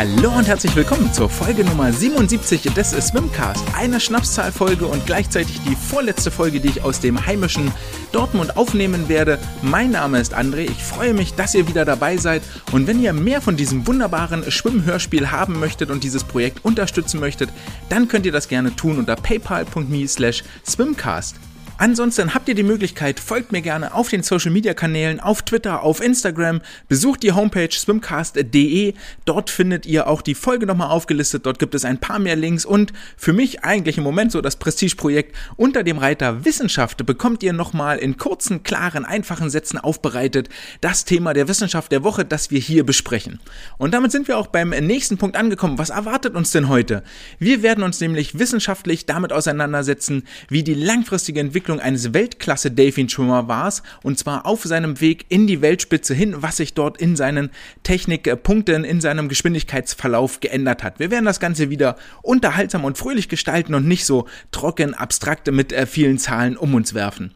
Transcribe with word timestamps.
Hallo 0.00 0.30
und 0.34 0.48
herzlich 0.48 0.74
willkommen 0.76 1.12
zur 1.12 1.28
Folge 1.28 1.62
Nummer 1.62 1.92
77 1.92 2.72
des 2.72 2.92
Swimcast. 2.92 3.62
Eine 3.76 4.00
Schnapszahlfolge 4.00 4.86
und 4.86 5.04
gleichzeitig 5.04 5.60
die 5.68 5.76
vorletzte 5.76 6.30
Folge, 6.30 6.58
die 6.58 6.68
ich 6.68 6.82
aus 6.82 7.00
dem 7.00 7.26
heimischen 7.26 7.70
Dortmund 8.10 8.56
aufnehmen 8.56 9.10
werde. 9.10 9.38
Mein 9.60 9.90
Name 9.90 10.18
ist 10.18 10.34
André. 10.34 10.60
Ich 10.60 10.82
freue 10.82 11.12
mich, 11.12 11.34
dass 11.34 11.54
ihr 11.54 11.68
wieder 11.68 11.84
dabei 11.84 12.16
seid. 12.16 12.40
Und 12.72 12.86
wenn 12.86 13.02
ihr 13.02 13.12
mehr 13.12 13.42
von 13.42 13.58
diesem 13.58 13.86
wunderbaren 13.86 14.50
Schwimmhörspiel 14.50 15.32
haben 15.32 15.60
möchtet 15.60 15.90
und 15.90 16.02
dieses 16.02 16.24
Projekt 16.24 16.64
unterstützen 16.64 17.20
möchtet, 17.20 17.50
dann 17.90 18.08
könnt 18.08 18.24
ihr 18.24 18.32
das 18.32 18.48
gerne 18.48 18.74
tun 18.74 18.96
unter 18.96 19.16
paypal.me 19.16 20.08
slash 20.08 20.44
swimcast. 20.66 21.36
Ansonsten 21.80 22.34
habt 22.34 22.46
ihr 22.46 22.54
die 22.54 22.62
Möglichkeit, 22.62 23.18
folgt 23.18 23.52
mir 23.52 23.62
gerne 23.62 23.94
auf 23.94 24.10
den 24.10 24.22
Social 24.22 24.50
Media 24.50 24.74
Kanälen, 24.74 25.18
auf 25.18 25.40
Twitter, 25.40 25.82
auf 25.82 26.02
Instagram, 26.02 26.60
besucht 26.88 27.22
die 27.22 27.32
Homepage 27.32 27.70
swimcast.de. 27.72 28.92
Dort 29.24 29.48
findet 29.48 29.86
ihr 29.86 30.06
auch 30.06 30.20
die 30.20 30.34
Folge 30.34 30.66
nochmal 30.66 30.90
aufgelistet. 30.90 31.46
Dort 31.46 31.58
gibt 31.58 31.74
es 31.74 31.86
ein 31.86 31.96
paar 31.96 32.18
mehr 32.18 32.36
Links 32.36 32.66
und 32.66 32.92
für 33.16 33.32
mich 33.32 33.64
eigentlich 33.64 33.96
im 33.96 34.04
Moment 34.04 34.30
so 34.30 34.42
das 34.42 34.56
Prestigeprojekt 34.56 35.34
unter 35.56 35.82
dem 35.82 35.96
Reiter 35.96 36.44
Wissenschaft 36.44 37.06
bekommt 37.06 37.42
ihr 37.42 37.54
nochmal 37.54 37.96
in 37.96 38.18
kurzen, 38.18 38.62
klaren, 38.62 39.06
einfachen 39.06 39.48
Sätzen 39.48 39.78
aufbereitet 39.78 40.50
das 40.82 41.06
Thema 41.06 41.32
der 41.32 41.48
Wissenschaft 41.48 41.92
der 41.92 42.04
Woche, 42.04 42.26
das 42.26 42.50
wir 42.50 42.60
hier 42.60 42.84
besprechen. 42.84 43.40
Und 43.78 43.94
damit 43.94 44.12
sind 44.12 44.28
wir 44.28 44.36
auch 44.36 44.48
beim 44.48 44.68
nächsten 44.68 45.16
Punkt 45.16 45.34
angekommen. 45.34 45.78
Was 45.78 45.88
erwartet 45.88 46.34
uns 46.34 46.50
denn 46.50 46.68
heute? 46.68 47.02
Wir 47.38 47.62
werden 47.62 47.82
uns 47.82 48.00
nämlich 48.00 48.38
wissenschaftlich 48.38 49.06
damit 49.06 49.32
auseinandersetzen, 49.32 50.24
wie 50.50 50.62
die 50.62 50.74
langfristige 50.74 51.40
Entwicklung 51.40 51.69
Entwicklung 51.70 51.80
eines 51.80 52.12
Weltklasse-Delfinschwimmer 52.12 53.46
war 53.46 53.72
und 54.02 54.18
zwar 54.18 54.46
auf 54.46 54.64
seinem 54.64 55.00
Weg 55.00 55.26
in 55.28 55.46
die 55.46 55.62
Weltspitze 55.62 56.14
hin, 56.14 56.34
was 56.38 56.56
sich 56.56 56.74
dort 56.74 56.98
in 56.98 57.14
seinen 57.14 57.50
Technikpunkten, 57.84 58.84
in 58.84 59.00
seinem 59.00 59.28
Geschwindigkeitsverlauf 59.28 60.40
geändert 60.40 60.82
hat. 60.82 60.98
Wir 60.98 61.10
werden 61.10 61.26
das 61.26 61.38
Ganze 61.38 61.70
wieder 61.70 61.96
unterhaltsam 62.22 62.84
und 62.84 62.98
fröhlich 62.98 63.28
gestalten 63.28 63.74
und 63.74 63.86
nicht 63.86 64.04
so 64.04 64.26
trocken, 64.50 64.94
abstrakt 64.94 65.50
mit 65.52 65.72
äh, 65.72 65.86
vielen 65.86 66.18
Zahlen 66.18 66.56
um 66.56 66.74
uns 66.74 66.94
werfen. 66.94 67.32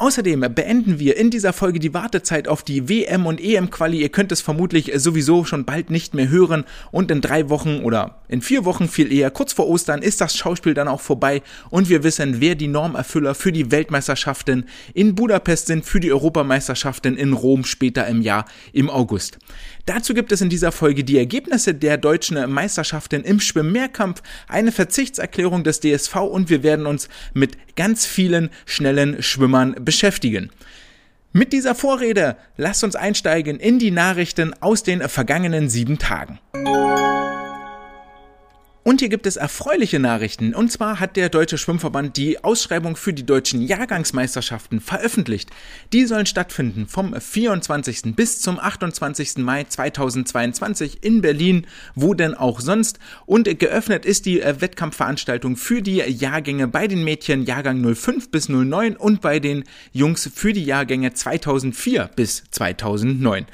Außerdem 0.00 0.40
beenden 0.54 0.98
wir 0.98 1.18
in 1.18 1.28
dieser 1.28 1.52
Folge 1.52 1.78
die 1.78 1.92
Wartezeit 1.92 2.48
auf 2.48 2.62
die 2.62 2.88
WM 2.88 3.26
und 3.26 3.38
EM-Quali. 3.38 4.00
Ihr 4.00 4.08
könnt 4.08 4.32
es 4.32 4.40
vermutlich 4.40 4.90
sowieso 4.94 5.44
schon 5.44 5.66
bald 5.66 5.90
nicht 5.90 6.14
mehr 6.14 6.30
hören 6.30 6.64
und 6.90 7.10
in 7.10 7.20
drei 7.20 7.50
Wochen 7.50 7.80
oder 7.80 8.22
in 8.26 8.40
vier 8.40 8.64
Wochen 8.64 8.88
viel 8.88 9.12
eher, 9.12 9.30
kurz 9.30 9.52
vor 9.52 9.68
Ostern, 9.68 10.00
ist 10.00 10.22
das 10.22 10.34
Schauspiel 10.34 10.72
dann 10.72 10.88
auch 10.88 11.02
vorbei 11.02 11.42
und 11.68 11.90
wir 11.90 12.02
wissen, 12.02 12.40
wer 12.40 12.54
die 12.54 12.68
Normerfüller 12.68 13.34
für 13.34 13.52
die 13.52 13.70
Weltmeisterschaften 13.70 14.64
in 14.94 15.14
Budapest 15.14 15.66
sind, 15.66 15.84
für 15.84 16.00
die 16.00 16.12
Europameisterschaften 16.12 17.18
in 17.18 17.34
Rom 17.34 17.64
später 17.64 18.06
im 18.06 18.22
Jahr 18.22 18.46
im 18.72 18.88
August. 18.88 19.36
Dazu 19.86 20.14
gibt 20.14 20.32
es 20.32 20.40
in 20.40 20.48
dieser 20.48 20.72
Folge 20.72 21.04
die 21.04 21.18
Ergebnisse 21.18 21.74
der 21.74 21.96
deutschen 21.96 22.50
Meisterschaften 22.50 23.24
im 23.24 23.40
Schwimmmehrkampf, 23.40 24.22
eine 24.48 24.72
Verzichtserklärung 24.72 25.64
des 25.64 25.80
DSV 25.80 26.16
und 26.16 26.50
wir 26.50 26.62
werden 26.62 26.86
uns 26.86 27.08
mit 27.34 27.76
ganz 27.76 28.06
vielen 28.06 28.50
schnellen 28.66 29.22
Schwimmern 29.22 29.74
beschäftigen. 29.80 30.50
Mit 31.32 31.52
dieser 31.52 31.74
Vorrede 31.74 32.36
lasst 32.56 32.82
uns 32.82 32.96
einsteigen 32.96 33.60
in 33.60 33.78
die 33.78 33.92
Nachrichten 33.92 34.52
aus 34.60 34.82
den 34.82 35.08
vergangenen 35.08 35.68
sieben 35.68 35.98
Tagen. 35.98 36.40
Und 38.82 39.00
hier 39.00 39.10
gibt 39.10 39.26
es 39.26 39.36
erfreuliche 39.36 39.98
Nachrichten. 39.98 40.54
Und 40.54 40.72
zwar 40.72 41.00
hat 41.00 41.16
der 41.16 41.28
Deutsche 41.28 41.58
Schwimmverband 41.58 42.16
die 42.16 42.42
Ausschreibung 42.42 42.96
für 42.96 43.12
die 43.12 43.26
deutschen 43.26 43.60
Jahrgangsmeisterschaften 43.60 44.80
veröffentlicht. 44.80 45.50
Die 45.92 46.06
sollen 46.06 46.24
stattfinden 46.24 46.86
vom 46.86 47.14
24. 47.14 48.16
bis 48.16 48.40
zum 48.40 48.58
28. 48.58 49.36
Mai 49.38 49.64
2022 49.64 51.04
in 51.04 51.20
Berlin, 51.20 51.66
wo 51.94 52.14
denn 52.14 52.34
auch 52.34 52.60
sonst. 52.60 52.98
Und 53.26 53.58
geöffnet 53.58 54.06
ist 54.06 54.24
die 54.24 54.40
äh, 54.40 54.62
Wettkampfveranstaltung 54.62 55.56
für 55.56 55.82
die 55.82 55.98
Jahrgänge 55.98 56.66
bei 56.66 56.86
den 56.86 57.04
Mädchen 57.04 57.44
Jahrgang 57.44 57.82
05 57.94 58.30
bis 58.30 58.48
09 58.48 58.96
und 58.96 59.20
bei 59.20 59.40
den 59.40 59.64
Jungs 59.92 60.30
für 60.34 60.54
die 60.54 60.64
Jahrgänge 60.64 61.12
2004 61.12 62.10
bis 62.16 62.44
2009. 62.50 63.44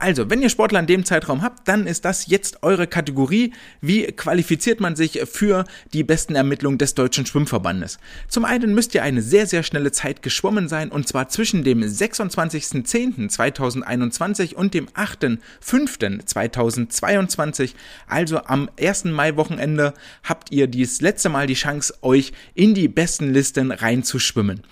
Also, 0.00 0.30
wenn 0.30 0.40
ihr 0.40 0.48
Sportler 0.48 0.78
in 0.78 0.86
dem 0.86 1.04
Zeitraum 1.04 1.42
habt, 1.42 1.66
dann 1.66 1.88
ist 1.88 2.04
das 2.04 2.28
jetzt 2.28 2.62
eure 2.62 2.86
Kategorie. 2.86 3.52
Wie 3.80 4.04
qualifiziert 4.04 4.78
man 4.78 4.94
sich 4.94 5.20
für 5.24 5.64
die 5.92 6.04
besten 6.04 6.36
Ermittlungen 6.36 6.78
des 6.78 6.94
Deutschen 6.94 7.26
Schwimmverbandes? 7.26 7.98
Zum 8.28 8.44
einen 8.44 8.76
müsst 8.76 8.94
ihr 8.94 9.02
eine 9.02 9.22
sehr, 9.22 9.48
sehr 9.48 9.64
schnelle 9.64 9.90
Zeit 9.90 10.22
geschwommen 10.22 10.68
sein 10.68 10.90
und 10.90 11.08
zwar 11.08 11.28
zwischen 11.28 11.64
dem 11.64 11.82
26.10.2021 11.82 14.54
und 14.54 14.72
dem 14.72 14.86
8.5.2022. 14.90 17.72
Also 18.06 18.44
am 18.44 18.70
1. 18.80 19.06
Mai-Wochenende 19.06 19.94
habt 20.22 20.52
ihr 20.52 20.68
dies 20.68 21.00
letzte 21.00 21.28
Mal 21.28 21.48
die 21.48 21.54
Chance, 21.54 21.92
euch 22.02 22.32
in 22.54 22.72
die 22.72 22.86
besten 22.86 23.32
Listen 23.32 23.72
reinzuschwimmen. 23.72 24.62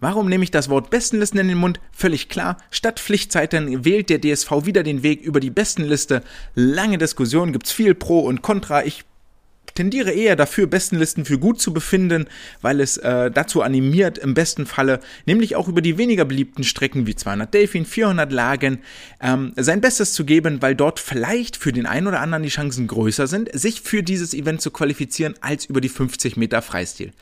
Warum 0.00 0.28
nehme 0.28 0.44
ich 0.44 0.50
das 0.50 0.68
Wort 0.68 0.90
Bestenlisten 0.90 1.40
in 1.40 1.48
den 1.48 1.58
Mund? 1.58 1.80
Völlig 1.90 2.28
klar, 2.28 2.58
statt 2.70 3.00
Pflichtzeiten 3.00 3.84
wählt 3.84 4.10
der 4.10 4.20
DSV 4.20 4.64
wieder 4.64 4.82
den 4.82 5.02
Weg 5.02 5.22
über 5.22 5.40
die 5.40 5.50
Bestenliste. 5.50 6.22
Lange 6.54 6.98
Diskussionen, 6.98 7.52
gibt's 7.52 7.72
viel 7.72 7.94
Pro 7.94 8.20
und 8.20 8.42
Contra. 8.42 8.84
Ich 8.84 9.04
tendiere 9.74 10.12
eher 10.12 10.36
dafür, 10.36 10.66
Bestenlisten 10.66 11.24
für 11.24 11.38
gut 11.38 11.60
zu 11.60 11.72
befinden, 11.72 12.26
weil 12.60 12.80
es 12.80 12.96
äh, 12.98 13.30
dazu 13.30 13.62
animiert, 13.62 14.18
im 14.18 14.34
besten 14.34 14.66
Falle, 14.66 15.00
nämlich 15.24 15.56
auch 15.56 15.68
über 15.68 15.80
die 15.80 15.98
weniger 15.98 16.24
beliebten 16.24 16.64
Strecken 16.64 17.06
wie 17.06 17.14
200 17.14 17.52
Delfin, 17.52 17.86
400 17.86 18.32
Lagen, 18.32 18.80
ähm, 19.20 19.52
sein 19.56 19.80
Bestes 19.80 20.12
zu 20.12 20.24
geben, 20.24 20.60
weil 20.60 20.74
dort 20.74 20.98
vielleicht 20.98 21.56
für 21.56 21.72
den 21.72 21.86
einen 21.86 22.06
oder 22.06 22.20
anderen 22.20 22.42
die 22.42 22.48
Chancen 22.48 22.86
größer 22.86 23.26
sind, 23.26 23.48
sich 23.58 23.80
für 23.82 24.02
dieses 24.02 24.34
Event 24.34 24.60
zu 24.60 24.70
qualifizieren, 24.70 25.34
als 25.40 25.66
über 25.66 25.80
die 25.80 25.88
50 25.88 26.36
Meter 26.36 26.60
Freistil. 26.62 27.12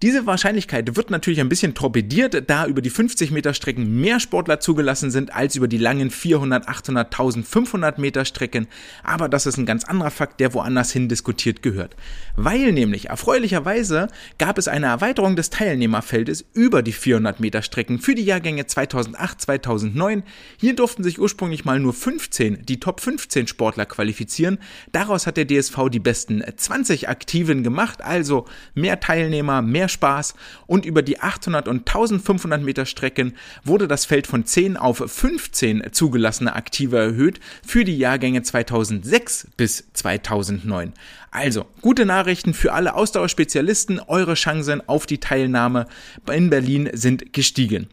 Diese 0.00 0.26
Wahrscheinlichkeit 0.26 0.94
wird 0.94 1.10
natürlich 1.10 1.40
ein 1.40 1.48
bisschen 1.48 1.74
torpediert, 1.74 2.48
da 2.48 2.66
über 2.66 2.80
die 2.82 2.88
50 2.88 3.32
Meter 3.32 3.52
Strecken 3.52 4.00
mehr 4.00 4.20
Sportler 4.20 4.60
zugelassen 4.60 5.10
sind 5.10 5.34
als 5.34 5.56
über 5.56 5.66
die 5.66 5.76
langen 5.76 6.10
400, 6.10 6.68
800, 6.68 7.06
1500 7.06 7.98
Meter 7.98 8.24
Strecken. 8.24 8.68
Aber 9.02 9.28
das 9.28 9.46
ist 9.46 9.56
ein 9.56 9.66
ganz 9.66 9.82
anderer 9.82 10.12
Fakt, 10.12 10.38
der 10.38 10.54
woanders 10.54 10.92
hin 10.92 11.08
diskutiert 11.08 11.62
gehört. 11.62 11.96
Weil 12.36 12.70
nämlich 12.70 13.08
erfreulicherweise 13.08 14.06
gab 14.38 14.56
es 14.56 14.68
eine 14.68 14.86
Erweiterung 14.86 15.34
des 15.34 15.50
Teilnehmerfeldes 15.50 16.44
über 16.52 16.82
die 16.82 16.92
400 16.92 17.40
Meter 17.40 17.62
Strecken 17.62 17.98
für 17.98 18.14
die 18.14 18.22
Jahrgänge 18.22 18.68
2008, 18.68 19.40
2009. 19.40 20.22
Hier 20.58 20.76
durften 20.76 21.02
sich 21.02 21.18
ursprünglich 21.18 21.64
mal 21.64 21.80
nur 21.80 21.92
15, 21.92 22.64
die 22.64 22.78
Top 22.78 23.00
15 23.00 23.48
Sportler 23.48 23.84
qualifizieren. 23.84 24.58
Daraus 24.92 25.26
hat 25.26 25.36
der 25.36 25.48
DSV 25.48 25.88
die 25.90 25.98
besten 25.98 26.40
20 26.56 27.08
Aktiven 27.08 27.64
gemacht, 27.64 28.00
also 28.00 28.44
mehr 28.74 29.00
Teilnehmer, 29.00 29.60
mehr 29.60 29.87
mehr 29.88 29.92
Spaß 29.98 30.34
und 30.66 30.84
über 30.84 31.02
die 31.02 31.20
800 31.20 31.66
und 31.68 31.88
1500 31.88 32.62
Meter 32.62 32.86
Strecken 32.86 33.34
wurde 33.64 33.88
das 33.88 34.04
Feld 34.04 34.26
von 34.26 34.44
10 34.44 34.76
auf 34.76 35.02
15 35.04 35.92
zugelassene 35.92 36.54
Aktive 36.54 36.98
erhöht 36.98 37.40
für 37.66 37.84
die 37.84 37.96
Jahrgänge 37.96 38.42
2006 38.42 39.48
bis 39.56 39.84
2009. 39.94 40.92
Also, 41.30 41.66
gute 41.82 42.06
Nachrichten 42.06 42.54
für 42.54 42.72
alle 42.72 42.94
Ausdauerspezialisten. 42.94 44.00
Eure 44.00 44.34
Chancen 44.34 44.86
auf 44.88 45.06
die 45.06 45.18
Teilnahme 45.18 45.86
in 46.32 46.50
Berlin 46.50 46.90
sind 46.92 47.32
gestiegen. 47.32 47.88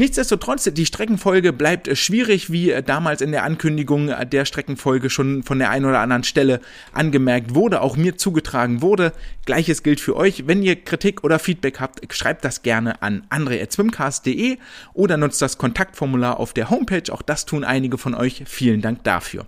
Nichtsdestotrotz, 0.00 0.64
die 0.64 0.86
Streckenfolge 0.86 1.52
bleibt 1.52 1.94
schwierig, 1.94 2.50
wie 2.50 2.74
damals 2.86 3.20
in 3.20 3.32
der 3.32 3.44
Ankündigung 3.44 4.10
der 4.30 4.46
Streckenfolge 4.46 5.10
schon 5.10 5.42
von 5.42 5.58
der 5.58 5.68
einen 5.68 5.84
oder 5.84 6.00
anderen 6.00 6.24
Stelle 6.24 6.62
angemerkt 6.94 7.54
wurde, 7.54 7.82
auch 7.82 7.98
mir 7.98 8.16
zugetragen 8.16 8.80
wurde. 8.80 9.12
Gleiches 9.44 9.82
gilt 9.82 10.00
für 10.00 10.16
euch. 10.16 10.46
Wenn 10.46 10.62
ihr 10.62 10.76
Kritik 10.76 11.22
oder 11.22 11.38
Feedback 11.38 11.80
habt, 11.80 12.00
schreibt 12.14 12.46
das 12.46 12.62
gerne 12.62 13.02
an 13.02 13.24
andre.swimcast.de 13.28 14.56
oder 14.94 15.18
nutzt 15.18 15.42
das 15.42 15.58
Kontaktformular 15.58 16.40
auf 16.40 16.54
der 16.54 16.70
Homepage. 16.70 17.12
Auch 17.12 17.20
das 17.20 17.44
tun 17.44 17.62
einige 17.62 17.98
von 17.98 18.14
euch. 18.14 18.44
Vielen 18.46 18.80
Dank 18.80 19.04
dafür. 19.04 19.44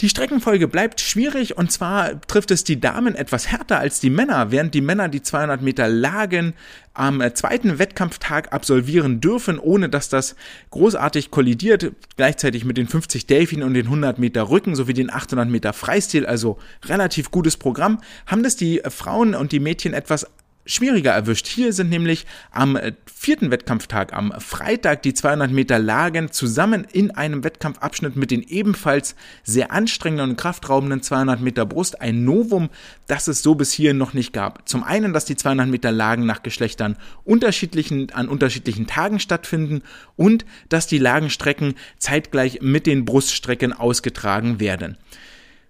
Die 0.00 0.08
Streckenfolge 0.08 0.66
bleibt 0.66 1.00
schwierig 1.00 1.56
und 1.56 1.70
zwar 1.70 2.20
trifft 2.22 2.50
es 2.50 2.64
die 2.64 2.80
Damen 2.80 3.14
etwas 3.14 3.46
härter 3.46 3.78
als 3.78 4.00
die 4.00 4.10
Männer, 4.10 4.50
während 4.50 4.74
die 4.74 4.80
Männer 4.80 5.08
die 5.08 5.22
200 5.22 5.62
Meter 5.62 5.88
Lagen 5.88 6.54
am 6.94 7.22
zweiten 7.34 7.78
Wettkampftag 7.78 8.52
absolvieren 8.52 9.20
dürfen, 9.20 9.58
ohne 9.60 9.88
dass 9.88 10.08
das 10.08 10.34
großartig 10.70 11.30
kollidiert, 11.30 11.92
gleichzeitig 12.16 12.64
mit 12.64 12.76
den 12.76 12.88
50 12.88 13.26
Delfin 13.26 13.62
und 13.62 13.74
den 13.74 13.86
100 13.86 14.18
Meter 14.18 14.50
Rücken 14.50 14.74
sowie 14.74 14.94
den 14.94 15.12
800 15.12 15.48
Meter 15.48 15.72
Freistil, 15.72 16.26
also 16.26 16.58
relativ 16.84 17.30
gutes 17.30 17.56
Programm, 17.56 18.00
haben 18.26 18.42
das 18.42 18.56
die 18.56 18.82
Frauen 18.88 19.36
und 19.36 19.52
die 19.52 19.60
Mädchen 19.60 19.94
etwas 19.94 20.26
schwieriger 20.66 21.12
erwischt. 21.12 21.46
Hier 21.46 21.72
sind 21.72 21.90
nämlich 21.90 22.26
am 22.50 22.76
äh, 22.76 22.92
vierten 23.12 23.50
Wettkampftag, 23.50 24.12
am 24.12 24.32
Freitag, 24.38 25.02
die 25.02 25.14
200 25.14 25.50
Meter 25.50 25.78
Lagen 25.78 26.30
zusammen 26.30 26.86
in 26.92 27.10
einem 27.10 27.44
Wettkampfabschnitt 27.44 28.16
mit 28.16 28.30
den 28.30 28.42
ebenfalls 28.42 29.14
sehr 29.42 29.72
anstrengenden 29.72 30.30
und 30.30 30.36
kraftraubenden 30.36 31.02
200 31.02 31.40
Meter 31.40 31.66
Brust 31.66 32.00
ein 32.00 32.24
Novum, 32.24 32.70
das 33.06 33.28
es 33.28 33.42
so 33.42 33.54
bis 33.54 33.72
hierhin 33.72 33.98
noch 33.98 34.14
nicht 34.14 34.32
gab. 34.32 34.68
Zum 34.68 34.84
einen, 34.84 35.12
dass 35.12 35.24
die 35.24 35.36
200 35.36 35.68
Meter 35.68 35.92
Lagen 35.92 36.26
nach 36.26 36.42
Geschlechtern 36.42 36.96
unterschiedlichen, 37.24 38.10
an 38.12 38.28
unterschiedlichen 38.28 38.86
Tagen 38.86 39.20
stattfinden 39.20 39.82
und 40.16 40.44
dass 40.68 40.86
die 40.86 40.98
Lagenstrecken 40.98 41.74
zeitgleich 41.98 42.60
mit 42.62 42.86
den 42.86 43.04
Bruststrecken 43.04 43.72
ausgetragen 43.72 44.60
werden. 44.60 44.96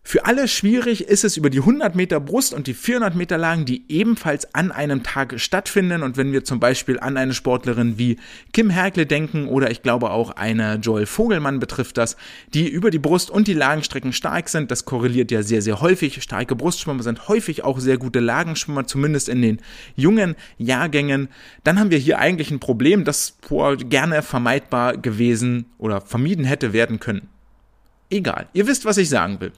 Für 0.07 0.27
alle 0.27 0.49
schwierig 0.49 1.09
ist 1.09 1.25
es 1.25 1.39
über 1.39 1.49
die 1.49 1.61
100 1.61 1.95
Meter 1.95 2.21
Brust 2.21 2.53
und 2.53 2.67
die 2.67 2.75
400 2.75 3.15
Meter 3.15 3.39
Lagen, 3.39 3.65
die 3.65 3.85
ebenfalls 3.89 4.55
an 4.55 4.71
einem 4.71 5.03
Tag 5.03 5.41
stattfinden. 5.41 6.03
Und 6.03 6.19
wenn 6.19 6.31
wir 6.31 6.45
zum 6.45 6.61
Beispiel 6.61 7.01
an 7.01 7.17
eine 7.17 7.33
Sportlerin 7.33 7.97
wie 7.97 8.19
Kim 8.53 8.69
Herkle 8.69 9.07
denken 9.07 9.49
oder 9.49 9.71
ich 9.71 9.81
glaube 9.81 10.11
auch 10.11 10.33
eine 10.33 10.75
Joel 10.75 11.07
Vogelmann 11.07 11.59
betrifft 11.59 11.97
das, 11.97 12.19
die 12.53 12.69
über 12.69 12.91
die 12.91 12.99
Brust 12.99 13.31
und 13.31 13.49
die 13.49 13.55
Lagenstrecken 13.55 14.13
stark 14.13 14.51
sind, 14.51 14.71
das 14.71 14.85
korreliert 14.85 15.31
ja 15.31 15.43
sehr, 15.43 15.63
sehr 15.63 15.81
häufig. 15.81 16.23
Starke 16.23 16.55
Brustschwimmer 16.55 17.03
sind 17.03 17.27
häufig 17.29 17.65
auch 17.65 17.81
sehr 17.81 17.97
gute 17.97 18.21
Lagenschwimmer, 18.21 18.87
zumindest 18.87 19.31
in 19.31 19.41
den 19.41 19.59
jungen 19.97 20.37
Jahrgängen. 20.59 21.29
Dann 21.65 21.81
haben 21.81 21.91
wir 21.91 21.99
hier 21.99 22.19
eigentlich 22.19 22.51
ein 22.51 22.61
Problem, 22.61 23.05
das 23.05 23.39
gerne 23.89 24.21
vermeidbar 24.21 24.99
gewesen 24.99 25.65
oder 25.79 26.03
vermieden 26.03 26.45
hätte 26.45 26.75
werden 26.75 27.01
können. 27.01 27.29
Egal, 28.11 28.49
ihr 28.53 28.67
wisst, 28.67 28.85
was 28.85 28.99
ich 28.99 29.09
sagen 29.09 29.41
will. 29.41 29.51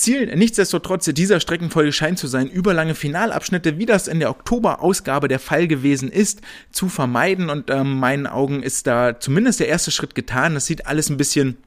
Ziel 0.00 0.34
nichtsdestotrotz 0.34 1.04
dieser 1.12 1.40
Streckenfolge 1.40 1.92
scheint 1.92 2.18
zu 2.18 2.26
sein, 2.26 2.48
überlange 2.48 2.94
Finalabschnitte, 2.94 3.76
wie 3.78 3.84
das 3.84 4.08
in 4.08 4.18
der 4.18 4.30
Oktober-Ausgabe 4.30 5.28
der 5.28 5.38
Fall 5.38 5.68
gewesen 5.68 6.10
ist, 6.10 6.40
zu 6.72 6.88
vermeiden. 6.88 7.50
Und 7.50 7.68
äh, 7.68 7.84
meinen 7.84 8.26
Augen 8.26 8.62
ist 8.62 8.86
da 8.86 9.20
zumindest 9.20 9.60
der 9.60 9.68
erste 9.68 9.90
Schritt 9.90 10.14
getan. 10.14 10.54
Das 10.54 10.64
sieht 10.64 10.86
alles 10.86 11.10
ein 11.10 11.18
bisschen 11.18 11.58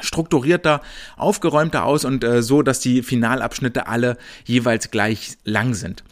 strukturierter, 0.00 0.80
aufgeräumter 1.16 1.84
aus 1.84 2.04
und 2.04 2.22
äh, 2.24 2.42
so, 2.42 2.62
dass 2.62 2.78
die 2.78 3.02
Finalabschnitte 3.02 3.88
alle 3.88 4.16
jeweils 4.44 4.90
gleich 4.90 5.36
lang 5.44 5.74
sind. 5.74 6.04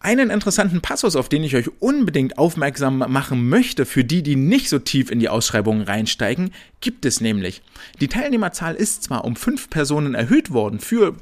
Einen 0.00 0.28
interessanten 0.30 0.82
Passus, 0.82 1.16
auf 1.16 1.28
den 1.28 1.44
ich 1.44 1.56
euch 1.56 1.70
unbedingt 1.80 2.36
aufmerksam 2.36 2.98
machen 2.98 3.48
möchte, 3.48 3.86
für 3.86 4.04
die, 4.04 4.22
die 4.22 4.36
nicht 4.36 4.68
so 4.68 4.78
tief 4.78 5.10
in 5.10 5.18
die 5.18 5.30
Ausschreibungen 5.30 5.82
reinsteigen, 5.82 6.50
gibt 6.80 7.06
es 7.06 7.22
nämlich. 7.22 7.62
Die 8.00 8.08
Teilnehmerzahl 8.08 8.74
ist 8.74 9.04
zwar 9.04 9.24
um 9.24 9.34
fünf 9.34 9.70
Personen 9.70 10.14
erhöht 10.14 10.50
worden 10.50 10.78
für 10.78 11.16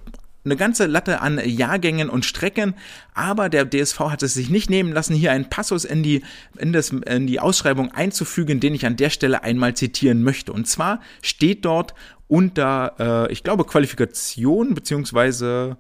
eine 0.45 0.57
ganze 0.57 0.87
Latte 0.87 1.21
an 1.21 1.41
Jahrgängen 1.45 2.11
und 2.11 2.25
Strecken, 2.25 2.75
aber 3.15 3.49
der 3.49 3.69
DSV 3.69 4.01
hat 4.01 4.23
es 4.23 4.35
sich 4.35 4.51
nicht 4.51 4.71
nehmen 4.71 4.93
lassen, 4.93 5.15
hier 5.15 5.33
einen 5.33 5.49
Passus 5.49 5.85
in 5.85 6.03
die, 6.03 6.23
in, 6.59 6.73
das, 6.73 6.91
in 6.91 7.27
die 7.27 7.39
Ausschreibung 7.39 7.93
einzufügen, 7.93 8.59
den 8.59 8.75
ich 8.75 8.85
an 8.87 8.97
der 8.97 9.11
Stelle 9.11 9.45
einmal 9.45 9.75
zitieren 9.75 10.23
möchte. 10.23 10.53
Und 10.53 10.67
zwar 10.67 11.01
steht 11.23 11.65
dort 11.65 11.95
unter, 12.27 12.95
äh, 13.29 13.33
ich 13.33 13.45
glaube, 13.45 13.65
Qualifikation 13.65 14.75
beziehungsweise 14.75 15.77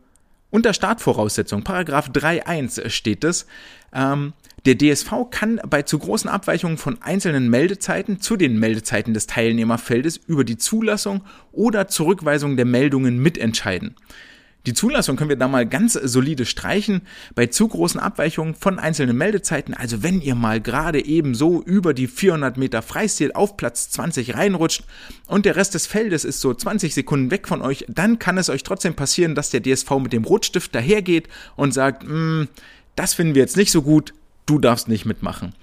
unter 0.52 0.74
Startvoraussetzung, 0.74 1.64
Paragraph 1.64 2.10
3.1 2.10 2.90
steht 2.90 3.24
es, 3.24 3.46
ähm, 3.92 4.34
der 4.66 4.76
DSV 4.76 5.30
kann 5.30 5.60
bei 5.68 5.82
zu 5.82 5.98
großen 5.98 6.30
Abweichungen 6.30 6.78
von 6.78 7.00
einzelnen 7.02 7.50
Meldezeiten 7.50 8.20
zu 8.20 8.36
den 8.36 8.60
Meldezeiten 8.60 9.14
des 9.14 9.26
Teilnehmerfeldes 9.26 10.18
über 10.18 10.44
die 10.44 10.58
Zulassung 10.58 11.22
oder 11.50 11.88
Zurückweisung 11.88 12.56
der 12.56 12.66
Meldungen 12.66 13.18
mitentscheiden. 13.18 13.96
Die 14.66 14.74
Zulassung 14.74 15.16
können 15.16 15.30
wir 15.30 15.36
da 15.36 15.48
mal 15.48 15.66
ganz 15.66 15.94
solide 15.94 16.46
streichen. 16.46 17.02
Bei 17.34 17.46
zu 17.46 17.66
großen 17.66 17.98
Abweichungen 17.98 18.54
von 18.54 18.78
einzelnen 18.78 19.16
Meldezeiten, 19.16 19.74
also 19.74 20.02
wenn 20.02 20.20
ihr 20.20 20.36
mal 20.36 20.60
gerade 20.60 21.04
eben 21.04 21.34
so 21.34 21.62
über 21.62 21.94
die 21.94 22.06
400 22.06 22.56
Meter 22.56 22.80
Freistil 22.82 23.32
auf 23.32 23.56
Platz 23.56 23.90
20 23.90 24.34
reinrutscht 24.34 24.84
und 25.26 25.46
der 25.46 25.56
Rest 25.56 25.74
des 25.74 25.86
Feldes 25.86 26.24
ist 26.24 26.40
so 26.40 26.54
20 26.54 26.94
Sekunden 26.94 27.30
weg 27.32 27.48
von 27.48 27.60
euch, 27.60 27.84
dann 27.88 28.20
kann 28.20 28.38
es 28.38 28.50
euch 28.50 28.62
trotzdem 28.62 28.94
passieren, 28.94 29.34
dass 29.34 29.50
der 29.50 29.62
DSV 29.62 29.90
mit 29.98 30.12
dem 30.12 30.24
Rotstift 30.24 30.74
dahergeht 30.74 31.28
und 31.56 31.74
sagt, 31.74 32.04
mm, 32.06 32.44
das 32.94 33.14
finden 33.14 33.34
wir 33.34 33.42
jetzt 33.42 33.56
nicht 33.56 33.72
so 33.72 33.82
gut, 33.82 34.14
du 34.46 34.58
darfst 34.58 34.88
nicht 34.88 35.06
mitmachen 35.06 35.54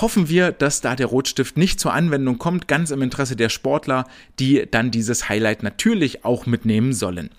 hoffen 0.00 0.28
wir, 0.28 0.50
dass 0.50 0.80
da 0.80 0.96
der 0.96 1.06
Rotstift 1.06 1.56
nicht 1.56 1.78
zur 1.78 1.92
Anwendung 1.92 2.38
kommt, 2.38 2.66
ganz 2.66 2.90
im 2.90 3.00
Interesse 3.00 3.36
der 3.36 3.48
Sportler, 3.48 4.08
die 4.40 4.66
dann 4.68 4.90
dieses 4.90 5.28
Highlight 5.28 5.62
natürlich 5.62 6.24
auch 6.24 6.46
mitnehmen 6.46 6.92
sollen. 6.92 7.30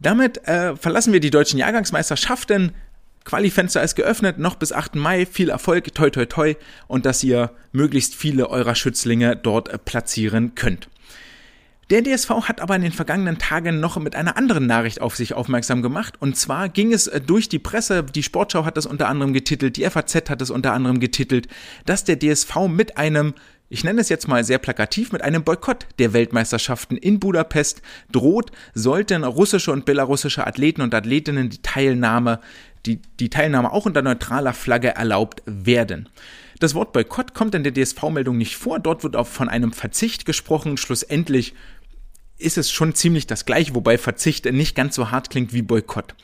Damit 0.00 0.46
äh, 0.46 0.76
verlassen 0.76 1.12
wir 1.12 1.20
die 1.20 1.30
deutschen 1.30 1.58
Jahrgangsmeisterschaften. 1.58 2.72
Qualifenster 3.24 3.82
ist 3.82 3.96
geöffnet, 3.96 4.38
noch 4.38 4.54
bis 4.54 4.72
8. 4.72 4.94
Mai. 4.94 5.26
Viel 5.26 5.48
Erfolg, 5.48 5.92
toi 5.94 6.10
toi 6.10 6.26
toi 6.26 6.54
und 6.86 7.06
dass 7.06 7.24
ihr 7.24 7.50
möglichst 7.72 8.14
viele 8.14 8.50
eurer 8.50 8.74
Schützlinge 8.74 9.36
dort 9.36 9.68
äh, 9.68 9.78
platzieren 9.78 10.54
könnt. 10.54 10.88
Der 11.88 12.02
DSV 12.02 12.30
hat 12.48 12.60
aber 12.60 12.74
in 12.74 12.82
den 12.82 12.90
vergangenen 12.90 13.38
Tagen 13.38 13.78
noch 13.78 13.96
mit 13.98 14.16
einer 14.16 14.36
anderen 14.36 14.66
Nachricht 14.66 15.00
auf 15.00 15.14
sich 15.14 15.34
aufmerksam 15.34 15.82
gemacht. 15.82 16.14
Und 16.20 16.36
zwar 16.36 16.68
ging 16.68 16.92
es 16.92 17.06
äh, 17.06 17.20
durch 17.20 17.48
die 17.48 17.60
Presse, 17.60 18.02
die 18.02 18.24
Sportschau 18.24 18.64
hat 18.64 18.76
das 18.76 18.86
unter 18.86 19.08
anderem 19.08 19.32
getitelt, 19.32 19.76
die 19.76 19.88
FAZ 19.88 20.28
hat 20.28 20.42
es 20.42 20.50
unter 20.50 20.72
anderem 20.72 21.00
getitelt, 21.00 21.46
dass 21.84 22.04
der 22.04 22.18
DSV 22.18 22.68
mit 22.68 22.98
einem 22.98 23.34
ich 23.68 23.82
nenne 23.82 24.00
es 24.00 24.08
jetzt 24.08 24.28
mal 24.28 24.44
sehr 24.44 24.58
plakativ, 24.58 25.12
mit 25.12 25.22
einem 25.22 25.42
Boykott 25.42 25.86
der 25.98 26.12
Weltmeisterschaften 26.12 26.96
in 26.96 27.18
Budapest 27.18 27.82
droht, 28.12 28.52
sollten 28.74 29.24
russische 29.24 29.72
und 29.72 29.84
belarussische 29.84 30.46
Athleten 30.46 30.82
und 30.82 30.94
Athletinnen 30.94 31.50
die 31.50 31.62
Teilnahme, 31.62 32.40
die, 32.86 33.00
die 33.18 33.30
Teilnahme 33.30 33.72
auch 33.72 33.86
unter 33.86 34.02
neutraler 34.02 34.52
Flagge 34.52 34.94
erlaubt 34.94 35.42
werden. 35.46 36.08
Das 36.60 36.74
Wort 36.74 36.92
Boykott 36.92 37.34
kommt 37.34 37.54
in 37.54 37.64
der 37.64 37.74
DSV-Meldung 37.74 38.38
nicht 38.38 38.56
vor. 38.56 38.78
Dort 38.78 39.02
wird 39.02 39.16
auch 39.16 39.26
von 39.26 39.48
einem 39.48 39.72
Verzicht 39.72 40.24
gesprochen. 40.24 40.76
Schlussendlich 40.76 41.52
ist 42.38 42.56
es 42.58 42.70
schon 42.70 42.94
ziemlich 42.94 43.26
das 43.26 43.44
gleiche, 43.44 43.74
wobei 43.74 43.98
Verzicht 43.98 44.46
nicht 44.46 44.74
ganz 44.74 44.94
so 44.94 45.10
hart 45.10 45.30
klingt 45.30 45.52
wie 45.52 45.62
Boykott. 45.62 46.14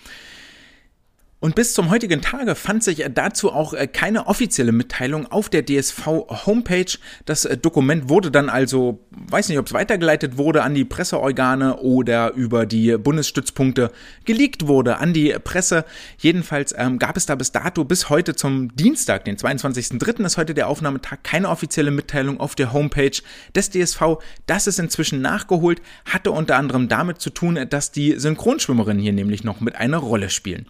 Und 1.43 1.57
bis 1.57 1.75
zum 1.75 1.91
heutigen 1.91 2.23
Tage 2.23 2.55
fand 2.55 2.85
sich 2.85 3.05
dazu 3.13 3.51
auch 3.51 3.75
äh, 3.75 3.89
keine 3.89 4.29
offizielle 4.29 4.71
Mitteilung 4.71 5.27
auf 5.27 5.49
der 5.49 5.67
DSV 5.67 6.07
Homepage. 6.47 6.87
Das 7.25 7.45
äh, 7.45 7.57
Dokument 7.57 8.09
wurde 8.09 8.31
dann 8.31 8.49
also, 8.49 9.01
weiß 9.11 9.49
nicht, 9.49 9.59
ob 9.59 9.67
es 9.67 9.73
weitergeleitet 9.73 10.37
wurde 10.37 10.63
an 10.63 10.73
die 10.73 10.85
Presseorgane 10.85 11.79
oder 11.79 12.33
über 12.35 12.65
die 12.65 12.97
Bundesstützpunkte 12.97 13.91
geleakt 14.25 14.69
wurde 14.69 14.99
an 14.99 15.13
die 15.15 15.35
Presse. 15.43 15.85
Jedenfalls 16.17 16.73
ähm, 16.79 17.01
gab 17.01 17.17
es 17.17 17.27
da 17.27 17.35
bis 17.35 17.51
dato, 17.51 17.83
bis 17.83 18.09
heute 18.09 18.37
zum 18.37 18.77
Dienstag, 18.77 19.25
den 19.25 19.37
22.03. 19.37 20.25
ist 20.25 20.37
heute 20.37 20.55
der 20.55 20.69
Aufnahmetag, 20.69 21.25
keine 21.25 21.49
offizielle 21.49 21.91
Mitteilung 21.91 22.39
auf 22.39 22.55
der 22.55 22.73
Homepage 22.73 23.21
des 23.57 23.69
DSV. 23.69 24.01
Das 24.47 24.69
ist 24.69 24.79
inzwischen 24.79 25.23
nachgeholt, 25.23 25.83
hatte 26.05 26.31
unter 26.31 26.55
anderem 26.55 26.87
damit 26.87 27.21
zu 27.21 27.31
tun, 27.31 27.59
dass 27.69 27.91
die 27.91 28.17
Synchronschwimmerinnen 28.17 29.03
hier 29.03 29.13
nämlich 29.13 29.43
noch 29.43 29.61
mit 29.61 29.75
einer 29.75 29.99
Rolle 29.99 30.31
spielen. 30.31 30.69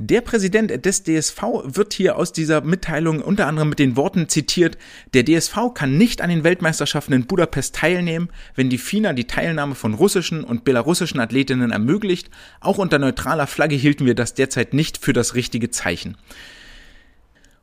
Der 0.00 0.20
Präsident 0.20 0.86
des 0.86 1.02
DSV 1.02 1.42
wird 1.64 1.92
hier 1.92 2.16
aus 2.18 2.32
dieser 2.32 2.60
Mitteilung 2.60 3.20
unter 3.20 3.48
anderem 3.48 3.70
mit 3.70 3.80
den 3.80 3.96
Worten 3.96 4.28
zitiert, 4.28 4.78
der 5.12 5.24
DSV 5.24 5.74
kann 5.74 5.98
nicht 5.98 6.20
an 6.20 6.30
den 6.30 6.44
Weltmeisterschaften 6.44 7.14
in 7.14 7.26
Budapest 7.26 7.74
teilnehmen, 7.74 8.28
wenn 8.54 8.70
die 8.70 8.78
FINA 8.78 9.12
die 9.12 9.26
Teilnahme 9.26 9.74
von 9.74 9.94
russischen 9.94 10.44
und 10.44 10.62
belarussischen 10.62 11.18
Athletinnen 11.18 11.72
ermöglicht. 11.72 12.30
Auch 12.60 12.78
unter 12.78 13.00
neutraler 13.00 13.48
Flagge 13.48 13.74
hielten 13.74 14.06
wir 14.06 14.14
das 14.14 14.34
derzeit 14.34 14.72
nicht 14.72 14.98
für 14.98 15.12
das 15.12 15.34
richtige 15.34 15.70
Zeichen. 15.70 16.16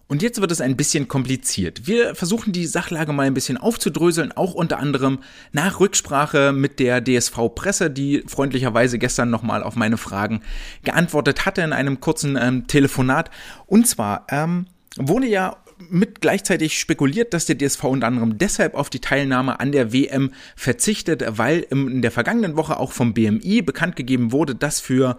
Und 0.07 0.21
jetzt 0.21 0.39
wird 0.39 0.51
es 0.51 0.61
ein 0.61 0.77
bisschen 0.77 1.07
kompliziert. 1.07 1.87
Wir 1.87 2.13
versuchen 2.13 2.53
die 2.53 2.67
Sachlage 2.67 3.11
mal 3.11 3.25
ein 3.25 3.33
bisschen 3.33 3.57
aufzudröseln, 3.57 4.31
auch 4.31 4.53
unter 4.53 4.77
anderem 4.77 5.19
nach 5.51 5.79
Rücksprache 5.79 6.51
mit 6.51 6.79
der 6.79 7.03
DSV-Presse, 7.03 7.89
die 7.89 8.23
freundlicherweise 8.27 8.99
gestern 8.99 9.31
nochmal 9.31 9.63
auf 9.63 9.75
meine 9.75 9.97
Fragen 9.97 10.41
geantwortet 10.83 11.47
hatte 11.47 11.61
in 11.61 11.73
einem 11.73 12.01
kurzen 12.01 12.37
ähm, 12.39 12.67
Telefonat. 12.67 13.31
Und 13.65 13.87
zwar 13.87 14.27
ähm, 14.29 14.67
wurde 14.97 15.25
ja 15.25 15.57
mit 15.77 16.21
gleichzeitig 16.21 16.79
spekuliert, 16.79 17.33
dass 17.33 17.45
der 17.45 17.57
DSV 17.57 17.83
unter 17.85 18.07
anderem 18.07 18.37
deshalb 18.37 18.75
auf 18.75 18.89
die 18.89 19.01
Teilnahme 19.01 19.59
an 19.59 19.71
der 19.71 19.91
WM 19.91 20.31
verzichtet, 20.55 21.23
weil 21.27 21.59
in 21.69 22.01
der 22.01 22.11
vergangenen 22.11 22.55
Woche 22.55 22.79
auch 22.79 22.93
vom 22.93 23.13
BMI 23.13 23.61
bekannt 23.61 23.95
gegeben 23.95 24.31
wurde, 24.31 24.55
dass 24.55 24.79
für 24.79 25.17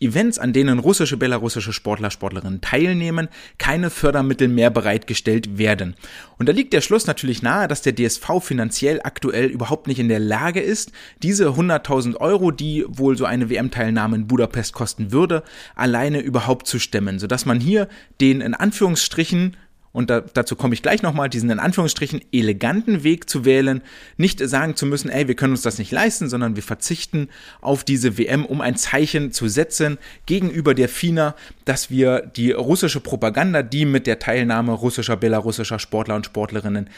Events, 0.00 0.38
an 0.38 0.52
denen 0.52 0.78
russische, 0.78 1.16
belarussische 1.16 1.72
Sportler, 1.72 2.10
Sportlerinnen 2.10 2.60
teilnehmen, 2.60 3.28
keine 3.58 3.90
Fördermittel 3.90 4.48
mehr 4.48 4.70
bereitgestellt 4.70 5.58
werden. 5.58 5.96
Und 6.38 6.48
da 6.48 6.52
liegt 6.52 6.72
der 6.72 6.82
Schluss 6.82 7.06
natürlich 7.06 7.42
nahe, 7.42 7.66
dass 7.66 7.82
der 7.82 7.94
DSV 7.94 8.40
finanziell 8.40 9.00
aktuell 9.02 9.46
überhaupt 9.46 9.88
nicht 9.88 9.98
in 9.98 10.08
der 10.08 10.20
Lage 10.20 10.60
ist, 10.60 10.92
diese 11.22 11.48
100.000 11.48 12.16
Euro, 12.16 12.52
die 12.52 12.84
wohl 12.88 13.16
so 13.16 13.24
eine 13.24 13.50
WM-Teilnahme 13.50 14.16
in 14.16 14.28
Budapest 14.28 14.72
kosten 14.72 15.10
würde, 15.10 15.42
alleine 15.74 16.20
überhaupt 16.20 16.68
zu 16.68 16.78
stemmen, 16.78 17.18
sodass 17.18 17.44
man 17.44 17.58
hier 17.58 17.88
den 18.20 18.40
in 18.40 18.54
Anführungsstrichen 18.54 19.56
und 19.96 20.10
da, 20.10 20.20
dazu 20.20 20.56
komme 20.56 20.74
ich 20.74 20.82
gleich 20.82 21.00
nochmal, 21.00 21.30
diesen 21.30 21.48
in 21.48 21.58
Anführungsstrichen 21.58 22.20
eleganten 22.30 23.02
Weg 23.02 23.30
zu 23.30 23.46
wählen, 23.46 23.80
nicht 24.18 24.46
sagen 24.46 24.76
zu 24.76 24.84
müssen, 24.84 25.08
ey, 25.08 25.26
wir 25.26 25.36
können 25.36 25.54
uns 25.54 25.62
das 25.62 25.78
nicht 25.78 25.90
leisten, 25.90 26.28
sondern 26.28 26.54
wir 26.54 26.62
verzichten 26.62 27.30
auf 27.62 27.82
diese 27.82 28.18
WM, 28.18 28.44
um 28.44 28.60
ein 28.60 28.76
Zeichen 28.76 29.32
zu 29.32 29.48
setzen 29.48 29.96
gegenüber 30.26 30.74
der 30.74 30.90
FINA, 30.90 31.34
dass 31.64 31.88
wir 31.88 32.20
die 32.20 32.50
russische 32.50 33.00
Propaganda, 33.00 33.62
die 33.62 33.86
mit 33.86 34.06
der 34.06 34.18
Teilnahme 34.18 34.72
russischer, 34.72 35.16
belarussischer 35.16 35.78
Sportler 35.78 36.16
und 36.16 36.26
Sportlerinnen 36.26 36.90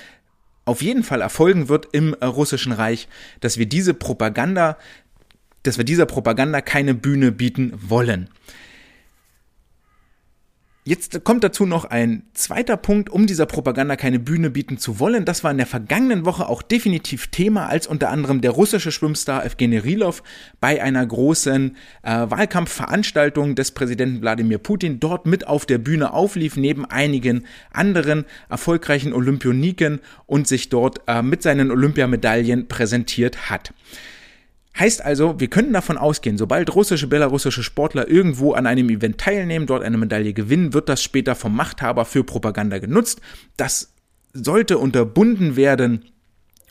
auf 0.64 0.82
jeden 0.82 1.04
Fall 1.04 1.20
erfolgen 1.20 1.68
wird 1.68 1.86
im 1.92 2.14
russischen 2.14 2.72
Reich, 2.72 3.06
dass 3.38 3.58
wir 3.58 3.66
diese 3.66 3.94
Propaganda, 3.94 4.76
dass 5.62 5.78
wir 5.78 5.84
dieser 5.84 6.06
Propaganda 6.06 6.62
keine 6.62 6.94
Bühne 6.94 7.30
bieten 7.30 7.72
wollen. 7.80 8.28
Jetzt 10.88 11.22
kommt 11.22 11.44
dazu 11.44 11.66
noch 11.66 11.84
ein 11.84 12.22
zweiter 12.32 12.78
Punkt, 12.78 13.10
um 13.10 13.26
dieser 13.26 13.44
Propaganda 13.44 13.94
keine 13.94 14.18
Bühne 14.18 14.48
bieten 14.48 14.78
zu 14.78 14.98
wollen. 14.98 15.26
Das 15.26 15.44
war 15.44 15.50
in 15.50 15.58
der 15.58 15.66
vergangenen 15.66 16.24
Woche 16.24 16.48
auch 16.48 16.62
definitiv 16.62 17.26
Thema, 17.26 17.66
als 17.66 17.86
unter 17.86 18.08
anderem 18.08 18.40
der 18.40 18.52
russische 18.52 18.90
Schwimmstar 18.90 19.44
Evgeny 19.44 19.76
Rilov 19.76 20.22
bei 20.62 20.82
einer 20.82 21.04
großen 21.04 21.76
äh, 22.02 22.10
Wahlkampfveranstaltung 22.30 23.54
des 23.54 23.72
Präsidenten 23.72 24.22
Wladimir 24.22 24.56
Putin 24.56 24.98
dort 24.98 25.26
mit 25.26 25.46
auf 25.46 25.66
der 25.66 25.76
Bühne 25.76 26.14
auflief, 26.14 26.56
neben 26.56 26.86
einigen 26.86 27.44
anderen 27.70 28.24
erfolgreichen 28.48 29.12
Olympioniken 29.12 30.00
und 30.24 30.48
sich 30.48 30.70
dort 30.70 31.02
äh, 31.06 31.20
mit 31.20 31.42
seinen 31.42 31.70
Olympiamedaillen 31.70 32.66
präsentiert 32.66 33.50
hat. 33.50 33.74
Heißt 34.76 35.04
also, 35.04 35.40
wir 35.40 35.48
könnten 35.48 35.72
davon 35.72 35.98
ausgehen, 35.98 36.38
sobald 36.38 36.74
russische, 36.74 37.08
belarussische 37.08 37.62
Sportler 37.62 38.08
irgendwo 38.08 38.52
an 38.52 38.66
einem 38.66 38.90
Event 38.90 39.18
teilnehmen, 39.18 39.66
dort 39.66 39.82
eine 39.82 39.98
Medaille 39.98 40.32
gewinnen, 40.32 40.72
wird 40.72 40.88
das 40.88 41.02
später 41.02 41.34
vom 41.34 41.54
Machthaber 41.54 42.04
für 42.04 42.22
Propaganda 42.22 42.78
genutzt. 42.78 43.20
Das 43.56 43.92
sollte 44.32 44.78
unterbunden 44.78 45.56
werden, 45.56 46.04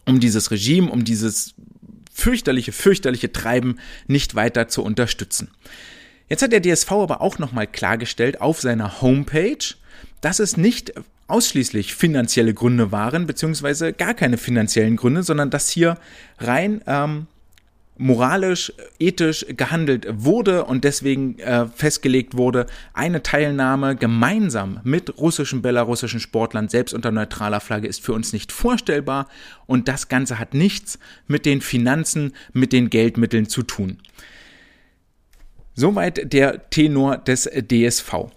um 0.05 0.19
dieses 0.19 0.51
Regime, 0.51 0.89
um 0.89 1.03
dieses 1.03 1.55
fürchterliche, 2.13 2.71
fürchterliche 2.71 3.31
Treiben 3.31 3.79
nicht 4.07 4.35
weiter 4.35 4.67
zu 4.67 4.83
unterstützen. 4.83 5.49
Jetzt 6.29 6.41
hat 6.41 6.51
der 6.51 6.61
DSV 6.61 6.91
aber 6.91 7.21
auch 7.21 7.39
nochmal 7.39 7.67
klargestellt 7.67 8.41
auf 8.41 8.61
seiner 8.61 9.01
Homepage, 9.01 9.75
dass 10.21 10.39
es 10.39 10.57
nicht 10.57 10.93
ausschließlich 11.27 11.93
finanzielle 11.93 12.53
Gründe 12.53 12.91
waren, 12.91 13.27
beziehungsweise 13.27 13.93
gar 13.93 14.13
keine 14.13 14.37
finanziellen 14.37 14.95
Gründe, 14.95 15.23
sondern 15.23 15.49
dass 15.49 15.69
hier 15.69 15.97
rein 16.39 16.81
ähm, 16.87 17.27
moralisch, 17.97 18.73
ethisch 18.99 19.45
gehandelt 19.49 20.07
wurde 20.09 20.65
und 20.65 20.83
deswegen 20.83 21.39
äh, 21.39 21.67
festgelegt 21.67 22.37
wurde, 22.37 22.67
eine 22.93 23.23
Teilnahme 23.23 23.95
gemeinsam 23.95 24.79
mit 24.83 25.17
russischen, 25.17 25.61
belarussischen 25.61 26.19
Sportlern, 26.19 26.69
selbst 26.69 26.93
unter 26.93 27.11
neutraler 27.11 27.59
Flagge, 27.59 27.87
ist 27.87 28.03
für 28.03 28.13
uns 28.13 28.33
nicht 28.33 28.51
vorstellbar 28.51 29.27
und 29.65 29.87
das 29.87 30.07
Ganze 30.07 30.39
hat 30.39 30.53
nichts 30.53 30.99
mit 31.27 31.45
den 31.45 31.61
Finanzen, 31.61 32.33
mit 32.53 32.73
den 32.73 32.89
Geldmitteln 32.89 33.47
zu 33.47 33.63
tun. 33.63 33.97
Soweit 35.73 36.33
der 36.33 36.69
Tenor 36.69 37.17
des 37.17 37.43
DSV. 37.43 38.31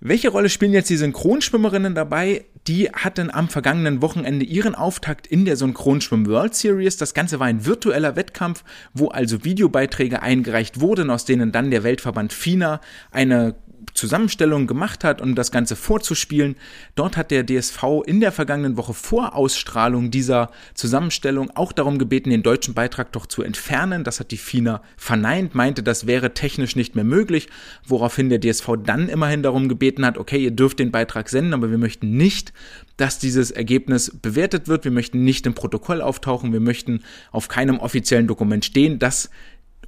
Welche 0.00 0.30
Rolle 0.30 0.48
spielen 0.48 0.72
jetzt 0.72 0.90
die 0.90 0.96
Synchronschwimmerinnen 0.96 1.94
dabei? 1.94 2.44
Die 2.68 2.90
hatten 2.90 3.30
am 3.30 3.48
vergangenen 3.48 4.02
Wochenende 4.02 4.44
ihren 4.44 4.76
Auftakt 4.76 5.26
in 5.26 5.44
der 5.44 5.56
Synchronschwimm 5.56 6.26
World 6.26 6.54
Series. 6.54 6.96
Das 6.96 7.12
Ganze 7.12 7.40
war 7.40 7.48
ein 7.48 7.66
virtueller 7.66 8.14
Wettkampf, 8.14 8.62
wo 8.94 9.08
also 9.08 9.44
Videobeiträge 9.44 10.22
eingereicht 10.22 10.80
wurden, 10.80 11.10
aus 11.10 11.24
denen 11.24 11.50
dann 11.50 11.72
der 11.72 11.82
Weltverband 11.82 12.32
FINA 12.32 12.80
eine 13.10 13.56
Zusammenstellung 13.94 14.66
gemacht 14.66 15.04
hat, 15.04 15.20
um 15.20 15.34
das 15.34 15.50
Ganze 15.50 15.76
vorzuspielen. 15.76 16.56
Dort 16.94 17.16
hat 17.16 17.30
der 17.30 17.44
DSV 17.44 18.02
in 18.06 18.20
der 18.20 18.32
vergangenen 18.32 18.76
Woche 18.76 18.94
vor 18.94 19.34
Ausstrahlung 19.34 20.10
dieser 20.10 20.50
Zusammenstellung 20.74 21.50
auch 21.54 21.72
darum 21.72 21.98
gebeten, 21.98 22.30
den 22.30 22.42
deutschen 22.42 22.74
Beitrag 22.74 23.12
doch 23.12 23.26
zu 23.26 23.42
entfernen. 23.42 24.04
Das 24.04 24.20
hat 24.20 24.30
die 24.30 24.36
FINA 24.36 24.82
verneint, 24.96 25.54
meinte, 25.54 25.82
das 25.82 26.06
wäre 26.06 26.34
technisch 26.34 26.76
nicht 26.76 26.94
mehr 26.94 27.04
möglich, 27.04 27.48
woraufhin 27.86 28.28
der 28.28 28.40
DSV 28.40 28.70
dann 28.84 29.08
immerhin 29.08 29.42
darum 29.42 29.68
gebeten 29.68 30.04
hat, 30.06 30.18
okay, 30.18 30.42
ihr 30.42 30.50
dürft 30.50 30.78
den 30.78 30.90
Beitrag 30.90 31.28
senden, 31.28 31.54
aber 31.54 31.70
wir 31.70 31.78
möchten 31.78 32.16
nicht, 32.16 32.52
dass 32.96 33.18
dieses 33.18 33.50
Ergebnis 33.50 34.16
bewertet 34.20 34.68
wird. 34.68 34.84
Wir 34.84 34.92
möchten 34.92 35.24
nicht 35.24 35.46
im 35.46 35.54
Protokoll 35.54 36.00
auftauchen. 36.00 36.52
Wir 36.52 36.60
möchten 36.60 37.02
auf 37.30 37.48
keinem 37.48 37.78
offiziellen 37.78 38.26
Dokument 38.26 38.64
stehen, 38.64 38.98
dass 38.98 39.30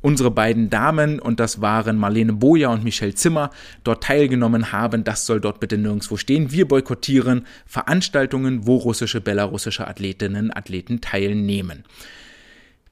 unsere 0.05 0.31
beiden 0.31 0.69
Damen, 0.69 1.19
und 1.19 1.41
das 1.41 1.63
waren 1.63 1.97
Marlene 1.97 2.35
Boja 2.35 2.69
und 2.69 2.85
Michelle 2.85 3.15
Zimmer, 3.15 3.49
dort 3.85 4.05
teilgenommen 4.05 4.71
haben. 4.71 5.03
Das 5.03 5.25
soll 5.25 5.41
dort 5.41 5.61
bitte 5.61 5.79
nirgendwo 5.79 6.19
stehen. 6.19 6.53
Wir 6.53 6.69
boykottieren 6.69 7.47
Veranstaltungen, 7.65 8.67
wo 8.67 8.77
russische, 8.77 9.23
belarussische 9.23 9.89
Athletinnen, 9.89 10.55
Athleten 10.55 11.01
teilnehmen. 11.01 11.85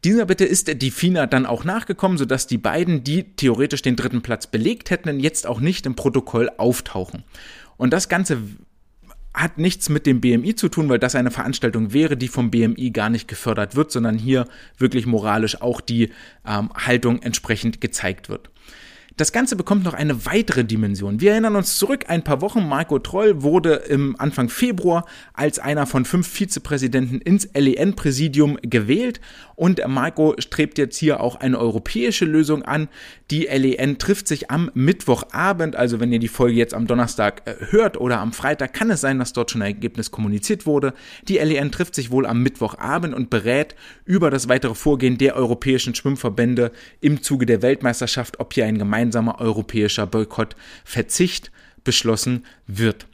Dieser 0.04 0.24
Bitte 0.24 0.46
ist 0.46 0.80
die 0.80 0.90
FINA 0.90 1.26
dann 1.26 1.44
auch 1.44 1.64
nachgekommen, 1.64 2.16
sodass 2.16 2.46
die 2.46 2.56
beiden, 2.56 3.04
die 3.04 3.24
theoretisch 3.36 3.82
den 3.82 3.94
dritten 3.94 4.22
Platz 4.22 4.46
belegt 4.46 4.88
hätten, 4.88 5.20
jetzt 5.20 5.46
auch 5.46 5.60
nicht 5.60 5.84
im 5.84 5.94
Protokoll 5.94 6.50
auftauchen. 6.56 7.24
Und 7.76 7.92
das 7.92 8.08
Ganze 8.08 8.38
hat 9.34 9.58
nichts 9.58 9.88
mit 9.88 10.06
dem 10.06 10.20
BMI 10.20 10.54
zu 10.54 10.68
tun, 10.68 10.88
weil 10.88 10.98
das 10.98 11.14
eine 11.14 11.30
Veranstaltung 11.30 11.92
wäre, 11.92 12.16
die 12.16 12.28
vom 12.28 12.50
BMI 12.50 12.90
gar 12.90 13.10
nicht 13.10 13.28
gefördert 13.28 13.76
wird, 13.76 13.90
sondern 13.90 14.18
hier 14.18 14.46
wirklich 14.78 15.06
moralisch 15.06 15.60
auch 15.60 15.80
die 15.80 16.10
ähm, 16.46 16.70
Haltung 16.74 17.22
entsprechend 17.22 17.80
gezeigt 17.80 18.28
wird. 18.28 18.50
Das 19.16 19.30
Ganze 19.30 19.56
bekommt 19.56 19.84
noch 19.84 19.92
eine 19.92 20.24
weitere 20.24 20.64
Dimension. 20.64 21.20
Wir 21.20 21.32
erinnern 21.32 21.56
uns 21.56 21.76
zurück, 21.76 22.06
ein 22.08 22.24
paar 22.24 22.40
Wochen, 22.40 22.66
Marco 22.66 22.98
Troll 22.98 23.42
wurde 23.42 23.74
im 23.74 24.18
Anfang 24.18 24.48
Februar 24.48 25.04
als 25.34 25.58
einer 25.58 25.86
von 25.86 26.06
fünf 26.06 26.26
Vizepräsidenten 26.26 27.20
ins 27.20 27.48
LEN-Präsidium 27.52 28.58
gewählt 28.62 29.20
und 29.62 29.80
Marco 29.86 30.34
strebt 30.40 30.76
jetzt 30.76 30.96
hier 30.96 31.20
auch 31.20 31.36
eine 31.36 31.56
europäische 31.56 32.24
Lösung 32.24 32.64
an. 32.64 32.88
Die 33.30 33.44
LEN 33.44 33.96
trifft 33.96 34.26
sich 34.26 34.50
am 34.50 34.72
Mittwochabend, 34.74 35.76
also 35.76 36.00
wenn 36.00 36.10
ihr 36.10 36.18
die 36.18 36.26
Folge 36.26 36.56
jetzt 36.56 36.74
am 36.74 36.88
Donnerstag 36.88 37.42
äh, 37.44 37.54
hört 37.70 37.96
oder 37.96 38.18
am 38.18 38.32
Freitag, 38.32 38.72
kann 38.72 38.90
es 38.90 39.02
sein, 39.02 39.20
dass 39.20 39.32
dort 39.32 39.52
schon 39.52 39.62
ein 39.62 39.74
Ergebnis 39.74 40.10
kommuniziert 40.10 40.66
wurde. 40.66 40.94
Die 41.28 41.38
LEN 41.38 41.70
trifft 41.70 41.94
sich 41.94 42.10
wohl 42.10 42.26
am 42.26 42.42
Mittwochabend 42.42 43.14
und 43.14 43.30
berät 43.30 43.76
über 44.04 44.32
das 44.32 44.48
weitere 44.48 44.74
Vorgehen 44.74 45.16
der 45.16 45.36
europäischen 45.36 45.94
Schwimmverbände 45.94 46.72
im 47.00 47.22
Zuge 47.22 47.46
der 47.46 47.62
Weltmeisterschaft, 47.62 48.40
ob 48.40 48.54
hier 48.54 48.66
ein 48.66 48.78
gemeinsamer 48.78 49.40
europäischer 49.40 50.08
Boykottverzicht 50.08 51.52
beschlossen 51.84 52.44
wird. 52.66 53.06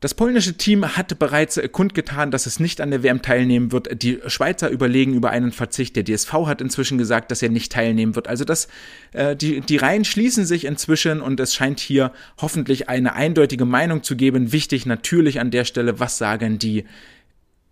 Das 0.00 0.12
polnische 0.12 0.58
Team 0.58 0.96
hatte 0.96 1.14
bereits 1.14 1.58
kundgetan, 1.72 2.30
dass 2.30 2.44
es 2.44 2.60
nicht 2.60 2.82
an 2.82 2.90
der 2.90 3.02
WM 3.02 3.22
teilnehmen 3.22 3.72
wird. 3.72 4.02
Die 4.02 4.18
Schweizer 4.26 4.68
überlegen 4.68 5.14
über 5.14 5.30
einen 5.30 5.52
Verzicht. 5.52 5.96
Der 5.96 6.04
DSV 6.04 6.32
hat 6.46 6.60
inzwischen 6.60 6.98
gesagt, 6.98 7.30
dass 7.30 7.40
er 7.40 7.48
nicht 7.48 7.72
teilnehmen 7.72 8.14
wird. 8.14 8.28
Also 8.28 8.44
das, 8.44 8.68
äh, 9.12 9.34
die, 9.34 9.62
die 9.62 9.78
Reihen 9.78 10.04
schließen 10.04 10.44
sich 10.44 10.66
inzwischen 10.66 11.22
und 11.22 11.40
es 11.40 11.54
scheint 11.54 11.80
hier 11.80 12.12
hoffentlich 12.38 12.90
eine 12.90 13.14
eindeutige 13.14 13.64
Meinung 13.64 14.02
zu 14.02 14.16
geben. 14.16 14.52
Wichtig 14.52 14.84
natürlich 14.84 15.40
an 15.40 15.50
der 15.50 15.64
Stelle, 15.64 15.98
was 15.98 16.18
sagen 16.18 16.58
die 16.58 16.84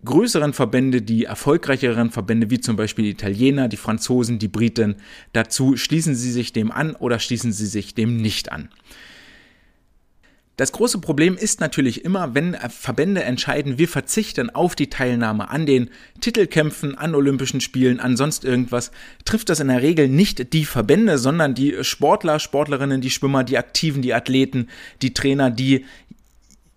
größeren 0.07 0.55
Verbände, 0.55 1.03
die 1.03 1.25
erfolgreicheren 1.25 2.11
Verbände, 2.11 2.49
wie 2.49 2.61
zum 2.61 2.77
Beispiel 2.77 3.05
die 3.05 3.11
Italiener, 3.11 3.69
die 3.69 3.77
Franzosen, 3.77 4.39
die 4.39 4.49
Briten, 4.49 4.97
dazu 5.35 5.77
schließen 5.77 6.15
sie 6.15 6.33
sich 6.33 6.55
dem 6.55 6.71
an 6.71 6.95
oder 6.95 7.19
schließen 7.19 7.53
sie 7.53 7.67
sich 7.67 7.95
dem 7.95 8.17
nicht 8.17 8.51
an. 8.51 8.71
Das 10.57 10.71
große 10.71 11.01
Problem 11.01 11.37
ist 11.37 11.61
natürlich 11.61 12.05
immer, 12.05 12.35
wenn 12.35 12.55
Verbände 12.55 13.25
entscheiden, 13.25 13.77
wir 13.77 13.89
verzichten 13.89 14.51
auf 14.51 14.77
die 14.77 14.89
Teilnahme 14.89 15.51
an 15.51 15.67
den 15.67 15.91
Titelkämpfen, 16.21 16.97
an 16.97 17.17
Olympischen 17.17 17.61
Spielen, 17.61 17.99
an 17.99 18.17
sonst 18.17 18.45
irgendwas, 18.45 18.93
trifft 19.25 19.49
das 19.49 19.59
in 19.59 19.67
der 19.67 19.83
Regel 19.83 20.09
nicht 20.09 20.53
die 20.53 20.65
Verbände, 20.65 21.19
sondern 21.19 21.55
die 21.55 21.83
Sportler, 21.83 22.39
Sportlerinnen, 22.39 23.01
die 23.01 23.11
Schwimmer, 23.11 23.43
die 23.43 23.59
Aktiven, 23.59 24.01
die 24.01 24.15
Athleten, 24.15 24.69
die 25.03 25.13
Trainer, 25.13 25.51
die 25.51 25.87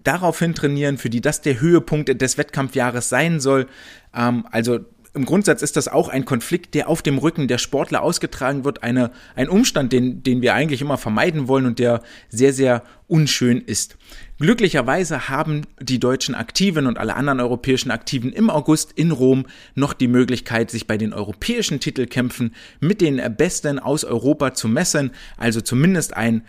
daraufhin 0.04 0.56
trainieren, 0.56 0.98
für 0.98 1.12
die 1.12 1.22
das 1.22 1.42
der 1.42 1.60
Höhepunkt 1.60 2.20
des 2.20 2.38
Wettkampfjahres 2.40 3.10
sein 3.10 3.40
soll. 3.40 3.68
Ähm, 4.16 4.48
also 4.50 4.80
im 5.18 5.26
Grundsatz 5.26 5.62
ist 5.62 5.76
das 5.76 5.90
auch 5.90 6.08
ein 6.08 6.24
Konflikt, 6.24 6.74
der 6.74 6.88
auf 6.88 7.02
dem 7.02 7.18
Rücken 7.18 7.48
der 7.48 7.58
Sportler 7.58 8.02
ausgetragen 8.02 8.64
wird. 8.64 8.84
Eine, 8.84 9.12
ein 9.36 9.50
Umstand, 9.50 9.92
den, 9.92 10.24
den 10.24 10.42
wir 10.42 10.54
eigentlich 10.54 10.82
immer 10.82 10.98
vermeiden 10.98 11.48
wollen 11.48 11.66
und 11.66 11.80
der 11.80 12.02
sehr, 12.30 12.54
sehr 12.54 12.84
unschön 13.08 13.60
ist. 13.60 13.98
Glücklicherweise 14.40 15.28
haben 15.28 15.64
die 15.82 16.00
deutschen 16.00 16.36
Aktiven 16.36 16.88
und 16.88 16.98
alle 16.98 17.16
anderen 17.16 17.40
europäischen 17.40 17.92
Aktiven 17.92 18.32
im 18.32 18.50
August 18.50 18.94
in 18.94 19.12
Rom 19.12 19.46
noch 19.76 19.94
die 19.94 20.08
Möglichkeit, 20.08 20.72
sich 20.72 20.88
bei 20.88 20.98
den 20.98 21.14
europäischen 21.14 21.80
Titelkämpfen 21.80 22.54
mit 22.80 23.02
den 23.02 23.22
Besten 23.36 23.80
aus 23.80 24.06
Europa 24.06 24.54
zu 24.54 24.68
messen. 24.68 25.12
Also 25.36 25.60
zumindest 25.60 26.16
ein 26.16 26.44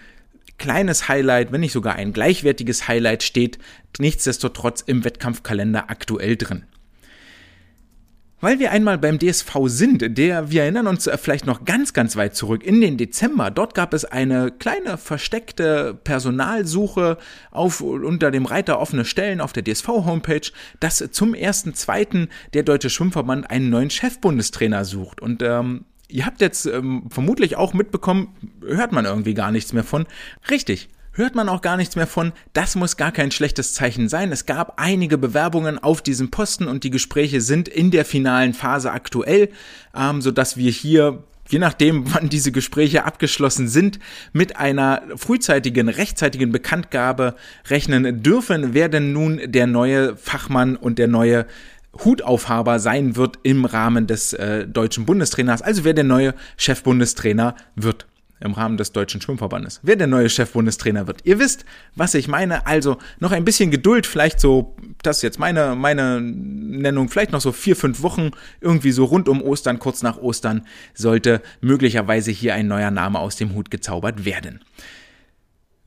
kleines 0.58 1.08
Highlight, 1.08 1.50
wenn 1.52 1.60
nicht 1.60 1.72
sogar 1.72 1.94
ein 1.96 2.12
gleichwertiges 2.12 2.86
Highlight 2.86 3.22
steht 3.22 3.58
nichtsdestotrotz 3.98 4.82
im 4.82 5.04
Wettkampfkalender 5.04 5.90
aktuell 5.90 6.36
drin. 6.36 6.64
Weil 8.40 8.60
wir 8.60 8.70
einmal 8.70 8.98
beim 8.98 9.18
DSV 9.18 9.52
sind, 9.64 10.16
der, 10.16 10.50
wir 10.50 10.62
erinnern 10.62 10.86
uns 10.86 11.10
vielleicht 11.20 11.46
noch 11.46 11.64
ganz, 11.64 11.92
ganz 11.92 12.14
weit 12.14 12.36
zurück 12.36 12.62
in 12.62 12.80
den 12.80 12.96
Dezember. 12.96 13.50
Dort 13.50 13.74
gab 13.74 13.92
es 13.92 14.04
eine 14.04 14.52
kleine 14.52 14.96
versteckte 14.96 15.98
Personalsuche 16.04 17.18
auf, 17.50 17.80
unter 17.80 18.30
dem 18.30 18.46
Reiter 18.46 18.78
offene 18.78 19.04
Stellen 19.04 19.40
auf 19.40 19.52
der 19.52 19.64
DSV-Homepage, 19.64 20.52
dass 20.78 21.04
zum 21.10 21.34
ersten, 21.34 21.74
zweiten 21.74 22.28
der 22.54 22.62
Deutsche 22.62 22.90
Schwimmverband 22.90 23.50
einen 23.50 23.70
neuen 23.70 23.90
Chefbundestrainer 23.90 24.84
sucht. 24.84 25.20
Und 25.20 25.42
ähm, 25.42 25.84
Ihr 26.10 26.24
habt 26.24 26.40
jetzt 26.40 26.64
ähm, 26.64 27.04
vermutlich 27.10 27.56
auch 27.56 27.74
mitbekommen, 27.74 28.34
hört 28.66 28.92
man 28.92 29.04
irgendwie 29.04 29.34
gar 29.34 29.52
nichts 29.52 29.74
mehr 29.74 29.84
von. 29.84 30.06
Richtig, 30.50 30.88
hört 31.18 31.34
man 31.34 31.48
auch 31.48 31.60
gar 31.60 31.76
nichts 31.76 31.96
mehr 31.96 32.06
von. 32.06 32.32
Das 32.52 32.76
muss 32.76 32.96
gar 32.96 33.12
kein 33.12 33.30
schlechtes 33.30 33.74
Zeichen 33.74 34.08
sein. 34.08 34.32
Es 34.32 34.46
gab 34.46 34.80
einige 34.80 35.18
Bewerbungen 35.18 35.78
auf 35.78 36.00
diesem 36.00 36.30
Posten 36.30 36.68
und 36.68 36.84
die 36.84 36.90
Gespräche 36.90 37.40
sind 37.40 37.68
in 37.68 37.90
der 37.90 38.04
finalen 38.04 38.54
Phase 38.54 38.92
aktuell, 38.92 39.50
ähm, 39.94 40.22
sodass 40.22 40.56
wir 40.56 40.70
hier 40.70 41.24
je 41.50 41.58
nachdem, 41.58 42.04
wann 42.14 42.28
diese 42.28 42.52
Gespräche 42.52 43.04
abgeschlossen 43.04 43.68
sind, 43.68 43.98
mit 44.32 44.56
einer 44.56 45.02
frühzeitigen, 45.16 45.88
rechtzeitigen 45.88 46.52
Bekanntgabe 46.52 47.34
rechnen 47.68 48.22
dürfen, 48.22 48.74
wer 48.74 48.88
denn 48.88 49.12
nun 49.12 49.40
der 49.44 49.66
neue 49.66 50.16
Fachmann 50.16 50.76
und 50.76 50.98
der 50.98 51.08
neue 51.08 51.46
Hutaufhaber 52.04 52.78
sein 52.78 53.16
wird 53.16 53.38
im 53.42 53.64
Rahmen 53.64 54.06
des 54.06 54.34
äh, 54.34 54.66
deutschen 54.66 55.06
Bundestrainers, 55.06 55.62
also 55.62 55.84
wer 55.84 55.94
der 55.94 56.04
neue 56.04 56.34
Chefbundestrainer 56.56 57.56
wird 57.74 58.06
im 58.40 58.52
Rahmen 58.52 58.76
des 58.76 58.92
Deutschen 58.92 59.20
Schwimmverbandes, 59.20 59.80
wer 59.82 59.96
der 59.96 60.06
neue 60.06 60.28
Chefbundestrainer 60.28 61.06
wird. 61.06 61.20
Ihr 61.24 61.38
wisst, 61.38 61.64
was 61.94 62.14
ich 62.14 62.28
meine. 62.28 62.66
Also 62.66 62.98
noch 63.18 63.32
ein 63.32 63.44
bisschen 63.44 63.70
Geduld, 63.70 64.06
vielleicht 64.06 64.40
so, 64.40 64.76
das 65.02 65.18
ist 65.18 65.22
jetzt 65.22 65.38
meine, 65.38 65.74
meine 65.74 66.20
Nennung, 66.20 67.08
vielleicht 67.08 67.32
noch 67.32 67.40
so 67.40 67.52
vier, 67.52 67.76
fünf 67.76 68.02
Wochen, 68.02 68.30
irgendwie 68.60 68.92
so 68.92 69.04
rund 69.04 69.28
um 69.28 69.42
Ostern, 69.42 69.78
kurz 69.78 70.02
nach 70.02 70.18
Ostern, 70.18 70.66
sollte 70.94 71.42
möglicherweise 71.60 72.30
hier 72.30 72.54
ein 72.54 72.68
neuer 72.68 72.90
Name 72.90 73.18
aus 73.18 73.36
dem 73.36 73.54
Hut 73.54 73.70
gezaubert 73.70 74.24
werden. 74.24 74.60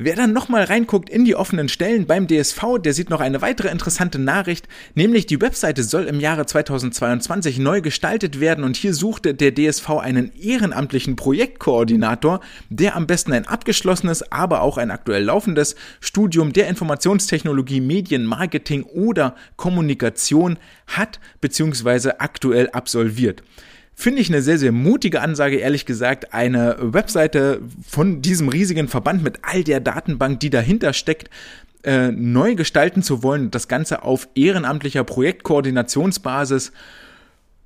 Wer 0.03 0.15
dann 0.15 0.33
nochmal 0.33 0.63
reinguckt 0.63 1.11
in 1.11 1.25
die 1.25 1.35
offenen 1.35 1.69
Stellen 1.69 2.07
beim 2.07 2.27
DSV, 2.27 2.79
der 2.83 2.91
sieht 2.91 3.11
noch 3.11 3.21
eine 3.21 3.43
weitere 3.43 3.67
interessante 3.67 4.17
Nachricht, 4.17 4.67
nämlich 4.95 5.27
die 5.27 5.39
Webseite 5.39 5.83
soll 5.83 6.05
im 6.05 6.19
Jahre 6.19 6.47
2022 6.47 7.59
neu 7.59 7.81
gestaltet 7.81 8.39
werden 8.39 8.63
und 8.63 8.75
hier 8.75 8.95
suchte 8.95 9.35
der 9.35 9.53
DSV 9.53 9.87
einen 9.91 10.31
ehrenamtlichen 10.33 11.15
Projektkoordinator, 11.15 12.39
der 12.71 12.95
am 12.95 13.05
besten 13.05 13.31
ein 13.31 13.47
abgeschlossenes, 13.47 14.31
aber 14.31 14.63
auch 14.63 14.79
ein 14.79 14.89
aktuell 14.89 15.23
laufendes 15.23 15.75
Studium 15.99 16.51
der 16.51 16.67
Informationstechnologie, 16.67 17.79
Medien, 17.79 18.25
Marketing 18.25 18.81
oder 18.81 19.35
Kommunikation 19.55 20.57
hat 20.87 21.19
bzw. 21.41 22.13
aktuell 22.17 22.71
absolviert. 22.71 23.43
Finde 24.01 24.19
ich 24.19 24.29
eine 24.29 24.41
sehr, 24.41 24.57
sehr 24.57 24.71
mutige 24.71 25.21
Ansage, 25.21 25.57
ehrlich 25.57 25.85
gesagt. 25.85 26.33
Eine 26.33 26.75
Webseite 26.79 27.61
von 27.87 28.23
diesem 28.23 28.49
riesigen 28.49 28.87
Verband 28.87 29.21
mit 29.23 29.41
all 29.43 29.63
der 29.63 29.79
Datenbank, 29.79 30.39
die 30.39 30.49
dahinter 30.49 30.93
steckt, 30.93 31.29
äh, 31.83 32.11
neu 32.11 32.55
gestalten 32.55 33.03
zu 33.03 33.21
wollen. 33.21 33.51
Das 33.51 33.67
Ganze 33.67 34.01
auf 34.01 34.27
ehrenamtlicher 34.33 35.03
Projektkoordinationsbasis 35.03 36.71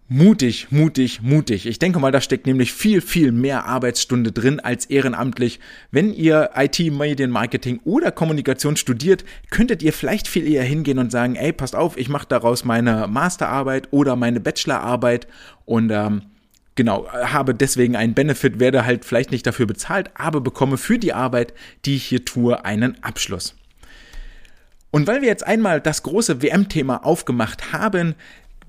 mutig, 0.07 0.67
mutig, 0.69 1.21
mutig. 1.21 1.65
Ich 1.65 1.79
denke 1.79 1.99
mal, 1.99 2.11
da 2.11 2.21
steckt 2.21 2.45
nämlich 2.45 2.73
viel, 2.73 3.01
viel 3.01 3.31
mehr 3.31 3.65
Arbeitsstunde 3.65 4.31
drin 4.31 4.59
als 4.59 4.85
ehrenamtlich. 4.85 5.59
Wenn 5.91 6.13
ihr 6.13 6.51
IT, 6.55 6.79
Medienmarketing 6.79 7.79
oder 7.83 8.11
Kommunikation 8.11 8.75
studiert, 8.77 9.25
könntet 9.49 9.81
ihr 9.81 9.93
vielleicht 9.93 10.27
viel 10.27 10.47
eher 10.47 10.63
hingehen 10.63 10.99
und 10.99 11.11
sagen, 11.11 11.35
ey, 11.35 11.51
passt 11.53 11.75
auf, 11.75 11.97
ich 11.97 12.09
mache 12.09 12.27
daraus 12.27 12.65
meine 12.65 13.07
Masterarbeit 13.07 13.87
oder 13.91 14.15
meine 14.15 14.39
Bachelorarbeit 14.39 15.27
und 15.65 15.89
ähm, 15.91 16.21
genau, 16.75 17.07
habe 17.11 17.55
deswegen 17.55 17.95
einen 17.95 18.13
Benefit, 18.13 18.59
werde 18.59 18.85
halt 18.85 19.05
vielleicht 19.05 19.31
nicht 19.31 19.47
dafür 19.47 19.65
bezahlt, 19.65 20.11
aber 20.13 20.39
bekomme 20.39 20.77
für 20.77 20.99
die 20.99 21.13
Arbeit, 21.13 21.53
die 21.85 21.95
ich 21.95 22.05
hier 22.05 22.23
tue, 22.23 22.63
einen 22.63 23.03
Abschluss. 23.03 23.55
Und 24.91 25.07
weil 25.07 25.21
wir 25.21 25.27
jetzt 25.27 25.45
einmal 25.45 25.81
das 25.81 26.03
große 26.03 26.41
WM-Thema 26.41 27.03
aufgemacht 27.03 27.73
haben, 27.73 28.15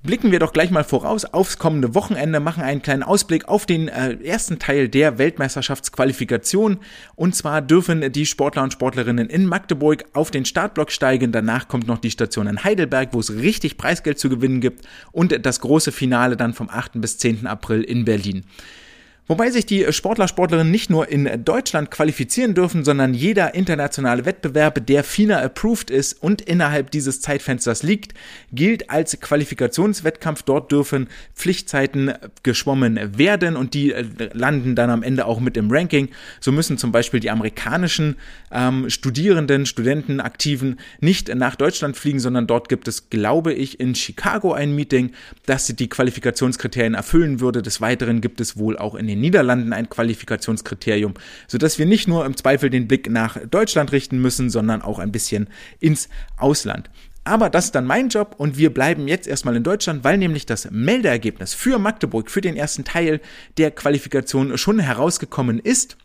blicken 0.07 0.31
wir 0.31 0.39
doch 0.39 0.53
gleich 0.53 0.71
mal 0.71 0.85
voraus 0.85 1.25
aufs 1.25 1.59
kommende 1.59 1.95
Wochenende, 1.95 2.41
machen 2.41 2.63
einen 2.63 2.81
kleinen 2.81 3.03
Ausblick 3.03 3.49
auf 3.49 3.67
den 3.67 3.89
äh, 3.89 4.15
ersten 4.25 4.59
Teil 4.59 4.89
der 4.89 5.19
Weltmeisterschaftsqualifikation. 5.19 6.79
Und 7.17 7.35
zwar 7.35 7.61
dürfen 7.61 8.13
die 8.13 8.25
Sportler 8.25 8.63
und 8.63 8.73
Sportlerinnen 8.73 9.29
in 9.29 9.45
Magdeburg 9.45 10.05
auf 10.13 10.31
den 10.31 10.45
Startblock 10.45 10.93
steigen. 10.93 11.33
Danach 11.33 11.69
kommt 11.69 11.87
noch 11.87 11.99
die 11.99 12.11
Station 12.11 12.47
in 12.47 12.65
Heidelberg, 12.65 13.09
wo 13.13 13.21
es 13.21 13.35
richtig 13.35 13.77
Preisgeld 13.77 14.19
zu 14.19 14.29
gewinnen 14.29 14.61
gibt. 14.61 14.87
Und 15.13 15.45
das 15.45 15.61
große 15.61 15.93
Finale 15.93 16.37
dann 16.37 16.55
vom 16.55 16.71
8. 16.71 16.93
bis 17.01 17.19
10. 17.19 17.47
April 17.47 17.83
in 17.83 18.05
Berlin. 18.05 18.45
Wobei 19.29 19.51
sich 19.51 19.67
die 19.67 19.93
Sportler, 19.93 20.29
Sportlerinnen 20.29 20.71
nicht 20.71 20.89
nur 20.89 21.09
in 21.09 21.45
Deutschland 21.45 21.91
qualifizieren 21.91 22.55
dürfen, 22.55 22.85
sondern 22.85 23.13
jeder 23.13 23.55
internationale 23.55 24.25
Wettbewerb, 24.25 24.87
der 24.87 25.03
FINA 25.03 25.43
approved 25.43 25.91
ist 25.91 26.23
und 26.23 26.43
innerhalb 26.43 26.93
dieses 26.93 27.21
Zeitfensters 27.21 27.83
liegt, 27.83 28.15
gilt 28.53 28.89
als 28.89 29.19
Qualifikationswettkampf. 29.21 30.45
Dort 30.45 30.71
dürfen 30.71 31.09
Pflichtzeiten 31.35 32.13
geschwommen 32.45 33.19
werden 33.19 33.57
und 33.57 33.75
die 33.75 33.93
äh, 33.93 34.05
landen 34.33 34.77
dann 34.77 34.91
am 34.91 35.03
Ende 35.03 35.27
auch 35.27 35.41
mit 35.41 35.57
im 35.57 35.73
Ranking. 35.73 36.09
So 36.39 36.53
müssen 36.53 36.79
zum 36.79 36.93
Beispiel 36.93 37.19
die 37.19 37.31
amerikanischen 37.31 38.17
ähm, 38.53 38.89
Studierenden, 38.89 39.67
Studenten, 39.67 40.21
Aktiven 40.21 40.79
nicht 41.01 41.35
nach 41.35 41.57
Deutschland 41.57 41.97
fliegen, 41.97 42.21
sondern 42.21 42.47
dort 42.47 42.69
gibt 42.69 42.87
es, 42.87 43.11
glaube 43.11 43.53
ich, 43.53 43.81
in 43.81 43.97
Chicago 43.97 44.53
ein 44.53 44.75
Meeting, 44.77 45.11
das 45.47 45.67
die 45.67 45.89
Qualifikationskriterien 45.89 46.95
erfüllen 46.95 47.41
würde. 47.41 47.61
Des 47.61 47.81
Weiteren 47.81 48.21
gibt 48.21 48.41
es 48.41 48.57
wohl 48.57 48.79
auch 48.79 48.95
in 48.95 49.09
den 49.09 49.16
den 49.17 49.21
Niederlanden 49.21 49.73
ein 49.73 49.89
Qualifikationskriterium, 49.89 51.15
sodass 51.49 51.79
wir 51.79 51.87
nicht 51.87 52.07
nur 52.07 52.25
im 52.25 52.37
Zweifel 52.37 52.71
den 52.71 52.87
Blick 52.87 53.11
nach 53.11 53.39
Deutschland 53.51 53.93
richten 53.93 54.19
müssen, 54.19 54.51
sondern 54.51 54.83
auch 54.83 54.99
ein 54.99 55.13
bisschen 55.13 55.49
ins 55.81 56.09
Ausland. 56.37 56.91
Aber 57.25 57.51
das 57.51 57.67
ist 57.67 57.75
dann 57.75 57.87
mein 57.87 58.09
Job 58.09 58.37
und 58.39 58.57
wir 58.57 58.73
bleiben 58.73 59.09
jetzt 59.09 59.27
erstmal 59.27 59.57
in 59.57 59.65
Deutschland, 59.65 60.05
weil 60.05 60.17
nämlich 60.17 60.47
das 60.47 60.71
Meldeergebnis 60.71 61.55
für 61.55 61.81
Magdeburg 61.81 62.31
für 62.31 62.41
den 62.41 62.57
ersten 62.57 62.85
Teil 62.85 63.21
der 63.59 63.73
Qualifikation 63.73 64.57
schon 64.57 64.79
herausgekommen 64.79 65.59
ist. 65.59 65.97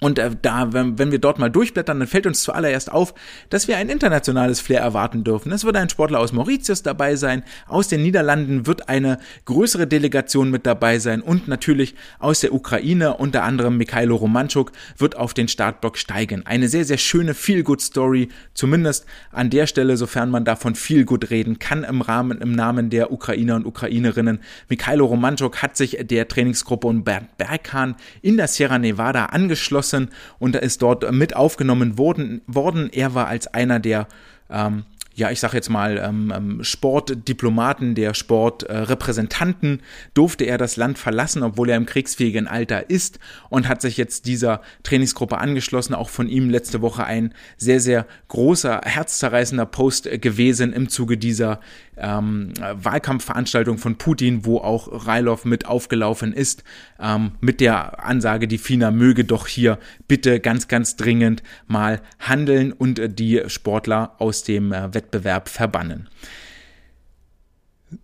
Und 0.00 0.18
äh, 0.18 0.30
da, 0.40 0.72
wenn, 0.72 1.12
wir 1.12 1.18
dort 1.18 1.38
mal 1.38 1.50
durchblättern, 1.50 1.98
dann 2.00 2.08
fällt 2.08 2.26
uns 2.26 2.42
zuallererst 2.42 2.90
auf, 2.90 3.14
dass 3.50 3.68
wir 3.68 3.76
ein 3.76 3.90
internationales 3.90 4.60
Flair 4.60 4.80
erwarten 4.80 5.24
dürfen. 5.24 5.52
Es 5.52 5.64
wird 5.64 5.76
ein 5.76 5.90
Sportler 5.90 6.20
aus 6.20 6.32
Mauritius 6.32 6.82
dabei 6.82 7.16
sein, 7.16 7.44
aus 7.68 7.88
den 7.88 8.02
Niederlanden 8.02 8.66
wird 8.66 8.88
eine 8.88 9.18
größere 9.44 9.86
Delegation 9.86 10.50
mit 10.50 10.64
dabei 10.64 10.98
sein 10.98 11.20
und 11.20 11.48
natürlich 11.48 11.94
aus 12.18 12.40
der 12.40 12.54
Ukraine, 12.54 13.18
unter 13.18 13.42
anderem 13.42 13.76
Mikhailo 13.76 14.16
Romanchuk, 14.16 14.72
wird 14.96 15.16
auf 15.16 15.34
den 15.34 15.48
Startblock 15.48 15.98
steigen. 15.98 16.46
Eine 16.46 16.68
sehr, 16.68 16.84
sehr 16.84 16.98
schöne 16.98 17.34
Feel-Good-Story, 17.34 18.28
zumindest 18.54 19.04
an 19.32 19.50
der 19.50 19.66
Stelle, 19.66 19.98
sofern 19.98 20.30
man 20.30 20.46
davon 20.46 20.74
Feel-Good 20.74 21.30
reden 21.30 21.58
kann 21.58 21.84
im 21.84 22.00
Rahmen, 22.00 22.40
im 22.40 22.52
Namen 22.52 22.88
der 22.88 23.12
Ukrainer 23.12 23.56
und 23.56 23.66
Ukrainerinnen. 23.66 24.40
Mikhailo 24.68 25.04
Romanchuk 25.04 25.60
hat 25.60 25.76
sich 25.76 25.98
der 26.00 26.26
Trainingsgruppe 26.26 26.86
und 26.86 27.04
Bernd 27.04 27.36
Berghahn 27.36 27.96
in 28.22 28.38
der 28.38 28.48
Sierra 28.48 28.78
Nevada 28.78 29.26
angeschlossen 29.26 29.89
Dawson 29.90 30.08
und 30.38 30.56
ist 30.56 30.82
dort 30.82 31.10
mit 31.12 31.36
aufgenommen 31.36 31.98
worden. 31.98 32.42
worden. 32.46 32.90
Er 32.92 33.14
war 33.14 33.26
als 33.26 33.46
einer 33.48 33.80
der 33.80 34.06
ähm, 34.50 34.84
ja, 35.14 35.30
ich 35.30 35.40
sage 35.40 35.56
jetzt 35.56 35.68
mal, 35.68 35.98
ähm, 35.98 36.32
ähm, 36.34 36.64
Sportdiplomaten, 36.64 37.94
der 37.94 38.14
Sportrepräsentanten, 38.14 39.82
durfte 40.14 40.44
er 40.44 40.56
das 40.56 40.76
Land 40.76 40.98
verlassen, 40.98 41.42
obwohl 41.42 41.70
er 41.70 41.76
im 41.76 41.86
kriegsfähigen 41.86 42.46
Alter 42.46 42.90
ist 42.90 43.18
und 43.48 43.68
hat 43.68 43.82
sich 43.82 43.96
jetzt 43.96 44.26
dieser 44.26 44.62
Trainingsgruppe 44.82 45.38
angeschlossen. 45.38 45.94
Auch 45.94 46.08
von 46.08 46.28
ihm 46.28 46.48
letzte 46.48 46.80
Woche 46.80 47.04
ein 47.04 47.34
sehr, 47.56 47.80
sehr 47.80 48.06
großer, 48.28 48.82
herzzerreißender 48.84 49.66
Post 49.66 50.08
gewesen 50.22 50.72
im 50.72 50.88
Zuge 50.88 51.18
dieser 51.18 51.60
ähm, 52.00 52.52
Wahlkampfveranstaltung 52.58 53.78
von 53.78 53.96
Putin, 53.96 54.44
wo 54.44 54.58
auch 54.58 55.06
Railov 55.06 55.44
mit 55.44 55.66
aufgelaufen 55.66 56.32
ist, 56.32 56.64
ähm, 56.98 57.32
mit 57.40 57.60
der 57.60 58.04
Ansage, 58.04 58.48
die 58.48 58.58
FINA 58.58 58.90
möge 58.90 59.24
doch 59.24 59.46
hier 59.46 59.78
bitte 60.08 60.40
ganz, 60.40 60.68
ganz 60.68 60.96
dringend 60.96 61.42
mal 61.66 62.00
handeln 62.18 62.72
und 62.72 62.98
äh, 62.98 63.08
die 63.08 63.42
Sportler 63.48 64.14
aus 64.18 64.44
dem 64.44 64.72
äh, 64.72 64.92
Wettbewerb 65.00 65.48
verbannen. 65.48 66.08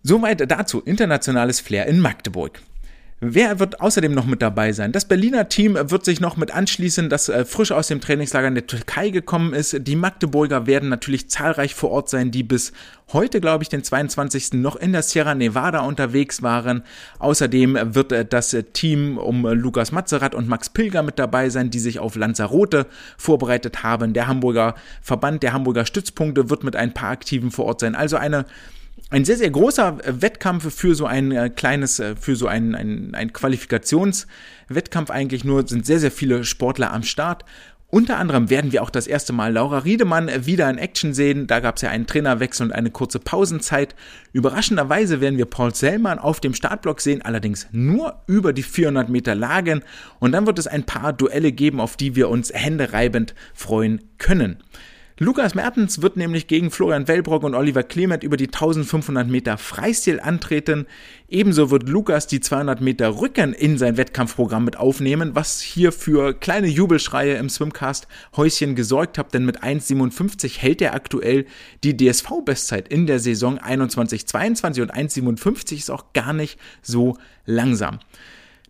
Soweit 0.03 0.49
dazu 0.49 0.81
internationales 0.81 1.59
Flair 1.59 1.85
in 1.85 1.99
Magdeburg. 1.99 2.59
Wer 3.19 3.59
wird 3.59 3.81
außerdem 3.81 4.13
noch 4.13 4.27
mit 4.27 4.43
dabei 4.43 4.73
sein? 4.73 4.91
Das 4.91 5.05
Berliner 5.05 5.49
Team 5.49 5.75
wird 5.75 6.05
sich 6.05 6.21
noch 6.21 6.37
mit 6.37 6.51
anschließen, 6.51 7.09
das 7.09 7.29
äh, 7.29 7.45
frisch 7.45 7.71
aus 7.71 7.87
dem 7.87 7.99
Trainingslager 7.99 8.47
in 8.47 8.53
der 8.53 8.67
Türkei 8.67 9.09
gekommen 9.09 9.55
ist. 9.55 9.75
Die 9.87 9.95
Magdeburger 9.95 10.67
werden 10.67 10.89
natürlich 10.89 11.27
zahlreich 11.27 11.73
vor 11.73 11.89
Ort 11.89 12.09
sein, 12.09 12.29
die 12.29 12.43
bis 12.43 12.73
heute, 13.11 13.41
glaube 13.41 13.63
ich, 13.63 13.69
den 13.69 13.83
22. 13.83 14.53
noch 14.53 14.75
in 14.75 14.91
der 14.91 15.01
Sierra 15.01 15.33
Nevada 15.33 15.79
unterwegs 15.79 16.43
waren. 16.43 16.83
Außerdem 17.17 17.95
wird 17.95 18.11
äh, 18.11 18.23
das 18.23 18.55
Team 18.73 19.17
um 19.17 19.47
Lukas 19.47 19.91
Mazerat 19.91 20.35
und 20.35 20.47
Max 20.47 20.69
Pilger 20.69 21.01
mit 21.01 21.17
dabei 21.17 21.49
sein, 21.49 21.71
die 21.71 21.79
sich 21.79 21.97
auf 21.97 22.15
Lanzarote 22.15 22.85
vorbereitet 23.17 23.81
haben. 23.81 24.13
Der 24.13 24.27
Hamburger 24.27 24.75
Verband 25.01 25.41
der 25.41 25.53
Hamburger 25.53 25.87
Stützpunkte 25.87 26.51
wird 26.51 26.63
mit 26.63 26.75
ein 26.75 26.93
paar 26.93 27.09
Aktiven 27.09 27.49
vor 27.49 27.65
Ort 27.65 27.79
sein. 27.79 27.95
Also 27.95 28.17
eine 28.17 28.45
ein 29.09 29.25
sehr, 29.25 29.37
sehr 29.37 29.49
großer 29.49 29.99
Wettkampf 30.21 30.73
für 30.73 30.93
so 30.93 31.05
ein 31.05 31.31
äh, 31.31 31.49
kleines, 31.49 31.99
äh, 31.99 32.15
für 32.15 32.35
so 32.35 32.47
ein, 32.47 32.75
ein, 32.75 33.15
ein 33.15 33.31
Qualifikationswettkampf 33.31 35.09
eigentlich 35.11 35.43
nur, 35.43 35.67
sind 35.67 35.85
sehr, 35.85 35.99
sehr 35.99 36.11
viele 36.11 36.43
Sportler 36.43 36.91
am 36.91 37.03
Start. 37.03 37.45
Unter 37.89 38.17
anderem 38.17 38.49
werden 38.49 38.73
wir 38.73 38.83
auch 38.83 38.89
das 38.89 39.07
erste 39.07 39.31
Mal 39.31 39.53
Laura 39.53 39.79
Riedemann 39.79 40.45
wieder 40.45 40.69
in 40.69 40.77
Action 40.77 41.13
sehen. 41.13 41.47
Da 41.47 41.61
gab 41.61 41.77
es 41.77 41.83
ja 41.83 41.89
einen 41.89 42.05
Trainerwechsel 42.05 42.65
und 42.65 42.73
eine 42.73 42.91
kurze 42.91 43.17
Pausenzeit. 43.17 43.95
Überraschenderweise 44.33 45.21
werden 45.21 45.37
wir 45.37 45.45
Paul 45.45 45.73
Sellmann 45.73 46.19
auf 46.19 46.41
dem 46.41 46.53
Startblock 46.53 46.99
sehen, 46.99 47.21
allerdings 47.21 47.67
nur 47.71 48.23
über 48.27 48.51
die 48.51 48.63
400 48.63 49.07
Meter 49.07 49.35
Lagen. 49.35 49.83
Und 50.19 50.33
dann 50.33 50.45
wird 50.45 50.59
es 50.59 50.67
ein 50.67 50.83
paar 50.83 51.13
Duelle 51.13 51.53
geben, 51.53 51.79
auf 51.79 51.95
die 51.95 52.17
wir 52.17 52.27
uns 52.27 52.51
händereibend 52.53 53.33
freuen 53.53 54.01
können. 54.17 54.57
Lukas 55.19 55.55
Mertens 55.55 56.03
wird 56.03 56.15
nämlich 56.15 56.45
gegen 56.45 56.69
Florian 56.69 57.07
Wellbrock 57.07 57.41
und 57.41 57.55
Oliver 57.55 57.81
Clement 57.81 58.23
über 58.23 58.37
die 58.37 58.49
1500 58.49 59.27
Meter 59.27 59.57
Freistil 59.57 60.19
antreten. 60.19 60.85
Ebenso 61.27 61.71
wird 61.71 61.89
Lukas 61.89 62.27
die 62.27 62.39
200 62.39 62.81
Meter 62.81 63.19
Rücken 63.19 63.53
in 63.53 63.79
sein 63.79 63.97
Wettkampfprogramm 63.97 64.63
mit 64.63 64.77
aufnehmen, 64.77 65.31
was 65.33 65.59
hier 65.59 65.91
für 65.91 66.35
kleine 66.35 66.67
Jubelschreie 66.67 67.37
im 67.37 67.49
Swimcast 67.49 68.07
Häuschen 68.35 68.75
gesorgt 68.75 69.17
hat, 69.17 69.33
denn 69.33 69.43
mit 69.43 69.63
1,57 69.63 70.59
hält 70.59 70.83
er 70.83 70.93
aktuell 70.93 71.47
die 71.83 71.97
DSV-Bestzeit 71.97 72.87
in 72.87 73.07
der 73.07 73.17
Saison 73.17 73.57
21-22 73.57 74.83
und 74.83 74.93
1,57 74.93 75.77
ist 75.77 75.89
auch 75.89 76.13
gar 76.13 76.33
nicht 76.33 76.59
so 76.83 77.17
langsam. 77.47 77.97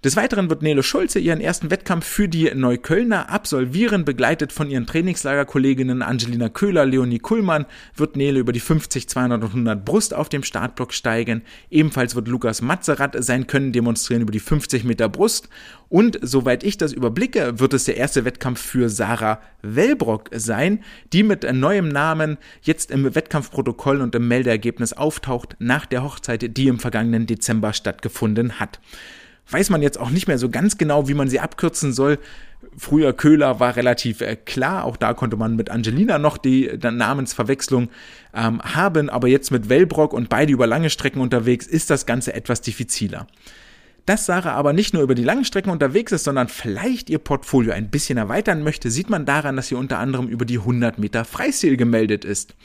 Des 0.03 0.15
Weiteren 0.15 0.51
wird 0.51 0.62
Nele 0.62 0.83
Schulze 0.83 1.17
ihren 1.17 1.41
ersten 1.41 1.71
Wettkampf 1.71 2.05
für 2.05 2.29
die 2.29 2.53
Neuköllner 2.53 3.31
absolvieren, 3.31 4.05
begleitet 4.05 4.53
von 4.53 4.69
ihren 4.69 4.86
Trainingslagerkolleginnen 4.86 6.03
Angelina 6.03 6.49
Köhler, 6.49 6.86
Leonie 6.86 7.17
Kuhlmann, 7.17 7.65
wird 7.95 8.15
Nele 8.15 8.38
über 8.38 8.51
die 8.51 8.60
50, 8.60 9.10
200 9.10 9.41
und 9.41 9.49
100 9.49 9.83
Brust 9.83 10.13
auf 10.13 10.29
dem 10.29 10.43
Startblock 10.43 10.93
steigen. 10.93 11.41
Ebenfalls 11.71 12.13
wird 12.13 12.27
Lukas 12.27 12.62
Matzerath 12.62 13.15
sein 13.23 13.47
Können 13.47 13.71
demonstrieren 13.71 14.21
über 14.21 14.31
die 14.31 14.39
50 14.39 14.83
Meter 14.83 15.10
Brust. 15.10 15.49
Und 15.89 16.19
soweit 16.21 16.63
ich 16.63 16.77
das 16.77 16.93
überblicke, 16.93 17.60
wird 17.60 17.73
es 17.73 17.86
der 17.86 17.97
erste 17.97 18.23
Wettkampf 18.23 18.62
für 18.62 18.89
Sarah 18.89 19.41
Wellbrock 19.63 20.29
sein, 20.31 20.83
die 21.12 21.23
mit 21.23 21.51
neuem 21.51 21.88
Namen 21.88 22.38
jetzt 22.62 22.91
im 22.91 23.15
Wettkampfprotokoll 23.15 24.01
und 24.01 24.13
im 24.13 24.27
Meldeergebnis 24.27 24.93
auftaucht 24.93 25.55
nach 25.57 25.88
der 25.88 26.03
Hochzeit, 26.03 26.55
die 26.55 26.67
im 26.67 26.77
vergangenen 26.77 27.25
Dezember 27.25 27.73
stattgefunden 27.73 28.60
hat 28.60 28.79
weiß 29.49 29.69
man 29.69 29.81
jetzt 29.81 29.99
auch 29.99 30.10
nicht 30.10 30.27
mehr 30.27 30.38
so 30.38 30.49
ganz 30.49 30.77
genau, 30.77 31.07
wie 31.07 31.13
man 31.13 31.29
sie 31.29 31.39
abkürzen 31.39 31.93
soll. 31.93 32.19
Früher 32.77 33.13
Köhler 33.13 33.60
war 33.60 33.75
relativ 33.75 34.21
äh, 34.21 34.36
klar, 34.36 34.83
auch 34.83 34.97
da 34.97 35.13
konnte 35.13 35.38
man 35.38 35.55
mit 35.55 35.69
Angelina 35.69 36.17
noch 36.17 36.38
die 36.38 36.67
äh, 36.67 36.91
Namensverwechslung 36.91 37.89
ähm, 38.33 38.62
haben, 38.62 39.10
aber 39.10 39.27
jetzt 39.27 39.51
mit 39.51 39.69
Wellbrock 39.69 40.13
und 40.13 40.29
beide 40.29 40.53
über 40.53 40.67
lange 40.67 40.89
Strecken 40.89 41.21
unterwegs 41.21 41.67
ist 41.67 41.89
das 41.89 42.05
Ganze 42.05 42.33
etwas 42.33 42.62
diffiziler. 42.62 43.27
Dass 44.05 44.25
Sarah 44.25 44.53
aber 44.53 44.73
nicht 44.73 44.93
nur 44.93 45.03
über 45.03 45.15
die 45.15 45.23
langen 45.23 45.43
Strecken 45.43 45.69
unterwegs 45.69 46.13
ist, 46.13 46.23
sondern 46.23 46.47
vielleicht 46.47 47.10
ihr 47.10 47.19
Portfolio 47.19 47.73
ein 47.73 47.89
bisschen 47.89 48.17
erweitern 48.17 48.63
möchte, 48.63 48.89
sieht 48.89 49.10
man 49.10 49.25
daran, 49.25 49.57
dass 49.57 49.67
sie 49.67 49.75
unter 49.75 49.99
anderem 49.99 50.27
über 50.27 50.45
die 50.45 50.60
100 50.60 50.97
Meter 50.97 51.25
Freistil 51.25 51.75
gemeldet 51.75 52.23
ist. 52.23 52.55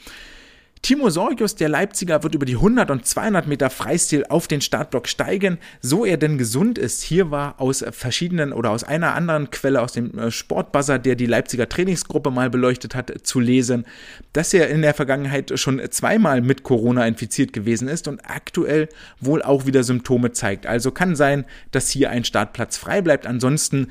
Timo 0.83 1.09
Sorgius, 1.09 1.55
der 1.55 1.69
Leipziger, 1.69 2.23
wird 2.23 2.35
über 2.35 2.45
die 2.45 2.55
100 2.55 2.91
und 2.91 3.05
200 3.05 3.47
Meter 3.47 3.69
Freistil 3.69 4.25
auf 4.27 4.49
den 4.49 4.59
Startblock 4.59 5.07
steigen, 5.07 5.57
so 5.79 6.03
er 6.03 6.17
denn 6.17 6.37
gesund 6.37 6.77
ist. 6.77 7.01
Hier 7.03 7.31
war 7.31 7.61
aus 7.61 7.85
verschiedenen 7.91 8.51
oder 8.51 8.71
aus 8.71 8.83
einer 8.83 9.15
anderen 9.15 9.49
Quelle 9.49 9.81
aus 9.81 9.93
dem 9.93 10.19
äh, 10.19 10.29
Sportbuzzer, 10.29 10.99
der 10.99 11.15
die 11.15 11.25
Leipziger 11.25 11.69
Trainingsgruppe 11.69 12.31
mal 12.31 12.49
beleuchtet 12.49 12.95
hat, 12.95 13.13
zu 13.23 13.39
lesen, 13.39 13.85
dass 14.33 14.53
er 14.53 14.67
in 14.67 14.81
der 14.81 14.93
Vergangenheit 14.93 15.57
schon 15.57 15.81
zweimal 15.89 16.41
mit 16.41 16.63
Corona 16.63 17.07
infiziert 17.07 17.53
gewesen 17.53 17.87
ist 17.87 18.09
und 18.09 18.19
aktuell 18.29 18.89
wohl 19.21 19.41
auch 19.41 19.65
wieder 19.65 19.85
Symptome 19.85 20.33
zeigt. 20.33 20.65
Also 20.65 20.91
kann 20.91 21.15
sein, 21.15 21.45
dass 21.71 21.91
hier 21.91 22.09
ein 22.09 22.25
Startplatz 22.25 22.75
frei 22.75 23.01
bleibt. 23.01 23.25
Ansonsten 23.25 23.87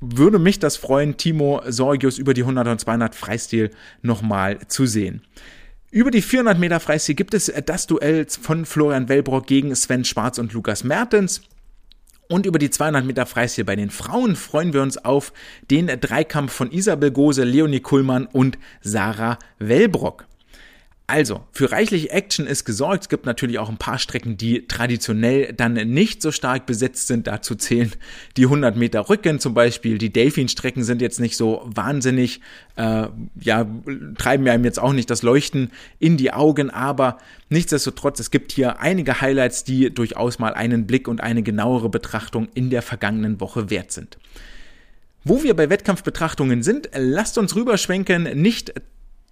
würde 0.00 0.40
mich 0.40 0.58
das 0.58 0.76
freuen, 0.76 1.18
Timo 1.18 1.62
Sorgius 1.68 2.18
über 2.18 2.34
die 2.34 2.42
100 2.42 2.66
und 2.66 2.80
200 2.80 3.14
Freistil 3.14 3.70
nochmal 4.02 4.58
zu 4.66 4.86
sehen. 4.86 5.22
Über 5.92 6.12
die 6.12 6.22
400 6.22 6.56
Meter 6.56 6.78
Freistil 6.78 7.16
gibt 7.16 7.34
es 7.34 7.52
das 7.66 7.88
Duell 7.88 8.24
von 8.28 8.64
Florian 8.64 9.08
Wellbrock 9.08 9.48
gegen 9.48 9.74
Sven 9.74 10.04
Schwarz 10.04 10.38
und 10.38 10.52
Lukas 10.52 10.84
Mertens. 10.84 11.42
Und 12.28 12.46
über 12.46 12.60
die 12.60 12.70
200 12.70 13.04
Meter 13.04 13.26
Freistil 13.26 13.64
bei 13.64 13.74
den 13.74 13.90
Frauen 13.90 14.36
freuen 14.36 14.72
wir 14.72 14.82
uns 14.82 14.98
auf 14.98 15.32
den 15.68 15.88
Dreikampf 15.88 16.52
von 16.52 16.70
Isabel 16.70 17.10
Gose, 17.10 17.42
Leonie 17.42 17.80
Kuhlmann 17.80 18.26
und 18.26 18.56
Sarah 18.82 19.36
Wellbrock. 19.58 20.28
Also, 21.12 21.40
für 21.50 21.72
reichlich 21.72 22.12
Action 22.12 22.46
ist 22.46 22.64
gesorgt. 22.64 23.02
Es 23.02 23.08
gibt 23.08 23.26
natürlich 23.26 23.58
auch 23.58 23.68
ein 23.68 23.78
paar 23.78 23.98
Strecken, 23.98 24.36
die 24.36 24.68
traditionell 24.68 25.52
dann 25.52 25.72
nicht 25.72 26.22
so 26.22 26.30
stark 26.30 26.66
besetzt 26.66 27.08
sind. 27.08 27.26
Dazu 27.26 27.56
zählen 27.56 27.90
die 28.36 28.44
100 28.44 28.76
Meter 28.76 29.08
Rücken 29.08 29.40
zum 29.40 29.52
Beispiel. 29.52 29.98
Die 29.98 30.12
Delfin-Strecken 30.12 30.84
sind 30.84 31.02
jetzt 31.02 31.18
nicht 31.18 31.36
so 31.36 31.62
wahnsinnig, 31.64 32.40
äh, 32.76 33.08
ja, 33.40 33.66
treiben 34.18 34.46
einem 34.46 34.64
jetzt 34.64 34.78
auch 34.78 34.92
nicht 34.92 35.10
das 35.10 35.22
Leuchten 35.22 35.72
in 35.98 36.16
die 36.16 36.32
Augen. 36.32 36.70
Aber 36.70 37.18
nichtsdestotrotz, 37.48 38.20
es 38.20 38.30
gibt 38.30 38.52
hier 38.52 38.78
einige 38.78 39.20
Highlights, 39.20 39.64
die 39.64 39.92
durchaus 39.92 40.38
mal 40.38 40.54
einen 40.54 40.86
Blick 40.86 41.08
und 41.08 41.22
eine 41.22 41.42
genauere 41.42 41.88
Betrachtung 41.88 42.46
in 42.54 42.70
der 42.70 42.82
vergangenen 42.82 43.40
Woche 43.40 43.68
wert 43.68 43.90
sind. 43.90 44.16
Wo 45.24 45.42
wir 45.42 45.54
bei 45.54 45.70
Wettkampfbetrachtungen 45.70 46.62
sind, 46.62 46.88
lasst 46.94 47.36
uns 47.36 47.56
rüberschwenken, 47.56 48.40
nicht 48.40 48.74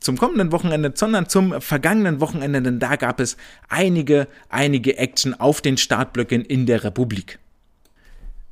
zum 0.00 0.16
kommenden 0.16 0.52
Wochenende, 0.52 0.92
sondern 0.94 1.28
zum 1.28 1.60
vergangenen 1.60 2.20
Wochenende, 2.20 2.62
denn 2.62 2.78
da 2.78 2.96
gab 2.96 3.20
es 3.20 3.36
einige, 3.68 4.28
einige 4.48 4.96
Action 4.96 5.34
auf 5.34 5.60
den 5.60 5.76
Startblöcken 5.76 6.44
in 6.44 6.66
der 6.66 6.84
Republik. 6.84 7.38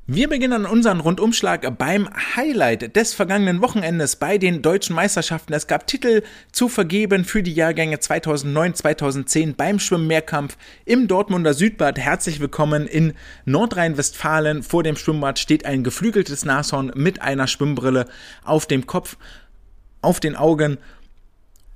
Wir 0.09 0.29
beginnen 0.29 0.67
unseren 0.67 1.01
Rundumschlag 1.01 1.79
beim 1.79 2.09
Highlight 2.37 2.95
des 2.95 3.13
vergangenen 3.13 3.61
Wochenendes 3.61 4.15
bei 4.15 4.39
den 4.39 4.63
deutschen 4.63 4.95
Meisterschaften. 4.95 5.53
Es 5.53 5.67
gab 5.67 5.89
Titel 5.89 6.23
zu 6.53 6.69
vergeben 6.69 7.25
für 7.25 7.43
die 7.43 7.53
Jahrgänge 7.53 7.97
2009-2010 7.97 9.57
beim 9.57 9.81
Schwimmmehrkampf 9.81 10.57
im 10.85 11.09
Dortmunder 11.09 11.55
Südbad. 11.55 11.99
Herzlich 11.99 12.39
willkommen 12.39 12.87
in 12.87 13.15
Nordrhein-Westfalen. 13.47 14.63
Vor 14.63 14.85
dem 14.85 14.95
Schwimmbad 14.95 15.41
steht 15.41 15.67
ein 15.67 15.83
geflügeltes 15.83 16.45
Nashorn 16.45 16.93
mit 16.95 17.21
einer 17.21 17.49
Schwimmbrille 17.49 18.07
auf 18.45 18.67
dem 18.67 18.87
Kopf, 18.87 19.17
auf 20.03 20.21
den 20.21 20.37
Augen 20.37 20.79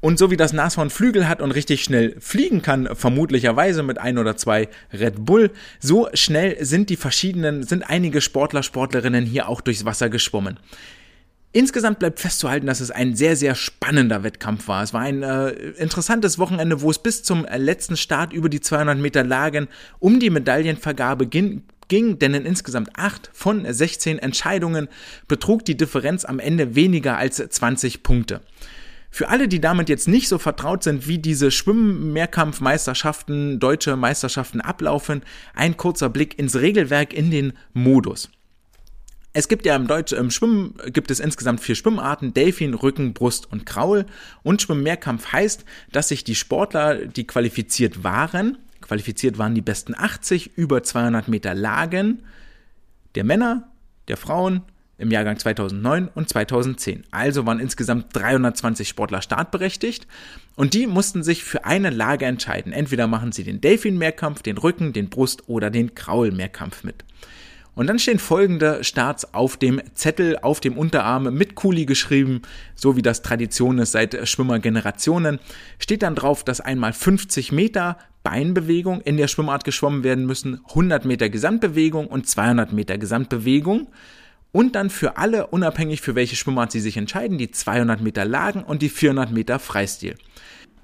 und 0.01 0.19
so 0.19 0.31
wie 0.31 0.37
das 0.37 0.53
Nashorn 0.53 0.91
Flügel 0.91 1.29
hat 1.29 1.43
und 1.43 1.53
richtig 1.53 1.85
schnell 1.85 2.17
fliegen 2.21 2.63
kann, 2.63 2.89
vermutlicherweise 2.95 3.83
mit 3.83 3.99
ein 3.99 4.19
oder 4.19 4.37
zwei 4.37 4.69
Red 4.93 5.25
Bull, 5.25 5.51
so 5.79 6.09
schnell 6.15 6.65
sind 6.65 6.91
die 6.91 6.97
verschiedenen, 6.97 7.63
sind 7.63 7.89
einige 7.89 8.21
Sportler, 8.21 8.63
Sportlerinnen 8.63 9.27
hier 9.27 9.49
auch 9.49 9.61
durchs 9.61 9.85
Wasser 9.85 10.09
geschwommen. 10.09 10.59
Insgesamt 11.53 11.99
bleibt 11.99 12.21
festzuhalten, 12.21 12.67
dass 12.67 12.79
es 12.79 12.93
ein 12.93 13.17
sehr, 13.17 13.35
sehr 13.35 13.57
spannender 13.57 14.23
Wettkampf 14.23 14.69
war. 14.69 14.85
Es 14.85 14.95
war 14.95 15.01
ein 15.01 15.25
äh, 15.25 15.51
interessantes 15.51 16.39
Wochenende, 16.39 16.81
wo 16.81 16.91
es 16.91 17.01
bis 17.01 17.25
zum 17.25 17.45
letzten 17.45 17.97
Start 17.97 18.33
über 18.33 18.49
die 18.49 18.61
200 18.61 18.97
Meter 18.99 19.25
Lagen 19.25 19.67
um 19.99 20.21
die 20.21 20.31
Medaillenvergabe 20.31 21.27
ging, 21.27 21.65
ging, 21.89 22.21
denn 22.21 22.35
in 22.35 22.47
insgesamt 22.47 22.91
acht 22.95 23.31
von 23.33 23.67
16 23.71 24.21
Entscheidungen 24.21 24.89
betrug 25.27 25.65
die 25.65 25.77
Differenz 25.77 26.25
am 26.25 26.39
Ende 26.39 26.77
weniger 26.77 27.19
als 27.19 27.37
20 27.37 28.05
Punkte. 28.05 28.43
Für 29.11 29.29
alle, 29.29 29.49
die 29.49 29.61
damit 29.61 29.89
jetzt 29.89 30.09
nicht 30.09 30.29
so 30.29 30.39
vertraut 30.39 30.85
sind, 30.85 31.09
wie 31.09 31.19
diese 31.19 31.51
Schwimm-Mehrkampfmeisterschaften, 31.51 33.59
deutsche 33.59 33.97
Meisterschaften 33.97 34.61
ablaufen, 34.61 35.23
ein 35.55 35.77
kurzer 35.77 36.09
Blick 36.09 36.39
ins 36.39 36.57
Regelwerk 36.57 37.13
in 37.13 37.31
den 37.31 37.55
Modus. 37.73 38.31
Es 39.33 39.49
gibt 39.49 39.65
ja 39.65 39.77
im 39.77 39.87
Deutsch, 39.87 40.13
im 40.13 40.31
Schwimmen 40.31 40.75
gibt 40.87 41.11
es 41.11 41.21
insgesamt 41.21 41.61
vier 41.61 41.77
Schwimmarten, 41.77 42.35
Delfin, 42.35 42.75
Rücken, 42.75 43.13
Brust 43.13 43.51
und 43.51 43.67
Kraul. 43.67 44.07
Und 44.43 44.63
Schwimmmehrkampf 44.63 45.33
heißt, 45.33 45.65
dass 45.93 46.09
sich 46.09 46.25
die 46.25 46.35
Sportler, 46.35 47.07
die 47.07 47.27
qualifiziert 47.27 48.03
waren, 48.03 48.59
qualifiziert 48.81 49.39
waren 49.39 49.55
die 49.55 49.61
besten 49.61 49.95
80 49.95 50.57
über 50.57 50.83
200 50.83 51.29
Meter 51.29 51.55
Lagen 51.55 52.23
der 53.15 53.25
Männer, 53.25 53.69
der 54.09 54.17
Frauen, 54.17 54.63
im 55.01 55.11
Jahrgang 55.11 55.39
2009 55.39 56.09
und 56.15 56.29
2010. 56.29 57.05
Also 57.11 57.47
waren 57.47 57.59
insgesamt 57.59 58.15
320 58.15 58.89
Sportler 58.89 59.23
startberechtigt 59.23 60.07
und 60.57 60.75
die 60.75 60.87
mussten 60.87 61.23
sich 61.23 61.43
für 61.43 61.65
eine 61.65 61.91
Lage 61.91 62.27
entscheiden. 62.27 62.73
Entweder 62.73 63.07
machen 63.07 63.33
sie 63.33 63.45
den 63.45 63.61
Delfin-Mehrkampf, 63.61 64.43
den 64.43 64.59
Rücken, 64.59 64.93
den 64.93 65.09
Brust 65.09 65.49
oder 65.49 65.71
den 65.71 65.95
Kraul-Mehrkampf 65.95 66.85
mit. 66.85 67.05
Und 67.75 67.87
dann 67.87 67.99
stehen 67.99 68.19
folgende 68.19 68.85
Starts 68.85 69.33
auf 69.33 69.57
dem 69.57 69.81
Zettel, 69.95 70.39
auf 70.43 70.61
dem 70.61 70.77
Unterarm 70.77 71.33
mit 71.33 71.55
Kuli 71.55 71.87
geschrieben, 71.87 72.43
so 72.75 72.97
wie 72.97 73.03
das 73.03 73.23
Tradition 73.23 73.79
ist 73.79 73.93
seit 73.93 74.29
Schwimmergenerationen. 74.29 75.39
Steht 75.79 76.03
dann 76.03 76.15
drauf, 76.15 76.45
dass 76.45 76.61
einmal 76.61 76.93
50 76.93 77.53
Meter 77.53 77.97
Beinbewegung 78.23 79.01
in 79.01 79.17
der 79.17 79.29
Schwimmart 79.29 79.65
geschwommen 79.65 80.05
werden 80.05 80.27
müssen, 80.27 80.61
100 80.69 81.05
Meter 81.05 81.31
Gesamtbewegung 81.31 82.07
und 82.07 82.29
200 82.29 82.73
Meter 82.73 82.99
Gesamtbewegung 82.99 83.89
und 84.53 84.75
dann 84.75 84.91
für 84.91 85.17
alle, 85.17 85.47
unabhängig 85.49 86.01
für 86.01 86.15
welche 86.15 86.37
Schwimmart 86.37 86.73
sie 86.73 86.81
sich 86.81 86.97
entscheiden, 86.97 87.39
die 87.39 87.51
200 87.51 88.01
Meter 88.01 88.25
Lagen 88.25 88.63
und 88.63 88.83
die 88.83 88.89
400 88.89 89.31
Meter 89.31 89.59
Freistil. 89.59 90.17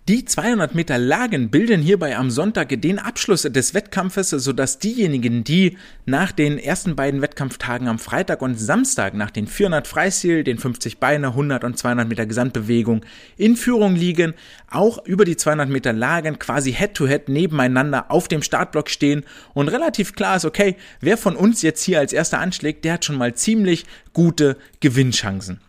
Die 0.08 0.24
200 0.24 0.76
Meter 0.76 0.98
Lagen 0.98 1.50
bilden 1.50 1.82
hierbei 1.82 2.16
am 2.16 2.30
Sonntag 2.30 2.80
den 2.80 3.00
Abschluss 3.00 3.42
des 3.42 3.74
Wettkampfes, 3.74 4.30
sodass 4.30 4.78
diejenigen, 4.78 5.42
die 5.42 5.78
nach 6.04 6.30
den 6.30 6.58
ersten 6.58 6.94
beiden 6.94 7.22
Wettkampftagen 7.22 7.88
am 7.88 7.98
Freitag 7.98 8.40
und 8.40 8.54
Samstag 8.54 9.14
nach 9.14 9.32
den 9.32 9.48
400 9.48 9.88
Freistil, 9.88 10.44
den 10.44 10.58
50 10.58 10.98
Beine, 10.98 11.26
100 11.30 11.64
und 11.64 11.76
200 11.76 12.08
Meter 12.08 12.24
Gesamtbewegung 12.24 13.04
in 13.36 13.56
Führung 13.56 13.96
liegen, 13.96 14.34
auch 14.70 15.04
über 15.04 15.24
die 15.24 15.36
200 15.36 15.68
Meter 15.68 15.92
Lagen 15.92 16.38
quasi 16.38 16.72
Head-to-Head 16.72 17.22
-head 17.26 17.32
nebeneinander 17.32 18.08
auf 18.12 18.28
dem 18.28 18.42
Startblock 18.42 18.90
stehen 18.90 19.24
und 19.54 19.66
relativ 19.66 20.12
klar 20.12 20.36
ist, 20.36 20.44
okay, 20.44 20.76
wer 21.00 21.18
von 21.18 21.34
uns 21.34 21.62
jetzt 21.62 21.82
hier 21.82 21.98
als 21.98 22.12
erster 22.12 22.38
anschlägt, 22.38 22.84
der 22.84 22.92
hat 22.92 23.04
schon 23.04 23.18
mal 23.18 23.34
ziemlich 23.34 23.84
gute 24.12 24.56
Gewinnchancen. 24.78 25.65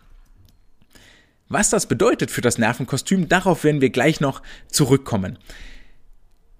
Was 1.49 1.69
das 1.69 1.85
bedeutet 1.85 2.31
für 2.31 2.41
das 2.41 2.57
Nervenkostüm, 2.57 3.29
darauf 3.29 3.63
werden 3.63 3.81
wir 3.81 3.89
gleich 3.89 4.19
noch 4.19 4.41
zurückkommen. 4.67 5.37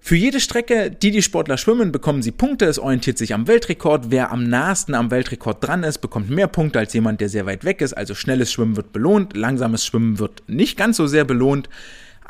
Für 0.00 0.16
jede 0.16 0.40
Strecke, 0.40 0.90
die 0.90 1.10
die 1.10 1.20
Sportler 1.20 1.58
schwimmen, 1.58 1.92
bekommen 1.92 2.22
sie 2.22 2.30
Punkte. 2.30 2.64
Es 2.64 2.78
orientiert 2.78 3.18
sich 3.18 3.34
am 3.34 3.46
Weltrekord. 3.46 4.10
Wer 4.10 4.30
am 4.30 4.44
nahesten 4.44 4.94
am 4.94 5.10
Weltrekord 5.10 5.62
dran 5.62 5.82
ist, 5.82 5.98
bekommt 5.98 6.30
mehr 6.30 6.46
Punkte 6.46 6.78
als 6.78 6.94
jemand, 6.94 7.20
der 7.20 7.28
sehr 7.28 7.44
weit 7.44 7.64
weg 7.64 7.82
ist. 7.82 7.92
Also 7.92 8.14
schnelles 8.14 8.50
Schwimmen 8.50 8.76
wird 8.76 8.92
belohnt, 8.92 9.36
langsames 9.36 9.84
Schwimmen 9.84 10.18
wird 10.18 10.44
nicht 10.46 10.78
ganz 10.78 10.96
so 10.96 11.06
sehr 11.06 11.24
belohnt. 11.24 11.68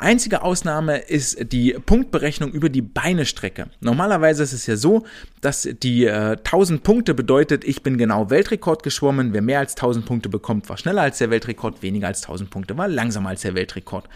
Einzige 0.01 0.43
Ausnahme 0.43 0.99
ist 0.99 1.51
die 1.51 1.73
Punktberechnung 1.73 2.53
über 2.53 2.69
die 2.69 2.81
Beinestrecke. 2.81 3.67
Normalerweise 3.81 4.43
ist 4.43 4.53
es 4.53 4.65
ja 4.65 4.77
so, 4.77 5.05
dass 5.41 5.67
die 5.83 6.05
äh, 6.05 6.37
1000 6.37 6.83
Punkte 6.83 7.13
bedeutet, 7.13 7.65
ich 7.65 7.83
bin 7.83 7.97
genau 7.97 8.29
Weltrekord 8.29 8.81
geschwommen. 8.81 9.33
Wer 9.33 9.41
mehr 9.41 9.59
als 9.59 9.75
1000 9.75 10.05
Punkte 10.05 10.29
bekommt, 10.29 10.69
war 10.69 10.77
schneller 10.77 11.01
als 11.01 11.17
der 11.17 11.31
Weltrekord, 11.31 11.81
weniger 11.83 12.07
als 12.07 12.23
1000 12.23 12.49
Punkte 12.49 12.77
war 12.77 12.87
langsamer 12.87 13.27
als 13.27 13.41
der 13.41 13.55
Weltrekord. 13.55 14.07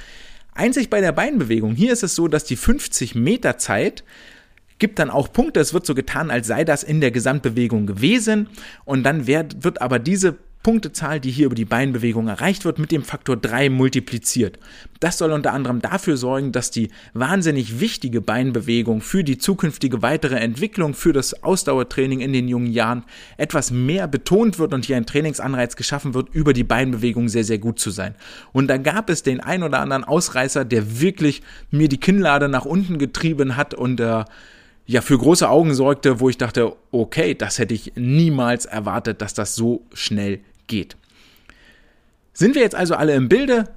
Einzig 0.53 0.89
bei 0.89 1.01
der 1.01 1.11
Beinbewegung. 1.11 1.75
Hier 1.75 1.91
ist 1.91 2.03
es 2.03 2.15
so, 2.15 2.29
dass 2.29 2.45
die 2.45 2.55
50 2.55 3.15
Meter 3.15 3.57
Zeit 3.57 4.05
gibt 4.79 4.99
dann 4.99 5.09
auch 5.09 5.33
Punkte. 5.33 5.59
Es 5.59 5.73
wird 5.73 5.85
so 5.85 5.95
getan, 5.95 6.31
als 6.31 6.47
sei 6.47 6.63
das 6.63 6.83
in 6.83 7.01
der 7.01 7.11
Gesamtbewegung 7.11 7.87
gewesen. 7.87 8.47
Und 8.85 9.03
dann 9.03 9.27
wird, 9.27 9.65
wird 9.65 9.81
aber 9.81 9.99
diese 9.99 10.37
Punktezahl, 10.63 11.19
die 11.19 11.29
hier 11.29 11.47
über 11.47 11.55
die 11.55 11.65
Beinbewegung 11.65 12.29
erreicht 12.29 12.63
wird, 12.63 12.79
mit 12.79 12.91
dem 12.91 13.03
Faktor 13.03 13.35
3 13.35 13.69
multipliziert. 13.69 14.57
Das 15.01 15.17
soll 15.17 15.33
unter 15.33 15.51
anderem 15.51 15.81
dafür 15.81 16.15
sorgen, 16.15 16.53
dass 16.53 16.71
die 16.71 16.89
wahnsinnig 17.13 17.81
wichtige 17.81 18.21
Beinbewegung 18.21 19.01
für 19.01 19.25
die 19.25 19.37
zukünftige 19.37 20.01
weitere 20.01 20.37
Entwicklung, 20.37 20.93
für 20.93 21.11
das 21.11 21.43
Ausdauertraining 21.43 22.21
in 22.21 22.31
den 22.31 22.47
jungen 22.47 22.71
Jahren 22.71 23.03
etwas 23.35 23.71
mehr 23.71 24.07
betont 24.07 24.57
wird 24.57 24.73
und 24.73 24.85
hier 24.85 24.95
ein 24.95 25.05
Trainingsanreiz 25.05 25.75
geschaffen 25.75 26.13
wird, 26.13 26.33
über 26.33 26.53
die 26.53 26.63
Beinbewegung 26.63 27.27
sehr, 27.27 27.43
sehr 27.43 27.59
gut 27.59 27.77
zu 27.77 27.91
sein. 27.91 28.15
Und 28.53 28.67
da 28.67 28.77
gab 28.77 29.09
es 29.09 29.21
den 29.21 29.41
ein 29.41 29.63
oder 29.63 29.81
anderen 29.81 30.05
Ausreißer, 30.05 30.63
der 30.63 31.01
wirklich 31.01 31.41
mir 31.69 31.89
die 31.89 31.99
Kinnlade 31.99 32.47
nach 32.47 32.65
unten 32.65 32.97
getrieben 32.97 33.57
hat 33.57 33.73
und 33.73 33.99
äh, 33.99 34.23
ja 34.85 35.01
für 35.01 35.17
große 35.17 35.49
Augen 35.49 35.73
sorgte, 35.73 36.19
wo 36.19 36.29
ich 36.29 36.37
dachte, 36.37 36.73
okay, 36.91 37.35
das 37.35 37.59
hätte 37.59 37.73
ich 37.73 37.93
niemals 37.95 38.65
erwartet, 38.65 39.21
dass 39.21 39.33
das 39.33 39.55
so 39.55 39.85
schnell 39.93 40.39
geht. 40.67 40.95
Sind 42.33 42.55
wir 42.55 42.61
jetzt 42.61 42.75
also 42.75 42.95
alle 42.95 43.13
im 43.13 43.29
Bilde? 43.29 43.69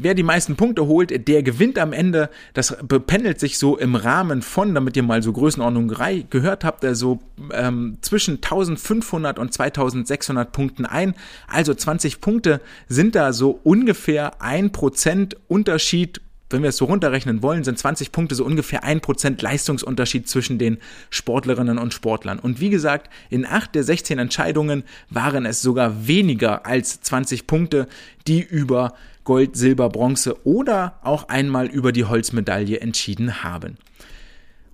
Wer 0.00 0.14
die 0.14 0.22
meisten 0.22 0.54
Punkte 0.54 0.86
holt, 0.86 1.26
der 1.26 1.42
gewinnt 1.42 1.76
am 1.76 1.92
Ende. 1.92 2.30
Das 2.54 2.76
pendelt 3.06 3.40
sich 3.40 3.58
so 3.58 3.76
im 3.76 3.96
Rahmen 3.96 4.42
von, 4.42 4.72
damit 4.72 4.96
ihr 4.96 5.02
mal 5.02 5.24
so 5.24 5.32
Größenordnung 5.32 5.88
gehört 6.30 6.64
habt, 6.64 6.84
also 6.84 7.18
ähm, 7.52 7.98
zwischen 8.00 8.36
1500 8.36 9.40
und 9.40 9.52
2600 9.52 10.52
Punkten 10.52 10.86
ein. 10.86 11.14
Also 11.48 11.74
20 11.74 12.20
Punkte 12.20 12.60
sind 12.88 13.16
da 13.16 13.32
so 13.32 13.58
ungefähr 13.64 14.40
ein 14.40 14.70
Prozent 14.70 15.36
Unterschied 15.48 16.20
wenn 16.50 16.62
wir 16.62 16.70
es 16.70 16.76
so 16.76 16.86
runterrechnen 16.86 17.42
wollen, 17.42 17.64
sind 17.64 17.78
20 17.78 18.12
Punkte 18.12 18.34
so 18.34 18.44
ungefähr 18.44 18.84
ein 18.84 19.00
Prozent 19.00 19.42
Leistungsunterschied 19.42 20.28
zwischen 20.28 20.58
den 20.58 20.78
Sportlerinnen 21.10 21.78
und 21.78 21.94
Sportlern. 21.94 22.38
Und 22.38 22.60
wie 22.60 22.70
gesagt, 22.70 23.10
in 23.30 23.46
acht 23.46 23.74
der 23.74 23.84
16 23.84 24.18
Entscheidungen 24.18 24.84
waren 25.10 25.46
es 25.46 25.60
sogar 25.60 26.06
weniger 26.06 26.66
als 26.66 27.00
20 27.00 27.46
Punkte, 27.46 27.86
die 28.26 28.40
über 28.40 28.94
Gold, 29.24 29.56
Silber, 29.56 29.90
Bronze 29.90 30.46
oder 30.46 30.98
auch 31.02 31.28
einmal 31.28 31.66
über 31.66 31.92
die 31.92 32.04
Holzmedaille 32.04 32.80
entschieden 32.80 33.42
haben. 33.42 33.76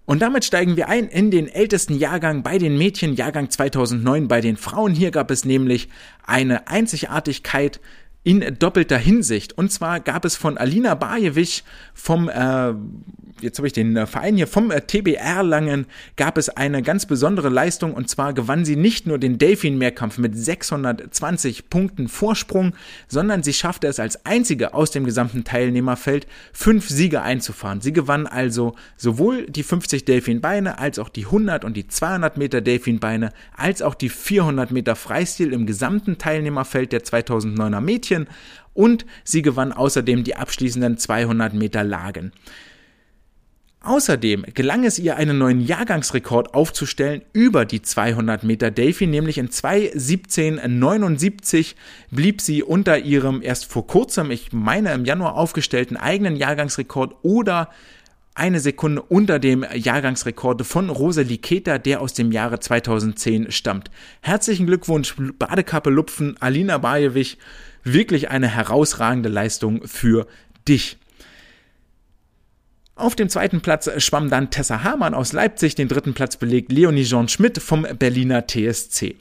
Und 0.06 0.20
damit 0.20 0.44
steigen 0.44 0.76
wir 0.76 0.88
ein 0.88 1.08
in 1.08 1.30
den 1.30 1.48
ältesten 1.48 1.98
Jahrgang 1.98 2.42
bei 2.42 2.58
den 2.58 2.76
Mädchen, 2.76 3.14
Jahrgang 3.14 3.48
2009 3.48 4.28
bei 4.28 4.42
den 4.42 4.58
Frauen. 4.58 4.92
Hier 4.92 5.10
gab 5.10 5.30
es 5.30 5.46
nämlich 5.46 5.88
eine 6.26 6.68
Einzigartigkeit, 6.68 7.80
in 8.24 8.56
doppelter 8.58 8.96
Hinsicht. 8.96 9.56
Und 9.56 9.70
zwar 9.70 10.00
gab 10.00 10.24
es 10.24 10.34
von 10.34 10.56
Alina 10.56 10.94
Bajewich 10.94 11.62
vom, 11.92 12.30
äh, 12.30 12.72
jetzt 13.42 13.58
habe 13.58 13.66
ich 13.66 13.74
den 13.74 13.96
äh, 13.96 14.06
Verein 14.06 14.36
hier, 14.36 14.46
vom 14.46 14.70
äh, 14.70 14.80
TBR 14.80 15.42
Langen 15.42 15.84
gab 16.16 16.38
es 16.38 16.48
eine 16.48 16.82
ganz 16.82 17.04
besondere 17.04 17.50
Leistung. 17.50 17.92
Und 17.92 18.08
zwar 18.08 18.32
gewann 18.32 18.64
sie 18.64 18.76
nicht 18.76 19.06
nur 19.06 19.18
den 19.18 19.36
Delfin-Mehrkampf 19.36 20.16
mit 20.16 20.36
620 20.38 21.68
Punkten 21.68 22.08
Vorsprung, 22.08 22.74
sondern 23.08 23.42
sie 23.42 23.52
schaffte 23.52 23.88
es 23.88 24.00
als 24.00 24.24
einzige 24.24 24.72
aus 24.72 24.90
dem 24.90 25.04
gesamten 25.04 25.44
Teilnehmerfeld 25.44 26.26
fünf 26.54 26.88
Siege 26.88 27.20
einzufahren. 27.20 27.82
Sie 27.82 27.92
gewann 27.92 28.26
also 28.26 28.74
sowohl 28.96 29.44
die 29.50 29.62
50 29.62 30.06
Delfinbeine 30.06 30.78
als 30.78 30.98
auch 30.98 31.10
die 31.10 31.26
100 31.26 31.62
und 31.66 31.76
die 31.76 31.88
200 31.88 32.38
Meter 32.38 32.62
Delfinbeine 32.62 33.34
als 33.54 33.82
auch 33.82 33.94
die 33.94 34.08
400 34.08 34.70
Meter 34.70 34.96
Freistil 34.96 35.52
im 35.52 35.66
gesamten 35.66 36.16
Teilnehmerfeld 36.16 36.90
der 36.92 37.02
2009er 37.02 37.82
Mädchen 37.82 38.13
Mädchen 38.14 38.28
und 38.72 39.04
sie 39.22 39.42
gewann 39.42 39.72
außerdem 39.72 40.24
die 40.24 40.34
abschließenden 40.36 40.96
200 40.98 41.54
Meter 41.54 41.84
Lagen. 41.84 42.32
Außerdem 43.80 44.44
gelang 44.54 44.84
es 44.84 44.98
ihr, 44.98 45.16
einen 45.16 45.36
neuen 45.36 45.60
Jahrgangsrekord 45.60 46.54
aufzustellen 46.54 47.20
über 47.34 47.66
die 47.66 47.82
200 47.82 48.42
Meter 48.42 48.70
Delphi, 48.70 49.06
nämlich 49.06 49.36
in 49.36 49.50
2.17.79 49.50 51.74
blieb 52.10 52.40
sie 52.40 52.62
unter 52.62 52.96
ihrem 52.98 53.42
erst 53.42 53.66
vor 53.66 53.86
kurzem, 53.86 54.30
ich 54.30 54.54
meine 54.54 54.94
im 54.94 55.04
Januar 55.04 55.34
aufgestellten 55.34 55.98
eigenen 55.98 56.36
Jahrgangsrekord 56.36 57.16
oder 57.22 57.68
eine 58.34 58.58
Sekunde 58.58 59.02
unter 59.02 59.38
dem 59.38 59.64
Jahrgangsrekord 59.72 60.66
von 60.66 60.88
Rosalie 60.88 61.36
Keter, 61.38 61.78
der 61.78 62.00
aus 62.00 62.14
dem 62.14 62.32
Jahre 62.32 62.60
2010 62.60 63.52
stammt. 63.52 63.90
Herzlichen 64.22 64.66
Glückwunsch, 64.66 65.14
Badekappe 65.38 65.90
Lupfen, 65.90 66.36
Alina 66.40 66.78
Bajewich 66.78 67.36
wirklich 67.84 68.30
eine 68.30 68.48
herausragende 68.48 69.28
Leistung 69.28 69.86
für 69.86 70.26
dich. 70.66 70.98
Auf 72.96 73.16
dem 73.16 73.28
zweiten 73.28 73.60
Platz 73.60 73.90
schwamm 74.02 74.30
dann 74.30 74.50
Tessa 74.50 74.84
Hamann 74.84 75.14
aus 75.14 75.32
Leipzig, 75.32 75.74
den 75.74 75.88
dritten 75.88 76.14
Platz 76.14 76.36
belegt 76.36 76.70
Leonie 76.70 77.04
Jean 77.04 77.28
Schmidt 77.28 77.58
vom 77.58 77.86
Berliner 77.98 78.46
TSC. 78.46 79.16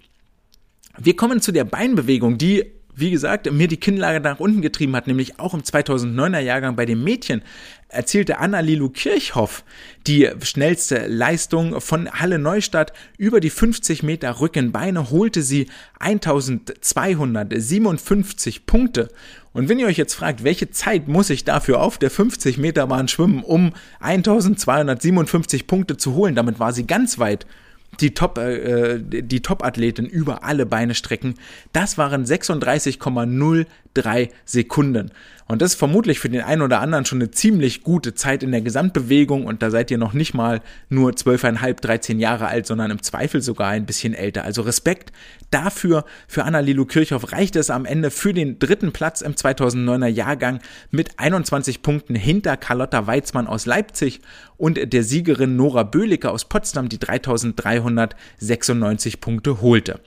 Wir 0.98 1.16
kommen 1.16 1.42
zu 1.42 1.52
der 1.52 1.64
Beinbewegung, 1.64 2.38
die 2.38 2.72
wie 2.96 3.12
gesagt, 3.12 3.52
mir 3.52 3.68
die 3.68 3.78
Kinnlage 3.78 4.20
nach 4.20 4.40
unten 4.40 4.62
getrieben 4.62 4.96
hat, 4.96 5.08
nämlich 5.08 5.40
auch 5.40 5.54
im 5.54 5.62
2009er 5.62 6.40
Jahrgang 6.40 6.76
bei 6.76 6.86
den 6.86 7.04
Mädchen 7.04 7.42
erzielte 7.94 8.40
Anna 8.40 8.60
Lilu 8.60 8.90
Kirchhoff 8.90 9.64
die 10.08 10.30
schnellste 10.42 11.06
Leistung 11.08 11.80
von 11.80 12.12
Halle 12.12 12.38
Neustadt 12.38 12.92
über 13.18 13.40
die 13.40 13.50
50 13.50 14.04
Meter 14.04 14.42
Rückenbeine 14.42 15.12
holte 15.12 15.42
sie 15.42 15.70
1257 16.00 18.66
Punkte. 18.66 19.08
Und 19.54 19.70
wenn 19.70 19.80
ihr 19.80 19.88
euch 19.88 19.96
jetzt 19.98 20.16
fragt, 20.16 20.44
welche 20.44 20.72
Zeit 20.72 21.08
muss 21.08 21.30
ich 21.30 21.46
dafür 21.46 21.80
auf 21.80 21.98
der 21.98 22.12
50 22.12 22.58
Meter 22.58 22.88
Bahn 22.88 23.08
schwimmen, 23.08 23.42
um 23.44 23.72
1257 24.02 25.68
Punkte 25.68 25.96
zu 25.96 26.16
holen, 26.16 26.36
damit 26.36 26.60
war 26.60 26.74
sie 26.74 26.86
ganz 26.86 27.20
weit 27.20 27.46
die 28.00 28.14
Top, 28.14 28.38
äh, 28.38 29.00
die 29.00 29.42
Top-Athletin 29.42 30.06
über 30.06 30.44
alle 30.44 30.66
Beine 30.66 30.96
strecken. 30.96 31.36
Das 31.72 31.98
waren 31.98 32.26
36,03 32.26 34.30
Sekunden. 34.46 35.12
Und 35.54 35.62
das 35.62 35.74
ist 35.74 35.80
vermutlich 35.80 36.20
für 36.20 36.30
den 36.30 36.42
einen 36.42 36.64
oder 36.64 36.82
anderen 36.82 37.06
schon 37.06 37.20
eine 37.20 37.30
ziemlich 37.30 37.84
gute 37.84 38.16
Zeit 38.16 38.42
in 38.42 38.52
der 38.52 38.62
Gesamtbewegung. 38.62 39.46
Und 39.46 39.62
da 39.62 39.70
seid 39.70 39.92
ihr 39.92 40.00
noch 40.00 40.14
nicht 40.14 40.34
mal 40.34 40.62
nur 40.90 41.12
12,5, 41.12 41.80
13 41.80 42.20
Jahre 42.20 42.48
alt, 42.48 42.66
sondern 42.66 42.90
im 42.90 43.04
Zweifel 43.04 43.40
sogar 43.40 43.70
ein 43.70 43.86
bisschen 43.86 44.16
älter. 44.16 44.46
Also 44.46 44.64
Respekt 44.64 45.12
dafür. 45.52 46.06
Für 46.28 46.46
Anna 46.46 46.60
Lilu 46.60 46.86
Kirchhoff 46.86 47.34
reicht 47.34 47.56
es 47.56 47.70
am 47.70 47.86
Ende 47.86 48.10
für 48.10 48.34
den 48.34 48.58
dritten 48.58 48.94
Platz 48.94 49.22
im 49.22 49.36
2009er 49.36 50.08
Jahrgang 50.08 50.58
mit 50.90 51.20
21 51.20 51.84
Punkten 51.84 52.16
hinter 52.16 52.58
Carlotta 52.58 53.06
Weizmann 53.06 53.46
aus 53.46 53.68
Leipzig 53.68 54.22
und 54.58 54.92
der 54.92 55.04
Siegerin 55.04 55.56
Nora 55.56 55.84
Böhlicke 55.84 56.32
aus 56.32 56.46
Potsdam, 56.46 56.90
die 56.90 56.98
3396 56.98 59.22
Punkte 59.22 59.62
holte. 59.62 60.00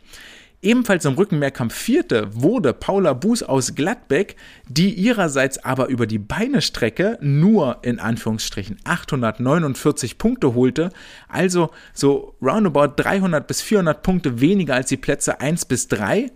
Ebenfalls 0.62 1.04
im 1.04 1.14
Rückenmehrkampf 1.14 1.74
vierte 1.74 2.28
wurde 2.32 2.72
Paula 2.72 3.12
Buß 3.12 3.42
aus 3.42 3.74
Gladbeck, 3.74 4.36
die 4.68 4.94
ihrerseits 4.94 5.58
aber 5.58 5.88
über 5.88 6.06
die 6.06 6.18
Beinestrecke 6.18 7.18
nur 7.20 7.78
in 7.82 8.00
Anführungsstrichen 8.00 8.78
849 8.84 10.18
Punkte 10.18 10.54
holte, 10.54 10.90
also 11.28 11.70
so 11.92 12.34
roundabout 12.40 12.94
300 12.96 13.46
bis 13.46 13.60
400 13.60 14.02
Punkte 14.02 14.40
weniger 14.40 14.74
als 14.74 14.88
die 14.88 14.96
Plätze 14.96 15.40
1 15.40 15.66
bis 15.66 15.88
3 15.88 16.30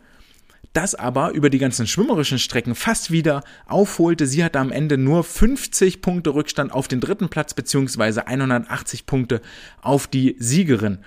das 0.72 0.94
aber 0.94 1.32
über 1.32 1.50
die 1.50 1.58
ganzen 1.58 1.86
schwimmerischen 1.86 2.38
Strecken 2.38 2.74
fast 2.74 3.10
wieder 3.10 3.42
aufholte. 3.66 4.26
Sie 4.26 4.44
hatte 4.44 4.60
am 4.60 4.70
Ende 4.70 4.98
nur 4.98 5.24
50 5.24 6.00
Punkte 6.00 6.34
Rückstand 6.34 6.72
auf 6.72 6.86
den 6.86 7.00
dritten 7.00 7.28
Platz 7.28 7.54
beziehungsweise 7.54 8.26
180 8.28 9.06
Punkte 9.06 9.40
auf 9.82 10.06
die 10.06 10.36
Siegerin 10.38 10.98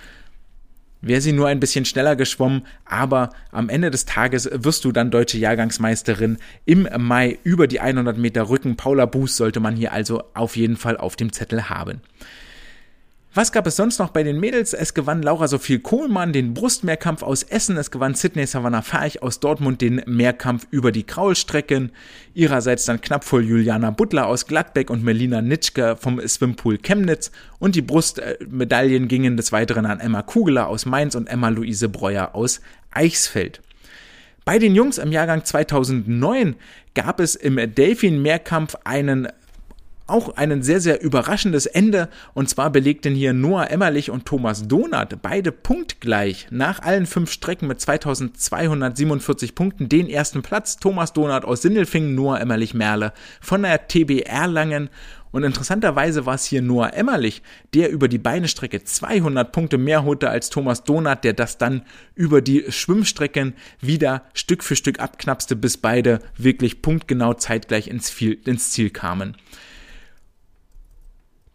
wäre 1.04 1.22
sie 1.22 1.34
nur 1.34 1.48
ein 1.48 1.60
bisschen 1.60 1.86
schneller 1.86 2.16
geschwommen, 2.16 2.66
aber 2.86 3.30
am 3.52 3.70
Ende 3.70 3.92
des 3.92 4.06
Tages 4.06 4.50
wirst 4.52 4.86
du 4.86 4.92
dann 4.92 5.12
deutsche 5.12 5.38
Jahrgangsmeisterin 5.38 6.38
im 6.66 6.88
Mai 6.98 7.38
über 7.44 7.68
die 7.68 7.82
100 7.82 8.18
Meter 8.18 8.50
Rücken. 8.50 8.78
Paula 8.78 9.06
Buß 9.06 9.38
sollte 9.38 9.60
man 9.60 9.76
hier 9.76 9.92
also 9.92 10.24
auf 10.34 10.56
jeden 10.56 10.78
Fall 10.78 10.98
auf 10.98 11.16
dem 11.16 11.32
Zettel 11.32 11.70
haben. 11.70 12.02
Was 13.36 13.52
gab 13.52 13.66
es 13.66 13.78
sonst 13.78 13.98
noch 13.98 14.12
bei 14.12 14.22
den 14.22 14.40
Mädels? 14.40 14.74
Es 14.74 14.94
gewann 14.94 15.24
Laura 15.24 15.48
Sophie 15.48 15.80
Kohlmann 15.80 16.34
den 16.34 16.54
Brustmehrkampf 16.54 17.24
aus 17.24 17.42
Essen, 17.42 17.78
es 17.78 17.90
gewann 17.90 18.14
Sydney 18.14 18.46
Savannah 18.46 18.84
Ferch 18.84 19.24
aus 19.24 19.40
Dortmund 19.40 19.82
den 19.82 20.04
Mehrkampf 20.06 20.68
über 20.70 20.92
die 20.92 21.02
Kraulstrecken. 21.02 21.92
Ihrerseits 22.36 22.86
dann 22.86 23.02
knapp 23.02 23.24
vor 23.24 23.42
Juliana 23.42 23.90
Butler 23.90 24.28
aus 24.28 24.46
Gladbeck 24.46 24.92
und 24.92 25.04
Melina 25.04 25.42
Nitschke 25.42 25.96
vom 26.00 26.22
Swimpool 26.28 26.78
Chemnitz 26.78 27.32
und 27.58 27.74
die 27.74 27.82
Brustmedaillen 27.82 29.08
gingen 29.08 29.36
des 29.36 29.52
Weiteren 29.52 29.88
an 29.88 30.00
Emma 30.00 30.22
Kugeler 30.22 30.68
aus 30.68 30.86
Mainz 30.86 31.16
und 31.16 31.26
Emma 31.26 31.50
Luise 31.50 31.90
Breuer 31.90 32.36
aus 32.36 32.62
Eichsfeld. 32.92 33.64
Bei 34.46 34.60
den 34.60 34.76
Jungs 34.76 35.00
im 35.00 35.12
Jahrgang 35.12 35.44
2009 35.44 36.56
gab 36.94 37.20
es 37.20 37.34
im 37.34 37.56
Delfin-Mehrkampf 37.56 38.76
einen 38.84 39.28
auch 40.14 40.36
ein 40.36 40.62
sehr, 40.62 40.80
sehr 40.80 41.02
überraschendes 41.02 41.66
Ende. 41.66 42.08
Und 42.36 42.48
zwar 42.48 42.70
belegten 42.70 43.16
hier 43.16 43.34
Noah 43.34 43.70
Emmerlich 43.70 44.12
und 44.12 44.26
Thomas 44.26 44.68
Donath 44.68 45.22
beide 45.22 45.52
punktgleich 45.52 46.48
nach 46.52 46.82
allen 46.84 47.08
fünf 47.08 47.32
Strecken 47.32 47.68
mit 47.68 47.82
2247 47.82 49.56
Punkten 49.56 49.90
den 49.90 50.08
ersten 50.08 50.44
Platz. 50.44 50.78
Thomas 50.78 51.14
Donath 51.14 51.46
aus 51.46 51.64
Sindelfingen, 51.64 52.14
Noah 52.14 52.40
Emmerlich 52.40 52.76
Merle 52.76 53.12
von 53.42 53.64
der 53.64 53.88
TB 53.88 54.22
Erlangen. 54.22 54.90
Und 55.32 55.44
interessanterweise 55.44 56.28
war 56.28 56.36
es 56.36 56.46
hier 56.46 56.62
Noah 56.62 56.94
Emmerlich, 56.94 57.42
der 57.74 57.90
über 57.90 58.08
die 58.08 58.20
Beinestrecke 58.20 58.84
200 58.84 59.52
Punkte 59.52 59.80
mehr 59.80 60.04
holte 60.04 60.30
als 60.30 60.52
Thomas 60.52 60.84
Donath, 60.84 61.24
der 61.24 61.34
das 61.34 61.58
dann 61.58 61.82
über 62.14 62.42
die 62.42 62.66
Schwimmstrecken 62.70 63.56
wieder 63.82 64.22
Stück 64.36 64.64
für 64.64 64.76
Stück 64.76 65.00
abknapste, 65.00 65.56
bis 65.56 65.78
beide 65.78 66.20
wirklich 66.38 66.84
punktgenau 66.84 67.34
zeitgleich 67.34 67.88
ins, 67.88 68.14
ins 68.22 68.70
Ziel 68.70 68.92
kamen. 68.92 69.36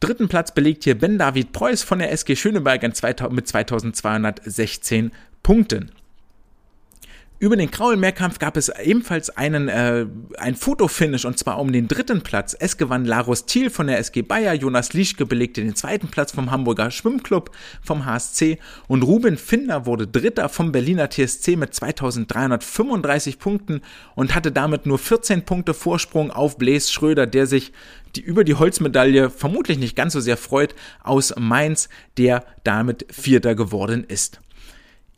Dritten 0.00 0.28
Platz 0.28 0.52
belegt 0.52 0.84
hier 0.84 0.96
Ben 0.96 1.18
David 1.18 1.52
Preuß 1.52 1.82
von 1.82 1.98
der 1.98 2.12
SG 2.12 2.36
Schöneberg 2.36 2.82
mit 2.82 3.48
2216 3.48 5.10
Punkten. 5.42 5.90
Über 7.40 7.56
den 7.56 7.70
Kraulmehrkampf 7.70 8.40
gab 8.40 8.56
es 8.56 8.68
ebenfalls 8.68 9.30
einen 9.30 9.68
äh, 9.68 10.06
ein 10.38 10.56
Fotofinish 10.56 11.24
und 11.24 11.38
zwar 11.38 11.60
um 11.60 11.70
den 11.70 11.86
dritten 11.86 12.22
Platz. 12.22 12.56
Es 12.58 12.76
gewann 12.76 13.04
Larus 13.04 13.46
Thiel 13.46 13.70
von 13.70 13.86
der 13.86 13.98
SG 13.98 14.22
Bayer, 14.22 14.54
Jonas 14.54 14.92
Lieschke 14.92 15.24
belegte 15.24 15.62
den 15.62 15.76
zweiten 15.76 16.08
Platz 16.08 16.32
vom 16.32 16.50
Hamburger 16.50 16.90
Schwimmclub 16.90 17.52
vom 17.80 18.06
HSC 18.06 18.58
und 18.88 19.04
Ruben 19.04 19.36
Finder 19.36 19.86
wurde 19.86 20.08
Dritter 20.08 20.48
vom 20.48 20.72
Berliner 20.72 21.10
TSC 21.10 21.54
mit 21.54 21.72
2335 21.72 23.38
Punkten 23.38 23.82
und 24.16 24.34
hatte 24.34 24.50
damit 24.50 24.86
nur 24.86 24.98
14 24.98 25.44
Punkte 25.44 25.74
Vorsprung 25.74 26.32
auf 26.32 26.58
Blaise 26.58 26.90
Schröder, 26.90 27.28
der 27.28 27.46
sich 27.46 27.72
die 28.16 28.20
über 28.20 28.42
die 28.42 28.56
Holzmedaille 28.56 29.30
vermutlich 29.30 29.78
nicht 29.78 29.94
ganz 29.94 30.12
so 30.12 30.18
sehr 30.18 30.38
freut 30.38 30.74
aus 31.04 31.32
Mainz, 31.38 31.88
der 32.16 32.44
damit 32.64 33.06
Vierter 33.12 33.54
geworden 33.54 34.02
ist. 34.02 34.40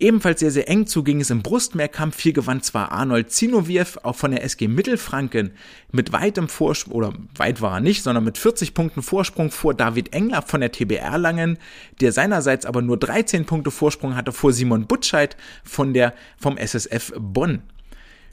Ebenfalls 0.00 0.40
sehr, 0.40 0.50
sehr 0.50 0.66
eng 0.66 0.86
zu 0.86 1.02
ging 1.02 1.20
es 1.20 1.28
im 1.28 1.42
Brustmehrkampf. 1.42 2.18
Hier 2.18 2.32
gewann 2.32 2.62
zwar 2.62 2.90
Arnold 2.90 3.30
Zinoviev 3.30 3.98
auch 4.02 4.16
von 4.16 4.30
der 4.30 4.42
SG 4.42 4.66
Mittelfranken 4.66 5.50
mit 5.92 6.10
weitem 6.10 6.48
Vorsprung, 6.48 6.94
oder 6.94 7.12
weit 7.36 7.60
war 7.60 7.74
er 7.74 7.80
nicht, 7.80 8.02
sondern 8.02 8.24
mit 8.24 8.38
40 8.38 8.72
Punkten 8.72 9.02
Vorsprung 9.02 9.50
vor 9.50 9.74
David 9.74 10.14
Engler 10.14 10.40
von 10.40 10.62
der 10.62 10.72
TBR 10.72 11.18
Langen, 11.18 11.58
der 12.00 12.12
seinerseits 12.12 12.64
aber 12.64 12.80
nur 12.80 12.96
13 12.96 13.44
Punkte 13.44 13.70
Vorsprung 13.70 14.16
hatte 14.16 14.32
vor 14.32 14.54
Simon 14.54 14.86
Butscheid 14.86 15.36
von 15.64 15.92
der, 15.92 16.14
vom 16.38 16.56
SSF 16.56 17.12
Bonn. 17.18 17.62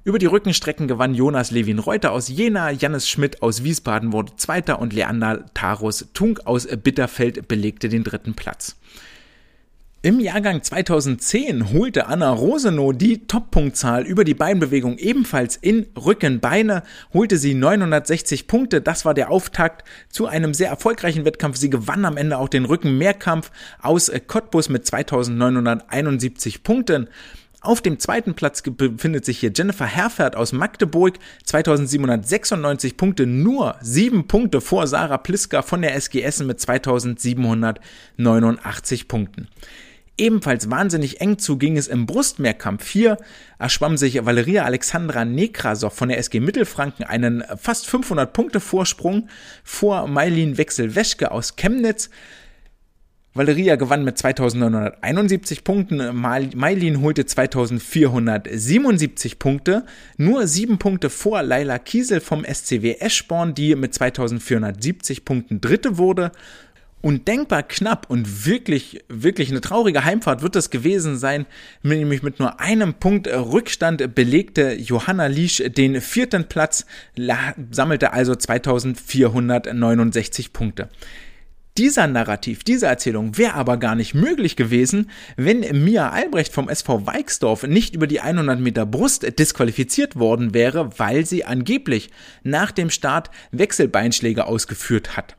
Über 0.06 0.20
die 0.20 0.26
Rückenstrecken 0.26 0.88
gewann 0.88 1.16
Jonas 1.16 1.52
Levin 1.52 1.80
Reuter 1.80 2.14
aus 2.14 2.30
Jena, 2.30 2.72
Jannis 2.72 3.10
Schmidt 3.10 3.42
aus 3.42 3.66
Wiesbaden 3.66 4.14
wurde 4.14 4.38
Zweiter 4.38 4.80
und 4.80 4.94
Leander 4.94 5.44
Tarus 5.54 6.08
Tunk 6.14 6.46
aus 6.46 6.66
Bitterfeld 6.66 7.50
belegte 7.50 7.90
den 7.90 8.06
dritten 8.06 8.36
Platz. 8.36 8.78
Im 10.08 10.20
Jahrgang 10.22 10.64
2010 10.64 11.74
holte 11.74 12.08
Anna 12.08 12.32
Rosenow 12.32 12.96
die 12.96 13.28
Top-Punktzahl 13.28 14.06
über 14.06 14.24
die 14.24 14.36
Beinbewegung 14.36 14.98
ebenfalls 14.98 15.58
in 15.58 15.86
Rücken-Beine, 15.98 16.84
holte 17.14 17.38
sie 17.38 17.54
960 17.54 18.48
Punkte. 18.48 18.80
Das 18.80 19.04
war 19.04 19.14
der 19.14 19.30
Auftakt 19.30 19.86
zu 20.08 20.28
einem 20.28 20.54
sehr 20.54 20.70
erfolgreichen 20.70 21.26
Wettkampf. 21.26 21.58
Sie 21.58 21.70
gewann 21.70 22.06
am 22.06 22.16
Ende 22.16 22.38
auch 22.38 22.48
den 22.48 22.64
Rücken-Mehrkampf 22.64 23.52
aus 23.82 24.10
Cottbus 24.28 24.70
mit 24.70 24.88
2971 24.88 26.64
Punkten. 26.64 27.10
Auf 27.60 27.82
dem 27.82 28.00
zweiten 28.00 28.34
Platz 28.34 28.62
befindet 28.62 29.26
sich 29.26 29.40
hier 29.40 29.52
Jennifer 29.54 29.88
Herfert 29.88 30.38
aus 30.38 30.54
Magdeburg, 30.54 31.20
2796 31.44 32.96
Punkte, 32.96 33.26
nur 33.26 33.76
sieben 33.82 34.28
Punkte 34.28 34.62
vor 34.62 34.88
Sarah 34.88 35.18
Pliska 35.18 35.64
von 35.64 35.82
der 35.82 35.96
SG 35.96 36.22
Essen 36.22 36.48
mit 36.48 36.62
2789 36.62 39.10
Punkten. 39.10 39.50
Ebenfalls 40.20 40.72
wahnsinnig 40.72 41.22
eng 41.22 41.38
zu 41.38 41.58
ging 41.58 41.78
es 41.78 41.88
im 41.88 42.08
Brustmehrkampf. 42.08 42.88
Hier 42.88 43.18
erschwamm 43.60 43.98
sich 43.98 44.26
Valeria 44.26 44.66
Alexandra 44.66 45.26
Nekrasov 45.26 45.94
von 45.94 46.10
der 46.10 46.18
SG 46.18 46.40
Mittelfranken 46.40 47.06
einen 47.06 47.44
fast 47.56 47.86
500 47.86 48.34
Punkte 48.34 48.60
Vorsprung 48.60 49.30
vor 49.64 50.08
Mailin 50.08 50.58
Wechsel-Weschke 50.58 51.30
aus 51.30 51.56
Chemnitz. 51.56 52.10
Valeria 53.38 53.76
gewann 53.76 54.04
mit 54.04 54.18
2971 54.18 55.64
Punkten, 55.64 56.16
Mailin 56.16 57.02
holte 57.02 57.28
2477 57.28 59.38
Punkte, 59.38 59.86
nur 60.18 60.48
sieben 60.48 60.80
Punkte 60.80 61.12
vor 61.12 61.44
Laila 61.44 61.78
Kiesel 61.78 62.20
vom 62.20 62.44
SCW 62.44 62.96
Eschborn, 63.00 63.54
die 63.54 63.76
mit 63.76 63.94
2470 63.94 65.24
Punkten 65.24 65.62
Dritte 65.62 66.00
wurde. 66.00 66.32
Undenkbar 67.08 67.64
knapp 67.64 68.10
und 68.10 68.46
wirklich, 68.46 69.06
wirklich 69.08 69.50
eine 69.50 69.62
traurige 69.62 70.04
Heimfahrt 70.04 70.42
wird 70.42 70.58
es 70.58 70.70
gewesen 70.70 71.18
sein, 71.18 71.46
nämlich 71.82 72.22
mit 72.22 72.40
nur 72.40 72.60
einem 72.60 72.96
Punkt 72.96 73.30
Rückstand 73.30 74.14
belegte 74.14 74.74
Johanna 74.74 75.28
Liesch 75.28 75.64
den 75.66 76.02
vierten 76.02 76.50
Platz, 76.50 76.86
sammelte 77.72 78.12
also 78.12 78.36
2469 78.36 80.52
Punkte. 80.52 80.90
Dieser 81.78 82.08
Narrativ, 82.08 82.66
diese 82.66 82.88
Erzählung 82.88 83.38
wäre 83.38 83.54
aber 83.54 83.78
gar 83.78 83.96
nicht 83.96 84.14
möglich 84.14 84.58
gewesen, 84.58 85.10
wenn 85.38 85.62
Mia 85.86 86.10
Albrecht 86.10 86.52
vom 86.52 86.68
SV 86.68 87.06
Weixdorf 87.06 87.64
nicht 87.64 87.96
über 87.96 88.08
die 88.08 88.20
100 88.20 88.60
Meter 88.60 88.86
Brust 88.86 89.40
disqualifiziert 89.40 90.18
worden 90.18 90.54
wäre, 90.54 91.00
weil 91.00 91.26
sie 91.26 91.46
angeblich 91.46 92.10
nach 92.44 92.72
dem 92.72 92.90
Start 92.90 93.32
Wechselbeinschläge 93.52 94.46
ausgeführt 94.46 95.16
hat. 95.16 95.38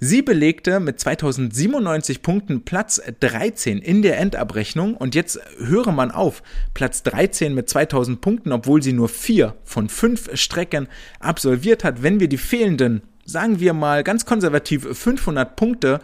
Sie 0.00 0.22
belegte 0.22 0.80
mit 0.80 0.98
2097 0.98 2.22
Punkten 2.22 2.64
Platz 2.64 3.00
13 3.20 3.78
in 3.78 4.02
der 4.02 4.18
Endabrechnung. 4.18 4.96
Und 4.96 5.14
jetzt 5.14 5.38
höre 5.58 5.92
man 5.92 6.10
auf, 6.10 6.42
Platz 6.74 7.02
13 7.04 7.54
mit 7.54 7.68
2000 7.68 8.20
Punkten, 8.20 8.52
obwohl 8.52 8.82
sie 8.82 8.92
nur 8.92 9.08
vier 9.08 9.54
von 9.64 9.88
fünf 9.88 10.36
Strecken 10.36 10.88
absolviert 11.20 11.84
hat. 11.84 12.02
Wenn 12.02 12.20
wir 12.20 12.28
die 12.28 12.38
fehlenden, 12.38 13.02
sagen 13.24 13.60
wir 13.60 13.72
mal 13.72 14.02
ganz 14.02 14.26
konservativ 14.26 14.86
500 14.96 15.56
Punkte, 15.56 16.00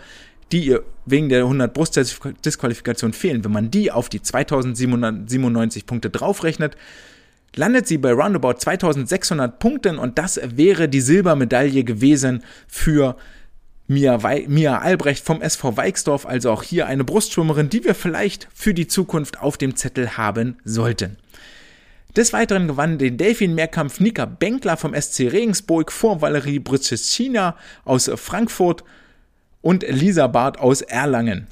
die 0.52 0.66
ihr 0.66 0.82
wegen 1.06 1.28
der 1.28 1.42
100 1.42 1.72
Brustdisqualifikation 1.72 3.12
fehlen, 3.12 3.44
wenn 3.44 3.52
man 3.52 3.70
die 3.70 3.90
auf 3.90 4.08
die 4.08 4.22
2797 4.22 5.86
Punkte 5.86 6.10
draufrechnet, 6.10 6.76
landet 7.56 7.86
sie 7.86 7.98
bei 7.98 8.12
roundabout 8.12 8.54
2600 8.54 9.58
Punkten. 9.58 9.98
Und 9.98 10.18
das 10.18 10.40
wäre 10.42 10.88
die 10.88 11.00
Silbermedaille 11.00 11.84
gewesen 11.84 12.42
für 12.68 13.16
Mia, 13.90 14.20
Mia 14.46 14.78
Albrecht 14.78 15.24
vom 15.24 15.42
SV 15.42 15.76
Weixdorf, 15.76 16.24
also 16.24 16.52
auch 16.52 16.62
hier 16.62 16.86
eine 16.86 17.02
Brustschwimmerin, 17.02 17.70
die 17.70 17.82
wir 17.82 17.96
vielleicht 17.96 18.46
für 18.54 18.72
die 18.72 18.86
Zukunft 18.86 19.40
auf 19.40 19.58
dem 19.58 19.74
Zettel 19.74 20.16
haben 20.16 20.58
sollten. 20.64 21.16
Des 22.14 22.32
Weiteren 22.32 22.68
gewann 22.68 22.98
den 22.98 23.16
Delfin-Mehrkampf 23.16 23.98
Nika 23.98 24.26
Benkler 24.26 24.76
vom 24.76 24.94
SC 24.94 25.32
Regensburg 25.32 25.90
vor 25.90 26.22
Valerie 26.22 26.60
Brzeschina 26.60 27.56
aus 27.84 28.08
Frankfurt 28.14 28.84
und 29.60 29.82
Lisa 29.82 30.28
Barth 30.28 30.60
aus 30.60 30.82
Erlangen. 30.82 31.48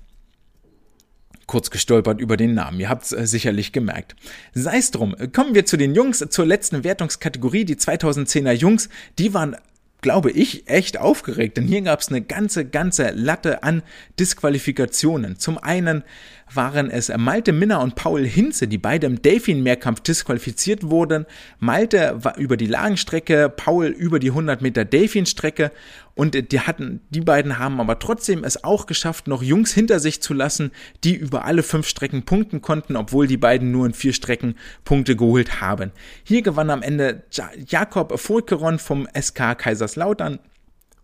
Kurz 1.47 1.71
gestolpert 1.71 2.21
über 2.21 2.37
den 2.37 2.55
Namen, 2.55 2.79
ihr 2.79 2.89
habt 2.89 3.03
es 3.03 3.13
äh, 3.13 3.27
sicherlich 3.27 3.73
gemerkt. 3.73 4.15
Sei 4.55 4.79
es 4.79 4.93
drum, 4.93 5.17
kommen 5.33 5.57
wir 5.57 5.67
zu 5.67 5.77
den 5.77 5.93
Jungs, 5.93 6.25
zur 6.31 6.47
letzten 6.47 6.85
Wertungskategorie, 6.85 7.65
die 7.65 7.75
2010er 7.75 8.53
Jungs, 8.53 8.89
die 9.19 9.35
waren 9.35 9.57
glaube 10.01 10.31
ich, 10.31 10.69
echt 10.69 10.99
aufgeregt, 10.99 11.57
denn 11.57 11.67
hier 11.67 11.83
gab 11.83 12.01
es 12.01 12.09
eine 12.09 12.23
ganze, 12.23 12.65
ganze 12.65 13.11
Latte 13.11 13.63
an 13.63 13.83
Disqualifikationen. 14.19 15.39
Zum 15.39 15.59
einen 15.59 16.05
waren 16.53 16.91
es 16.91 17.11
Malte 17.17 17.53
Minner 17.53 17.81
und 17.81 17.95
Paul 17.95 18.25
Hinze, 18.25 18.69
die 18.69 18.79
beide 18.79 19.07
im 19.07 19.23
Delfin-Mehrkampf 19.23 20.01
disqualifiziert 20.01 20.91
wurden. 20.91 21.27
Malte 21.59 22.17
war 22.23 22.37
über 22.37 22.57
die 22.57 22.67
Lagenstrecke, 22.67 23.49
Paul 23.49 23.87
über 23.87 24.19
die 24.19 24.31
100 24.31 24.63
Meter 24.63 24.85
Delfin-Strecke 24.85 25.71
und 26.19 26.51
die 26.51 26.61
hatten, 26.61 27.01
die 27.11 27.21
beiden 27.21 27.61
haben 27.61 27.81
aber 27.81 28.01
trotzdem 28.01 28.43
es 28.43 28.65
auch 28.65 28.87
geschafft, 28.87 29.29
noch 29.29 29.41
Jungs 29.41 29.73
hinter 29.73 30.01
sich 30.01 30.21
zu 30.21 30.35
lassen, 30.35 30.73
die 31.05 31.15
über 31.15 31.45
alle 31.45 31.63
fünf 31.63 31.87
Strecken 31.87 32.25
punkten 32.25 32.61
konnten, 32.61 32.97
obwohl 32.97 33.29
die 33.29 33.37
beiden 33.37 33.71
nur 33.71 33.87
in 33.87 33.95
vier 33.95 34.13
Strecken 34.13 34.57
Punkte 34.85 35.15
geholt 35.15 35.61
haben. 35.61 35.93
Hier 36.25 36.43
gewann 36.43 36.71
am 36.71 36.83
Ende 36.83 37.23
Jakob 37.69 38.19
Fulkeron 38.19 38.81
vom 38.81 39.07
SK 39.17 39.59
Kaiserslautern 39.59 40.41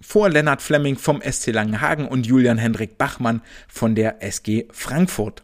vor 0.07 0.28
Lennart 0.28 0.61
Flemming 0.61 0.96
vom 0.96 1.22
SC 1.22 1.46
Langenhagen 1.48 2.07
und 2.07 2.26
Julian 2.26 2.59
Hendrik 2.59 2.98
Bachmann 2.98 3.40
von 3.66 3.94
der 3.94 4.22
SG 4.22 4.66
Frankfurt. 4.70 5.42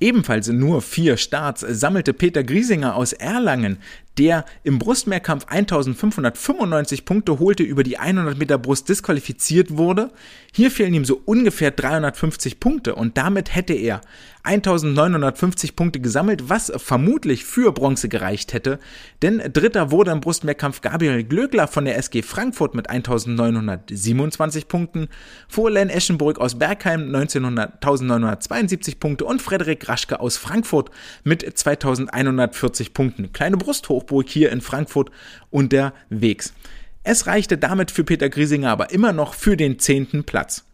Ebenfalls 0.00 0.48
nur 0.48 0.82
vier 0.82 1.16
Starts 1.16 1.64
sammelte 1.66 2.12
Peter 2.12 2.42
Griesinger 2.42 2.96
aus 2.96 3.12
Erlangen, 3.12 3.78
der 4.18 4.44
im 4.62 4.78
Brustmehrkampf 4.78 5.46
1595 5.46 7.04
Punkte 7.04 7.38
holte, 7.38 7.62
über 7.62 7.82
die 7.82 7.98
100 7.98 8.38
Meter 8.38 8.58
Brust 8.58 8.88
disqualifiziert 8.88 9.76
wurde. 9.76 10.10
Hier 10.52 10.70
fehlen 10.70 10.94
ihm 10.94 11.04
so 11.04 11.20
ungefähr 11.24 11.70
350 11.70 12.60
Punkte 12.60 12.94
und 12.94 13.18
damit 13.18 13.54
hätte 13.54 13.74
er 13.74 14.00
1950 14.46 15.74
Punkte 15.74 16.00
gesammelt, 16.00 16.50
was 16.50 16.70
vermutlich 16.76 17.44
für 17.44 17.72
Bronze 17.72 18.10
gereicht 18.10 18.52
hätte, 18.52 18.78
denn 19.22 19.42
Dritter 19.52 19.90
wurde 19.90 20.10
im 20.10 20.20
Brustmehrkampf 20.20 20.82
Gabriel 20.82 21.24
Glöckler 21.24 21.66
von 21.66 21.86
der 21.86 21.96
SG 21.96 22.20
Frankfurt 22.22 22.74
mit 22.74 22.90
1927 22.90 24.68
Punkten, 24.68 25.08
vor 25.48 25.70
Len 25.70 25.88
Eschenburg 25.88 26.38
aus 26.38 26.58
Bergheim 26.58 27.06
1900, 27.06 27.72
1972 27.76 29.00
Punkte 29.00 29.24
und 29.24 29.40
Frederik 29.40 29.88
Raschke 29.88 30.20
aus 30.20 30.36
Frankfurt 30.36 30.90
mit 31.24 31.42
2140 31.58 32.92
Punkten. 32.92 33.32
Kleine 33.32 33.56
Brusthochburg 34.04 34.28
hier 34.28 34.52
in 34.52 34.60
Frankfurt 34.60 35.10
unterwegs. 35.50 36.54
Es 37.02 37.26
reichte 37.26 37.58
damit 37.58 37.90
für 37.90 38.04
Peter 38.04 38.28
Griesinger 38.28 38.70
aber 38.70 38.90
immer 38.90 39.12
noch 39.12 39.34
für 39.34 39.56
den 39.56 39.78
zehnten 39.78 40.24
Platz. 40.24 40.64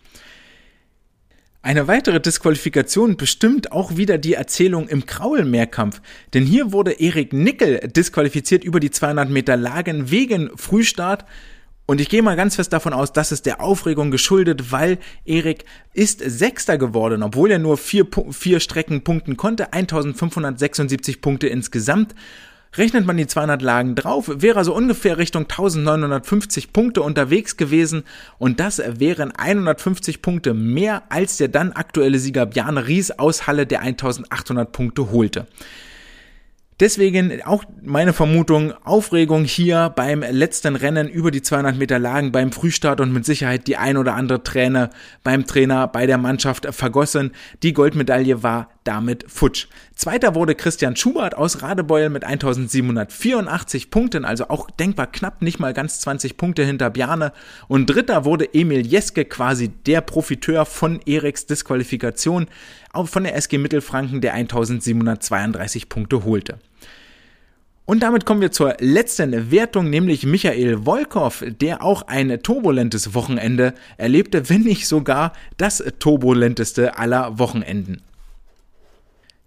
Eine 1.62 1.88
weitere 1.88 2.20
Disqualifikation 2.20 3.18
bestimmt 3.18 3.70
auch 3.72 3.96
wieder 3.96 4.16
die 4.16 4.32
Erzählung 4.32 4.88
im 4.88 5.04
Kraulmehrkampf, 5.04 6.00
denn 6.32 6.46
hier 6.46 6.72
wurde 6.72 6.92
Erik 6.92 7.34
Nickel 7.34 7.80
disqualifiziert 7.80 8.64
über 8.64 8.80
die 8.80 8.90
200 8.90 9.28
Meter 9.28 9.56
Lagen 9.58 10.10
wegen 10.10 10.50
Frühstart. 10.56 11.26
Und 11.84 12.00
ich 12.00 12.08
gehe 12.08 12.22
mal 12.22 12.36
ganz 12.36 12.54
fest 12.54 12.72
davon 12.72 12.94
aus, 12.94 13.12
dass 13.12 13.30
es 13.30 13.42
der 13.42 13.60
Aufregung 13.60 14.10
geschuldet, 14.10 14.70
weil 14.70 14.98
Erik 15.26 15.64
ist 15.92 16.20
Sechster 16.24 16.78
geworden, 16.78 17.22
obwohl 17.22 17.50
er 17.50 17.58
nur 17.58 17.76
vier, 17.76 18.06
vier 18.30 18.60
Strecken 18.60 19.02
punkten 19.02 19.36
konnte, 19.36 19.72
1576 19.72 21.20
Punkte 21.20 21.48
insgesamt. 21.48 22.14
Rechnet 22.76 23.04
man 23.04 23.16
die 23.16 23.26
200 23.26 23.62
Lagen 23.62 23.96
drauf, 23.96 24.30
wäre 24.32 24.60
er 24.60 24.64
so 24.64 24.74
ungefähr 24.74 25.18
Richtung 25.18 25.42
1950 25.42 26.72
Punkte 26.72 27.02
unterwegs 27.02 27.56
gewesen 27.56 28.04
und 28.38 28.60
das 28.60 28.80
wären 28.86 29.32
150 29.36 30.22
Punkte 30.22 30.54
mehr 30.54 31.02
als 31.08 31.36
der 31.36 31.48
dann 31.48 31.72
aktuelle 31.72 32.20
Sieger 32.20 32.46
Bjarne 32.46 32.86
Ries 32.86 33.10
aus 33.10 33.48
Halle, 33.48 33.66
der 33.66 33.80
1800 33.80 34.70
Punkte 34.70 35.10
holte. 35.10 35.48
Deswegen 36.80 37.42
auch 37.42 37.64
meine 37.82 38.14
Vermutung, 38.14 38.72
Aufregung 38.84 39.44
hier 39.44 39.92
beim 39.94 40.22
letzten 40.22 40.76
Rennen 40.76 41.08
über 41.08 41.30
die 41.30 41.42
200 41.42 41.76
Meter 41.76 41.98
Lagen 41.98 42.32
beim 42.32 42.52
Frühstart 42.52 43.02
und 43.02 43.12
mit 43.12 43.26
Sicherheit 43.26 43.66
die 43.66 43.76
ein 43.76 43.98
oder 43.98 44.14
andere 44.14 44.42
Träne 44.42 44.88
beim 45.22 45.44
Trainer, 45.44 45.88
bei 45.88 46.06
der 46.06 46.16
Mannschaft 46.16 46.66
vergossen. 46.70 47.32
Die 47.62 47.74
Goldmedaille 47.74 48.42
war 48.42 48.70
damit 48.84 49.24
futsch. 49.28 49.66
Zweiter 49.94 50.34
wurde 50.34 50.54
Christian 50.54 50.96
Schubert 50.96 51.36
aus 51.36 51.62
Radebeul 51.62 52.08
mit 52.08 52.24
1784 52.24 53.90
Punkten, 53.90 54.24
also 54.24 54.48
auch 54.48 54.70
denkbar 54.70 55.06
knapp, 55.06 55.42
nicht 55.42 55.58
mal 55.58 55.74
ganz 55.74 56.00
20 56.00 56.36
Punkte 56.36 56.64
hinter 56.64 56.90
Bjarne. 56.90 57.32
Und 57.68 57.86
dritter 57.86 58.24
wurde 58.24 58.54
Emil 58.54 58.86
Jeske, 58.86 59.24
quasi 59.24 59.68
der 59.68 60.00
Profiteur 60.00 60.64
von 60.64 61.00
Eriks 61.04 61.46
Disqualifikation, 61.46 62.46
auch 62.92 63.08
von 63.08 63.24
der 63.24 63.36
SG 63.36 63.58
Mittelfranken, 63.58 64.20
der 64.20 64.34
1732 64.34 65.88
Punkte 65.88 66.24
holte. 66.24 66.58
Und 67.90 68.04
damit 68.04 68.24
kommen 68.24 68.40
wir 68.40 68.52
zur 68.52 68.76
letzten 68.78 69.50
Wertung, 69.50 69.90
nämlich 69.90 70.24
Michael 70.24 70.86
Wolkow, 70.86 71.44
der 71.60 71.82
auch 71.82 72.02
ein 72.02 72.40
turbulentes 72.40 73.14
Wochenende 73.14 73.74
erlebte, 73.96 74.48
wenn 74.48 74.62
nicht 74.62 74.86
sogar 74.86 75.32
das 75.56 75.82
turbulenteste 75.98 76.98
aller 76.98 77.40
Wochenenden. 77.40 78.00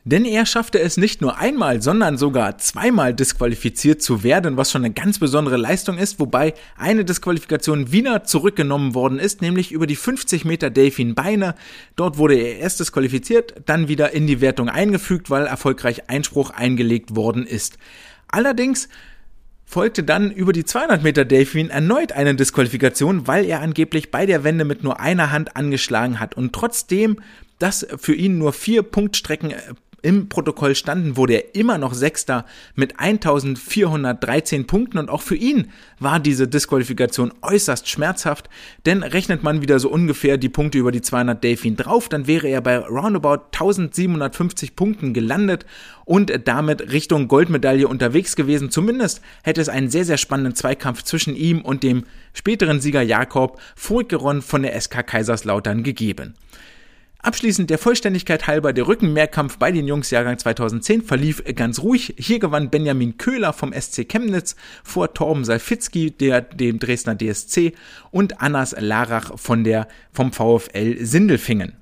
Denn 0.05 0.25
er 0.25 0.45
schaffte 0.45 0.79
es 0.79 0.97
nicht 0.97 1.21
nur 1.21 1.37
einmal, 1.37 1.81
sondern 1.81 2.17
sogar 2.17 2.57
zweimal 2.57 3.13
disqualifiziert 3.13 4.01
zu 4.01 4.21
werden, 4.21 4.57
was 4.57 4.69
schon 4.69 4.83
eine 4.83 4.93
ganz 4.93 5.17
besondere 5.17 5.55
Leistung 5.55 5.97
ist, 5.97 6.19
wobei 6.19 6.55
eine 6.77 7.05
Disqualifikation 7.05 7.93
wieder 7.93 8.25
zurückgenommen 8.25 8.95
worden 8.95 9.17
ist, 9.17 9.41
nämlich 9.41 9.71
über 9.71 9.87
die 9.87 9.95
50 9.95 10.43
Meter 10.43 10.69
Delfin 10.69 11.15
Beine. 11.15 11.55
Dort 11.95 12.17
wurde 12.17 12.35
er 12.35 12.57
erst 12.57 12.81
disqualifiziert, 12.81 13.55
dann 13.65 13.87
wieder 13.87 14.11
in 14.11 14.27
die 14.27 14.41
Wertung 14.41 14.67
eingefügt, 14.67 15.29
weil 15.29 15.45
erfolgreich 15.45 16.09
Einspruch 16.09 16.49
eingelegt 16.49 17.15
worden 17.15 17.47
ist. 17.47 17.77
Allerdings 18.27 18.89
folgte 19.63 20.03
dann 20.03 20.31
über 20.31 20.51
die 20.51 20.65
200 20.65 21.01
Meter 21.01 21.23
Delfin 21.23 21.69
erneut 21.69 22.11
eine 22.11 22.35
Disqualifikation, 22.35 23.25
weil 23.25 23.45
er 23.45 23.61
angeblich 23.61 24.11
bei 24.11 24.25
der 24.25 24.43
Wende 24.43 24.65
mit 24.65 24.83
nur 24.83 24.99
einer 24.99 25.31
Hand 25.31 25.55
angeschlagen 25.55 26.19
hat 26.19 26.35
und 26.35 26.51
trotzdem 26.51 27.21
dass 27.63 27.87
für 27.97 28.13
ihn 28.13 28.37
nur 28.37 28.51
vier 28.51 28.83
Punktstrecken 28.83 29.51
äh, 29.51 29.61
im 30.03 30.29
Protokoll 30.29 30.75
standen, 30.75 31.17
wurde 31.17 31.33
er 31.33 31.55
immer 31.55 31.79
noch 31.79 31.93
Sechster 31.93 32.45
mit 32.75 32.99
1413 32.99 34.67
Punkten 34.67 34.99
und 34.99 35.09
auch 35.09 35.21
für 35.21 35.35
ihn 35.35 35.71
war 35.97 36.19
diese 36.19 36.47
Disqualifikation 36.47 37.33
äußerst 37.41 37.89
schmerzhaft, 37.89 38.49
denn 38.85 39.01
rechnet 39.01 39.41
man 39.41 39.61
wieder 39.61 39.79
so 39.79 39.89
ungefähr 39.89 40.37
die 40.37 40.49
Punkte 40.49 40.77
über 40.77 40.91
die 40.91 41.01
200 41.01 41.43
Delfin 41.43 41.77
drauf, 41.77 42.09
dann 42.09 42.27
wäre 42.27 42.47
er 42.47 42.61
bei 42.61 42.77
roundabout 42.77 43.45
1750 43.53 44.75
Punkten 44.75 45.13
gelandet 45.13 45.65
und 46.05 46.31
damit 46.45 46.91
Richtung 46.91 47.29
Goldmedaille 47.29 47.87
unterwegs 47.87 48.35
gewesen. 48.35 48.69
Zumindest 48.69 49.21
hätte 49.41 49.61
es 49.61 49.69
einen 49.69 49.89
sehr, 49.89 50.05
sehr 50.05 50.17
spannenden 50.17 50.53
Zweikampf 50.53 51.03
zwischen 51.03 51.35
ihm 51.35 51.61
und 51.61 51.81
dem 51.81 52.03
späteren 52.33 52.81
Sieger 52.81 53.01
Jakob 53.01 53.59
Fulkeron 53.75 54.41
von 54.41 54.63
der 54.63 54.79
SK 54.79 55.07
Kaiserslautern 55.07 55.83
gegeben. 55.83 56.35
Abschließend 57.23 57.69
der 57.69 57.77
Vollständigkeit 57.77 58.47
halber, 58.47 58.73
der 58.73 58.85
Rückenmehrkampf 58.85 59.57
bei 59.57 59.71
den 59.71 59.87
Jungs 59.87 60.11
Jahrgang 60.11 60.37
2010 60.37 61.03
verlief 61.03 61.41
ganz 61.55 61.79
ruhig. 61.79 62.15
Hier 62.17 62.37
gewann 62.37 62.69
Benjamin 62.69 63.17
Köhler 63.17 63.53
vom 63.53 63.71
SC 63.71 64.05
Chemnitz 64.09 64.57
vor 64.83 65.13
Torben 65.13 65.45
Salfitzky, 65.45 66.11
der, 66.11 66.41
dem 66.41 66.79
Dresdner 66.79 67.15
DSC 67.15 67.75
und 68.11 68.41
Annas 68.41 68.75
Larach 68.77 69.39
von 69.39 69.63
der, 69.63 69.87
vom 70.11 70.33
VfL 70.33 70.97
Sindelfingen. 71.05 71.77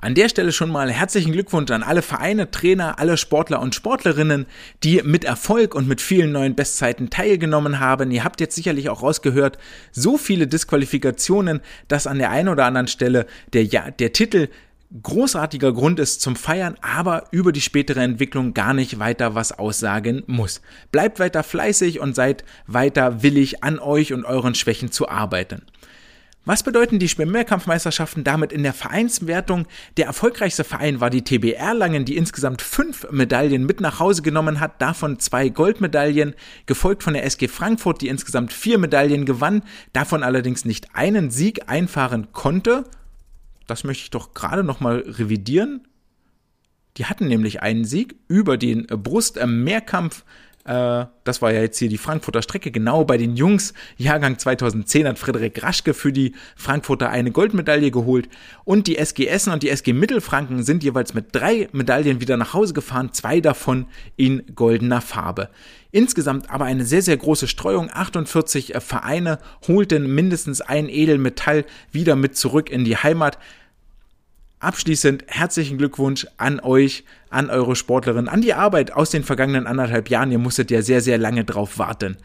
An 0.00 0.14
der 0.14 0.28
Stelle 0.28 0.52
schon 0.52 0.70
mal 0.70 0.92
herzlichen 0.92 1.32
Glückwunsch 1.32 1.72
an 1.72 1.82
alle 1.82 2.02
Vereine, 2.02 2.52
Trainer, 2.52 3.00
alle 3.00 3.16
Sportler 3.16 3.60
und 3.60 3.74
Sportlerinnen, 3.74 4.46
die 4.84 5.02
mit 5.02 5.24
Erfolg 5.24 5.74
und 5.74 5.88
mit 5.88 6.00
vielen 6.00 6.30
neuen 6.30 6.54
Bestzeiten 6.54 7.10
teilgenommen 7.10 7.80
haben. 7.80 8.12
Ihr 8.12 8.22
habt 8.22 8.40
jetzt 8.40 8.54
sicherlich 8.54 8.90
auch 8.90 9.02
rausgehört, 9.02 9.58
so 9.90 10.16
viele 10.16 10.46
Disqualifikationen, 10.46 11.62
dass 11.88 12.06
an 12.06 12.18
der 12.18 12.30
einen 12.30 12.48
oder 12.48 12.64
anderen 12.64 12.86
Stelle 12.86 13.26
der, 13.52 13.64
ja, 13.64 13.90
der 13.90 14.12
Titel 14.12 14.50
großartiger 15.02 15.72
Grund 15.72 16.00
ist 16.00 16.20
zum 16.20 16.36
Feiern, 16.36 16.76
aber 16.80 17.24
über 17.30 17.52
die 17.52 17.60
spätere 17.60 18.00
Entwicklung 18.00 18.54
gar 18.54 18.72
nicht 18.72 18.98
weiter 18.98 19.34
was 19.34 19.52
aussagen 19.52 20.22
muss. 20.26 20.62
Bleibt 20.92 21.20
weiter 21.20 21.42
fleißig 21.42 22.00
und 22.00 22.14
seid 22.14 22.44
weiter 22.66 23.22
willig 23.22 23.62
an 23.62 23.78
euch 23.78 24.12
und 24.12 24.24
euren 24.24 24.54
Schwächen 24.54 24.90
zu 24.90 25.08
arbeiten. 25.08 25.62
Was 26.46 26.62
bedeuten 26.62 26.98
die 26.98 27.10
Schwimmmehrkampfmeisterschaften 27.10 28.24
damit 28.24 28.52
in 28.52 28.62
der 28.62 28.72
Vereinswertung? 28.72 29.66
Der 29.98 30.06
erfolgreichste 30.06 30.64
Verein 30.64 30.98
war 30.98 31.10
die 31.10 31.22
TB 31.22 31.52
Erlangen, 31.52 32.06
die 32.06 32.16
insgesamt 32.16 32.62
fünf 32.62 33.06
Medaillen 33.10 33.66
mit 33.66 33.82
nach 33.82 34.00
Hause 34.00 34.22
genommen 34.22 34.58
hat, 34.58 34.80
davon 34.80 35.18
zwei 35.18 35.50
Goldmedaillen, 35.50 36.34
gefolgt 36.64 37.02
von 37.02 37.12
der 37.12 37.24
SG 37.24 37.48
Frankfurt, 37.48 38.00
die 38.00 38.08
insgesamt 38.08 38.54
vier 38.54 38.78
Medaillen 38.78 39.26
gewann, 39.26 39.62
davon 39.92 40.22
allerdings 40.22 40.64
nicht 40.64 40.94
einen 40.94 41.30
Sieg 41.30 41.68
einfahren 41.68 42.28
konnte 42.32 42.84
das 43.68 43.84
möchte 43.84 44.02
ich 44.02 44.10
doch 44.10 44.34
gerade 44.34 44.64
noch 44.64 44.80
mal 44.80 44.98
revidieren. 45.06 45.86
Die 46.96 47.04
hatten 47.04 47.28
nämlich 47.28 47.62
einen 47.62 47.84
Sieg 47.84 48.16
über 48.26 48.56
den 48.56 48.86
Brust-Mehrkampf. 48.86 50.24
Äh, 50.64 51.06
das 51.22 51.40
war 51.40 51.52
ja 51.52 51.60
jetzt 51.60 51.78
hier 51.78 51.88
die 51.88 51.96
Frankfurter 51.96 52.42
Strecke. 52.42 52.72
Genau 52.72 53.04
bei 53.04 53.16
den 53.16 53.36
Jungs. 53.36 53.72
Jahrgang 53.96 54.38
2010 54.38 55.06
hat 55.06 55.18
Frederik 55.18 55.62
Raschke 55.62 55.94
für 55.94 56.12
die 56.12 56.34
Frankfurter 56.56 57.10
eine 57.10 57.30
Goldmedaille 57.30 57.92
geholt. 57.92 58.28
Und 58.64 58.88
die 58.88 58.98
SG 58.98 59.26
Essen 59.26 59.52
und 59.52 59.62
die 59.62 59.70
SG 59.70 59.92
Mittelfranken 59.92 60.64
sind 60.64 60.82
jeweils 60.82 61.14
mit 61.14 61.26
drei 61.32 61.68
Medaillen 61.72 62.20
wieder 62.20 62.36
nach 62.36 62.52
Hause 62.52 62.74
gefahren. 62.74 63.12
Zwei 63.12 63.40
davon 63.40 63.86
in 64.16 64.42
goldener 64.56 65.00
Farbe. 65.00 65.50
Insgesamt 65.90 66.50
aber 66.50 66.66
eine 66.66 66.84
sehr, 66.84 67.02
sehr 67.02 67.16
große 67.16 67.48
Streuung. 67.48 67.90
48 67.90 68.74
Vereine 68.80 69.38
holten 69.66 70.14
mindestens 70.14 70.60
ein 70.60 70.88
Edelmetall 70.88 71.64
wieder 71.92 72.14
mit 72.16 72.36
zurück 72.36 72.70
in 72.70 72.84
die 72.84 72.96
Heimat. 72.96 73.38
Abschließend 74.60 75.24
herzlichen 75.28 75.78
Glückwunsch 75.78 76.26
an 76.36 76.58
euch, 76.58 77.04
an 77.30 77.48
eure 77.48 77.76
Sportlerin, 77.76 78.28
an 78.28 78.40
die 78.40 78.54
Arbeit 78.54 78.92
aus 78.92 79.10
den 79.10 79.22
vergangenen 79.22 79.68
anderthalb 79.68 80.10
Jahren. 80.10 80.32
Ihr 80.32 80.38
musstet 80.38 80.72
ja 80.72 80.82
sehr, 80.82 81.00
sehr 81.00 81.16
lange 81.16 81.44
drauf 81.44 81.78
warten. 81.78 82.16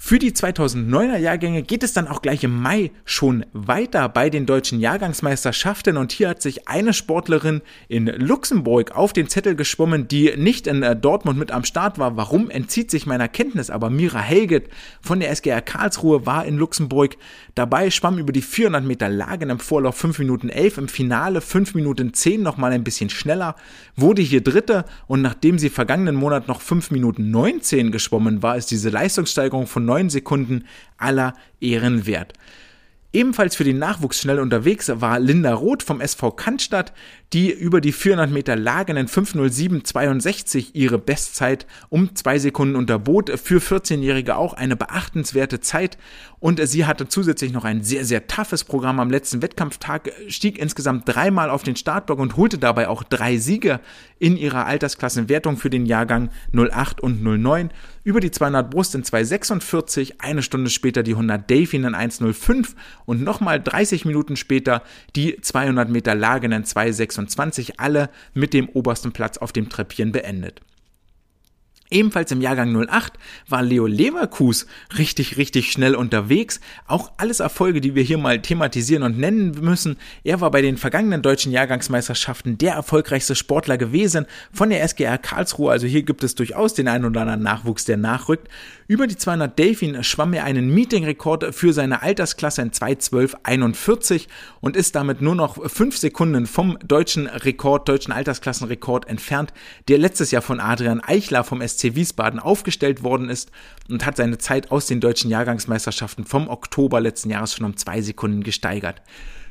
Für 0.00 0.20
die 0.20 0.30
2009er 0.30 1.16
Jahrgänge 1.16 1.64
geht 1.64 1.82
es 1.82 1.92
dann 1.92 2.06
auch 2.06 2.22
gleich 2.22 2.44
im 2.44 2.62
Mai 2.62 2.92
schon 3.04 3.44
weiter 3.52 4.08
bei 4.08 4.30
den 4.30 4.46
deutschen 4.46 4.78
Jahrgangsmeisterschaften. 4.78 5.96
Und 5.96 6.12
hier 6.12 6.28
hat 6.28 6.40
sich 6.40 6.68
eine 6.68 6.94
Sportlerin 6.94 7.62
in 7.88 8.06
Luxemburg 8.06 8.92
auf 8.92 9.12
den 9.12 9.28
Zettel 9.28 9.56
geschwommen, 9.56 10.06
die 10.06 10.34
nicht 10.36 10.68
in 10.68 10.84
äh, 10.84 10.94
Dortmund 10.94 11.36
mit 11.36 11.50
am 11.50 11.64
Start 11.64 11.98
war. 11.98 12.16
Warum 12.16 12.48
entzieht 12.48 12.92
sich 12.92 13.06
meiner 13.06 13.26
Kenntnis, 13.26 13.70
aber 13.70 13.90
Mira 13.90 14.20
Helget 14.20 14.68
von 15.00 15.18
der 15.18 15.30
SGR 15.30 15.60
Karlsruhe 15.60 16.24
war 16.24 16.46
in 16.46 16.58
Luxemburg 16.58 17.16
dabei, 17.56 17.90
schwamm 17.90 18.18
über 18.18 18.32
die 18.32 18.40
400 18.40 18.84
Meter 18.84 19.08
Lagen 19.08 19.50
im 19.50 19.58
Vorlauf 19.58 19.96
5 19.96 20.20
Minuten 20.20 20.48
11, 20.48 20.78
im 20.78 20.88
Finale 20.88 21.40
5 21.40 21.74
Minuten 21.74 22.14
10 22.14 22.40
nochmal 22.40 22.70
ein 22.70 22.84
bisschen 22.84 23.10
schneller, 23.10 23.56
wurde 23.96 24.22
hier 24.22 24.44
Dritte. 24.44 24.84
Und 25.08 25.22
nachdem 25.22 25.58
sie 25.58 25.70
vergangenen 25.70 26.14
Monat 26.14 26.46
noch 26.46 26.60
5 26.60 26.92
Minuten 26.92 27.32
19 27.32 27.90
geschwommen 27.90 28.44
war, 28.44 28.56
ist 28.56 28.70
diese 28.70 28.90
Leistungssteigerung 28.90 29.66
von 29.66 29.88
neun 29.98 30.10
Sekunden 30.10 30.64
aller 30.96 31.34
Ehren 31.60 32.06
wert. 32.06 32.34
Ebenfalls 33.12 33.56
für 33.56 33.64
den 33.64 33.78
Nachwuchs 33.78 34.20
schnell 34.20 34.38
unterwegs 34.38 34.90
war 34.94 35.18
Linda 35.18 35.54
Roth 35.54 35.82
vom 35.82 36.00
SV 36.00 36.32
Cannstatt, 36.32 36.92
die 37.32 37.50
über 37.50 37.80
die 37.80 37.92
400 37.92 38.30
Meter 38.30 38.56
Lagen 38.56 38.96
in 38.96 39.06
5.07.62 39.06 40.70
ihre 40.72 40.98
Bestzeit 40.98 41.66
um 41.90 42.14
zwei 42.14 42.38
Sekunden 42.38 42.76
unterbot. 42.76 43.30
Für 43.38 43.58
14-Jährige 43.58 44.36
auch 44.36 44.54
eine 44.54 44.76
beachtenswerte 44.76 45.60
Zeit. 45.60 45.98
Und 46.40 46.60
sie 46.66 46.86
hatte 46.86 47.08
zusätzlich 47.08 47.52
noch 47.52 47.64
ein 47.64 47.82
sehr, 47.82 48.04
sehr 48.04 48.28
toughes 48.28 48.64
Programm 48.64 49.00
am 49.00 49.10
letzten 49.10 49.42
Wettkampftag, 49.42 50.12
stieg 50.28 50.58
insgesamt 50.58 51.08
dreimal 51.08 51.50
auf 51.50 51.64
den 51.64 51.74
Startblock 51.74 52.20
und 52.20 52.36
holte 52.36 52.58
dabei 52.58 52.88
auch 52.88 53.02
drei 53.02 53.38
Siege 53.38 53.80
in 54.20 54.36
ihrer 54.36 54.66
Altersklassenwertung 54.66 55.56
für 55.56 55.70
den 55.70 55.84
Jahrgang 55.84 56.30
08 56.52 57.00
und 57.00 57.22
09 57.22 57.70
über 58.04 58.20
die 58.20 58.30
200 58.30 58.70
Brust 58.70 58.94
in 58.94 59.02
2,46, 59.02 60.14
eine 60.18 60.42
Stunde 60.42 60.70
später 60.70 61.02
die 61.02 61.12
100 61.12 61.50
Delfin 61.50 61.84
in 61.84 61.94
1,05 61.94 62.74
und 63.04 63.22
nochmal 63.22 63.60
30 63.60 64.04
Minuten 64.04 64.36
später 64.36 64.82
die 65.14 65.40
200 65.40 65.90
Meter 65.90 66.14
Lagen 66.14 66.52
in 66.52 66.64
2,26, 67.26 67.72
alle 67.76 68.10
mit 68.34 68.54
dem 68.54 68.68
obersten 68.68 69.12
Platz 69.12 69.38
auf 69.38 69.52
dem 69.52 69.68
Treppchen 69.68 70.12
beendet. 70.12 70.60
Ebenfalls 71.90 72.30
im 72.32 72.42
Jahrgang 72.42 72.74
08 72.76 73.14
war 73.48 73.62
Leo 73.62 73.86
Leverkus 73.86 74.66
richtig, 74.98 75.38
richtig 75.38 75.72
schnell 75.72 75.94
unterwegs. 75.94 76.60
Auch 76.86 77.12
alles 77.16 77.40
Erfolge, 77.40 77.80
die 77.80 77.94
wir 77.94 78.02
hier 78.02 78.18
mal 78.18 78.42
thematisieren 78.42 79.02
und 79.02 79.18
nennen 79.18 79.52
müssen. 79.60 79.96
Er 80.22 80.40
war 80.42 80.50
bei 80.50 80.60
den 80.60 80.76
vergangenen 80.76 81.22
deutschen 81.22 81.50
Jahrgangsmeisterschaften 81.50 82.58
der 82.58 82.74
erfolgreichste 82.74 83.34
Sportler 83.34 83.78
gewesen 83.78 84.26
von 84.52 84.68
der 84.68 84.82
SGR 84.82 85.16
Karlsruhe. 85.16 85.72
Also 85.72 85.86
hier 85.86 86.02
gibt 86.02 86.22
es 86.24 86.34
durchaus 86.34 86.74
den 86.74 86.88
einen 86.88 87.06
oder 87.06 87.22
anderen 87.22 87.42
Nachwuchs, 87.42 87.86
der 87.86 87.96
nachrückt. 87.96 88.48
Über 88.86 89.06
die 89.06 89.16
200 89.16 89.58
Delfin 89.58 90.02
schwamm 90.04 90.34
er 90.34 90.44
einen 90.44 90.72
Meetingrekord 90.72 91.54
für 91.54 91.72
seine 91.72 92.02
Altersklasse 92.02 92.62
in 92.62 92.70
2.12.41 92.70 94.26
und 94.60 94.76
ist 94.76 94.94
damit 94.94 95.22
nur 95.22 95.34
noch 95.34 95.70
fünf 95.70 95.96
Sekunden 95.96 96.46
vom 96.46 96.78
deutschen 96.86 97.26
Rekord, 97.26 97.88
deutschen 97.88 98.12
Altersklassenrekord 98.12 99.08
entfernt, 99.08 99.52
der 99.88 99.98
letztes 99.98 100.30
Jahr 100.30 100.42
von 100.42 100.60
Adrian 100.60 101.00
Eichler 101.00 101.44
vom 101.44 101.66
SC 101.66 101.77
SC 101.78 101.94
Wiesbaden 101.94 102.40
aufgestellt 102.40 103.02
worden 103.02 103.28
ist 103.28 103.50
und 103.88 104.04
hat 104.04 104.16
seine 104.16 104.38
Zeit 104.38 104.70
aus 104.70 104.86
den 104.86 105.00
deutschen 105.00 105.30
Jahrgangsmeisterschaften 105.30 106.24
vom 106.24 106.48
Oktober 106.48 107.00
letzten 107.00 107.30
Jahres 107.30 107.54
schon 107.54 107.66
um 107.66 107.76
zwei 107.76 108.02
Sekunden 108.02 108.42
gesteigert. 108.42 109.02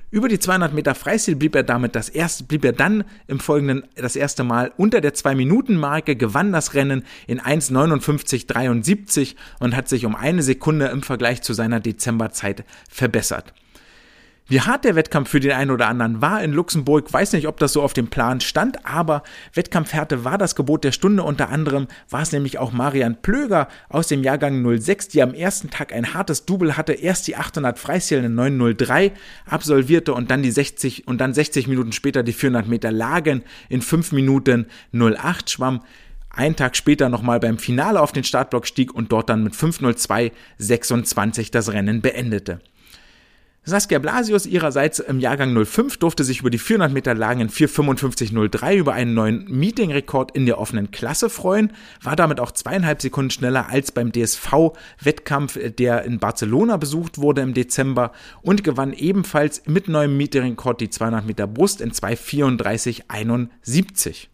Über 0.10 0.30
die 0.30 0.40
200 0.40 0.74
Meter 0.74 0.96
Freistil 0.96 1.36
blieb 1.36 1.54
er 1.54 1.64
damit 1.64 1.94
das 1.94 2.08
erste, 2.08 2.46
blieb 2.46 2.64
er 2.64 2.72
dann 2.72 3.04
im 3.28 3.42
Folgenden 3.42 3.84
das 3.96 4.16
erste 4.16 4.46
Mal 4.46 4.72
unter 4.78 5.02
der 5.02 5.14
2-Minuten-Marke, 5.14 6.16
gewann 6.16 6.54
das 6.54 6.76
Rennen 6.76 7.04
in 7.28 7.42
1,59,73 7.42 9.36
und 9.60 9.76
hat 9.76 9.90
sich 9.90 10.06
um 10.06 10.16
eine 10.16 10.44
Sekunde 10.44 10.86
im 10.88 11.04
Vergleich 11.04 11.42
zu 11.42 11.54
seiner 11.54 11.82
Dezemberzeit 11.82 12.64
verbessert. 12.90 13.54
Wie 14.50 14.62
hart 14.62 14.86
der 14.86 14.96
Wettkampf 14.96 15.30
für 15.30 15.42
den 15.42 15.52
einen 15.52 15.72
oder 15.72 15.90
anderen 15.90 16.22
war 16.22 16.42
in 16.42 16.54
Luxemburg, 16.54 17.12
weiß 17.12 17.34
nicht, 17.34 17.50
ob 17.50 17.58
das 17.60 17.74
so 17.74 17.82
auf 17.82 17.92
dem 17.92 18.08
Plan 18.08 18.40
stand, 18.40 18.86
aber 18.86 19.24
Wettkampfhärte 19.54 20.24
war 20.24 20.38
das 20.38 20.56
Gebot 20.56 20.86
der 20.86 20.94
Stunde. 20.94 21.24
Unter 21.24 21.50
anderem 21.50 21.88
war 22.10 22.22
es 22.22 22.32
nämlich 22.32 22.58
auch 22.58 22.72
Marian 22.72 23.22
Plöger 23.22 23.68
aus 23.90 24.08
dem 24.08 24.24
Jahrgang 24.24 24.66
06, 24.80 25.10
die 25.10 25.22
am 25.22 25.34
ersten 25.34 25.70
Tag 25.70 25.92
ein 25.92 26.14
hartes 26.14 26.46
Double 26.46 26.78
hatte, 26.78 26.94
erst 26.94 27.28
die 27.28 27.36
800 27.36 27.78
Freistil 27.78 28.24
in 28.24 28.36
903 28.36 29.12
absolvierte 29.48 30.14
und 30.14 30.32
dann 30.32 30.44
die 30.44 30.52
60 30.52 31.10
und 31.10 31.20
dann 31.20 31.34
60 31.34 31.68
Minuten 31.68 31.92
später 31.92 32.24
die 32.24 32.32
400 32.32 32.70
Meter 32.70 32.94
Lagen 32.94 33.44
in 33.68 33.82
5 33.82 34.14
Minuten 34.14 34.68
08 34.94 35.50
schwamm 35.50 35.82
einen 36.30 36.56
Tag 36.56 36.78
später 36.78 37.10
nochmal 37.10 37.42
beim 37.42 37.58
Finale 37.58 38.00
auf 38.00 38.14
den 38.14 38.24
Startblock 38.24 38.66
stieg 38.66 38.96
und 38.96 39.12
dort 39.12 39.28
dann 39.28 39.44
mit 39.44 39.56
5.02.26 39.56 41.52
das 41.52 41.74
Rennen 41.74 42.02
beendete. 42.02 42.62
Saskia 43.68 44.00
Blasius 44.00 44.46
ihrerseits 44.46 45.00
im 45.00 45.20
Jahrgang 45.20 45.66
05 45.66 45.98
durfte 45.98 46.24
sich 46.24 46.40
über 46.40 46.50
die 46.50 46.58
400 46.58 46.94
Meter 46.94 47.14
Lagen 47.14 47.42
in 47.42 47.50
4,55,03 47.50 48.76
über 48.76 48.94
einen 48.94 49.14
neuen 49.14 49.44
Meeting-Rekord 49.44 50.32
in 50.32 50.46
der 50.46 50.58
offenen 50.58 50.92
Klasse 50.92 51.30
freuen, 51.30 51.74
war 52.02 52.16
damit 52.16 52.40
auch 52.40 52.54
zweieinhalb 52.54 53.02
Sekunden 53.02 53.30
schneller 53.30 53.68
als 53.68 53.92
beim 53.92 54.14
DSV-Wettkampf, 54.14 55.60
der 55.78 56.06
in 56.06 56.20
Barcelona 56.20 56.78
besucht 56.78 57.18
wurde 57.18 57.42
im 57.42 57.54
Dezember 57.54 58.14
und 58.42 58.64
gewann 58.64 58.94
ebenfalls 58.94 59.64
mit 59.66 59.90
neuem 59.90 60.16
Meeting-Rekord 60.16 60.80
die 60.80 60.90
200 60.90 61.26
Meter 61.26 61.46
Brust 61.46 61.82
in 61.82 61.92
2,34,71. 61.92 64.28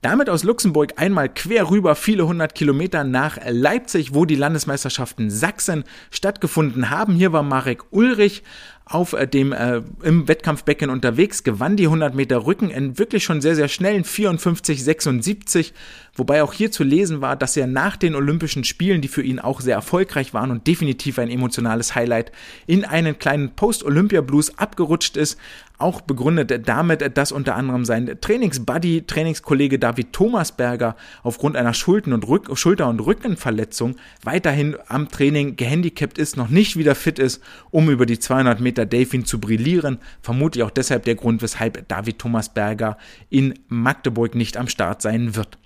Damit 0.00 0.30
aus 0.30 0.44
Luxemburg 0.44 0.92
einmal 0.94 1.28
quer 1.28 1.70
rüber 1.70 1.96
viele 1.96 2.28
hundert 2.28 2.54
Kilometer 2.54 3.02
nach 3.02 3.36
Leipzig, 3.48 4.14
wo 4.14 4.26
die 4.26 4.36
Landesmeisterschaften 4.36 5.28
Sachsen 5.28 5.82
stattgefunden 6.12 6.90
haben. 6.90 7.14
Hier 7.14 7.32
war 7.32 7.42
Marek 7.42 7.82
Ulrich 7.90 8.44
auf 8.84 9.12
äh, 9.12 9.26
dem 9.26 9.52
äh, 9.52 9.82
im 10.02 10.28
Wettkampfbecken 10.28 10.88
unterwegs, 10.88 11.42
gewann 11.42 11.76
die 11.76 11.86
100 11.86 12.14
Meter 12.14 12.46
Rücken 12.46 12.70
in 12.70 12.96
wirklich 12.96 13.24
schon 13.24 13.40
sehr 13.40 13.54
sehr 13.54 13.68
schnellen 13.68 14.04
54:76, 14.04 15.72
wobei 16.14 16.42
auch 16.42 16.52
hier 16.52 16.70
zu 16.70 16.84
lesen 16.84 17.20
war, 17.20 17.36
dass 17.36 17.56
er 17.56 17.66
nach 17.66 17.96
den 17.96 18.14
Olympischen 18.14 18.64
Spielen, 18.64 19.00
die 19.00 19.08
für 19.08 19.22
ihn 19.22 19.40
auch 19.40 19.60
sehr 19.60 19.74
erfolgreich 19.74 20.32
waren 20.32 20.50
und 20.50 20.66
definitiv 20.66 21.18
ein 21.18 21.28
emotionales 21.28 21.94
Highlight, 21.94 22.32
in 22.66 22.84
einen 22.84 23.18
kleinen 23.18 23.50
Post-Olympia-Blues 23.56 24.58
abgerutscht 24.58 25.16
ist, 25.16 25.38
auch 25.78 26.00
begründet 26.00 26.68
damit, 26.68 27.16
dass 27.16 27.32
unter 27.32 27.54
anderem 27.54 27.84
sein 27.84 28.18
Trainingsbuddy, 28.20 29.04
Trainingskollege 29.06 29.78
David 29.78 30.12
Thomasberger 30.12 30.96
aufgrund 31.22 31.56
einer 31.56 31.72
Schulter- 31.72 32.12
und, 32.12 32.26
Rück 32.26 32.56
Schulter 32.58 32.88
und 32.88 33.00
Rückenverletzung 33.00 33.96
weiterhin 34.22 34.76
am 34.88 35.08
Training 35.08 35.56
gehandicapt 35.56 36.18
ist, 36.18 36.36
noch 36.36 36.48
nicht 36.48 36.76
wieder 36.76 36.94
fit 36.94 37.18
ist, 37.18 37.42
um 37.70 37.90
über 37.90 38.06
die 38.06 38.18
200 38.18 38.60
Meter 38.60 38.86
Delfin 38.86 39.24
zu 39.24 39.40
brillieren. 39.40 39.98
Vermutlich 40.20 40.64
auch 40.64 40.70
deshalb 40.70 41.04
der 41.04 41.14
Grund, 41.14 41.42
weshalb 41.42 41.88
David 41.88 42.18
Thomasberger 42.18 42.98
in 43.30 43.54
Magdeburg 43.68 44.34
nicht 44.34 44.56
am 44.56 44.68
Start 44.68 45.00
sein 45.00 45.36
wird. 45.36 45.58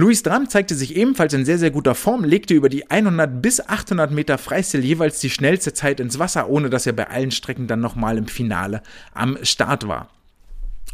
Luis 0.00 0.22
Dram 0.22 0.48
zeigte 0.48 0.74
sich 0.74 0.96
ebenfalls 0.96 1.34
in 1.34 1.44
sehr, 1.44 1.58
sehr 1.58 1.70
guter 1.70 1.94
Form, 1.94 2.24
legte 2.24 2.54
über 2.54 2.70
die 2.70 2.90
100 2.90 3.42
bis 3.42 3.60
800 3.60 4.10
Meter 4.10 4.38
Freistil 4.38 4.82
jeweils 4.82 5.20
die 5.20 5.28
schnellste 5.28 5.74
Zeit 5.74 6.00
ins 6.00 6.18
Wasser, 6.18 6.48
ohne 6.48 6.70
dass 6.70 6.86
er 6.86 6.94
bei 6.94 7.10
allen 7.10 7.30
Strecken 7.30 7.66
dann 7.66 7.80
nochmal 7.80 8.16
im 8.16 8.26
Finale 8.26 8.82
am 9.12 9.36
Start 9.42 9.86
war. 9.86 10.08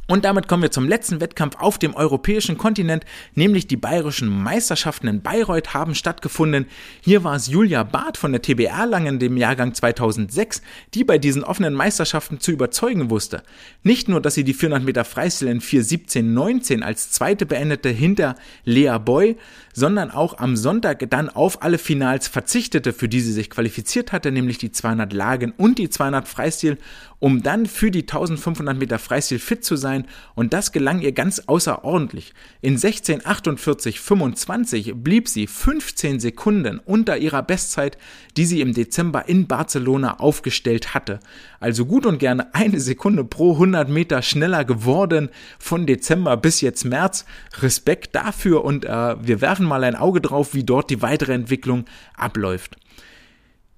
Und 0.08 0.24
damit 0.24 0.46
kommen 0.46 0.62
wir 0.62 0.70
zum 0.70 0.88
letzten 0.88 1.20
Wettkampf 1.20 1.56
auf 1.56 1.78
dem 1.78 1.94
europäischen 1.94 2.56
Kontinent, 2.56 3.04
nämlich 3.34 3.66
die 3.66 3.76
bayerischen 3.76 4.28
Meisterschaften 4.28 5.08
in 5.08 5.20
Bayreuth 5.20 5.74
haben 5.74 5.96
stattgefunden. 5.96 6.66
Hier 7.00 7.24
war 7.24 7.34
es 7.34 7.48
Julia 7.48 7.82
Barth 7.82 8.16
von 8.16 8.30
der 8.30 8.40
TBR 8.40 8.86
Langen 8.86 9.18
dem 9.18 9.36
Jahrgang 9.36 9.74
2006, 9.74 10.62
die 10.94 11.02
bei 11.02 11.18
diesen 11.18 11.42
offenen 11.42 11.74
Meisterschaften 11.74 12.38
zu 12.38 12.52
überzeugen 12.52 13.10
wusste. 13.10 13.42
Nicht 13.82 14.08
nur, 14.08 14.20
dass 14.20 14.34
sie 14.34 14.44
die 14.44 14.54
400 14.54 14.84
Meter 14.84 15.04
Freistil 15.04 15.48
in 15.48 15.60
4.17.19 15.60 16.82
als 16.82 17.10
zweite 17.10 17.44
beendete 17.44 17.88
hinter 17.88 18.36
Lea 18.64 18.98
Boy, 19.04 19.36
sondern 19.72 20.12
auch 20.12 20.38
am 20.38 20.56
Sonntag 20.56 21.10
dann 21.10 21.28
auf 21.28 21.62
alle 21.62 21.78
Finals 21.78 22.28
verzichtete, 22.28 22.92
für 22.92 23.08
die 23.08 23.20
sie 23.20 23.32
sich 23.32 23.50
qualifiziert 23.50 24.12
hatte, 24.12 24.30
nämlich 24.30 24.58
die 24.58 24.70
200 24.70 25.12
Lagen 25.12 25.52
und 25.56 25.78
die 25.78 25.90
200 25.90 26.28
Freistil 26.28 26.78
um 27.18 27.42
dann 27.42 27.66
für 27.66 27.90
die 27.90 28.02
1500 28.02 28.78
Meter 28.78 28.98
Freistil 28.98 29.38
fit 29.38 29.64
zu 29.64 29.76
sein 29.76 30.04
und 30.34 30.52
das 30.52 30.72
gelang 30.72 31.00
ihr 31.00 31.12
ganz 31.12 31.44
außerordentlich. 31.46 32.34
In 32.60 32.76
16:48:25 32.76 34.94
blieb 34.94 35.28
sie 35.28 35.46
15 35.46 36.18
Sekunden 36.20 36.78
unter 36.78 37.16
ihrer 37.18 37.42
Bestzeit, 37.42 37.96
die 38.36 38.44
sie 38.44 38.60
im 38.60 38.74
Dezember 38.74 39.28
in 39.28 39.46
Barcelona 39.46 40.18
aufgestellt 40.20 40.94
hatte. 40.94 41.20
Also 41.60 41.86
gut 41.86 42.04
und 42.06 42.18
gerne 42.18 42.52
eine 42.54 42.80
Sekunde 42.80 43.24
pro 43.24 43.52
100 43.52 43.88
Meter 43.88 44.22
schneller 44.22 44.64
geworden 44.64 45.30
von 45.58 45.86
Dezember 45.86 46.36
bis 46.36 46.60
jetzt 46.60 46.84
März. 46.84 47.24
Respekt 47.60 48.14
dafür 48.14 48.64
und 48.64 48.84
äh, 48.84 49.26
wir 49.26 49.40
werfen 49.40 49.66
mal 49.66 49.84
ein 49.84 49.96
Auge 49.96 50.20
drauf, 50.20 50.54
wie 50.54 50.64
dort 50.64 50.90
die 50.90 51.02
weitere 51.02 51.32
Entwicklung 51.32 51.84
abläuft. 52.14 52.76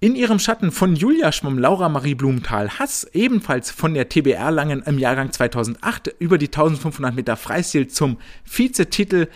In 0.01 0.14
ihrem 0.14 0.38
Schatten 0.38 0.70
von 0.70 0.94
Julia 0.94 1.32
schwamm 1.32 1.59
Laura 1.59 1.88
Marie 1.88 2.14
Blumenthal 2.14 2.78
Hass, 2.78 3.05
ebenfalls 3.14 3.72
von 3.72 3.94
der 3.94 4.09
TBR 4.09 4.53
Langen 4.53 4.80
im 4.82 4.96
Jahrgang 4.96 5.32
2008 5.32 6.14
über 6.20 6.38
die 6.38 6.46
1500 6.46 7.16
Meter 7.16 7.36
Freistil 7.36 7.88
zum 7.88 8.18
Vizetitel 8.44 9.26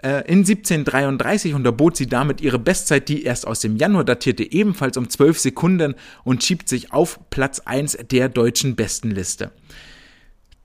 äh, 0.00 0.18
in 0.30 0.38
1733 0.38 1.54
unterbot 1.54 1.96
sie 1.96 2.06
damit 2.06 2.40
ihre 2.40 2.60
Bestzeit, 2.60 3.08
die 3.08 3.24
erst 3.24 3.48
aus 3.48 3.58
dem 3.58 3.76
Januar 3.76 4.04
datierte, 4.04 4.44
ebenfalls 4.44 4.96
um 4.96 5.08
12 5.08 5.40
Sekunden 5.40 5.96
und 6.22 6.44
schiebt 6.44 6.68
sich 6.68 6.92
auf 6.92 7.18
Platz 7.30 7.58
1 7.58 7.98
der 8.12 8.28
deutschen 8.28 8.76
Bestenliste. 8.76 9.50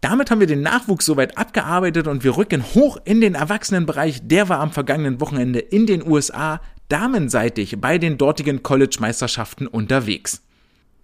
Damit 0.01 0.29
haben 0.29 0.39
wir 0.39 0.45
den 0.45 0.61
Nachwuchs 0.61 1.07
soweit 1.07 1.35
abgearbeitet 1.35 2.05
und 2.05 2.23
wir 2.23 2.37
rücken 2.37 2.63
hoch 2.75 2.99
in 3.05 3.21
den 3.21 3.33
Erwachsenenbereich. 3.33 4.21
Der 4.27 4.49
war 4.49 4.59
am 4.59 4.71
vergangenen 4.71 5.19
Wochenende 5.19 5.57
in 5.57 5.87
den 5.87 6.07
USA 6.07 6.61
damenseitig 6.89 7.79
bei 7.79 7.97
den 7.97 8.17
dortigen 8.17 8.63
College-Meisterschaften 8.63 9.67
unterwegs. 9.67 10.41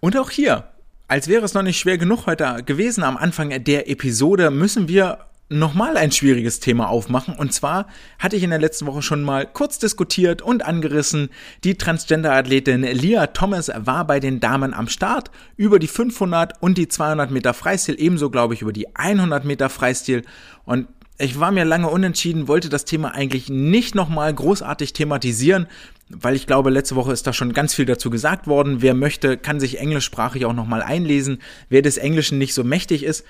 Und 0.00 0.16
auch 0.16 0.30
hier, 0.30 0.64
als 1.08 1.28
wäre 1.28 1.44
es 1.44 1.54
noch 1.54 1.62
nicht 1.62 1.78
schwer 1.78 1.98
genug 1.98 2.26
heute 2.26 2.62
gewesen 2.64 3.04
am 3.04 3.16
Anfang 3.16 3.64
der 3.64 3.90
Episode, 3.90 4.50
müssen 4.50 4.88
wir 4.88 5.18
nochmal 5.48 5.96
ein 5.96 6.10
schwieriges 6.10 6.60
Thema 6.60 6.88
aufmachen. 6.88 7.34
Und 7.34 7.52
zwar 7.52 7.86
hatte 8.18 8.36
ich 8.36 8.42
in 8.42 8.50
der 8.50 8.58
letzten 8.58 8.86
Woche 8.86 9.02
schon 9.02 9.22
mal 9.22 9.46
kurz 9.46 9.78
diskutiert 9.78 10.42
und 10.42 10.64
angerissen. 10.64 11.28
Die 11.64 11.76
Transgender-Athletin 11.76 12.82
Leah 12.82 13.28
Thomas 13.28 13.70
war 13.74 14.06
bei 14.06 14.20
den 14.20 14.40
Damen 14.40 14.74
am 14.74 14.88
Start 14.88 15.30
über 15.56 15.78
die 15.78 15.86
500 15.86 16.62
und 16.62 16.78
die 16.78 16.88
200 16.88 17.30
Meter 17.30 17.54
Freistil, 17.54 17.96
ebenso 17.98 18.30
glaube 18.30 18.54
ich 18.54 18.62
über 18.62 18.72
die 18.72 18.94
100 18.96 19.44
Meter 19.44 19.68
Freistil. 19.68 20.22
Und 20.64 20.88
ich 21.18 21.38
war 21.38 21.52
mir 21.52 21.64
lange 21.64 21.88
unentschieden, 21.88 22.48
wollte 22.48 22.68
das 22.68 22.84
Thema 22.84 23.14
eigentlich 23.14 23.48
nicht 23.48 23.94
nochmal 23.94 24.34
großartig 24.34 24.92
thematisieren, 24.92 25.68
weil 26.08 26.34
ich 26.34 26.46
glaube, 26.46 26.70
letzte 26.70 26.96
Woche 26.96 27.12
ist 27.12 27.26
da 27.26 27.32
schon 27.32 27.52
ganz 27.52 27.74
viel 27.74 27.84
dazu 27.84 28.10
gesagt 28.10 28.46
worden. 28.46 28.82
Wer 28.82 28.94
möchte, 28.94 29.36
kann 29.36 29.60
sich 29.60 29.78
englischsprachig 29.78 30.44
auch 30.44 30.52
nochmal 30.52 30.82
einlesen. 30.82 31.38
Wer 31.68 31.82
des 31.82 31.98
Englischen 31.98 32.38
nicht 32.38 32.54
so 32.54 32.64
mächtig 32.64 33.04
ist, 33.04 33.24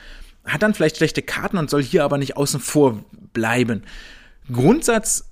hat 0.45 0.62
dann 0.62 0.74
vielleicht 0.74 0.97
schlechte 0.97 1.22
Karten 1.22 1.59
und 1.59 1.70
soll 1.70 1.82
hier 1.82 2.05
aber 2.05 2.18
nicht 2.18 2.37
außen 2.37 2.61
vor 2.61 3.05
bleiben. 3.32 3.82
Grundsatz 4.51 5.30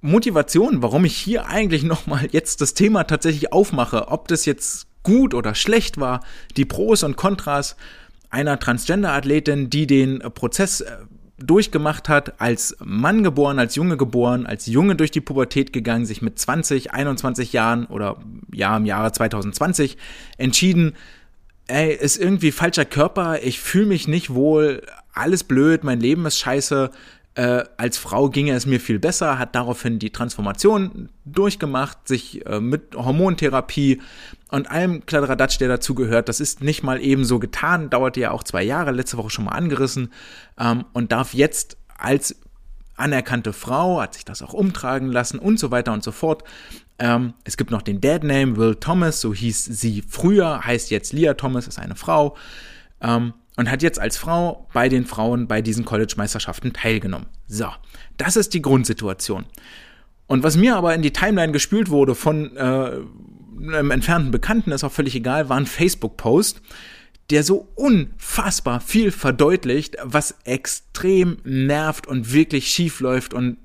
Motivation, 0.00 0.82
warum 0.82 1.04
ich 1.04 1.16
hier 1.16 1.46
eigentlich 1.46 1.84
nochmal 1.84 2.28
jetzt 2.32 2.60
das 2.60 2.74
Thema 2.74 3.04
tatsächlich 3.04 3.52
aufmache, 3.52 4.08
ob 4.08 4.26
das 4.28 4.44
jetzt 4.44 4.86
gut 5.04 5.34
oder 5.34 5.54
schlecht 5.54 5.98
war, 5.98 6.24
die 6.56 6.64
Pros 6.64 7.04
und 7.04 7.16
Kontras 7.16 7.76
einer 8.30 8.58
Transgender-Athletin, 8.58 9.70
die 9.70 9.86
den 9.86 10.18
Prozess 10.20 10.80
äh, 10.80 10.96
durchgemacht 11.46 12.08
hat, 12.08 12.40
als 12.40 12.76
Mann 12.82 13.22
geboren, 13.22 13.58
als 13.58 13.74
Junge 13.74 13.96
geboren, 13.96 14.46
als 14.46 14.66
Junge 14.66 14.96
durch 14.96 15.10
die 15.10 15.20
Pubertät 15.20 15.72
gegangen, 15.72 16.06
sich 16.06 16.22
mit 16.22 16.38
20, 16.38 16.92
21 16.92 17.52
Jahren 17.52 17.86
oder 17.86 18.16
ja 18.52 18.76
im 18.76 18.86
Jahre 18.86 19.12
2020 19.12 19.96
entschieden, 20.38 20.94
ey, 21.66 21.94
ist 21.94 22.16
irgendwie 22.16 22.52
falscher 22.52 22.84
Körper, 22.84 23.42
ich 23.42 23.60
fühle 23.60 23.86
mich 23.86 24.08
nicht 24.08 24.34
wohl, 24.34 24.82
alles 25.12 25.44
blöd, 25.44 25.84
mein 25.84 26.00
Leben 26.00 26.26
ist 26.26 26.38
scheiße. 26.38 26.90
Äh, 27.34 27.64
als 27.78 27.96
Frau 27.96 28.28
ginge 28.28 28.52
es 28.52 28.66
mir 28.66 28.78
viel 28.78 28.98
besser, 28.98 29.38
hat 29.38 29.54
daraufhin 29.54 29.98
die 29.98 30.10
Transformation 30.10 31.08
durchgemacht, 31.24 32.06
sich 32.06 32.44
äh, 32.44 32.60
mit 32.60 32.94
Hormontherapie 32.94 34.02
und 34.52 34.70
allem 34.70 35.06
Kladderadatsch, 35.06 35.58
der 35.58 35.68
dazugehört. 35.68 36.28
Das 36.28 36.38
ist 36.38 36.60
nicht 36.60 36.82
mal 36.82 37.00
eben 37.00 37.24
so 37.24 37.38
getan, 37.38 37.88
dauerte 37.88 38.20
ja 38.20 38.30
auch 38.30 38.42
zwei 38.42 38.62
Jahre, 38.62 38.90
letzte 38.92 39.16
Woche 39.16 39.30
schon 39.30 39.46
mal 39.46 39.52
angerissen 39.52 40.12
ähm, 40.60 40.84
und 40.92 41.10
darf 41.10 41.32
jetzt 41.32 41.78
als 41.96 42.36
anerkannte 42.94 43.54
Frau, 43.54 44.00
hat 44.02 44.14
sich 44.14 44.26
das 44.26 44.42
auch 44.42 44.52
umtragen 44.52 45.10
lassen 45.10 45.38
und 45.38 45.58
so 45.58 45.70
weiter 45.70 45.94
und 45.94 46.04
so 46.04 46.12
fort, 46.12 46.44
ähm, 46.98 47.32
es 47.44 47.56
gibt 47.56 47.70
noch 47.70 47.80
den 47.80 48.02
Dad 48.02 48.24
Name, 48.24 48.58
Will 48.58 48.74
Thomas, 48.74 49.22
so 49.22 49.32
hieß 49.32 49.64
sie 49.64 50.04
früher, 50.06 50.60
heißt 50.64 50.90
jetzt 50.90 51.14
Leah 51.14 51.34
Thomas, 51.34 51.66
ist 51.66 51.78
eine 51.78 51.96
Frau. 51.96 52.36
Ähm, 53.00 53.32
und 53.56 53.70
hat 53.70 53.82
jetzt 53.82 53.98
als 53.98 54.16
Frau 54.16 54.66
bei 54.72 54.88
den 54.88 55.04
Frauen 55.04 55.46
bei 55.46 55.60
diesen 55.60 55.84
College-Meisterschaften 55.84 56.72
teilgenommen. 56.72 57.26
So, 57.48 57.66
das 58.16 58.36
ist 58.36 58.54
die 58.54 58.62
Grundsituation. 58.62 59.44
Und 60.26 60.42
was 60.42 60.56
mir 60.56 60.76
aber 60.76 60.94
in 60.94 61.02
die 61.02 61.12
Timeline 61.12 61.52
gespült 61.52 61.90
wurde 61.90 62.14
von 62.14 62.56
äh, 62.56 63.00
einem 63.62 63.90
entfernten 63.90 64.30
Bekannten, 64.30 64.72
ist 64.72 64.84
auch 64.84 64.92
völlig 64.92 65.14
egal, 65.14 65.48
war 65.48 65.56
ein 65.56 65.66
Facebook-Post, 65.66 66.60
der 67.30 67.44
so 67.44 67.68
unfassbar 67.74 68.80
viel 68.80 69.10
verdeutlicht, 69.10 69.96
was 70.02 70.34
extrem 70.44 71.38
nervt 71.44 72.06
und 72.06 72.32
wirklich 72.32 72.68
schief 72.68 73.00
läuft 73.00 73.32
und 73.34 73.56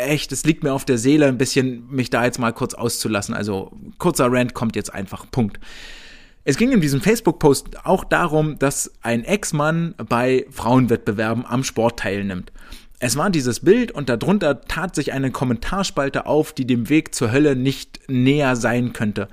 echt, 0.00 0.32
es 0.32 0.44
liegt 0.44 0.62
mir 0.62 0.72
auf 0.72 0.84
der 0.84 0.98
Seele, 0.98 1.26
ein 1.26 1.38
bisschen 1.38 1.86
mich 1.90 2.10
da 2.10 2.24
jetzt 2.24 2.38
mal 2.38 2.52
kurz 2.52 2.74
auszulassen. 2.74 3.34
Also 3.34 3.72
kurzer 3.98 4.30
Rant 4.30 4.54
kommt 4.54 4.76
jetzt 4.76 4.92
einfach. 4.92 5.30
Punkt. 5.30 5.60
Es 6.44 6.56
ging 6.56 6.72
in 6.72 6.80
diesem 6.80 7.00
Facebook-Post 7.00 7.84
auch 7.84 8.04
darum, 8.04 8.58
dass 8.58 8.90
ein 9.02 9.24
Ex-Mann 9.24 9.94
bei 10.08 10.46
Frauenwettbewerben 10.50 11.44
am 11.44 11.64
Sport 11.64 12.00
teilnimmt. 12.00 12.50
Es 13.02 13.16
war 13.16 13.30
dieses 13.30 13.60
Bild 13.60 13.92
und 13.92 14.10
darunter 14.10 14.60
tat 14.60 14.94
sich 14.94 15.12
eine 15.14 15.30
Kommentarspalte 15.30 16.26
auf, 16.26 16.52
die 16.52 16.66
dem 16.66 16.90
Weg 16.90 17.14
zur 17.14 17.32
Hölle 17.32 17.56
nicht 17.56 17.98
näher 18.08 18.56
sein 18.56 18.92
könnte. 18.92 19.28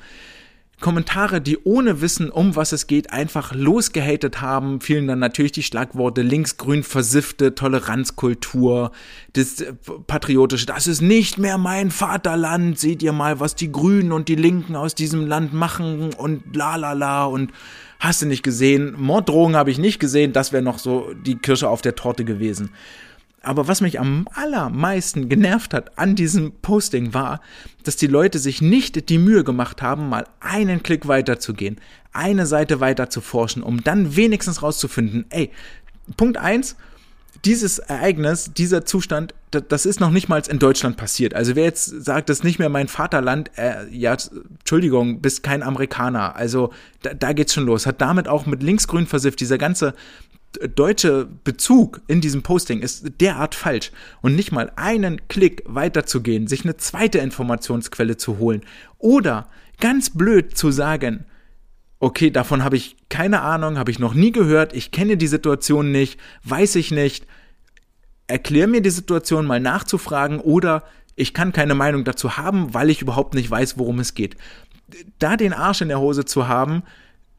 Kommentare, 0.79 1.41
die 1.41 1.57
ohne 1.63 2.01
Wissen, 2.01 2.29
um 2.29 2.55
was 2.55 2.71
es 2.71 2.85
geht, 2.87 3.11
einfach 3.11 3.53
losgehatet 3.53 4.41
haben, 4.41 4.79
fielen 4.79 5.07
dann 5.07 5.19
natürlich 5.19 5.51
die 5.51 5.63
Schlagworte 5.63 6.21
linksgrün 6.21 6.83
versiffte 6.83 7.55
Toleranzkultur, 7.55 8.91
das 9.33 9.59
äh, 9.59 9.73
patriotische, 10.05 10.67
das 10.67 10.85
ist 10.85 11.01
nicht 11.01 11.39
mehr 11.39 11.57
mein 11.57 11.89
Vaterland, 11.89 12.79
seht 12.79 13.01
ihr 13.01 13.11
mal, 13.11 13.39
was 13.39 13.55
die 13.55 13.71
Grünen 13.71 14.11
und 14.11 14.29
die 14.29 14.35
Linken 14.35 14.75
aus 14.75 14.93
diesem 14.93 15.25
Land 15.25 15.51
machen 15.51 16.13
und 16.13 16.55
la 16.55 16.75
la 16.75 16.93
la 16.93 17.25
und 17.25 17.51
hast 17.99 18.21
du 18.21 18.27
nicht 18.27 18.43
gesehen, 18.43 18.93
Morddrohungen 18.97 19.55
habe 19.55 19.71
ich 19.71 19.79
nicht 19.79 19.99
gesehen, 19.99 20.31
das 20.31 20.53
wäre 20.53 20.63
noch 20.63 20.77
so 20.77 21.11
die 21.25 21.37
Kirsche 21.37 21.69
auf 21.69 21.81
der 21.81 21.95
Torte 21.95 22.23
gewesen. 22.23 22.69
Aber 23.47 23.69
was 23.69 23.79
mich 23.79 23.97
am 23.97 24.27
allermeisten 24.33 25.29
genervt 25.29 25.73
hat 25.73 25.97
an 25.97 26.15
diesem 26.15 26.51
Posting 26.61 27.13
war, 27.13 27.39
dass 27.85 27.95
die 27.95 28.07
Leute 28.07 28.39
sich 28.39 28.61
nicht 28.61 29.07
die 29.07 29.17
Mühe 29.17 29.45
gemacht 29.45 29.81
haben, 29.81 30.09
mal 30.09 30.27
einen 30.41 30.83
Klick 30.83 31.07
weiterzugehen, 31.07 31.79
eine 32.11 32.45
Seite 32.45 32.81
weiter 32.81 33.09
zu 33.09 33.21
forschen, 33.21 33.63
um 33.63 33.81
dann 33.81 34.17
wenigstens 34.17 34.61
rauszufinden, 34.63 35.27
ey, 35.29 35.49
Punkt 36.17 36.35
eins, 36.35 36.75
dieses 37.45 37.79
Ereignis, 37.79 38.51
dieser 38.53 38.83
Zustand, 38.83 39.33
das 39.51 39.85
ist 39.85 40.01
noch 40.01 40.09
nicht 40.09 40.27
mal 40.27 40.41
in 40.49 40.59
Deutschland 40.59 40.97
passiert. 40.97 41.33
Also 41.33 41.55
wer 41.55 41.63
jetzt 41.63 41.85
sagt, 41.85 42.27
das 42.27 42.39
ist 42.39 42.43
nicht 42.43 42.59
mehr 42.59 42.67
mein 42.67 42.89
Vaterland, 42.89 43.51
äh, 43.55 43.87
ja, 43.91 44.17
Entschuldigung, 44.59 45.21
bist 45.21 45.43
kein 45.43 45.63
Amerikaner. 45.63 46.35
Also 46.35 46.73
da, 47.01 47.13
da 47.13 47.31
geht's 47.31 47.53
schon 47.53 47.65
los. 47.65 47.85
Hat 47.85 48.01
damit 48.01 48.27
auch 48.27 48.45
mit 48.45 48.61
linksgrün 48.61 49.05
versifft, 49.05 49.39
dieser 49.39 49.57
ganze 49.57 49.93
deutsche 50.75 51.27
Bezug 51.43 52.01
in 52.07 52.21
diesem 52.21 52.41
Posting 52.41 52.79
ist 52.79 53.19
derart 53.21 53.55
falsch 53.55 53.91
und 54.21 54.35
nicht 54.35 54.51
mal 54.51 54.71
einen 54.75 55.27
Klick 55.27 55.63
weiterzugehen, 55.65 56.47
sich 56.47 56.63
eine 56.63 56.77
zweite 56.77 57.19
Informationsquelle 57.19 58.17
zu 58.17 58.39
holen 58.39 58.61
oder 58.97 59.49
ganz 59.79 60.09
blöd 60.09 60.57
zu 60.57 60.71
sagen, 60.71 61.25
okay, 61.99 62.31
davon 62.31 62.63
habe 62.63 62.77
ich 62.77 62.95
keine 63.09 63.41
Ahnung, 63.41 63.77
habe 63.77 63.91
ich 63.91 63.99
noch 63.99 64.13
nie 64.13 64.31
gehört, 64.31 64.73
ich 64.73 64.91
kenne 64.91 65.17
die 65.17 65.27
Situation 65.27 65.91
nicht, 65.91 66.19
weiß 66.43 66.75
ich 66.75 66.91
nicht, 66.91 67.25
erklär 68.27 68.67
mir 68.67 68.81
die 68.81 68.89
Situation 68.89 69.45
mal 69.45 69.59
nachzufragen 69.59 70.39
oder 70.39 70.83
ich 71.15 71.33
kann 71.33 71.51
keine 71.51 71.75
Meinung 71.75 72.03
dazu 72.03 72.37
haben, 72.37 72.73
weil 72.73 72.89
ich 72.89 73.01
überhaupt 73.01 73.33
nicht 73.33 73.49
weiß, 73.49 73.77
worum 73.77 73.99
es 73.99 74.13
geht. 74.13 74.37
Da 75.19 75.35
den 75.35 75.53
Arsch 75.53 75.81
in 75.81 75.87
der 75.87 75.99
Hose 75.99 76.25
zu 76.25 76.47
haben, 76.47 76.83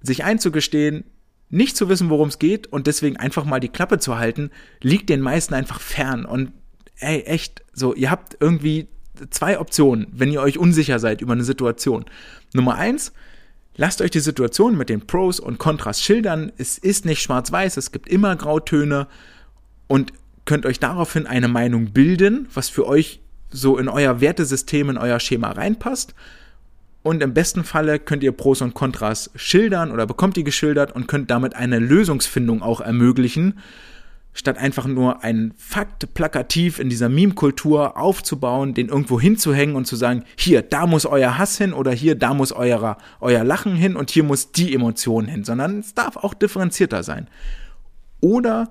sich 0.02 0.24
einzugestehen, 0.24 1.04
nicht 1.50 1.76
zu 1.76 1.88
wissen, 1.88 2.10
worum 2.10 2.28
es 2.28 2.38
geht 2.38 2.66
und 2.66 2.86
deswegen 2.86 3.16
einfach 3.16 3.44
mal 3.44 3.60
die 3.60 3.68
Klappe 3.68 3.98
zu 3.98 4.18
halten, 4.18 4.50
liegt 4.80 5.08
den 5.08 5.20
meisten 5.20 5.54
einfach 5.54 5.80
fern. 5.80 6.24
Und 6.24 6.52
ey, 6.96 7.22
echt, 7.22 7.62
so, 7.72 7.94
ihr 7.94 8.10
habt 8.10 8.36
irgendwie 8.40 8.88
zwei 9.30 9.58
Optionen, 9.58 10.06
wenn 10.12 10.30
ihr 10.30 10.40
euch 10.40 10.58
unsicher 10.58 10.98
seid 10.98 11.20
über 11.20 11.32
eine 11.32 11.44
Situation. 11.44 12.04
Nummer 12.52 12.76
eins, 12.76 13.12
lasst 13.76 14.02
euch 14.02 14.10
die 14.10 14.20
Situation 14.20 14.76
mit 14.76 14.88
den 14.88 15.06
Pros 15.06 15.40
und 15.40 15.58
Kontras 15.58 16.02
schildern. 16.02 16.52
Es 16.58 16.78
ist 16.78 17.04
nicht 17.04 17.22
schwarz-weiß, 17.22 17.76
es 17.76 17.92
gibt 17.92 18.08
immer 18.08 18.36
Grautöne 18.36 19.06
und 19.86 20.12
könnt 20.44 20.66
euch 20.66 20.80
daraufhin 20.80 21.26
eine 21.26 21.48
Meinung 21.48 21.92
bilden, 21.92 22.48
was 22.54 22.68
für 22.68 22.86
euch 22.86 23.20
so 23.50 23.78
in 23.78 23.88
euer 23.88 24.20
Wertesystem, 24.20 24.90
in 24.90 24.98
euer 24.98 25.20
Schema 25.20 25.50
reinpasst. 25.52 26.14
Und 27.08 27.22
im 27.22 27.32
besten 27.32 27.64
Falle 27.64 27.98
könnt 27.98 28.22
ihr 28.22 28.32
Pros 28.32 28.60
und 28.60 28.74
Kontras 28.74 29.30
schildern 29.34 29.92
oder 29.92 30.04
bekommt 30.04 30.36
die 30.36 30.44
geschildert 30.44 30.94
und 30.94 31.08
könnt 31.08 31.30
damit 31.30 31.56
eine 31.56 31.78
Lösungsfindung 31.78 32.60
auch 32.60 32.82
ermöglichen, 32.82 33.60
statt 34.34 34.58
einfach 34.58 34.86
nur 34.86 35.24
einen 35.24 35.54
Fakt 35.56 36.12
plakativ 36.12 36.78
in 36.78 36.90
dieser 36.90 37.08
Meme-Kultur 37.08 37.96
aufzubauen, 37.96 38.74
den 38.74 38.90
irgendwo 38.90 39.18
hinzuhängen 39.18 39.74
und 39.74 39.86
zu 39.86 39.96
sagen, 39.96 40.24
hier, 40.36 40.60
da 40.60 40.86
muss 40.86 41.06
euer 41.06 41.38
Hass 41.38 41.56
hin 41.56 41.72
oder 41.72 41.92
hier, 41.92 42.14
da 42.14 42.34
muss 42.34 42.52
euer, 42.52 42.98
euer 43.22 43.42
Lachen 43.42 43.74
hin 43.74 43.96
und 43.96 44.10
hier 44.10 44.22
muss 44.22 44.52
die 44.52 44.74
Emotion 44.74 45.24
hin, 45.24 45.44
sondern 45.44 45.78
es 45.78 45.94
darf 45.94 46.18
auch 46.18 46.34
differenzierter 46.34 47.02
sein. 47.02 47.26
Oder 48.20 48.70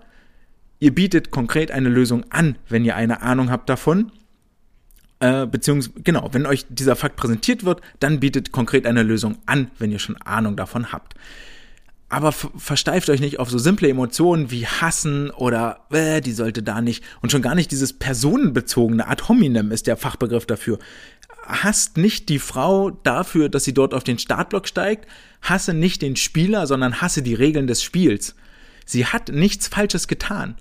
ihr 0.77 0.93
bietet 0.93 1.31
konkret 1.31 1.71
eine 1.71 1.89
Lösung 1.89 2.23
an, 2.29 2.55
wenn 2.69 2.85
ihr 2.85 2.95
eine 2.95 3.23
Ahnung 3.23 3.49
habt 3.49 3.67
davon 3.67 4.11
äh, 5.19 5.45
beziehungsweise, 5.47 6.01
genau, 6.03 6.29
wenn 6.31 6.45
euch 6.45 6.65
dieser 6.69 6.95
Fakt 6.95 7.15
präsentiert 7.15 7.63
wird, 7.63 7.81
dann 7.99 8.19
bietet 8.19 8.51
konkret 8.51 8.85
eine 8.85 9.03
Lösung 9.03 9.37
an, 9.45 9.71
wenn 9.79 9.91
ihr 9.91 9.99
schon 9.99 10.17
Ahnung 10.17 10.55
davon 10.55 10.91
habt. 10.91 11.15
Aber 12.09 12.31
versteift 12.31 13.09
euch 13.09 13.19
nicht 13.19 13.39
auf 13.39 13.49
so 13.49 13.57
simple 13.57 13.89
Emotionen 13.89 14.49
wie 14.49 14.65
Hassen 14.65 15.29
oder 15.31 15.81
äh, 15.89 16.21
die 16.21 16.31
sollte 16.31 16.63
da 16.63 16.81
nicht 16.81 17.03
und 17.21 17.31
schon 17.31 17.41
gar 17.41 17.53
nicht 17.53 17.71
dieses 17.71 17.91
personenbezogene 17.91 19.07
ad 19.07 19.23
hominem 19.27 19.71
ist 19.71 19.87
der 19.87 19.97
Fachbegriff 19.97 20.45
dafür. 20.45 20.79
Hasst 21.45 21.97
nicht 21.97 22.29
die 22.29 22.39
Frau 22.39 22.91
dafür, 22.91 23.49
dass 23.49 23.65
sie 23.65 23.73
dort 23.73 23.93
auf 23.93 24.05
den 24.05 24.19
Startblock 24.19 24.69
steigt, 24.69 25.09
hasse 25.41 25.73
nicht 25.73 26.01
den 26.01 26.15
Spieler, 26.15 26.65
sondern 26.65 27.01
hasse 27.01 27.21
die 27.21 27.33
Regeln 27.33 27.67
des 27.67 27.83
Spiels. 27.83 28.35
Sie 28.85 29.05
hat 29.05 29.29
nichts 29.29 29.67
Falsches 29.67 30.07
getan. 30.07 30.55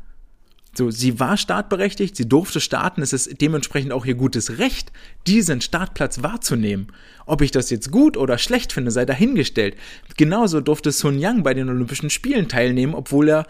So, 0.76 0.90
sie 0.90 1.18
war 1.18 1.36
startberechtigt, 1.36 2.16
sie 2.16 2.28
durfte 2.28 2.60
starten, 2.60 3.00
es 3.00 3.14
ist 3.14 3.40
dementsprechend 3.40 3.92
auch 3.92 4.04
ihr 4.04 4.14
gutes 4.14 4.58
Recht, 4.58 4.92
diesen 5.26 5.62
Startplatz 5.62 6.22
wahrzunehmen. 6.22 6.88
Ob 7.24 7.40
ich 7.40 7.50
das 7.50 7.70
jetzt 7.70 7.90
gut 7.90 8.16
oder 8.16 8.36
schlecht 8.36 8.72
finde, 8.72 8.90
sei 8.90 9.06
dahingestellt. 9.06 9.76
Genauso 10.16 10.60
durfte 10.60 10.92
Sun 10.92 11.18
Yang 11.18 11.42
bei 11.42 11.54
den 11.54 11.70
Olympischen 11.70 12.10
Spielen 12.10 12.48
teilnehmen, 12.48 12.94
obwohl 12.94 13.28
er, 13.28 13.46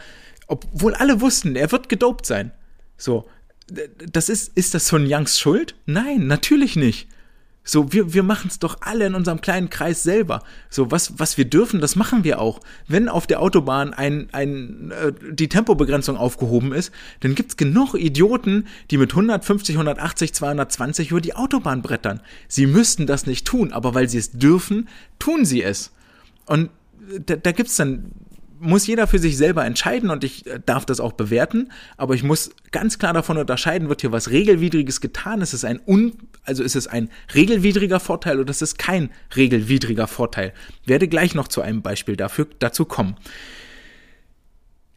obwohl 0.46 0.94
alle 0.94 1.20
wussten, 1.20 1.56
er 1.56 1.72
wird 1.72 1.88
gedopt 1.88 2.26
sein. 2.26 2.52
So, 2.96 3.28
das 3.66 4.28
ist, 4.28 4.56
ist 4.56 4.74
das 4.74 4.86
Sun 4.86 5.06
Yangs 5.06 5.40
Schuld? 5.40 5.74
Nein, 5.84 6.28
natürlich 6.28 6.76
nicht. 6.76 7.08
So, 7.68 7.92
wir, 7.92 8.14
wir 8.14 8.22
machen 8.22 8.46
es 8.48 8.60
doch 8.60 8.78
alle 8.80 9.06
in 9.06 9.14
unserem 9.14 9.40
kleinen 9.40 9.68
Kreis 9.68 10.04
selber. 10.04 10.42
So, 10.70 10.92
was, 10.92 11.18
was 11.18 11.36
wir 11.36 11.44
dürfen, 11.44 11.80
das 11.80 11.96
machen 11.96 12.22
wir 12.22 12.40
auch. 12.40 12.60
Wenn 12.86 13.08
auf 13.08 13.26
der 13.26 13.42
Autobahn 13.42 13.92
ein, 13.92 14.28
ein, 14.32 14.92
äh, 14.92 15.12
die 15.32 15.48
Tempobegrenzung 15.48 16.16
aufgehoben 16.16 16.72
ist, 16.72 16.92
dann 17.20 17.34
gibt's 17.34 17.56
genug 17.56 17.94
Idioten, 17.94 18.68
die 18.92 18.98
mit 18.98 19.10
150, 19.10 19.74
180, 19.74 20.32
220 20.32 21.10
über 21.10 21.20
die 21.20 21.34
Autobahn 21.34 21.82
brettern. 21.82 22.20
Sie 22.46 22.66
müssten 22.66 23.06
das 23.06 23.26
nicht 23.26 23.46
tun, 23.46 23.72
aber 23.72 23.94
weil 23.94 24.08
sie 24.08 24.18
es 24.18 24.30
dürfen, 24.30 24.88
tun 25.18 25.44
sie 25.44 25.62
es. 25.64 25.90
Und 26.46 26.70
da, 27.26 27.34
da 27.34 27.50
gibt's 27.50 27.76
dann 27.76 28.12
muss 28.58 28.86
jeder 28.86 29.06
für 29.06 29.18
sich 29.18 29.36
selber 29.36 29.64
entscheiden 29.64 30.10
und 30.10 30.24
ich 30.24 30.46
äh, 30.46 30.60
darf 30.64 30.86
das 30.86 31.00
auch 31.00 31.12
bewerten, 31.12 31.70
aber 31.96 32.14
ich 32.14 32.22
muss 32.22 32.50
ganz 32.70 32.98
klar 32.98 33.12
davon 33.12 33.38
unterscheiden, 33.38 33.88
wird 33.88 34.00
hier 34.00 34.12
was 34.12 34.30
regelwidriges 34.30 35.00
getan, 35.00 35.40
ist 35.40 35.52
es 35.52 35.64
ein 35.64 35.80
un, 35.86 36.14
also 36.44 36.62
ist 36.62 36.76
es 36.76 36.86
ein 36.86 37.10
regelwidriger 37.34 38.00
Vorteil 38.00 38.40
oder 38.40 38.50
ist 38.50 38.62
es 38.62 38.76
kein 38.76 39.10
regelwidriger 39.36 40.06
Vorteil. 40.06 40.52
Werde 40.84 41.08
gleich 41.08 41.34
noch 41.34 41.48
zu 41.48 41.62
einem 41.62 41.82
Beispiel 41.82 42.16
dafür 42.16 42.46
dazu 42.58 42.84
kommen. 42.84 43.16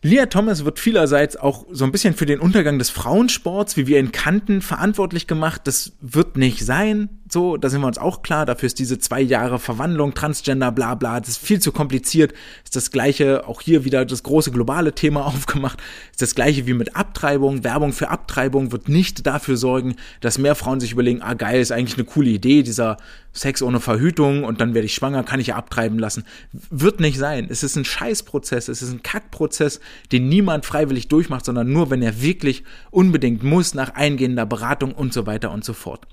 Leah 0.02 0.28
Thomas 0.28 0.64
wird 0.64 0.80
vielerseits 0.80 1.36
auch 1.36 1.66
so 1.72 1.84
ein 1.84 1.92
bisschen 1.92 2.14
für 2.14 2.26
den 2.26 2.40
Untergang 2.40 2.80
des 2.80 2.90
Frauensports, 2.90 3.76
wie 3.76 3.86
wir 3.86 4.00
ihn 4.00 4.14
kannten, 4.14 4.62
verantwortlich 4.62 5.28
gemacht. 5.28 5.62
Das 5.66 5.92
wird 6.00 6.38
nicht 6.38 6.66
sein. 6.66 7.19
So, 7.32 7.58
da 7.58 7.70
sind 7.70 7.82
wir 7.82 7.88
uns 7.88 8.00
auch 8.00 8.24
klar. 8.24 8.48
Dafür 8.48 8.66
ist 8.66 8.80
diese 8.80 8.98
zwei 8.98 9.22
Jahre 9.22 9.60
Verwandlung, 9.60 10.16
Transgender, 10.16 10.72
bla 10.72 10.96
bla, 10.96 11.20
das 11.20 11.30
ist 11.30 11.38
viel 11.46 11.60
zu 11.60 11.72
kompliziert. 11.72 12.34
Ist 12.64 12.76
das 12.76 12.90
gleiche, 12.90 13.48
auch 13.48 13.62
hier 13.62 13.86
wieder 13.86 14.04
das 14.04 14.24
große 14.24 14.50
globale 14.52 14.96
Thema 14.96 15.26
aufgemacht. 15.28 15.80
Ist 16.10 16.24
das 16.24 16.34
gleiche 16.34 16.66
wie 16.66 16.74
mit 16.74 16.96
Abtreibung. 16.96 17.64
Werbung 17.64 17.94
für 17.94 18.10
Abtreibung 18.10 18.72
wird 18.72 18.90
nicht 18.90 19.28
dafür 19.28 19.58
sorgen, 19.58 19.96
dass 20.22 20.40
mehr 20.40 20.56
Frauen 20.56 20.80
sich 20.80 20.92
überlegen, 20.92 21.22
ah 21.22 21.36
geil, 21.36 21.62
ist 21.62 21.72
eigentlich 21.72 21.98
eine 21.98 22.06
coole 22.06 22.32
Idee, 22.32 22.64
dieser 22.64 22.98
Sex 23.32 23.62
ohne 23.62 23.80
Verhütung 23.80 24.44
und 24.44 24.60
dann 24.60 24.74
werde 24.74 24.88
ich 24.88 24.96
schwanger, 24.96 25.24
kann 25.24 25.40
ich 25.40 25.48
ja 25.48 25.56
abtreiben 25.56 26.00
lassen. 26.00 26.24
Wird 26.72 27.00
nicht 27.00 27.20
sein. 27.20 27.46
Es 27.48 27.62
ist 27.62 27.76
ein 27.76 27.86
Scheißprozess, 27.86 28.70
es 28.70 28.82
ist 28.82 28.92
ein 28.92 29.04
Kackprozess, 29.04 29.82
den 30.12 30.30
niemand 30.30 30.66
freiwillig 30.66 31.10
durchmacht, 31.10 31.46
sondern 31.46 31.72
nur, 31.72 31.92
wenn 31.92 32.02
er 32.02 32.24
wirklich 32.24 32.64
unbedingt 32.90 33.44
muss, 33.44 33.76
nach 33.76 33.94
eingehender 33.94 34.48
Beratung 34.48 34.94
und 34.94 35.14
so 35.14 35.28
weiter 35.28 35.52
und 35.52 35.64
so 35.64 35.74
fort. 35.74 36.08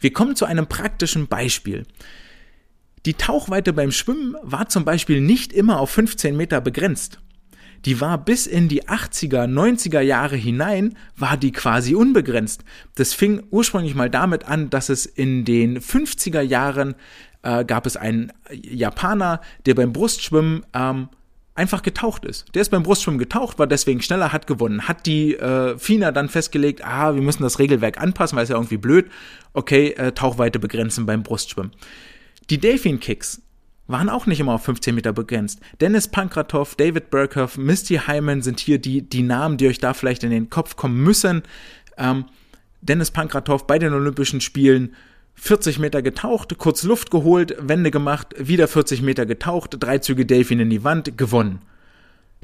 Wir 0.00 0.12
kommen 0.12 0.34
zu 0.34 0.46
einem 0.46 0.66
praktischen 0.66 1.28
Beispiel. 1.28 1.84
Die 3.06 3.14
Tauchweite 3.14 3.72
beim 3.72 3.92
Schwimmen 3.92 4.36
war 4.42 4.68
zum 4.68 4.84
Beispiel 4.84 5.20
nicht 5.20 5.52
immer 5.52 5.80
auf 5.80 5.90
15 5.90 6.36
Meter 6.36 6.60
begrenzt. 6.60 7.20
Die 7.86 8.00
war 8.00 8.18
bis 8.22 8.46
in 8.46 8.68
die 8.68 8.84
80er, 8.84 9.46
90er 9.46 10.00
Jahre 10.00 10.36
hinein, 10.36 10.96
war 11.16 11.38
die 11.38 11.52
quasi 11.52 11.94
unbegrenzt. 11.94 12.62
Das 12.94 13.14
fing 13.14 13.42
ursprünglich 13.50 13.94
mal 13.94 14.10
damit 14.10 14.44
an, 14.44 14.68
dass 14.68 14.90
es 14.90 15.06
in 15.06 15.46
den 15.46 15.80
50er 15.80 16.42
Jahren 16.42 16.94
äh, 17.42 17.64
gab 17.64 17.86
es 17.86 17.96
einen 17.96 18.32
Japaner, 18.50 19.40
der 19.64 19.74
beim 19.74 19.94
Brustschwimmen 19.94 20.66
ähm, 20.74 21.08
einfach 21.60 21.82
getaucht 21.82 22.24
ist. 22.24 22.46
Der 22.54 22.62
ist 22.62 22.70
beim 22.70 22.82
Brustschwimmen 22.82 23.18
getaucht, 23.18 23.58
war 23.58 23.66
deswegen 23.66 24.00
schneller, 24.00 24.32
hat 24.32 24.46
gewonnen. 24.46 24.88
Hat 24.88 25.06
die 25.06 25.36
äh, 25.36 25.78
FINA 25.78 26.10
dann 26.10 26.28
festgelegt, 26.28 26.82
ah, 26.84 27.14
wir 27.14 27.22
müssen 27.22 27.42
das 27.42 27.58
Regelwerk 27.58 28.00
anpassen, 28.00 28.36
weil 28.36 28.44
es 28.44 28.48
ja 28.48 28.56
irgendwie 28.56 28.78
blöd. 28.78 29.10
Okay, 29.52 29.90
äh, 29.90 30.12
Tauchweite 30.12 30.58
begrenzen 30.58 31.06
beim 31.06 31.22
Brustschwimmen. 31.22 31.72
Die 32.48 32.58
Delfin 32.58 32.98
Kicks 32.98 33.42
waren 33.86 34.08
auch 34.08 34.26
nicht 34.26 34.40
immer 34.40 34.54
auf 34.54 34.64
15 34.64 34.94
Meter 34.94 35.12
begrenzt. 35.12 35.60
Dennis 35.80 36.08
Pankratov, 36.08 36.76
David 36.76 37.10
Burkhoff, 37.10 37.58
Misty 37.58 38.00
Hyman 38.06 38.40
sind 38.40 38.60
hier 38.60 38.78
die, 38.78 39.02
die 39.02 39.22
Namen, 39.22 39.56
die 39.56 39.68
euch 39.68 39.78
da 39.78 39.94
vielleicht 39.94 40.24
in 40.24 40.30
den 40.30 40.48
Kopf 40.48 40.76
kommen 40.76 41.02
müssen. 41.02 41.42
Ähm, 41.98 42.24
Dennis 42.80 43.10
Pankratov 43.10 43.66
bei 43.66 43.78
den 43.78 43.92
Olympischen 43.92 44.40
Spielen 44.40 44.94
40 45.40 45.78
Meter 45.78 46.02
getaucht, 46.02 46.58
kurz 46.58 46.82
Luft 46.82 47.10
geholt, 47.10 47.56
Wende 47.58 47.90
gemacht, 47.90 48.34
wieder 48.36 48.68
40 48.68 49.00
Meter 49.00 49.24
getaucht, 49.24 49.76
drei 49.80 49.98
Züge 49.98 50.26
Delfin 50.26 50.60
in 50.60 50.68
die 50.68 50.84
Wand, 50.84 51.16
gewonnen. 51.16 51.62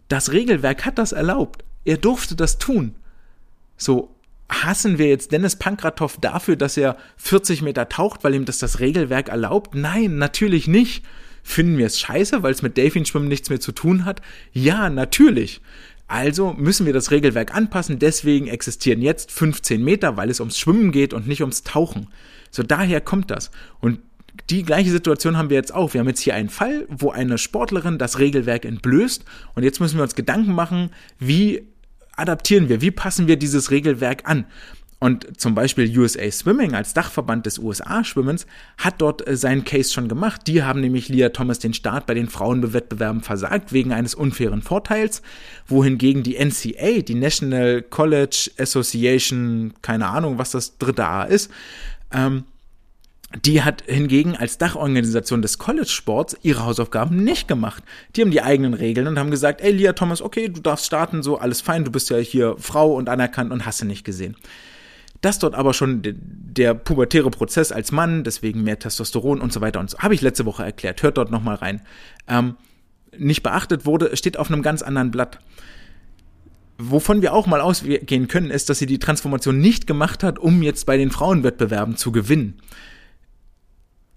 Das 0.08 0.32
Regelwerk 0.32 0.86
hat 0.86 0.98
das 0.98 1.12
erlaubt. 1.12 1.62
Er 1.84 1.98
durfte 1.98 2.34
das 2.36 2.58
tun. 2.58 2.94
So, 3.76 4.14
hassen 4.48 4.96
wir 4.96 5.08
jetzt 5.08 5.30
Dennis 5.30 5.56
Pankratov 5.56 6.16
dafür, 6.20 6.56
dass 6.56 6.78
er 6.78 6.96
40 7.18 7.60
Meter 7.60 7.90
taucht, 7.90 8.24
weil 8.24 8.34
ihm 8.34 8.46
das 8.46 8.58
das 8.58 8.80
Regelwerk 8.80 9.28
erlaubt? 9.28 9.74
Nein, 9.74 10.16
natürlich 10.16 10.66
nicht. 10.66 11.04
Finden 11.42 11.76
wir 11.76 11.86
es 11.86 12.00
scheiße, 12.00 12.42
weil 12.42 12.52
es 12.52 12.62
mit 12.62 12.78
Delfinschwimmen 12.78 13.28
nichts 13.28 13.50
mehr 13.50 13.60
zu 13.60 13.72
tun 13.72 14.06
hat? 14.06 14.22
Ja, 14.52 14.88
natürlich. 14.88 15.60
Also 16.08 16.54
müssen 16.54 16.86
wir 16.86 16.94
das 16.94 17.10
Regelwerk 17.10 17.54
anpassen, 17.54 17.98
deswegen 17.98 18.46
existieren 18.46 19.02
jetzt 19.02 19.30
15 19.32 19.84
Meter, 19.84 20.16
weil 20.16 20.30
es 20.30 20.40
ums 20.40 20.58
Schwimmen 20.58 20.92
geht 20.92 21.12
und 21.12 21.28
nicht 21.28 21.42
ums 21.42 21.62
Tauchen. 21.62 22.08
So 22.56 22.62
daher 22.62 23.00
kommt 23.00 23.30
das. 23.30 23.50
Und 23.80 24.00
die 24.50 24.62
gleiche 24.62 24.90
Situation 24.90 25.36
haben 25.36 25.50
wir 25.50 25.56
jetzt 25.56 25.74
auch. 25.74 25.94
Wir 25.94 26.00
haben 26.00 26.08
jetzt 26.08 26.20
hier 26.20 26.34
einen 26.34 26.48
Fall, 26.48 26.86
wo 26.88 27.10
eine 27.10 27.38
Sportlerin 27.38 27.98
das 27.98 28.18
Regelwerk 28.18 28.64
entblößt 28.64 29.24
und 29.54 29.62
jetzt 29.62 29.80
müssen 29.80 29.96
wir 29.96 30.02
uns 30.02 30.14
Gedanken 30.14 30.52
machen, 30.52 30.90
wie 31.18 31.66
adaptieren 32.16 32.68
wir, 32.68 32.80
wie 32.80 32.90
passen 32.90 33.28
wir 33.28 33.36
dieses 33.36 33.70
Regelwerk 33.70 34.28
an. 34.28 34.46
Und 34.98 35.38
zum 35.38 35.54
Beispiel 35.54 35.96
USA 35.98 36.30
Swimming 36.30 36.74
als 36.74 36.94
Dachverband 36.94 37.44
des 37.44 37.58
USA-Schwimmens 37.58 38.46
hat 38.78 38.94
dort 39.02 39.26
äh, 39.28 39.36
seinen 39.36 39.64
Case 39.64 39.92
schon 39.92 40.08
gemacht. 40.08 40.42
Die 40.46 40.62
haben 40.62 40.80
nämlich 40.80 41.10
Leah 41.10 41.28
Thomas 41.28 41.58
den 41.58 41.74
Start 41.74 42.06
bei 42.06 42.14
den 42.14 42.30
Frauenwettbewerben 42.30 43.20
versagt 43.20 43.74
wegen 43.74 43.92
eines 43.92 44.14
unfairen 44.14 44.62
Vorteils, 44.62 45.20
wohingegen 45.66 46.22
die 46.22 46.42
NCA, 46.42 47.02
die 47.02 47.14
National 47.14 47.82
College 47.82 48.52
Association, 48.58 49.74
keine 49.82 50.08
Ahnung, 50.08 50.38
was 50.38 50.52
das 50.52 50.78
dritte 50.78 51.04
A 51.04 51.24
ist, 51.24 51.50
ähm, 52.12 52.44
die 53.44 53.62
hat 53.62 53.82
hingegen 53.86 54.36
als 54.36 54.56
Dachorganisation 54.56 55.42
des 55.42 55.58
College-Sports 55.58 56.36
ihre 56.42 56.64
Hausaufgaben 56.64 57.24
nicht 57.24 57.48
gemacht. 57.48 57.82
Die 58.14 58.22
haben 58.22 58.30
die 58.30 58.42
eigenen 58.42 58.72
Regeln 58.72 59.08
und 59.08 59.18
haben 59.18 59.30
gesagt, 59.30 59.60
ey, 59.60 59.72
Lia 59.72 59.94
Thomas, 59.94 60.22
okay, 60.22 60.48
du 60.48 60.60
darfst 60.60 60.86
starten, 60.86 61.22
so, 61.22 61.38
alles 61.38 61.60
fein, 61.60 61.84
du 61.84 61.90
bist 61.90 62.08
ja 62.08 62.18
hier 62.18 62.54
Frau 62.58 62.94
und 62.94 63.08
anerkannt 63.08 63.52
und 63.52 63.66
hast 63.66 63.80
du 63.80 63.84
nicht 63.84 64.04
gesehen. 64.04 64.36
Das 65.22 65.38
dort 65.38 65.54
aber 65.54 65.74
schon 65.74 66.02
der, 66.02 66.14
der 66.16 66.74
pubertäre 66.74 67.30
Prozess 67.30 67.72
als 67.72 67.90
Mann, 67.90 68.22
deswegen 68.22 68.62
mehr 68.62 68.78
Testosteron 68.78 69.40
und 69.40 69.52
so 69.52 69.60
weiter 69.60 69.80
und 69.80 69.90
so, 69.90 69.98
habe 69.98 70.14
ich 70.14 70.20
letzte 70.20 70.46
Woche 70.46 70.62
erklärt, 70.62 71.02
hört 71.02 71.16
dort 71.16 71.30
nochmal 71.30 71.56
rein, 71.56 71.80
ähm, 72.28 72.54
nicht 73.16 73.42
beachtet 73.42 73.86
wurde, 73.86 74.16
steht 74.16 74.36
auf 74.36 74.50
einem 74.50 74.62
ganz 74.62 74.82
anderen 74.82 75.10
Blatt. 75.10 75.40
Wovon 76.78 77.22
wir 77.22 77.32
auch 77.32 77.46
mal 77.46 77.60
ausgehen 77.60 78.28
können, 78.28 78.50
ist, 78.50 78.68
dass 78.68 78.78
sie 78.78 78.86
die 78.86 78.98
Transformation 78.98 79.58
nicht 79.58 79.86
gemacht 79.86 80.22
hat, 80.22 80.38
um 80.38 80.62
jetzt 80.62 80.84
bei 80.84 80.96
den 80.96 81.10
Frauenwettbewerben 81.10 81.96
zu 81.96 82.12
gewinnen. 82.12 82.60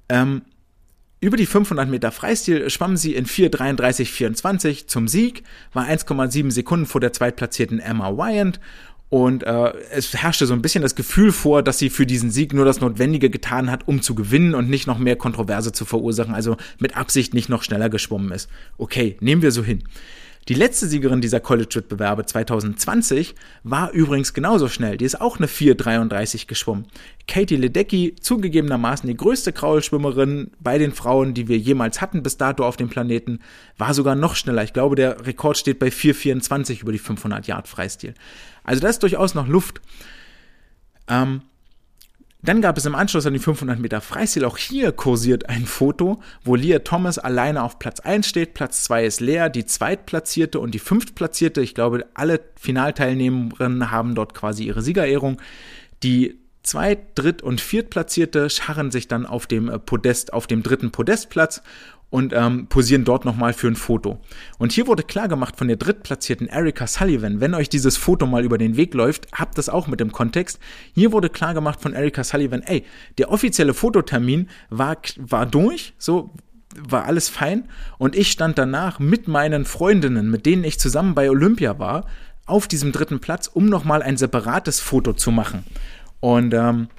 Ähm, 0.10 0.42
über 1.22 1.38
die 1.38 1.46
500 1.46 1.90
Meter 1.90 2.12
Freistil 2.12 2.70
schwamm 2.70 2.98
sie 2.98 3.16
in 3.16 3.26
4,33,24 3.26 4.88
zum 4.88 5.08
Sieg, 5.08 5.44
war 5.74 5.86
1,7 5.86 6.52
Sekunden 6.52 6.86
vor 6.86 7.02
der 7.02 7.14
zweitplatzierten 7.14 7.80
Emma 7.80 8.12
Wyant 8.12 8.60
und 9.10 9.44
äh, 9.44 9.74
es 9.92 10.14
herrschte 10.14 10.46
so 10.46 10.54
ein 10.54 10.62
bisschen 10.62 10.84
das 10.84 10.96
Gefühl 10.96 11.32
vor, 11.32 11.64
dass 11.64 11.80
sie 11.80 11.90
für 11.90 12.06
diesen 12.06 12.30
Sieg 12.30 12.54
nur 12.54 12.64
das 12.64 12.80
Notwendige 12.80 13.30
getan 13.30 13.72
hat, 13.72 13.88
um 13.88 14.02
zu 14.04 14.14
gewinnen 14.14 14.54
und 14.54 14.70
nicht 14.70 14.86
noch 14.86 15.00
mehr 15.00 15.16
Kontroverse 15.16 15.72
zu 15.72 15.84
verursachen, 15.84 16.36
also 16.36 16.58
mit 16.78 16.96
Absicht 16.96 17.34
nicht 17.34 17.50
noch 17.50 17.64
schneller 17.64 17.90
geschwommen 17.90 18.32
ist. 18.32 18.50
Okay, 18.78 19.18
nehmen 19.20 19.42
wir 19.42 19.52
so 19.52 19.64
hin. 19.64 19.84
Die 20.48 20.56
letzte 20.56 20.88
Siegerin 20.88 21.22
dieser 21.22 21.40
College-Wettbewerbe 21.40 22.26
2020 22.26 23.36
war 23.64 23.92
übrigens 23.92 24.34
genauso 24.34 24.68
schnell. 24.68 24.98
Die 24.98 25.06
ist 25.06 25.22
auch 25.22 25.38
eine 25.38 25.46
4,33 25.46 26.48
geschwommen. 26.48 26.88
Katie 27.28 27.56
Ledecky, 27.56 28.16
zugegebenermaßen 28.20 29.08
die 29.08 29.16
größte 29.16 29.54
Kraulschwimmerin 29.54 30.50
bei 30.60 30.80
den 30.80 30.92
Frauen, 30.92 31.36
die 31.36 31.48
wir 31.48 31.58
jemals 31.58 32.02
hatten 32.02 32.24
bis 32.24 32.38
dato 32.38 32.66
auf 32.66 32.78
dem 32.78 32.90
Planeten, 32.90 33.40
war 33.78 33.94
sogar 33.94 34.16
noch 34.16 34.36
schneller. 34.36 34.64
Ich 34.64 34.74
glaube, 34.74 34.96
der 34.96 35.28
Rekord 35.28 35.58
steht 35.58 35.78
bei 35.78 35.90
4,24 35.90 36.82
über 36.82 36.92
die 36.92 37.00
500 37.00 37.46
Yard 37.46 37.68
Freistil. 37.68 38.16
Also 38.64 38.82
da 38.82 38.88
ist 38.88 39.04
durchaus 39.04 39.36
noch 39.36 39.48
Luft. 39.48 39.82
Ähm, 41.08 41.42
Dann 42.42 42.62
gab 42.62 42.78
es 42.78 42.86
im 42.86 42.96
Anschluss 42.96 43.26
an 43.26 43.34
die 43.34 43.40
500 43.40 43.80
Meter 43.80 44.00
Freistil, 44.00 44.46
auch 44.46 44.58
hier 44.58 44.94
kursiert 44.94 45.50
ein 45.50 45.66
Foto, 45.66 46.22
wo 46.44 46.56
Leah 46.56 46.80
Thomas 46.80 47.20
alleine 47.20 47.64
auf 47.64 47.80
Platz 47.80 48.00
1 48.00 48.26
steht, 48.26 48.54
Platz 48.54 48.84
2 48.86 49.06
ist 49.06 49.20
leer, 49.20 49.50
die 49.50 49.66
Zweitplatzierte 49.66 50.60
und 50.60 50.74
die 50.74 50.80
Fünftplatzierte, 50.80 51.60
ich 51.62 51.76
glaube, 51.76 52.06
alle 52.14 52.40
Finalteilnehmerinnen 52.56 53.92
haben 53.92 54.16
dort 54.16 54.34
quasi 54.34 54.64
ihre 54.64 54.82
Siegerehrung. 54.82 55.42
Die 56.02 56.40
Zweit-, 56.64 57.08
Dritt- 57.16 57.42
und 57.42 57.60
Viertplatzierte 57.60 58.50
scharren 58.50 58.92
sich 58.92 59.10
dann 59.10 59.26
auf 59.26 59.46
dem 59.46 59.70
äh, 59.70 59.78
Podest, 59.78 60.32
auf 60.32 60.48
dem 60.48 60.64
dritten 60.64 60.92
Podestplatz 60.92 61.62
und 62.10 62.34
ähm, 62.34 62.68
posieren 62.68 63.06
dort 63.06 63.26
nochmal 63.26 63.54
für 63.54 63.68
ein 63.68 63.76
Foto. 63.76 64.20
Und 64.58 64.72
hier 64.72 64.88
wurde 64.88 65.04
klar 65.04 65.28
gemacht 65.28 65.56
von 65.58 65.68
der 65.68 65.78
drittplatzierten 65.78 66.48
Erika 66.48 66.88
Sullivan, 66.88 67.40
wenn 67.40 67.54
euch 67.54 67.70
dieses 67.70 67.98
Foto 67.98 68.26
mal 68.26 68.44
über 68.44 68.58
den 68.58 68.78
Weg 68.78 68.94
läuft, 68.94 69.28
habt 69.34 69.58
das 69.58 69.70
auch 69.70 69.88
mit 69.88 70.00
dem 70.00 70.12
Kontext. 70.12 70.60
Hier 70.94 71.12
wurde 71.12 71.30
klar 71.30 71.54
gemacht 71.54 71.82
von 71.82 71.94
Erika 71.94 72.24
Sullivan, 72.24 72.64
ey, 72.64 72.84
der 73.18 73.32
offizielle 73.32 73.74
Fototermin 73.74 74.50
war, 74.70 74.98
war 75.18 75.46
durch, 75.46 75.94
so 75.98 76.34
war 76.76 77.06
alles 77.06 77.30
fein 77.30 77.68
und 77.98 78.16
ich 78.16 78.32
stand 78.32 78.58
danach 78.58 79.00
mit 79.00 79.28
meinen 79.28 79.66
Freundinnen, 79.66 80.30
mit 80.30 80.46
denen 80.46 80.64
ich 80.64 80.80
zusammen 80.80 81.16
bei 81.16 81.30
Olympia 81.30 81.80
war, 81.80 82.06
auf 82.46 82.68
diesem 82.68 82.92
dritten 82.92 83.20
Platz, 83.20 83.48
um 83.48 83.68
nochmal 83.68 84.02
ein 84.02 84.18
separates 84.18 84.80
Foto 84.80 85.14
zu 85.14 85.32
machen. 85.32 85.64
Und 86.20 86.54
ähm, 86.54 86.90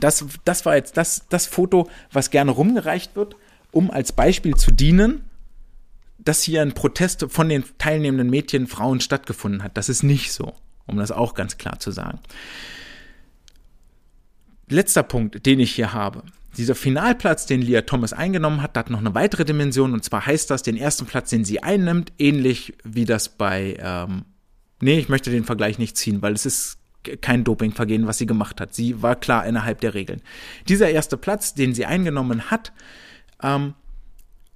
das, 0.00 0.24
das 0.44 0.66
war 0.66 0.76
jetzt 0.76 0.96
das, 0.96 1.26
das 1.28 1.46
Foto, 1.46 1.88
was 2.12 2.30
gerne 2.30 2.50
rumgereicht 2.50 3.16
wird 3.16 3.36
um 3.70 3.90
als 3.90 4.12
Beispiel 4.12 4.54
zu 4.54 4.70
dienen, 4.70 5.22
dass 6.18 6.42
hier 6.42 6.62
ein 6.62 6.72
Protest 6.72 7.26
von 7.28 7.48
den 7.48 7.64
teilnehmenden 7.78 8.28
Mädchen, 8.30 8.66
Frauen 8.66 9.00
stattgefunden 9.00 9.62
hat. 9.62 9.76
Das 9.76 9.88
ist 9.88 10.02
nicht 10.02 10.32
so, 10.32 10.54
um 10.86 10.96
das 10.96 11.12
auch 11.12 11.34
ganz 11.34 11.58
klar 11.58 11.78
zu 11.78 11.90
sagen. 11.90 12.18
Letzter 14.68 15.04
Punkt, 15.04 15.46
den 15.46 15.60
ich 15.60 15.74
hier 15.74 15.92
habe. 15.92 16.24
Dieser 16.56 16.74
Finalplatz, 16.74 17.46
den 17.46 17.62
Leah 17.62 17.82
Thomas 17.82 18.12
eingenommen 18.12 18.62
hat, 18.62 18.76
hat 18.76 18.90
noch 18.90 18.98
eine 18.98 19.14
weitere 19.14 19.44
Dimension 19.44 19.92
und 19.92 20.02
zwar 20.02 20.26
heißt 20.26 20.50
das, 20.50 20.62
den 20.62 20.76
ersten 20.76 21.06
Platz, 21.06 21.30
den 21.30 21.44
sie 21.44 21.62
einnimmt, 21.62 22.12
ähnlich 22.18 22.74
wie 22.82 23.04
das 23.04 23.28
bei, 23.28 23.76
ähm, 23.78 24.24
nee, 24.80 24.98
ich 24.98 25.08
möchte 25.08 25.30
den 25.30 25.44
Vergleich 25.44 25.78
nicht 25.78 25.96
ziehen, 25.96 26.22
weil 26.22 26.32
es 26.32 26.46
ist 26.46 26.78
kein 27.20 27.44
Dopingvergehen, 27.44 28.06
was 28.06 28.18
sie 28.18 28.26
gemacht 28.26 28.60
hat. 28.60 28.74
Sie 28.74 29.00
war 29.02 29.14
klar 29.14 29.46
innerhalb 29.46 29.80
der 29.80 29.94
Regeln. 29.94 30.22
Dieser 30.68 30.90
erste 30.90 31.16
Platz, 31.16 31.54
den 31.54 31.74
sie 31.74 31.86
eingenommen 31.86 32.50
hat, 32.50 32.72
ähm, 33.42 33.74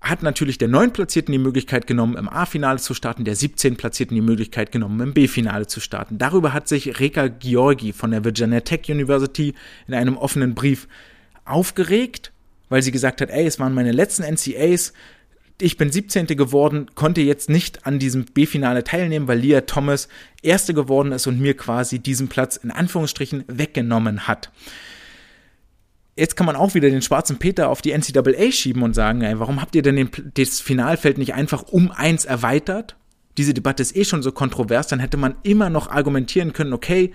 hat 0.01 0.23
natürlich 0.23 0.57
der 0.57 0.69
9 0.69 0.93
Platzierten 0.93 1.33
die 1.33 1.39
Möglichkeit 1.39 1.87
genommen, 1.87 2.17
im 2.17 2.29
A-Finale 2.29 2.79
zu 2.79 2.95
starten, 2.95 3.25
der 3.25 3.37
17 3.37 3.77
Platzierten 3.77 4.15
die 4.15 4.23
Möglichkeit 4.23 4.73
genommen, 4.73 5.01
im 5.01 5.13
B-Finale 5.13 5.67
zu 5.67 5.79
starten. 5.79 6.17
Darüber 6.17 6.55
hat 6.55 6.69
sich 6.69 7.01
Reka 7.01 7.29
Georgi 7.29 7.93
von 7.93 8.11
der 8.11 8.25
Virginia 8.25 8.61
Tech 8.61 8.89
University 8.89 9.55
in 9.87 9.95
einem 9.95 10.17
offenen 10.17 10.55
Brief 10.55 10.89
aufgeregt, 11.45 12.33
weil 12.71 12.83
sie 12.83 12.93
gesagt 12.93 13.21
hat, 13.21 13.29
ey, 13.29 13.47
es 13.47 13.59
waren 13.59 13.75
meine 13.75 13.93
letzten 13.93 14.23
NCAs, 14.23 14.95
ich 15.61 15.77
bin 15.77 15.93
17. 15.93 16.27
geworden, 16.29 16.87
konnte 16.95 17.21
jetzt 17.21 17.51
nicht 17.51 17.87
an 17.87 17.99
diesem 17.99 18.25
B-Finale 18.25 18.83
teilnehmen, 18.83 19.29
weil 19.29 19.41
Leah 19.41 19.61
Thomas 19.61 20.09
Erste 20.41 20.73
geworden 20.73 21.13
ist 21.13 21.27
und 21.27 21.39
mir 21.39 21.55
quasi 21.55 21.99
diesen 21.99 22.29
Platz 22.29 22.57
in 22.57 22.71
Anführungsstrichen 22.71 23.45
weggenommen 23.47 24.27
hat 24.27 24.51
jetzt 26.21 26.37
kann 26.37 26.47
man 26.47 26.55
auch 26.55 26.75
wieder 26.75 26.91
den 26.91 27.03
schwarzen 27.03 27.39
Peter 27.39 27.71
auf 27.71 27.81
die 27.81 27.97
NCAA 27.97 28.53
schieben 28.53 28.83
und 28.83 28.95
sagen, 28.95 29.23
ey, 29.23 29.41
warum 29.41 29.61
habt 29.61 29.75
ihr 29.75 29.83
denn 29.83 29.97
den, 29.97 30.11
das 30.35 30.61
Finalfeld 30.61 31.17
nicht 31.19 31.35
einfach 31.35 31.63
um 31.63 31.91
eins 31.91 32.27
erweitert? 32.27 32.97
Diese 33.39 33.55
Debatte 33.55 33.83
ist 33.83 33.97
eh 33.97 34.05
schon 34.05 34.23
so 34.23 34.31
kontrovers, 34.31 34.87
dann 34.87 35.01
hätte 35.01 35.17
man 35.17 35.37
immer 35.43 35.71
noch 35.71 35.89
argumentieren 35.89 36.53
können, 36.53 36.75
okay, 36.75 37.13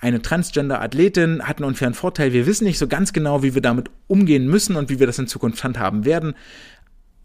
eine 0.00 0.22
Transgender-Athletin 0.22 1.42
hat 1.42 1.58
einen 1.58 1.68
unfairen 1.68 1.94
Vorteil. 1.94 2.32
Wir 2.32 2.46
wissen 2.46 2.64
nicht 2.64 2.78
so 2.78 2.86
ganz 2.86 3.12
genau, 3.12 3.42
wie 3.42 3.54
wir 3.54 3.62
damit 3.62 3.90
umgehen 4.06 4.46
müssen 4.46 4.76
und 4.76 4.90
wie 4.90 5.00
wir 5.00 5.06
das 5.06 5.18
in 5.18 5.26
Zukunft 5.26 5.64
handhaben 5.64 6.04
werden. 6.04 6.34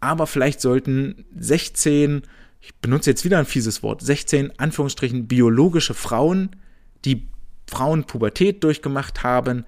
Aber 0.00 0.26
vielleicht 0.26 0.60
sollten 0.60 1.26
16, 1.38 2.22
ich 2.60 2.74
benutze 2.76 3.10
jetzt 3.10 3.24
wieder 3.24 3.38
ein 3.38 3.44
fieses 3.44 3.82
Wort, 3.82 4.00
16 4.00 4.58
Anführungsstrichen 4.58 5.28
biologische 5.28 5.94
Frauen, 5.94 6.56
die 7.04 7.28
Frauen 7.66 8.04
Pubertät 8.04 8.64
durchgemacht 8.64 9.22
haben, 9.22 9.64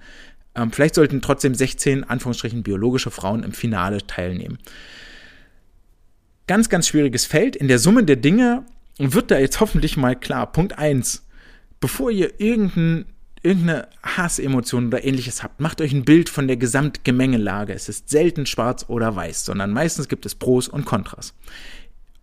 ähm, 0.55 0.71
vielleicht 0.71 0.95
sollten 0.95 1.21
trotzdem 1.21 1.55
16 1.55 2.03
Anführungsstrichen 2.03 2.63
biologische 2.63 3.11
Frauen 3.11 3.43
im 3.43 3.53
Finale 3.53 4.05
teilnehmen. 4.05 4.59
Ganz, 6.47 6.69
ganz 6.69 6.87
schwieriges 6.87 7.25
Feld. 7.25 7.55
In 7.55 7.67
der 7.67 7.79
Summe 7.79 8.03
der 8.03 8.17
Dinge 8.17 8.65
wird 8.97 9.31
da 9.31 9.39
jetzt 9.39 9.59
hoffentlich 9.59 9.97
mal 9.97 10.15
klar. 10.15 10.51
Punkt 10.51 10.77
1. 10.77 11.25
Bevor 11.79 12.11
ihr 12.11 12.39
irgendein, 12.39 13.05
irgendeine 13.41 13.87
Hassemotion 14.03 14.87
oder 14.87 15.03
ähnliches 15.03 15.41
habt, 15.41 15.59
macht 15.59 15.81
euch 15.81 15.93
ein 15.93 16.05
Bild 16.05 16.29
von 16.29 16.47
der 16.47 16.57
Gesamtgemengelage. 16.57 17.73
Es 17.73 17.89
ist 17.89 18.09
selten 18.09 18.45
schwarz 18.45 18.85
oder 18.87 19.15
weiß, 19.15 19.45
sondern 19.45 19.71
meistens 19.71 20.07
gibt 20.07 20.25
es 20.25 20.35
Pros 20.35 20.67
und 20.67 20.85
Kontras. 20.85 21.33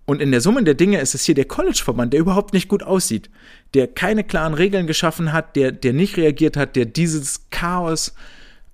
Und 0.07 0.21
in 0.21 0.31
der 0.31 0.41
Summe 0.41 0.65
der 0.65 0.75
Dinge 0.75 1.01
ist 1.01 1.15
es 1.15 1.25
hier 1.25 1.35
der 1.35 1.45
College-Verband, 1.45 2.13
der 2.13 2.21
überhaupt 2.21 2.53
nicht 2.53 2.69
gut 2.69 2.83
aussieht, 2.83 3.31
der 3.75 3.87
keine 3.89 4.25
klaren 4.25 4.55
Regeln 4.55 4.87
geschaffen 4.87 5.33
hat, 5.33 5.57
der, 5.57 5.73
der 5.73 5.93
nicht 5.93 6.17
reagiert 6.17 6.57
hat, 6.57 6.77
der 6.77 6.87
dieses 6.87 7.51
Chaos 7.51 8.15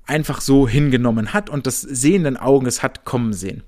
einfach 0.06 0.40
so 0.40 0.68
hingenommen 0.68 1.32
hat 1.32 1.50
und 1.50 1.66
das 1.66 1.80
sehenden 1.80 2.36
Auges 2.36 2.82
hat 2.82 3.04
kommen 3.04 3.32
sehen. 3.32 3.62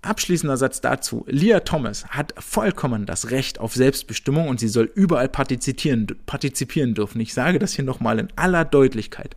Abschließender 0.00 0.56
Satz 0.56 0.80
dazu. 0.80 1.26
Leah 1.28 1.60
Thomas 1.60 2.06
hat 2.06 2.32
vollkommen 2.38 3.04
das 3.04 3.30
Recht 3.30 3.58
auf 3.58 3.74
Selbstbestimmung 3.74 4.48
und 4.48 4.60
sie 4.60 4.68
soll 4.68 4.90
überall 4.94 5.28
partizipieren, 5.28 6.06
partizipieren 6.24 6.94
dürfen. 6.94 7.20
Ich 7.20 7.34
sage 7.34 7.58
das 7.58 7.72
hier 7.72 7.84
nochmal 7.84 8.20
in 8.20 8.28
aller 8.36 8.64
Deutlichkeit. 8.64 9.36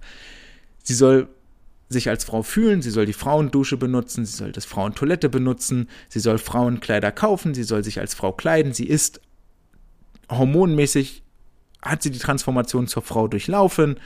Sie 0.84 0.94
soll 0.94 1.28
sich 1.90 2.10
als 2.10 2.24
Frau 2.24 2.44
fühlen, 2.44 2.82
sie 2.82 2.92
soll 2.92 3.06
die 3.06 3.14
Frauendusche 3.14 3.76
benutzen, 3.76 4.24
sie 4.26 4.38
soll 4.38 4.52
das 4.52 4.66
Frauentoilette 4.66 5.30
benutzen, 5.30 5.90
sie 6.10 6.20
soll 6.20 6.38
Frauenkleider 6.38 7.12
kaufen, 7.12 7.54
sie 7.54 7.64
soll 7.64 7.84
sich 7.84 8.00
als 8.00 8.14
Frau 8.14 8.32
kleiden, 8.32 8.72
sie 8.74 8.86
ist 8.88 9.20
hormonmäßig, 10.32 11.24
hat 11.82 12.02
sie 12.02 12.12
die 12.12 12.20
Transformation 12.20 12.88
zur 12.88 13.04
Frau 13.04 13.28
durchlaufen, 13.28 14.00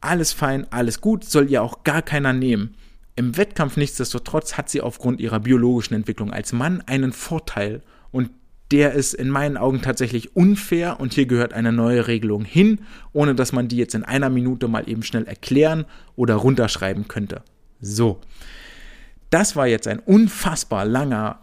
alles 0.00 0.32
fein, 0.32 0.66
alles 0.70 1.00
gut, 1.00 1.24
soll 1.24 1.50
ihr 1.50 1.62
auch 1.62 1.84
gar 1.84 2.02
keiner 2.02 2.32
nehmen. 2.32 2.74
Im 3.14 3.36
Wettkampf 3.36 3.76
nichtsdestotrotz 3.76 4.56
hat 4.56 4.68
sie 4.68 4.80
aufgrund 4.80 5.20
ihrer 5.20 5.40
biologischen 5.40 5.94
Entwicklung 5.94 6.32
als 6.32 6.52
Mann 6.52 6.82
einen 6.86 7.12
Vorteil 7.12 7.82
und 8.10 8.30
der 8.72 8.92
ist 8.92 9.12
in 9.12 9.28
meinen 9.28 9.58
Augen 9.58 9.82
tatsächlich 9.82 10.34
unfair 10.34 10.98
und 10.98 11.12
hier 11.12 11.26
gehört 11.26 11.52
eine 11.52 11.72
neue 11.72 12.06
Regelung 12.06 12.44
hin, 12.44 12.80
ohne 13.12 13.34
dass 13.34 13.52
man 13.52 13.68
die 13.68 13.76
jetzt 13.76 13.94
in 13.94 14.02
einer 14.02 14.30
Minute 14.30 14.66
mal 14.66 14.88
eben 14.88 15.02
schnell 15.02 15.26
erklären 15.26 15.84
oder 16.16 16.36
runterschreiben 16.36 17.06
könnte. 17.06 17.42
So. 17.80 18.20
Das 19.28 19.56
war 19.56 19.66
jetzt 19.66 19.86
ein 19.86 19.98
unfassbar 19.98 20.86
langer 20.86 21.40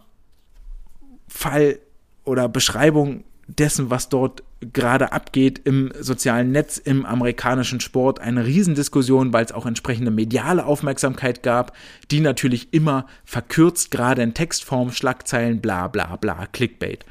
Fall 1.28 1.78
oder 2.24 2.48
Beschreibung 2.48 3.24
dessen, 3.58 3.90
was 3.90 4.08
dort 4.08 4.42
gerade 4.60 5.12
abgeht 5.12 5.60
im 5.64 5.90
sozialen 5.98 6.52
Netz, 6.52 6.76
im 6.78 7.06
amerikanischen 7.06 7.80
Sport. 7.80 8.20
Eine 8.20 8.44
Riesendiskussion, 8.44 9.32
weil 9.32 9.44
es 9.44 9.52
auch 9.52 9.66
entsprechende 9.66 10.10
mediale 10.10 10.66
Aufmerksamkeit 10.66 11.42
gab, 11.42 11.74
die 12.10 12.20
natürlich 12.20 12.72
immer 12.72 13.06
verkürzt, 13.24 13.90
gerade 13.90 14.22
in 14.22 14.34
Textform, 14.34 14.92
Schlagzeilen, 14.92 15.60
bla 15.60 15.88
bla 15.88 16.16
bla, 16.16 16.46
Clickbait. 16.46 17.04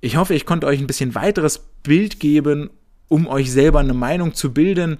Ich 0.00 0.16
hoffe, 0.16 0.34
ich 0.34 0.46
konnte 0.46 0.66
euch 0.66 0.80
ein 0.80 0.86
bisschen 0.86 1.14
weiteres 1.14 1.60
Bild 1.82 2.20
geben, 2.20 2.70
um 3.08 3.26
euch 3.26 3.50
selber 3.50 3.80
eine 3.80 3.94
Meinung 3.94 4.34
zu 4.34 4.52
bilden. 4.52 4.98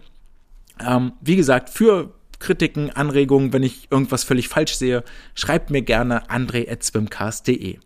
Ähm, 0.81 1.13
wie 1.21 1.37
gesagt, 1.37 1.71
für 1.71 2.15
Kritiken, 2.39 2.91
Anregungen, 2.91 3.53
wenn 3.53 3.63
ich 3.63 3.89
irgendwas 3.91 4.25
völlig 4.25 4.49
falsch 4.49 4.75
sehe, 4.75 5.05
schreibt 5.35 5.71
mir 5.71 5.83
gerne 5.83 6.29
andre.swimcast.de. 6.31 7.79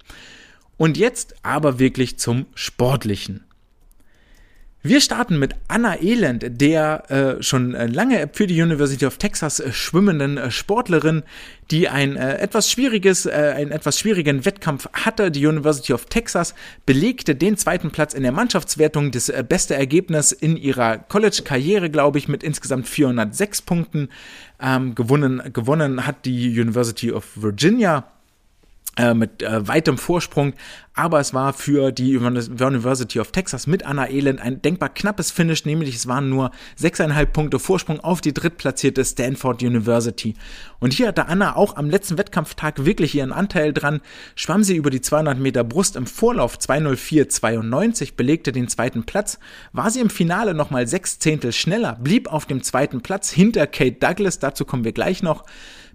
Und 0.76 0.96
jetzt 0.96 1.34
aber 1.42 1.78
wirklich 1.78 2.18
zum 2.18 2.46
Sportlichen. 2.54 3.46
Wir 4.88 5.00
starten 5.00 5.40
mit 5.40 5.56
Anna 5.66 6.00
Elend, 6.00 6.44
der 6.60 7.10
äh, 7.10 7.42
schon 7.42 7.74
äh, 7.74 7.86
lange 7.86 8.30
für 8.32 8.46
die 8.46 8.62
University 8.62 9.04
of 9.04 9.18
Texas 9.18 9.58
äh, 9.58 9.72
schwimmenden 9.72 10.38
äh, 10.38 10.52
Sportlerin, 10.52 11.24
die 11.72 11.88
ein 11.88 12.14
äh, 12.14 12.36
etwas 12.36 12.70
schwieriges, 12.70 13.26
äh, 13.26 13.54
einen 13.56 13.72
etwas 13.72 13.98
schwierigen 13.98 14.44
Wettkampf 14.44 14.88
hatte. 14.92 15.32
Die 15.32 15.44
University 15.44 15.92
of 15.92 16.06
Texas 16.06 16.54
belegte 16.84 17.34
den 17.34 17.56
zweiten 17.56 17.90
Platz 17.90 18.14
in 18.14 18.22
der 18.22 18.30
Mannschaftswertung, 18.30 19.10
das 19.10 19.32
beste 19.48 19.74
Ergebnis 19.74 20.30
in 20.30 20.56
ihrer 20.56 20.98
College-Karriere, 20.98 21.90
glaube 21.90 22.18
ich, 22.18 22.28
mit 22.28 22.44
insgesamt 22.44 22.86
406 22.86 23.62
Punkten. 23.62 24.08
Ähm, 24.60 24.94
gewonnen, 24.94 25.52
gewonnen 25.52 26.06
hat 26.06 26.24
die 26.26 26.60
University 26.60 27.10
of 27.10 27.24
Virginia 27.34 28.04
mit 29.14 29.42
äh, 29.42 29.68
weitem 29.68 29.98
Vorsprung. 29.98 30.54
aber 30.94 31.20
es 31.20 31.34
war 31.34 31.52
für 31.52 31.92
die 31.92 32.16
University 32.16 33.20
of 33.20 33.30
Texas 33.30 33.66
mit 33.66 33.84
Anna 33.84 34.08
Elend 34.08 34.40
ein 34.40 34.62
denkbar 34.62 34.88
knappes 34.88 35.30
Finish, 35.30 35.66
nämlich 35.66 35.94
es 35.94 36.06
waren 36.06 36.30
nur 36.30 36.50
6,5 36.80 37.26
Punkte 37.26 37.58
Vorsprung 37.58 38.00
auf 38.00 38.22
die 38.22 38.32
drittplatzierte 38.32 39.04
Stanford 39.04 39.62
University. 39.62 40.34
Und 40.80 40.94
hier 40.94 41.08
hatte 41.08 41.26
Anna 41.26 41.56
auch 41.56 41.76
am 41.76 41.90
letzten 41.90 42.16
Wettkampftag 42.16 42.86
wirklich 42.86 43.14
ihren 43.14 43.32
Anteil 43.32 43.74
dran, 43.74 44.00
schwamm 44.34 44.64
sie 44.64 44.76
über 44.76 44.88
die 44.88 45.02
200 45.02 45.38
Meter 45.38 45.64
Brust 45.64 45.96
im 45.96 46.06
Vorlauf 46.06 46.56
204,92, 46.56 48.14
belegte 48.16 48.52
den 48.52 48.68
zweiten 48.68 49.04
Platz, 49.04 49.38
war 49.72 49.90
sie 49.90 50.00
im 50.00 50.08
Finale 50.08 50.54
nochmal 50.54 50.86
sechs 50.86 51.18
Zehntel 51.18 51.52
schneller, 51.52 51.98
blieb 52.00 52.32
auf 52.32 52.46
dem 52.46 52.62
zweiten 52.62 53.02
Platz 53.02 53.30
hinter 53.30 53.66
Kate 53.66 53.98
Douglas, 54.00 54.38
dazu 54.38 54.64
kommen 54.64 54.84
wir 54.84 54.92
gleich 54.92 55.22
noch, 55.22 55.44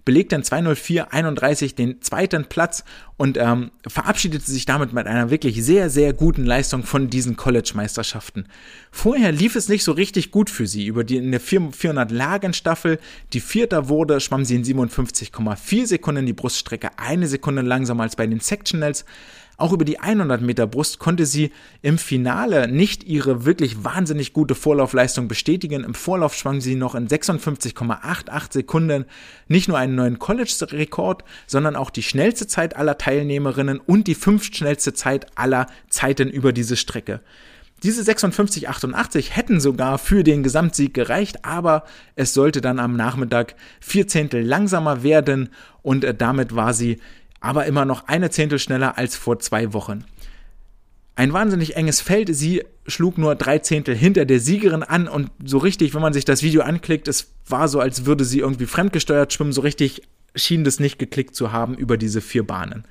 belegte 0.04 0.34
in 0.36 0.42
204-31 0.42 1.74
den 1.74 2.02
zweiten 2.02 2.46
Platz 2.46 2.84
und 3.16 3.36
ähm, 3.38 3.70
verabschiedete 3.86 4.50
sich 4.50 4.64
damit 4.64 4.92
mit 4.92 5.06
einer 5.06 5.30
wirklich 5.30 5.62
sehr, 5.64 5.90
sehr 5.90 6.12
guten 6.12 6.44
Leistung 6.44 6.82
von 6.82 7.08
diesen 7.08 7.36
College-Meisterschaften. 7.36 8.46
Vorher 8.90 9.30
lief 9.30 9.54
es 9.54 9.68
nicht 9.68 9.84
so 9.84 9.92
richtig 9.92 10.30
gut 10.30 10.50
für 10.50 10.66
sie. 10.66 10.86
Über 10.86 11.04
die 11.04 11.18
in 11.18 11.30
der 11.30 11.40
400-Lagen-Staffel, 11.40 12.98
die 13.32 13.40
Vierter 13.40 13.88
wurde, 13.88 14.20
schwamm 14.20 14.44
sie 14.44 14.56
in 14.56 14.64
57,4 14.64 15.86
Sekunden 15.86 16.26
die 16.26 16.32
Bruststrecke, 16.32 16.90
eine 16.96 17.28
Sekunde 17.28 17.62
langsamer 17.62 18.02
als 18.02 18.16
bei 18.16 18.26
den 18.26 18.40
Sectionals. 18.40 19.04
Auch 19.56 19.72
über 19.72 19.84
die 19.84 20.00
100 20.00 20.40
Meter 20.40 20.66
Brust 20.66 20.98
konnte 20.98 21.26
sie 21.26 21.52
im 21.82 21.98
Finale 21.98 22.68
nicht 22.68 23.04
ihre 23.04 23.44
wirklich 23.44 23.84
wahnsinnig 23.84 24.32
gute 24.32 24.54
Vorlaufleistung 24.54 25.28
bestätigen. 25.28 25.84
Im 25.84 25.94
Vorlauf 25.94 26.34
schwang 26.34 26.60
sie 26.60 26.74
noch 26.74 26.94
in 26.94 27.06
56,88 27.06 28.52
Sekunden 28.52 29.04
nicht 29.48 29.68
nur 29.68 29.78
einen 29.78 29.94
neuen 29.94 30.18
College-Rekord, 30.18 31.24
sondern 31.46 31.76
auch 31.76 31.90
die 31.90 32.02
schnellste 32.02 32.46
Zeit 32.46 32.76
aller 32.76 32.98
Teilnehmerinnen 32.98 33.78
und 33.78 34.06
die 34.06 34.14
fünftschnellste 34.14 34.94
Zeit 34.94 35.26
aller 35.36 35.66
Zeiten 35.88 36.28
über 36.28 36.52
diese 36.52 36.76
Strecke. 36.76 37.20
Diese 37.82 38.02
56,88 38.02 39.30
hätten 39.30 39.58
sogar 39.58 39.98
für 39.98 40.22
den 40.22 40.44
Gesamtsieg 40.44 40.94
gereicht, 40.94 41.44
aber 41.44 41.82
es 42.14 42.32
sollte 42.32 42.60
dann 42.60 42.78
am 42.78 42.94
Nachmittag 42.94 43.56
vier 43.80 44.06
Zehntel 44.06 44.42
langsamer 44.44 45.02
werden 45.02 45.48
und 45.82 46.04
äh, 46.04 46.14
damit 46.14 46.54
war 46.54 46.74
sie 46.74 47.00
aber 47.42 47.66
immer 47.66 47.84
noch 47.84 48.08
eine 48.08 48.30
Zehntel 48.30 48.58
schneller 48.58 48.96
als 48.96 49.16
vor 49.16 49.38
zwei 49.40 49.74
Wochen. 49.74 50.04
Ein 51.14 51.32
wahnsinnig 51.34 51.76
enges 51.76 52.00
Feld. 52.00 52.34
Sie 52.34 52.62
schlug 52.86 53.18
nur 53.18 53.34
drei 53.34 53.58
Zehntel 53.58 53.94
hinter 53.94 54.24
der 54.24 54.40
Siegerin 54.40 54.82
an 54.82 55.08
und 55.08 55.30
so 55.44 55.58
richtig, 55.58 55.92
wenn 55.92 56.00
man 56.00 56.14
sich 56.14 56.24
das 56.24 56.42
Video 56.42 56.62
anklickt, 56.62 57.06
es 57.08 57.32
war 57.46 57.68
so, 57.68 57.80
als 57.80 58.06
würde 58.06 58.24
sie 58.24 58.38
irgendwie 58.38 58.66
fremdgesteuert 58.66 59.32
schwimmen. 59.32 59.52
So 59.52 59.60
richtig 59.60 60.02
schien 60.34 60.64
das 60.64 60.80
nicht 60.80 60.98
geklickt 60.98 61.34
zu 61.34 61.52
haben 61.52 61.74
über 61.74 61.98
diese 61.98 62.22
vier 62.22 62.46
Bahnen. 62.46 62.84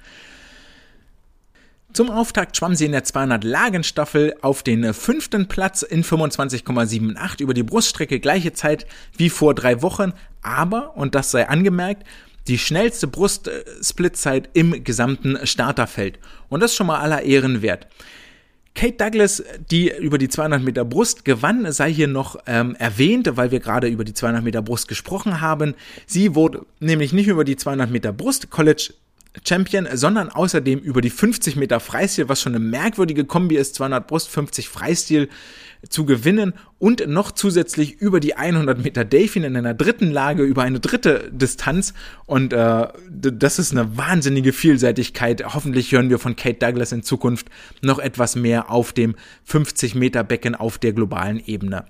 Zum 1.93 2.09
Auftakt 2.09 2.55
schwamm 2.55 2.75
sie 2.75 2.85
in 2.85 2.93
der 2.93 3.03
200-Lagen-Staffel 3.03 4.35
auf 4.41 4.63
den 4.63 4.93
fünften 4.93 5.47
Platz 5.47 5.81
in 5.81 6.03
25,78 6.05 7.41
über 7.41 7.53
die 7.53 7.63
Bruststrecke, 7.63 8.19
gleiche 8.21 8.53
Zeit 8.53 8.85
wie 9.17 9.29
vor 9.29 9.55
drei 9.55 9.81
Wochen, 9.81 10.13
aber, 10.41 10.95
und 10.95 11.15
das 11.15 11.31
sei 11.31 11.49
angemerkt, 11.49 12.05
die 12.47 12.57
schnellste 12.57 13.07
Brustsplitzeit 13.07 14.49
im 14.53 14.83
gesamten 14.83 15.45
Starterfeld. 15.45 16.19
Und 16.49 16.61
das 16.61 16.71
ist 16.71 16.77
schon 16.77 16.87
mal 16.87 16.99
aller 16.99 17.23
Ehren 17.23 17.61
wert. 17.61 17.87
Kate 18.73 18.93
Douglas, 18.93 19.43
die 19.69 19.91
über 19.91 20.17
die 20.17 20.29
200 20.29 20.63
Meter 20.63 20.85
Brust 20.85 21.25
gewann, 21.25 21.71
sei 21.71 21.91
hier 21.91 22.07
noch 22.07 22.37
ähm, 22.47 22.75
erwähnt, 22.75 23.29
weil 23.35 23.51
wir 23.51 23.59
gerade 23.59 23.87
über 23.87 24.05
die 24.05 24.13
200 24.13 24.43
Meter 24.43 24.61
Brust 24.61 24.87
gesprochen 24.87 25.41
haben. 25.41 25.75
Sie 26.05 26.35
wurde 26.35 26.65
nämlich 26.79 27.11
nicht 27.11 27.27
über 27.27 27.43
die 27.43 27.57
200 27.57 27.91
Meter 27.91 28.13
Brust 28.13 28.49
College 28.49 28.93
Champion, 29.45 29.87
sondern 29.93 30.29
außerdem 30.29 30.79
über 30.79 31.01
die 31.01 31.09
50 31.09 31.55
Meter 31.55 31.79
Freistil, 31.79 32.27
was 32.27 32.41
schon 32.41 32.55
eine 32.55 32.63
merkwürdige 32.63 33.25
Kombi 33.25 33.55
ist, 33.55 33.75
200 33.75 34.07
Brust, 34.07 34.29
50 34.29 34.67
Freistil 34.67 35.29
zu 35.89 36.05
gewinnen 36.05 36.53
und 36.79 37.07
noch 37.07 37.31
zusätzlich 37.31 37.99
über 37.99 38.19
die 38.19 38.35
100 38.35 38.83
Meter 38.83 39.03
Delfin 39.03 39.43
in 39.43 39.55
einer 39.55 39.73
dritten 39.73 40.11
Lage 40.11 40.43
über 40.43 40.63
eine 40.63 40.79
dritte 40.79 41.29
Distanz 41.31 41.93
und 42.25 42.53
äh, 42.53 42.87
das 43.09 43.59
ist 43.59 43.71
eine 43.71 43.97
wahnsinnige 43.97 44.53
Vielseitigkeit. 44.53 45.53
Hoffentlich 45.53 45.91
hören 45.91 46.09
wir 46.09 46.19
von 46.19 46.35
Kate 46.35 46.59
Douglas 46.59 46.91
in 46.91 47.03
Zukunft 47.03 47.47
noch 47.81 47.99
etwas 47.99 48.35
mehr 48.35 48.69
auf 48.69 48.93
dem 48.93 49.15
50 49.45 49.95
Meter 49.95 50.23
Becken 50.23 50.55
auf 50.55 50.77
der 50.77 50.93
globalen 50.93 51.41
Ebene. 51.45 51.85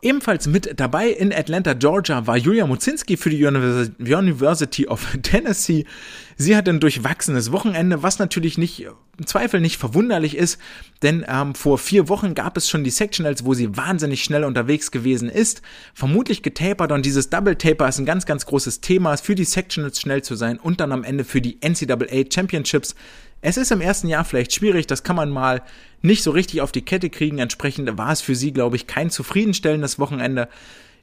Ebenfalls 0.00 0.46
mit 0.46 0.78
dabei 0.78 1.08
in 1.08 1.32
Atlanta, 1.32 1.72
Georgia, 1.72 2.24
war 2.28 2.36
Julia 2.36 2.68
Mozinski 2.68 3.16
für 3.16 3.30
die 3.30 3.44
University 3.44 4.86
of 4.86 5.04
Tennessee. 5.22 5.86
Sie 6.36 6.54
hat 6.54 6.68
ein 6.68 6.78
durchwachsenes 6.78 7.50
Wochenende, 7.50 8.00
was 8.00 8.20
natürlich 8.20 8.58
nicht, 8.58 8.86
im 9.18 9.26
Zweifel 9.26 9.60
nicht 9.60 9.76
verwunderlich 9.76 10.36
ist, 10.36 10.60
denn 11.02 11.26
ähm, 11.28 11.56
vor 11.56 11.78
vier 11.78 12.08
Wochen 12.08 12.36
gab 12.36 12.56
es 12.56 12.70
schon 12.70 12.84
die 12.84 12.90
Sectionals, 12.90 13.44
wo 13.44 13.54
sie 13.54 13.76
wahnsinnig 13.76 14.22
schnell 14.22 14.44
unterwegs 14.44 14.92
gewesen 14.92 15.28
ist, 15.28 15.62
vermutlich 15.94 16.44
getapert 16.44 16.92
und 16.92 17.04
dieses 17.04 17.28
Double 17.28 17.56
Taper 17.56 17.88
ist 17.88 17.98
ein 17.98 18.06
ganz, 18.06 18.24
ganz 18.24 18.46
großes 18.46 18.80
Thema, 18.80 19.16
für 19.16 19.34
die 19.34 19.44
Sectionals 19.44 20.00
schnell 20.00 20.22
zu 20.22 20.36
sein 20.36 20.60
und 20.60 20.78
dann 20.78 20.92
am 20.92 21.02
Ende 21.02 21.24
für 21.24 21.40
die 21.40 21.58
NCAA 21.60 22.30
Championships 22.32 22.94
es 23.40 23.56
ist 23.56 23.70
im 23.70 23.80
ersten 23.80 24.08
Jahr 24.08 24.24
vielleicht 24.24 24.52
schwierig, 24.52 24.86
das 24.86 25.02
kann 25.02 25.16
man 25.16 25.30
mal 25.30 25.62
nicht 26.02 26.22
so 26.22 26.30
richtig 26.30 26.60
auf 26.60 26.72
die 26.72 26.84
Kette 26.84 27.10
kriegen. 27.10 27.38
Entsprechend 27.38 27.96
war 27.96 28.12
es 28.12 28.20
für 28.20 28.34
sie, 28.34 28.52
glaube 28.52 28.76
ich, 28.76 28.86
kein 28.86 29.10
zufriedenstellendes 29.10 29.98
Wochenende. 29.98 30.48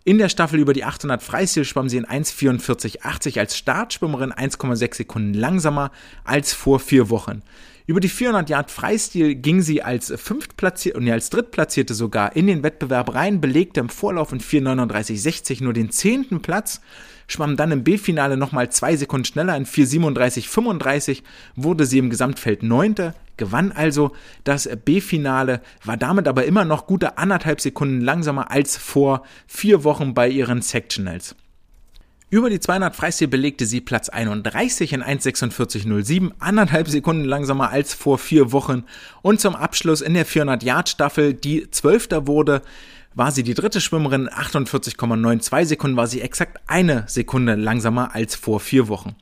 In 0.03 0.19
der 0.19 0.29
Staffel 0.29 0.59
über 0.59 0.73
die 0.73 0.83
800 0.83 1.23
Freistil 1.23 1.65
schwamm 1.65 1.89
sie 1.89 1.97
in 1.97 2.05
1,44,80 2.05 3.39
als 3.39 3.57
Startschwimmerin 3.57 4.31
1,6 4.31 4.95
Sekunden 4.95 5.33
langsamer 5.33 5.91
als 6.23 6.53
vor 6.53 6.79
vier 6.79 7.09
Wochen. 7.09 7.41
Über 7.87 7.99
die 7.99 8.09
400 8.09 8.49
Yard 8.49 8.71
Freistil 8.71 9.35
ging 9.35 9.61
sie 9.61 9.81
als 9.81 10.13
fünftplatzierte, 10.15 11.01
nee, 11.01 11.11
als 11.11 11.29
drittplatzierte 11.29 11.93
sogar 11.93 12.35
in 12.35 12.47
den 12.47 12.63
Wettbewerb 12.63 13.13
rein, 13.13 13.41
belegte 13.41 13.79
im 13.79 13.89
Vorlauf 13.89 14.31
in 14.31 14.39
4,39,60 14.39 15.63
nur 15.63 15.73
den 15.73 15.91
zehnten 15.91 16.41
Platz 16.41 16.81
schwamm 17.27 17.57
dann 17.57 17.71
im 17.71 17.83
B-Finale 17.83 18.37
nochmal 18.37 18.71
zwei 18.71 18.95
Sekunden 18.95 19.25
schneller 19.25 19.55
in 19.55 19.65
4,37,35, 19.65 21.23
wurde 21.55 21.85
sie 21.85 21.99
im 21.99 22.09
Gesamtfeld 22.09 22.63
Neunte, 22.63 23.13
gewann 23.37 23.71
also 23.71 24.11
das 24.43 24.69
B-Finale, 24.85 25.61
war 25.83 25.97
damit 25.97 26.27
aber 26.27 26.45
immer 26.45 26.65
noch 26.65 26.87
gute 26.87 27.17
anderthalb 27.17 27.61
Sekunden 27.61 28.01
langsamer 28.01 28.51
als 28.51 28.77
vor 28.77 29.23
vier 29.47 29.83
Wochen 29.83 30.13
bei 30.13 30.29
ihren 30.29 30.61
Sectionals. 30.61 31.35
Über 32.31 32.49
die 32.49 32.59
200 32.59 32.95
Freistil 32.95 33.27
belegte 33.27 33.65
sie 33.65 33.81
Platz 33.81 34.09
31 34.09 34.93
in 34.93 35.03
1,46,07, 35.03 36.31
anderthalb 36.39 36.89
Sekunden 36.89 37.23
langsamer 37.23 37.69
als 37.69 37.93
vor 37.93 38.17
vier 38.17 38.51
Wochen 38.51 38.83
und 39.21 39.39
zum 39.39 39.55
Abschluss 39.55 40.01
in 40.01 40.15
der 40.15 40.25
400 40.25 40.63
Yard 40.63 40.89
Staffel, 40.89 41.33
die 41.33 41.69
Zwölfter 41.69 42.27
wurde, 42.27 42.61
war 43.15 43.31
sie 43.31 43.43
die 43.43 43.53
dritte 43.53 43.81
Schwimmerin, 43.81 44.29
48,92 44.29 45.65
Sekunden 45.65 45.97
war 45.97 46.07
sie 46.07 46.21
exakt 46.21 46.59
eine 46.67 47.05
Sekunde 47.07 47.55
langsamer 47.55 48.13
als 48.13 48.35
vor 48.35 48.59
vier 48.59 48.87
Wochen. 48.89 49.15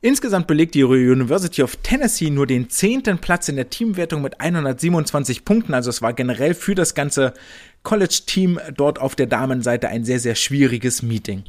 Insgesamt 0.00 0.46
belegt 0.46 0.74
die 0.74 0.84
University 0.84 1.62
of 1.62 1.76
Tennessee 1.76 2.30
nur 2.30 2.46
den 2.46 2.70
zehnten 2.70 3.18
Platz 3.18 3.48
in 3.48 3.56
der 3.56 3.70
Teamwertung 3.70 4.22
mit 4.22 4.40
127 4.40 5.44
Punkten. 5.44 5.74
Also 5.74 5.90
es 5.90 6.02
war 6.02 6.12
generell 6.12 6.54
für 6.54 6.74
das 6.74 6.94
ganze 6.94 7.34
College-Team 7.82 8.60
dort 8.76 9.00
auf 9.00 9.16
der 9.16 9.26
Damenseite 9.26 9.88
ein 9.88 10.04
sehr, 10.04 10.20
sehr 10.20 10.34
schwieriges 10.34 11.02
Meeting. 11.02 11.44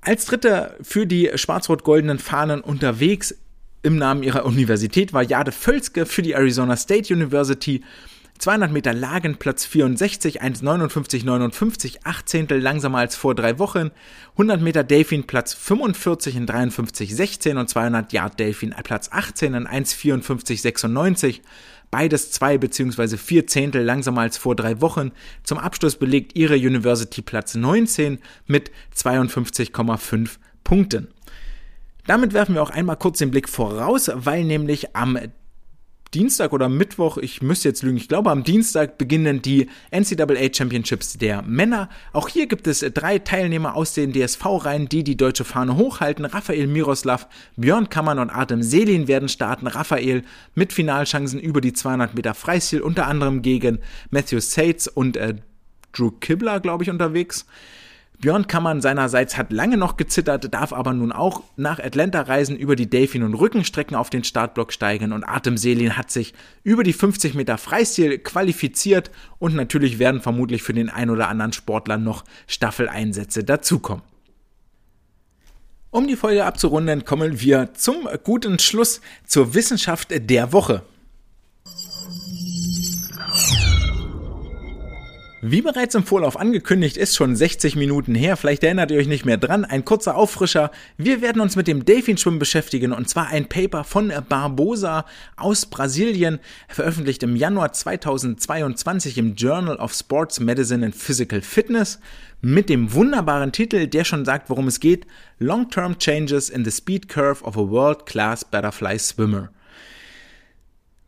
Als 0.00 0.26
Dritte 0.26 0.76
für 0.82 1.06
die 1.06 1.30
schwarz-rot-goldenen 1.34 2.18
Fahnen 2.18 2.60
unterwegs 2.60 3.34
im 3.82 3.96
Namen 3.96 4.22
ihrer 4.22 4.44
Universität 4.44 5.12
war 5.12 5.22
Jade 5.22 5.52
Völzke 5.52 6.06
für 6.06 6.22
die 6.22 6.32
Arizona 6.32 6.76
State 6.76 7.12
University 7.12 7.82
200 8.42 8.72
Meter 8.72 8.92
Lagen 8.92 9.36
Platz 9.36 9.64
64, 9.66 10.42
1,59,59, 10.42 11.98
8 12.02 12.28
Zehntel 12.28 12.58
langsamer 12.60 12.98
als 12.98 13.14
vor 13.14 13.36
drei 13.36 13.60
Wochen. 13.60 13.92
100 14.32 14.60
Meter 14.60 14.82
Delfin 14.82 15.28
Platz 15.28 15.54
45 15.54 16.34
in 16.34 16.48
53,16 16.48 17.56
und 17.56 17.68
200 17.68 18.12
Yard 18.12 18.40
Delfin 18.40 18.74
Platz 18.82 19.10
18 19.12 19.54
in 19.54 19.68
1,54,96. 19.68 21.40
Beides 21.92 22.32
zwei 22.32 22.58
bzw. 22.58 23.16
vier 23.16 23.46
Zehntel 23.46 23.84
langsamer 23.84 24.22
als 24.22 24.38
vor 24.38 24.56
drei 24.56 24.80
Wochen. 24.80 25.12
Zum 25.44 25.58
Abschluss 25.58 25.94
belegt 25.94 26.34
ihre 26.34 26.56
University 26.56 27.22
Platz 27.22 27.54
19 27.54 28.18
mit 28.48 28.72
52,5 28.96 30.30
Punkten. 30.64 31.06
Damit 32.08 32.32
werfen 32.32 32.56
wir 32.56 32.62
auch 32.64 32.70
einmal 32.70 32.96
kurz 32.96 33.18
den 33.18 33.30
Blick 33.30 33.48
voraus, 33.48 34.10
weil 34.12 34.42
nämlich 34.42 34.96
am 34.96 35.16
Dienstag 36.14 36.52
oder 36.52 36.68
Mittwoch, 36.68 37.16
ich 37.16 37.40
müsste 37.40 37.68
jetzt 37.68 37.82
lügen, 37.82 37.96
ich 37.96 38.06
glaube 38.06 38.30
am 38.30 38.44
Dienstag 38.44 38.98
beginnen 38.98 39.40
die 39.40 39.68
NCAA 39.90 40.52
Championships 40.52 41.16
der 41.16 41.40
Männer. 41.40 41.88
Auch 42.12 42.28
hier 42.28 42.46
gibt 42.46 42.66
es 42.66 42.80
drei 42.80 43.18
Teilnehmer 43.18 43.74
aus 43.74 43.94
den 43.94 44.12
DSV-Reihen, 44.12 44.90
die 44.90 45.04
die 45.04 45.16
deutsche 45.16 45.44
Fahne 45.44 45.76
hochhalten. 45.76 46.26
Raphael 46.26 46.66
Miroslav, 46.66 47.28
Björn 47.56 47.88
Kammern 47.88 48.18
und 48.18 48.28
Artem 48.28 48.62
Selin 48.62 49.08
werden 49.08 49.30
starten. 49.30 49.66
Raphael 49.66 50.22
mit 50.54 50.74
Finalchancen 50.74 51.40
über 51.40 51.62
die 51.62 51.72
200 51.72 52.14
Meter 52.14 52.34
Freistil, 52.34 52.82
unter 52.82 53.06
anderem 53.06 53.40
gegen 53.40 53.78
Matthew 54.10 54.40
Sates 54.40 54.88
und 54.88 55.16
äh, 55.16 55.36
Drew 55.92 56.10
Kibler, 56.10 56.60
glaube 56.60 56.84
ich, 56.84 56.90
unterwegs. 56.90 57.46
Björn 58.22 58.46
Kammern 58.46 58.80
seinerseits 58.80 59.36
hat 59.36 59.50
lange 59.50 59.76
noch 59.76 59.96
gezittert, 59.96 60.54
darf 60.54 60.72
aber 60.72 60.92
nun 60.92 61.10
auch 61.10 61.42
nach 61.56 61.80
Atlanta 61.80 62.20
reisen, 62.20 62.56
über 62.56 62.76
die 62.76 62.88
Delfin- 62.88 63.24
und 63.24 63.34
Rückenstrecken 63.34 63.96
auf 63.96 64.10
den 64.10 64.22
Startblock 64.22 64.72
steigen 64.72 65.12
und 65.12 65.24
Artem 65.24 65.56
Selin 65.56 65.96
hat 65.96 66.12
sich 66.12 66.32
über 66.62 66.84
die 66.84 66.92
50 66.92 67.34
Meter 67.34 67.58
Freistil 67.58 68.18
qualifiziert 68.18 69.10
und 69.40 69.56
natürlich 69.56 69.98
werden 69.98 70.20
vermutlich 70.20 70.62
für 70.62 70.72
den 70.72 70.88
ein 70.88 71.10
oder 71.10 71.28
anderen 71.28 71.52
Sportler 71.52 71.98
noch 71.98 72.22
Staffeleinsätze 72.46 73.42
dazukommen. 73.42 74.04
Um 75.90 76.06
die 76.06 76.14
Folge 76.14 76.44
abzurunden, 76.44 77.04
kommen 77.04 77.40
wir 77.40 77.74
zum 77.74 78.08
guten 78.22 78.60
Schluss 78.60 79.00
zur 79.26 79.52
Wissenschaft 79.54 80.10
der 80.12 80.52
Woche. 80.52 80.82
Wie 85.44 85.60
bereits 85.60 85.96
im 85.96 86.04
Vorlauf 86.04 86.38
angekündigt, 86.38 86.96
ist 86.96 87.16
schon 87.16 87.34
60 87.34 87.74
Minuten 87.74 88.14
her, 88.14 88.36
vielleicht 88.36 88.62
erinnert 88.62 88.92
ihr 88.92 88.98
euch 88.98 89.08
nicht 89.08 89.24
mehr 89.24 89.38
dran, 89.38 89.64
ein 89.64 89.84
kurzer 89.84 90.14
Auffrischer. 90.14 90.70
Wir 90.98 91.20
werden 91.20 91.42
uns 91.42 91.56
mit 91.56 91.66
dem 91.66 91.84
Delfinschwimmen 91.84 92.38
beschäftigen 92.38 92.92
und 92.92 93.08
zwar 93.08 93.26
ein 93.26 93.48
Paper 93.48 93.82
von 93.82 94.12
Barbosa 94.28 95.04
aus 95.34 95.66
Brasilien, 95.66 96.38
veröffentlicht 96.68 97.24
im 97.24 97.34
Januar 97.34 97.72
2022 97.72 99.18
im 99.18 99.34
Journal 99.34 99.78
of 99.78 99.92
Sports 99.92 100.38
Medicine 100.38 100.86
and 100.86 100.94
Physical 100.94 101.40
Fitness 101.40 101.98
mit 102.40 102.68
dem 102.68 102.92
wunderbaren 102.92 103.50
Titel, 103.50 103.88
der 103.88 104.04
schon 104.04 104.24
sagt, 104.24 104.48
worum 104.48 104.68
es 104.68 104.78
geht, 104.78 105.08
Long-Term 105.40 105.98
Changes 105.98 106.50
in 106.50 106.64
the 106.64 106.70
Speed 106.70 107.08
Curve 107.08 107.42
of 107.42 107.56
a 107.56 107.68
World-Class 107.68 108.44
Butterfly 108.44 108.96
Swimmer. 108.96 109.50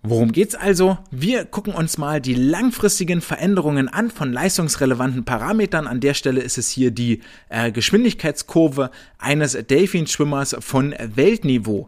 Worum 0.06 0.32
geht's 0.32 0.54
also? 0.54 0.98
Wir 1.10 1.46
gucken 1.46 1.72
uns 1.72 1.96
mal 1.96 2.20
die 2.20 2.34
langfristigen 2.34 3.22
Veränderungen 3.22 3.88
an 3.88 4.10
von 4.10 4.34
leistungsrelevanten 4.34 5.24
Parametern. 5.24 5.86
An 5.86 6.00
der 6.00 6.12
Stelle 6.12 6.42
ist 6.42 6.58
es 6.58 6.68
hier 6.68 6.90
die 6.90 7.22
äh, 7.48 7.72
Geschwindigkeitskurve 7.72 8.90
eines 9.16 9.52
Delfinschwimmers 9.52 10.56
von 10.60 10.94
Weltniveau. 11.14 11.86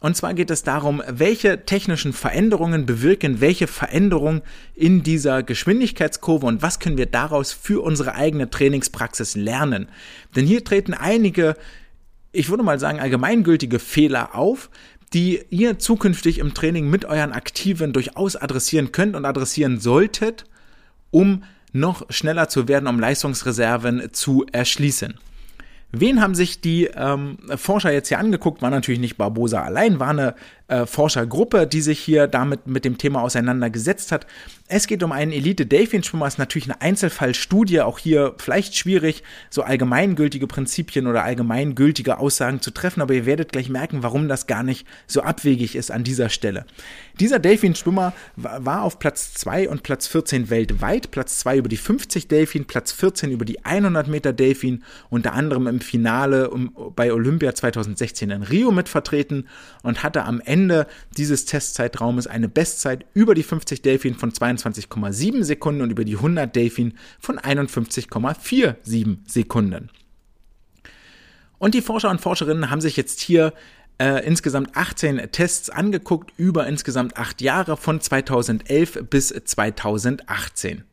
Und 0.00 0.16
zwar 0.16 0.32
geht 0.32 0.50
es 0.50 0.62
darum, 0.62 1.02
welche 1.08 1.66
technischen 1.66 2.14
Veränderungen 2.14 2.86
bewirken 2.86 3.42
welche 3.42 3.66
Veränderung 3.66 4.40
in 4.74 5.02
dieser 5.02 5.42
Geschwindigkeitskurve 5.42 6.46
und 6.46 6.62
was 6.62 6.78
können 6.78 6.96
wir 6.96 7.04
daraus 7.04 7.52
für 7.52 7.84
unsere 7.84 8.14
eigene 8.14 8.48
Trainingspraxis 8.48 9.36
lernen. 9.36 9.90
Denn 10.34 10.46
hier 10.46 10.64
treten 10.64 10.94
einige, 10.94 11.54
ich 12.32 12.48
würde 12.48 12.62
mal 12.62 12.80
sagen, 12.80 12.98
allgemeingültige 12.98 13.78
Fehler 13.78 14.34
auf, 14.34 14.70
die 15.14 15.40
ihr 15.50 15.78
zukünftig 15.78 16.38
im 16.38 16.54
Training 16.54 16.88
mit 16.88 17.04
euren 17.04 17.32
Aktiven 17.32 17.92
durchaus 17.92 18.36
adressieren 18.36 18.92
könnt 18.92 19.16
und 19.16 19.24
adressieren 19.24 19.80
solltet, 19.80 20.44
um 21.10 21.44
noch 21.72 22.10
schneller 22.10 22.48
zu 22.48 22.68
werden, 22.68 22.86
um 22.86 22.98
Leistungsreserven 23.00 24.12
zu 24.12 24.46
erschließen. 24.52 25.18
Wen 25.90 26.20
haben 26.20 26.34
sich 26.34 26.60
die 26.60 26.84
ähm, 26.84 27.38
Forscher 27.56 27.90
jetzt 27.92 28.08
hier 28.08 28.18
angeguckt? 28.18 28.60
War 28.60 28.68
natürlich 28.68 29.00
nicht 29.00 29.16
Barbosa 29.16 29.62
allein, 29.62 29.98
war 29.98 30.10
eine 30.10 30.34
äh, 30.68 30.84
Forschergruppe, 30.84 31.66
die 31.66 31.80
sich 31.80 31.98
hier 31.98 32.26
damit 32.26 32.66
mit 32.66 32.84
dem 32.84 32.98
Thema 32.98 33.22
auseinandergesetzt 33.22 34.12
hat. 34.12 34.26
Es 34.66 34.86
geht 34.86 35.02
um 35.02 35.12
einen 35.12 35.32
Elite-Delfin-Schwimmer, 35.32 36.26
ist 36.26 36.38
natürlich 36.38 36.68
eine 36.68 36.82
Einzelfallstudie, 36.82 37.80
auch 37.80 37.98
hier 37.98 38.34
vielleicht 38.36 38.76
schwierig, 38.76 39.22
so 39.48 39.62
allgemeingültige 39.62 40.46
Prinzipien 40.46 41.06
oder 41.06 41.24
allgemeingültige 41.24 42.18
Aussagen 42.18 42.60
zu 42.60 42.70
treffen, 42.70 43.00
aber 43.00 43.14
ihr 43.14 43.24
werdet 43.24 43.52
gleich 43.52 43.70
merken, 43.70 44.02
warum 44.02 44.28
das 44.28 44.46
gar 44.46 44.62
nicht 44.62 44.86
so 45.06 45.22
abwegig 45.22 45.74
ist 45.74 45.90
an 45.90 46.04
dieser 46.04 46.28
Stelle. 46.28 46.66
Dieser 47.18 47.38
Delfin-Schwimmer 47.38 48.12
war 48.36 48.82
auf 48.82 48.98
Platz 48.98 49.34
2 49.34 49.68
und 49.68 49.82
Platz 49.82 50.06
14 50.06 50.50
weltweit, 50.50 51.10
Platz 51.10 51.40
2 51.40 51.58
über 51.58 51.68
die 51.68 51.76
50 51.76 52.28
Delfin, 52.28 52.66
Platz 52.66 52.92
14 52.92 53.30
über 53.30 53.44
die 53.44 53.64
100 53.64 54.06
Meter 54.06 54.32
Delfin, 54.32 54.84
unter 55.10 55.32
anderem 55.32 55.66
im 55.66 55.80
Finale 55.80 56.50
bei 56.94 57.12
Olympia 57.12 57.54
2016 57.54 58.30
in 58.30 58.42
Rio 58.42 58.70
mitvertreten 58.70 59.48
und 59.82 60.02
hatte 60.02 60.24
am 60.24 60.40
Ende 60.40 60.68
Ende 60.68 60.86
dieses 61.16 61.44
Testzeitraumes 61.44 62.26
eine 62.26 62.48
Bestzeit 62.48 63.06
über 63.14 63.34
die 63.34 63.42
50 63.42 63.80
Delfin 63.80 64.14
von 64.14 64.32
22,7 64.32 65.44
Sekunden 65.44 65.82
und 65.82 65.90
über 65.90 66.04
die 66.04 66.16
100 66.16 66.54
Delfin 66.54 66.94
von 67.18 67.38
51,47 67.38 69.18
Sekunden. 69.26 69.90
Und 71.58 71.74
die 71.74 71.80
Forscher 71.80 72.10
und 72.10 72.20
Forscherinnen 72.20 72.70
haben 72.70 72.80
sich 72.80 72.96
jetzt 72.96 73.20
hier 73.20 73.52
äh, 73.98 74.24
insgesamt 74.26 74.76
18 74.76 75.30
Tests 75.32 75.70
angeguckt 75.70 76.32
über 76.36 76.66
insgesamt 76.66 77.16
acht 77.16 77.40
Jahre 77.40 77.76
von 77.76 78.00
2011 78.00 79.04
bis 79.10 79.28
2018. 79.28 80.84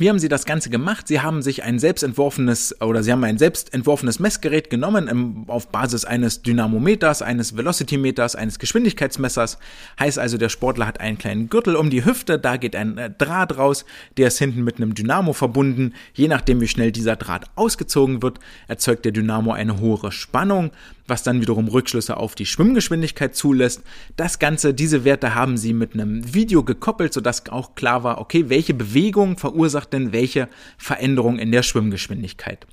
Wie 0.00 0.08
haben 0.08 0.20
sie 0.20 0.28
das 0.28 0.44
Ganze 0.44 0.70
gemacht? 0.70 1.08
Sie 1.08 1.22
haben 1.22 1.42
sich 1.42 1.64
ein 1.64 1.80
selbstentworfenes 1.80 2.80
oder 2.80 3.02
sie 3.02 3.10
haben 3.10 3.24
ein 3.24 3.36
selbstentworfenes 3.36 4.20
Messgerät 4.20 4.70
genommen 4.70 5.08
im, 5.08 5.50
auf 5.50 5.70
Basis 5.70 6.04
eines 6.04 6.42
Dynamometers, 6.42 7.20
eines 7.20 7.56
Velocitymeters, 7.56 8.36
eines 8.36 8.60
Geschwindigkeitsmessers. 8.60 9.58
Heißt 9.98 10.20
also, 10.20 10.38
der 10.38 10.50
Sportler 10.50 10.86
hat 10.86 11.00
einen 11.00 11.18
kleinen 11.18 11.48
Gürtel 11.48 11.74
um 11.74 11.90
die 11.90 12.04
Hüfte, 12.04 12.38
da 12.38 12.58
geht 12.58 12.76
ein 12.76 12.96
äh, 12.96 13.10
Draht 13.10 13.58
raus, 13.58 13.84
der 14.16 14.28
ist 14.28 14.38
hinten 14.38 14.62
mit 14.62 14.76
einem 14.76 14.94
Dynamo 14.94 15.32
verbunden. 15.32 15.94
Je 16.14 16.28
nachdem, 16.28 16.60
wie 16.60 16.68
schnell 16.68 16.92
dieser 16.92 17.16
Draht 17.16 17.46
ausgezogen 17.56 18.22
wird, 18.22 18.38
erzeugt 18.68 19.04
der 19.04 19.10
Dynamo 19.10 19.50
eine 19.50 19.80
hohe 19.80 20.12
Spannung 20.12 20.70
was 21.08 21.22
dann 21.22 21.40
wiederum 21.40 21.66
Rückschlüsse 21.68 22.16
auf 22.18 22.34
die 22.34 22.46
Schwimmgeschwindigkeit 22.46 23.34
zulässt. 23.34 23.82
Das 24.16 24.38
Ganze, 24.38 24.74
diese 24.74 25.04
Werte 25.04 25.34
haben 25.34 25.56
sie 25.56 25.72
mit 25.72 25.94
einem 25.94 26.34
Video 26.34 26.62
gekoppelt, 26.62 27.12
sodass 27.12 27.48
auch 27.48 27.74
klar 27.74 28.04
war, 28.04 28.20
okay, 28.20 28.48
welche 28.48 28.74
Bewegung 28.74 29.38
verursacht 29.38 29.92
denn 29.92 30.12
welche 30.12 30.48
Veränderung 30.76 31.38
in 31.38 31.50
der 31.50 31.62
Schwimmgeschwindigkeit. 31.62 32.66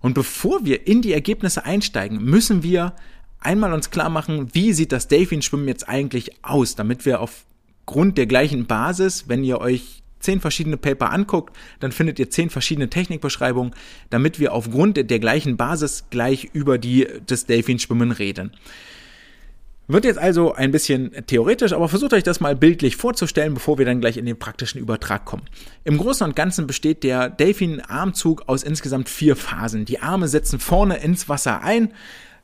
Und 0.00 0.14
bevor 0.14 0.64
wir 0.64 0.86
in 0.86 1.02
die 1.02 1.12
Ergebnisse 1.12 1.64
einsteigen, 1.64 2.22
müssen 2.22 2.62
wir 2.62 2.94
einmal 3.40 3.72
uns 3.72 3.90
klar 3.90 4.10
machen, 4.10 4.48
wie 4.52 4.72
sieht 4.72 4.92
das 4.92 5.08
Delfin-Schwimmen 5.08 5.68
jetzt 5.68 5.88
eigentlich 5.88 6.44
aus, 6.44 6.74
damit 6.74 7.06
wir 7.06 7.20
aufgrund 7.20 8.18
der 8.18 8.26
gleichen 8.26 8.66
Basis, 8.66 9.28
wenn 9.28 9.44
ihr 9.44 9.60
euch 9.60 10.02
zehn 10.20 10.40
verschiedene 10.40 10.76
Paper 10.76 11.12
anguckt, 11.12 11.56
dann 11.80 11.92
findet 11.92 12.18
ihr 12.18 12.30
zehn 12.30 12.50
verschiedene 12.50 12.90
Technikbeschreibungen, 12.90 13.74
damit 14.10 14.38
wir 14.38 14.52
aufgrund 14.52 14.96
der 14.96 15.18
gleichen 15.18 15.56
Basis 15.56 16.04
gleich 16.10 16.50
über 16.52 16.78
die 16.78 17.06
des 17.28 17.46
Delfinschwimmen 17.46 18.12
reden. 18.12 18.52
Wird 19.90 20.04
jetzt 20.04 20.18
also 20.18 20.52
ein 20.52 20.70
bisschen 20.70 21.12
theoretisch, 21.26 21.72
aber 21.72 21.88
versucht 21.88 22.12
euch 22.12 22.22
das 22.22 22.40
mal 22.40 22.54
bildlich 22.54 22.96
vorzustellen, 22.96 23.54
bevor 23.54 23.78
wir 23.78 23.86
dann 23.86 24.02
gleich 24.02 24.18
in 24.18 24.26
den 24.26 24.38
praktischen 24.38 24.78
Übertrag 24.78 25.24
kommen. 25.24 25.44
Im 25.84 25.96
Großen 25.96 26.26
und 26.26 26.36
Ganzen 26.36 26.66
besteht 26.66 27.04
der 27.04 27.30
Delfin-Armzug 27.30 28.42
aus 28.48 28.64
insgesamt 28.64 29.08
vier 29.08 29.34
Phasen. 29.34 29.86
Die 29.86 30.00
Arme 30.00 30.28
setzen 30.28 30.60
vorne 30.60 30.98
ins 30.98 31.30
Wasser 31.30 31.62
ein, 31.62 31.94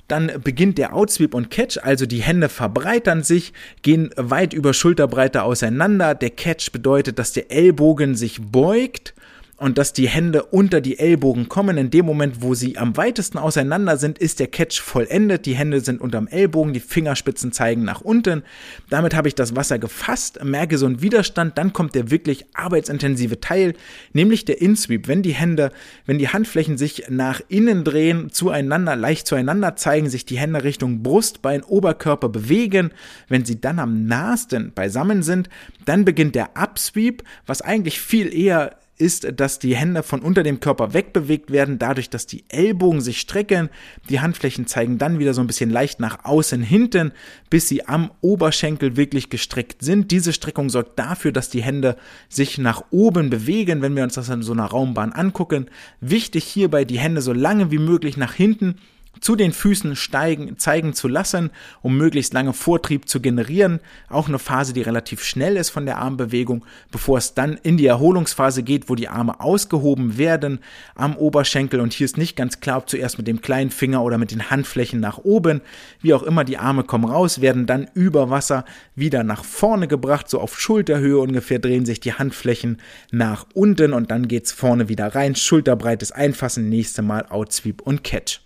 dann 0.09 0.31
beginnt 0.43 0.79
der 0.79 0.95
Outsweep 0.95 1.35
und 1.35 1.51
Catch, 1.51 1.79
also 1.83 2.07
die 2.07 2.23
Hände 2.23 2.49
verbreitern 2.49 3.23
sich, 3.23 3.53
gehen 3.83 4.11
weit 4.17 4.53
über 4.53 4.75
Schulterbreite 4.75 5.43
auseinander. 5.43 6.15
Der 6.15 6.31
Catch 6.31 6.73
bedeutet, 6.73 7.19
dass 7.19 7.33
der 7.33 7.51
Ellbogen 7.51 8.15
sich 8.15 8.41
beugt 8.41 9.15
und 9.57 9.79
dass 9.79 9.93
die 9.93 10.09
Hände 10.09 10.45
unter 10.45 10.81
die 10.81 10.99
Ellbogen 10.99 11.49
kommen. 11.49 11.79
In 11.79 11.91
dem 11.91 12.07
Moment, 12.07 12.43
wo 12.43 12.55
sie 12.55 12.77
am 12.77 12.97
weitesten 12.97 13.39
auseinander 13.39 13.97
sind, 13.97 14.19
ist 14.19 14.41
der 14.41 14.49
Catch 14.49 14.81
vollendet. 14.81 15.47
Die 15.47 15.55
Hände 15.55 15.81
sind 15.81 16.01
unterm 16.01 16.27
Ellbogen, 16.27 16.73
die 16.73 16.81
Fingerspitzen 16.81 17.53
zeigen 17.53 17.85
nach 17.85 18.01
unten. 18.01 18.43
Damit 18.91 19.15
habe 19.15 19.29
ich 19.29 19.35
das 19.35 19.55
Wasser 19.55 19.79
gefasst, 19.79 20.43
merke 20.43 20.77
so 20.77 20.87
einen 20.87 21.03
Widerstand. 21.03 21.57
Dann 21.57 21.73
kommt 21.73 21.95
der 21.95 22.11
wirklich 22.11 22.47
arbeitsintensive 22.55 23.41
Teil, 23.41 23.75
nämlich 24.13 24.45
der 24.45 24.61
Insweep. 24.61 25.07
Wenn 25.07 25.23
die 25.23 25.35
Hände, 25.35 25.71
wenn 26.07 26.19
die 26.19 26.29
Handflächen 26.29 26.77
sich 26.77 27.05
nach 27.09 27.41
innen 27.49 27.85
drehen, 27.85 28.31
zueinander, 28.31 28.97
leicht 28.97 29.27
zueinander 29.27 29.77
zeigen, 29.77 30.09
sich 30.09 30.27
die 30.27 30.39
Hände 30.39 30.65
Richtung 30.65 31.03
Brust, 31.03 31.43
Bein, 31.43 31.63
Oberkörper 31.63 32.29
bewegen. 32.29 32.91
Wenn 33.29 33.45
sie 33.45 33.61
dann 33.61 33.79
am 33.79 34.07
nahesten 34.07 34.73
beisammen 34.75 35.23
sind, 35.23 35.49
dann 35.85 36.05
beginnt 36.05 36.35
der 36.35 36.57
Upsweep, 36.57 37.23
was 37.47 37.63
eigentlich 37.63 38.01
viel 38.01 38.35
eher 38.35 38.77
ist, 38.97 39.41
dass 39.41 39.59
die 39.59 39.75
Hände 39.75 40.03
von 40.03 40.21
unter 40.21 40.43
dem 40.43 40.61
Körper 40.61 40.95
wegbewegt 40.95 41.51
werden, 41.51 41.79
dadurch, 41.79 42.11
dass 42.11 42.27
die 42.27 42.45
Ellbogen 42.49 43.01
sich 43.01 43.21
strecken. 43.21 43.69
Die 44.09 44.21
Handflächen 44.21 44.67
zeigen 44.67 44.99
dann 44.99 45.19
wieder 45.19 45.35
so 45.35 45.41
ein 45.41 45.47
bisschen 45.47 45.71
leicht 45.71 46.01
nach 46.01 46.25
außen 46.25 46.63
hinten, 46.63 47.13
bis 47.51 47.69
sie 47.69 47.87
am 47.87 48.11
Oberschenkel 48.21 48.97
wirklich 48.97 49.31
gestreckt 49.31 49.83
sind. 49.83 50.11
Diese 50.11 50.33
Streckung 50.33 50.71
sorgt 50.71 50.99
dafür, 50.99 51.33
dass 51.33 51.51
die 51.51 51.63
Hände 51.63 51.97
sich 52.29 52.59
nach 52.59 52.85
oben 52.91 53.31
bewegen, 53.31 53.83
wenn 53.83 53.97
wir 53.97 54.05
uns 54.05 54.15
das 54.15 54.29
in 54.29 54.43
so 54.43 54.53
einer 54.53 54.67
Raumbahn 54.67 55.13
angucken. 55.13 55.67
Wichtig 56.01 56.45
hierbei, 56.45 56.85
die 56.85 56.99
Hände 56.99 57.21
so 57.21 57.33
lange 57.33 57.71
wie 57.71 57.79
möglich 57.79 58.17
nach 58.17 58.35
hinten 58.35 58.77
zu 59.21 59.37
den 59.37 59.53
Füßen 59.53 59.97
steigen, 59.97 60.59
zeigen 60.59 60.95
zu 60.95 61.09
lassen, 61.09 61.51
um 61.83 61.97
möglichst 61.97 62.35
lange 62.35 62.53
Vortrieb 62.53 63.09
zu 63.09 63.21
generieren. 63.21 63.81
Auch 64.09 64.29
eine 64.29 64.39
Phase, 64.39 64.73
die 64.73 64.83
relativ 64.83 65.23
schnell 65.23 65.57
ist 65.57 65.71
von 65.71 65.87
der 65.87 65.99
Armbewegung, 65.99 66.65
bevor 66.91 67.19
es 67.19 67.35
dann 67.35 67.59
in 67.63 67.77
die 67.77 67.87
Erholungsphase 67.87 68.63
geht, 68.63 68.89
wo 68.89 68.95
die 68.95 69.09
Arme 69.09 69.41
ausgehoben 69.41 70.19
werden 70.19 70.61
am 70.95 71.17
Oberschenkel. 71.17 71.81
Und 71.81 71.93
hier 71.93 72.05
ist 72.05 72.19
nicht 72.19 72.37
ganz 72.37 72.61
klar, 72.61 72.79
ob 72.79 72.89
zuerst 72.89 73.19
mit 73.19 73.27
dem 73.27 73.41
kleinen 73.41 73.71
Finger 73.71 74.03
oder 74.03 74.19
mit 74.19 74.31
den 74.31 74.51
Handflächen 74.51 75.01
nach 75.01 75.19
oben. 75.19 75.61
Wie 76.01 76.15
auch 76.15 76.23
immer, 76.23 76.45
die 76.45 76.59
Arme 76.59 76.85
kommen 76.85 77.05
raus, 77.05 77.41
werden 77.41 77.67
dann 77.67 77.89
über 77.95 78.31
Wasser 78.31 78.65
wieder 78.95 79.25
nach 79.25 79.45
vorne 79.45 79.89
gebracht, 79.89 80.29
so 80.29 80.41
auf 80.41 80.61
Schulterhöhe 80.61 81.19
ungefähr 81.19 81.59
drehen 81.59 81.87
sich 81.87 82.01
die 82.01 82.15
Handflächen 82.15 82.79
nach 83.11 83.47
unten 83.55 83.93
und 83.93 84.11
dann 84.11 84.29
geht's 84.29 84.53
vorne 84.53 84.89
wieder 84.89 85.15
rein. 85.15 85.35
Schulterbreites 85.35 86.13
Einfassen, 86.13 86.69
nächste 86.69 87.03
Mal 87.03 87.27
Outsweep 87.29 87.83
und 87.83 88.05
Catch 88.05 88.44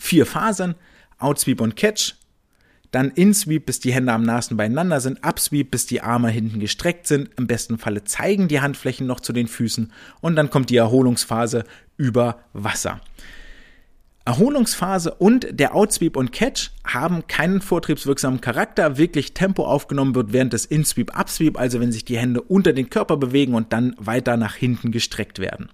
vier 0.00 0.26
Phasen, 0.26 0.74
Outsweep 1.18 1.60
und 1.60 1.76
Catch, 1.76 2.14
dann 2.90 3.10
In-Sweep, 3.10 3.66
bis 3.66 3.78
die 3.78 3.92
Hände 3.92 4.12
am 4.12 4.22
nahesten 4.22 4.56
beieinander 4.56 5.00
sind, 5.00 5.24
Upsweep, 5.24 5.70
bis 5.70 5.86
die 5.86 6.00
Arme 6.00 6.30
hinten 6.30 6.58
gestreckt 6.58 7.06
sind, 7.06 7.30
im 7.36 7.46
besten 7.46 7.78
Falle 7.78 8.02
zeigen 8.02 8.48
die 8.48 8.60
Handflächen 8.60 9.06
noch 9.06 9.20
zu 9.20 9.32
den 9.32 9.46
Füßen 9.46 9.92
und 10.20 10.34
dann 10.34 10.50
kommt 10.50 10.70
die 10.70 10.76
Erholungsphase 10.76 11.64
über 11.96 12.40
Wasser. 12.52 13.00
Erholungsphase 14.24 15.14
und 15.14 15.46
der 15.50 15.74
Outsweep 15.74 16.16
und 16.16 16.32
Catch 16.32 16.70
haben 16.84 17.26
keinen 17.26 17.60
vortriebswirksamen 17.60 18.40
Charakter. 18.40 18.98
Wirklich 18.98 19.34
Tempo 19.34 19.64
aufgenommen 19.64 20.14
wird 20.14 20.32
während 20.32 20.52
des 20.52 20.66
In-Sweep, 20.66 21.16
Upsweep, 21.18 21.58
also 21.58 21.80
wenn 21.80 21.92
sich 21.92 22.04
die 22.04 22.18
Hände 22.18 22.42
unter 22.42 22.72
den 22.72 22.90
Körper 22.90 23.16
bewegen 23.16 23.54
und 23.54 23.72
dann 23.72 23.94
weiter 23.98 24.36
nach 24.36 24.54
hinten 24.54 24.92
gestreckt 24.92 25.38
werden. 25.38 25.70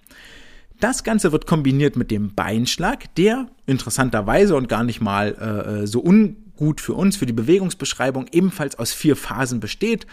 Das 0.80 1.04
Ganze 1.04 1.32
wird 1.32 1.46
kombiniert 1.46 1.96
mit 1.96 2.10
dem 2.10 2.34
Beinschlag, 2.34 3.14
der 3.14 3.48
interessanterweise 3.66 4.56
und 4.56 4.68
gar 4.68 4.84
nicht 4.84 5.00
mal 5.00 5.34
äh, 5.40 5.82
äh, 5.82 5.86
so 5.86 6.00
ungut 6.00 6.82
für 6.82 6.92
uns, 6.92 7.16
für 7.16 7.24
die 7.24 7.32
Bewegungsbeschreibung, 7.32 8.26
ebenfalls 8.30 8.78
aus 8.78 8.92
vier 8.92 9.16
Phasen 9.16 9.58
besteht. 9.58 10.06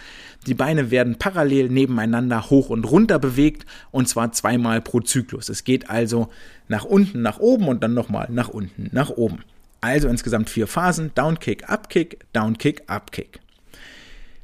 Die 0.48 0.54
Beine 0.54 0.90
werden 0.90 1.18
parallel 1.18 1.70
nebeneinander 1.70 2.50
hoch 2.50 2.70
und 2.70 2.86
runter 2.86 3.20
bewegt 3.20 3.66
und 3.92 4.08
zwar 4.08 4.32
zweimal 4.32 4.80
pro 4.82 5.02
Zyklus. 5.02 5.50
Es 5.50 5.66
geht 5.66 5.90
also 5.90 6.30
nach 6.70 6.86
unten, 6.86 7.22
nach 7.22 7.40
oben 7.40 7.68
und 7.68 7.84
dann 7.84 7.94
nochmal 7.94 8.30
nach 8.32 8.48
unten, 8.48 8.90
nach 8.94 9.10
oben. 9.10 9.40
Also 9.82 10.08
insgesamt 10.08 10.50
vier 10.50 10.68
Phasen, 10.68 11.12
Downkick, 11.14 11.70
Upkick, 11.70 12.20
Downkick, 12.32 12.84
Upkick. 12.88 13.43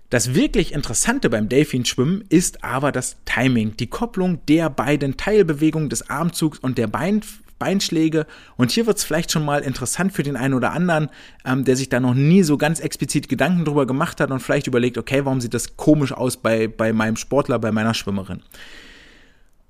Das 0.09 0.33
wirklich 0.33 0.73
Interessante 0.73 1.29
beim 1.29 1.49
Delfinschwimmen 1.49 2.23
ist 2.29 2.63
aber 2.63 2.91
das 2.91 3.17
Timing, 3.25 3.77
die 3.77 3.87
Kopplung 3.87 4.43
der 4.47 4.69
beiden 4.69 5.17
Teilbewegungen 5.17 5.89
des 5.89 6.09
Armzugs 6.09 6.57
und 6.57 6.79
der 6.79 6.87
Bein, 6.87 7.21
Beinschläge. 7.59 8.25
Und 8.57 8.71
hier 8.71 8.87
wird 8.87 8.97
es 8.97 9.03
vielleicht 9.03 9.31
schon 9.31 9.45
mal 9.45 9.59
interessant 9.59 10.13
für 10.13 10.23
den 10.23 10.35
einen 10.35 10.55
oder 10.55 10.71
anderen, 10.71 11.09
ähm, 11.45 11.63
der 11.63 11.75
sich 11.75 11.89
da 11.89 11.99
noch 11.99 12.15
nie 12.15 12.41
so 12.41 12.57
ganz 12.57 12.79
explizit 12.79 13.29
Gedanken 13.29 13.65
drüber 13.65 13.85
gemacht 13.85 14.19
hat 14.19 14.31
und 14.31 14.39
vielleicht 14.39 14.65
überlegt, 14.65 14.97
okay, 14.97 15.25
warum 15.25 15.41
sieht 15.41 15.53
das 15.53 15.77
komisch 15.77 16.11
aus 16.11 16.37
bei, 16.37 16.67
bei 16.67 16.91
meinem 16.91 17.17
Sportler, 17.17 17.59
bei 17.59 17.71
meiner 17.71 17.93
Schwimmerin. 17.93 18.41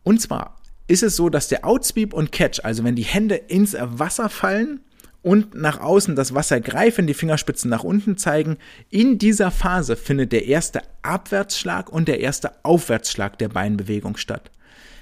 Und 0.04 0.22
zwar 0.22 0.56
ist 0.88 1.04
es 1.04 1.18
so, 1.18 1.30
dass 1.30 1.50
der 1.50 1.66
Outsweep 1.66 2.14
und 2.14 2.32
Catch, 2.32 2.62
also 2.64 2.84
wenn 2.84 2.96
die 2.96 3.04
Hände 3.04 3.36
ins 3.36 3.76
Wasser 3.78 4.30
fallen, 4.30 4.80
und 5.22 5.54
nach 5.54 5.80
außen 5.80 6.16
das 6.16 6.34
Wasser 6.34 6.62
greifen, 6.62 7.08
die 7.08 7.14
Fingerspitzen 7.14 7.70
nach 7.70 7.84
unten 7.84 8.18
zeigen. 8.18 8.58
In 8.90 9.18
dieser 9.18 9.52
Phase 9.52 9.96
findet 9.96 10.32
der 10.32 10.46
erste 10.46 10.82
Abwärtsschlag 11.02 11.92
und 11.92 12.08
der 12.08 12.20
erste 12.20 12.52
Aufwärtsschlag 12.64 13.38
der 13.38 13.50
Beinbewegung 13.50 14.18
statt. 14.18 14.52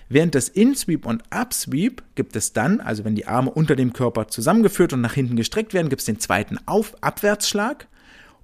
Während 0.09 0.35
des 0.35 0.47
In-Sweep 0.47 1.05
und 1.05 1.23
Up-Sweep 1.31 2.01
gibt 2.15 2.35
es 2.35 2.53
dann, 2.53 2.79
also 2.79 3.03
wenn 3.03 3.15
die 3.15 3.27
Arme 3.27 3.51
unter 3.51 3.75
dem 3.75 3.91
Körper 3.91 4.27
zusammengeführt 4.29 4.93
und 4.93 5.01
nach 5.01 5.13
hinten 5.13 5.35
gestreckt 5.35 5.73
werden, 5.73 5.89
gibt 5.89 5.99
es 5.99 6.05
den 6.05 6.19
zweiten 6.19 6.57
Auf 6.65 6.95
Abwärtsschlag. 7.01 7.87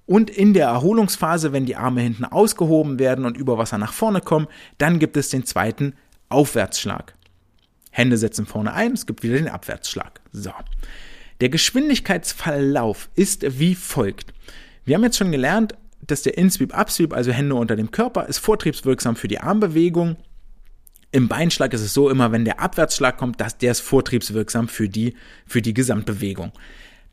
Und 0.06 0.28
in 0.28 0.52
der 0.52 0.66
Erholungsphase, 0.66 1.52
wenn 1.52 1.64
die 1.64 1.76
Arme 1.76 2.02
hinten 2.02 2.26
ausgehoben 2.26 2.98
werden 2.98 3.24
und 3.24 3.38
über 3.38 3.56
Wasser 3.56 3.78
nach 3.78 3.94
vorne 3.94 4.20
kommen, 4.20 4.48
dann 4.76 4.98
gibt 4.98 5.16
es 5.16 5.30
den 5.30 5.46
zweiten 5.46 5.94
Aufwärtsschlag. 6.28 7.14
Hände 7.90 8.18
setzen 8.18 8.44
vorne 8.44 8.74
ein, 8.74 8.92
es 8.92 9.06
gibt 9.06 9.22
wieder 9.22 9.36
den 9.36 9.48
Abwärtsschlag. 9.48 10.20
So. 10.32 10.52
Der 11.44 11.50
Geschwindigkeitsverlauf 11.50 13.10
ist 13.16 13.44
wie 13.58 13.74
folgt. 13.74 14.32
Wir 14.86 14.94
haben 14.94 15.02
jetzt 15.02 15.18
schon 15.18 15.30
gelernt, 15.30 15.74
dass 16.00 16.22
der 16.22 16.38
In-Sweep, 16.38 16.74
Upsweep, 16.74 17.12
also 17.12 17.32
Hände 17.32 17.54
unter 17.54 17.76
dem 17.76 17.90
Körper, 17.90 18.24
ist 18.28 18.38
vortriebswirksam 18.38 19.14
für 19.14 19.28
die 19.28 19.40
Armbewegung. 19.40 20.16
Im 21.12 21.28
Beinschlag 21.28 21.74
ist 21.74 21.82
es 21.82 21.92
so 21.92 22.08
immer, 22.08 22.32
wenn 22.32 22.46
der 22.46 22.60
Abwärtsschlag 22.60 23.18
kommt, 23.18 23.42
dass 23.42 23.58
der 23.58 23.72
ist 23.72 23.80
vortriebswirksam 23.80 24.68
für 24.68 24.88
die, 24.88 25.16
für 25.46 25.60
die 25.60 25.74
Gesamtbewegung. 25.74 26.50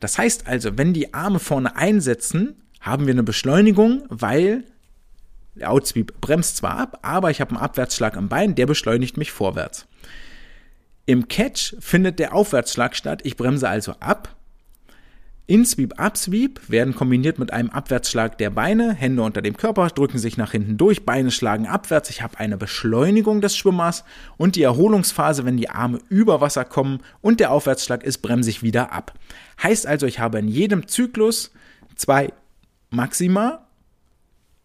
Das 0.00 0.16
heißt 0.16 0.46
also, 0.46 0.78
wenn 0.78 0.94
die 0.94 1.12
Arme 1.12 1.38
vorne 1.38 1.76
einsetzen, 1.76 2.62
haben 2.80 3.04
wir 3.04 3.12
eine 3.12 3.24
Beschleunigung, 3.24 4.04
weil 4.08 4.64
der 5.56 5.70
Outsweep 5.70 6.22
bremst 6.22 6.56
zwar 6.56 6.78
ab, 6.78 7.00
aber 7.02 7.30
ich 7.30 7.42
habe 7.42 7.50
einen 7.50 7.60
Abwärtsschlag 7.60 8.16
im 8.16 8.30
Bein, 8.30 8.54
der 8.54 8.64
beschleunigt 8.64 9.18
mich 9.18 9.30
vorwärts. 9.30 9.86
Im 11.06 11.28
Catch 11.28 11.74
findet 11.80 12.18
der 12.18 12.34
Aufwärtsschlag 12.34 12.94
statt. 12.94 13.20
Ich 13.24 13.36
bremse 13.36 13.68
also 13.68 13.92
ab. 14.00 14.36
In-Sweep, 15.46 15.98
Up-Sweep 15.98 16.70
werden 16.70 16.94
kombiniert 16.94 17.38
mit 17.40 17.52
einem 17.52 17.68
Abwärtsschlag 17.70 18.38
der 18.38 18.50
Beine, 18.50 18.94
Hände 18.94 19.22
unter 19.22 19.42
dem 19.42 19.56
Körper 19.56 19.88
drücken 19.88 20.18
sich 20.18 20.36
nach 20.36 20.52
hinten 20.52 20.78
durch, 20.78 21.04
Beine 21.04 21.32
schlagen 21.32 21.66
abwärts. 21.66 22.10
Ich 22.10 22.22
habe 22.22 22.38
eine 22.38 22.56
Beschleunigung 22.56 23.40
des 23.40 23.56
Schwimmers 23.56 24.04
und 24.36 24.54
die 24.54 24.62
Erholungsphase, 24.62 25.44
wenn 25.44 25.56
die 25.56 25.68
Arme 25.68 25.98
über 26.08 26.40
Wasser 26.40 26.64
kommen 26.64 27.00
und 27.20 27.40
der 27.40 27.50
Aufwärtsschlag 27.50 28.04
ist, 28.04 28.18
bremse 28.18 28.50
ich 28.50 28.62
wieder 28.62 28.92
ab. 28.92 29.12
Heißt 29.62 29.86
also, 29.86 30.06
ich 30.06 30.20
habe 30.20 30.38
in 30.38 30.46
jedem 30.46 30.86
Zyklus 30.86 31.50
zwei 31.96 32.32
Maxima, 32.90 33.66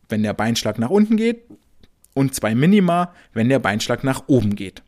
wenn 0.10 0.22
der 0.22 0.34
Beinschlag 0.34 0.78
nach 0.78 0.92
unten 0.92 1.18
geht, 1.18 1.42
und 2.14 2.34
zwei 2.34 2.56
Minima, 2.56 3.14
wenn 3.34 3.50
der 3.50 3.60
Beinschlag 3.60 4.04
nach 4.04 4.24
oben 4.28 4.56
geht. 4.56 4.84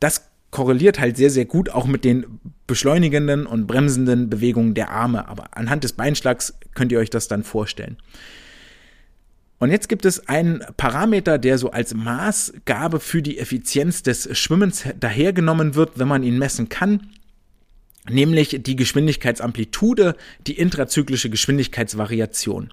Das 0.00 0.29
korreliert 0.50 0.98
halt 0.98 1.16
sehr, 1.16 1.30
sehr 1.30 1.44
gut 1.44 1.70
auch 1.70 1.86
mit 1.86 2.04
den 2.04 2.40
beschleunigenden 2.66 3.46
und 3.46 3.66
bremsenden 3.66 4.30
Bewegungen 4.30 4.74
der 4.74 4.90
Arme. 4.90 5.28
Aber 5.28 5.56
anhand 5.56 5.84
des 5.84 5.92
Beinschlags 5.92 6.54
könnt 6.74 6.92
ihr 6.92 6.98
euch 6.98 7.10
das 7.10 7.28
dann 7.28 7.44
vorstellen. 7.44 7.96
Und 9.58 9.70
jetzt 9.70 9.90
gibt 9.90 10.06
es 10.06 10.26
einen 10.26 10.64
Parameter, 10.78 11.36
der 11.36 11.58
so 11.58 11.70
als 11.70 11.92
Maßgabe 11.94 12.98
für 12.98 13.20
die 13.20 13.38
Effizienz 13.38 14.02
des 14.02 14.36
Schwimmens 14.36 14.84
dahergenommen 14.98 15.74
wird, 15.74 15.98
wenn 15.98 16.08
man 16.08 16.22
ihn 16.22 16.38
messen 16.38 16.70
kann, 16.70 17.10
nämlich 18.08 18.58
die 18.62 18.74
Geschwindigkeitsamplitude, 18.74 20.16
die 20.46 20.56
intrazyklische 20.56 21.28
Geschwindigkeitsvariation. 21.28 22.72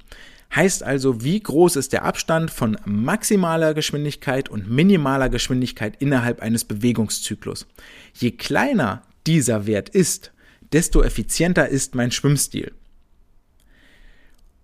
Heißt 0.56 0.82
also, 0.84 1.24
wie 1.24 1.40
groß 1.40 1.76
ist 1.76 1.94
der 1.94 2.04
Abstand 2.04 2.52
von 2.52 2.78
maximaler 2.86 3.74
Geschwindigkeit 3.74 4.50
und 4.50 4.70
minimaler 4.70 5.30
Geschwindigkeit 5.30 5.96
innerhalb 6.02 6.42
eines 6.42 6.66
Bewegungszyklus. 6.66 7.68
Je 8.14 8.32
kleiner 8.32 9.04
dieser 9.28 9.68
Wert 9.68 9.90
ist, 9.90 10.32
desto 10.72 11.04
effizienter 11.04 11.68
ist 11.68 11.96
mein 11.96 12.12
Schwimmstil. 12.12 12.72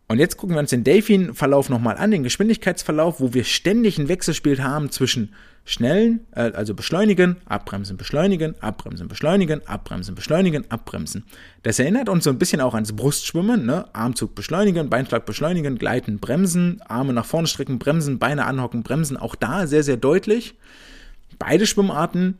Und 0.07 0.19
jetzt 0.19 0.37
gucken 0.37 0.55
wir 0.55 0.59
uns 0.59 0.69
den 0.69 0.83
Delfin-Verlauf 0.83 1.69
nochmal 1.69 1.97
an, 1.97 2.11
den 2.11 2.23
Geschwindigkeitsverlauf, 2.23 3.19
wo 3.19 3.33
wir 3.33 3.43
ständig 3.43 3.97
ein 3.97 4.09
Wechselspiel 4.09 4.61
haben 4.61 4.91
zwischen 4.91 5.33
schnellen, 5.65 6.25
äh, 6.31 6.51
also 6.51 6.73
beschleunigen, 6.73 7.37
abbremsen, 7.45 7.97
beschleunigen, 7.97 8.55
abbremsen, 8.61 9.07
beschleunigen, 9.07 9.65
abbremsen, 9.67 10.15
beschleunigen, 10.15 10.69
abbremsen. 10.69 11.23
Das 11.63 11.79
erinnert 11.79 12.09
uns 12.09 12.25
so 12.25 12.29
ein 12.29 12.39
bisschen 12.39 12.61
auch 12.61 12.73
ans 12.73 12.93
Brustschwimmen, 12.93 13.65
ne? 13.65 13.85
Armzug 13.93 14.35
beschleunigen, 14.35 14.89
Beinschlag 14.89 15.25
beschleunigen, 15.25 15.77
gleiten, 15.77 16.19
bremsen, 16.19 16.81
Arme 16.87 17.13
nach 17.13 17.25
vorne 17.25 17.47
strecken, 17.47 17.79
bremsen, 17.79 18.19
Beine 18.19 18.45
anhocken, 18.45 18.83
bremsen. 18.83 19.17
Auch 19.17 19.35
da 19.35 19.67
sehr, 19.67 19.83
sehr 19.83 19.97
deutlich. 19.97 20.55
Beide 21.39 21.65
Schwimmarten 21.65 22.37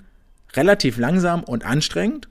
relativ 0.56 0.98
langsam 0.98 1.44
und 1.44 1.66
anstrengend, 1.66 2.28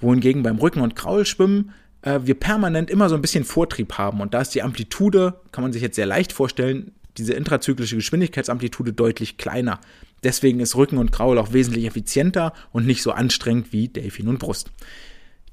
wohingegen 0.00 0.42
beim 0.42 0.58
Rücken- 0.58 0.80
und 0.80 0.94
Kraulschwimmen 0.94 1.72
äh, 2.06 2.20
wir 2.22 2.34
permanent 2.34 2.88
immer 2.88 3.08
so 3.08 3.14
ein 3.14 3.20
bisschen 3.20 3.44
Vortrieb 3.44 3.94
haben. 3.94 4.20
Und 4.20 4.32
da 4.32 4.40
ist 4.40 4.54
die 4.54 4.62
Amplitude, 4.62 5.34
kann 5.52 5.62
man 5.62 5.72
sich 5.72 5.82
jetzt 5.82 5.96
sehr 5.96 6.06
leicht 6.06 6.32
vorstellen, 6.32 6.92
diese 7.18 7.32
intrazyklische 7.32 7.96
Geschwindigkeitsamplitude 7.96 8.92
deutlich 8.92 9.36
kleiner. 9.38 9.80
Deswegen 10.26 10.58
ist 10.58 10.74
Rücken 10.74 10.98
und 10.98 11.12
Kraul 11.12 11.38
auch 11.38 11.52
wesentlich 11.52 11.84
effizienter 11.84 12.52
und 12.72 12.84
nicht 12.84 13.00
so 13.00 13.12
anstrengend 13.12 13.72
wie 13.72 13.86
Delfin 13.86 14.26
und 14.26 14.40
Brust. 14.40 14.72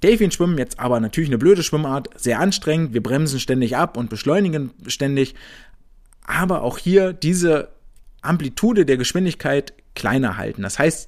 Delfin 0.01 0.31
schwimmen 0.31 0.57
jetzt 0.57 0.79
aber 0.79 0.99
natürlich 0.99 1.29
eine 1.29 1.37
blöde 1.37 1.61
Schwimmart, 1.61 2.09
sehr 2.19 2.39
anstrengend, 2.39 2.91
wir 2.91 3.03
bremsen 3.03 3.39
ständig 3.39 3.77
ab 3.77 3.97
und 3.97 4.09
beschleunigen 4.09 4.71
ständig, 4.87 5.35
aber 6.25 6.63
auch 6.63 6.79
hier 6.79 7.13
diese 7.13 7.69
Amplitude 8.23 8.87
der 8.87 8.97
Geschwindigkeit 8.97 9.73
kleiner 9.93 10.37
halten. 10.37 10.63
Das 10.63 10.79
heißt, 10.79 11.07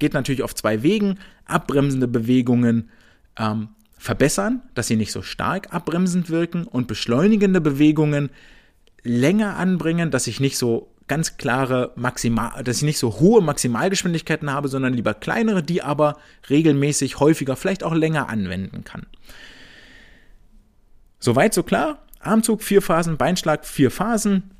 geht 0.00 0.12
natürlich 0.12 0.42
auf 0.42 0.56
zwei 0.56 0.82
Wegen, 0.82 1.20
abbremsende 1.44 2.08
Bewegungen 2.08 2.90
ähm, 3.38 3.68
verbessern, 3.96 4.62
dass 4.74 4.88
sie 4.88 4.96
nicht 4.96 5.12
so 5.12 5.22
stark 5.22 5.72
abbremsend 5.72 6.30
wirken 6.30 6.64
und 6.64 6.88
beschleunigende 6.88 7.60
Bewegungen 7.60 8.30
länger 9.04 9.56
anbringen, 9.56 10.10
dass 10.10 10.26
ich 10.26 10.40
nicht 10.40 10.58
so 10.58 10.90
ganz 11.08 11.36
klare 11.36 11.92
Maximal, 11.96 12.62
dass 12.62 12.78
ich 12.78 12.82
nicht 12.82 12.98
so 12.98 13.18
hohe 13.18 13.42
Maximalgeschwindigkeiten 13.42 14.52
habe, 14.52 14.68
sondern 14.68 14.94
lieber 14.94 15.14
kleinere, 15.14 15.62
die 15.62 15.82
aber 15.82 16.18
regelmäßig, 16.48 17.18
häufiger, 17.18 17.56
vielleicht 17.56 17.82
auch 17.82 17.94
länger 17.94 18.28
anwenden 18.28 18.84
kann. 18.84 19.06
Soweit 21.18 21.54
so 21.54 21.62
klar. 21.62 22.04
Armzug 22.20 22.62
vier 22.62 22.82
Phasen, 22.82 23.16
Beinschlag 23.16 23.64
vier 23.64 23.90
Phasen. 23.90 24.50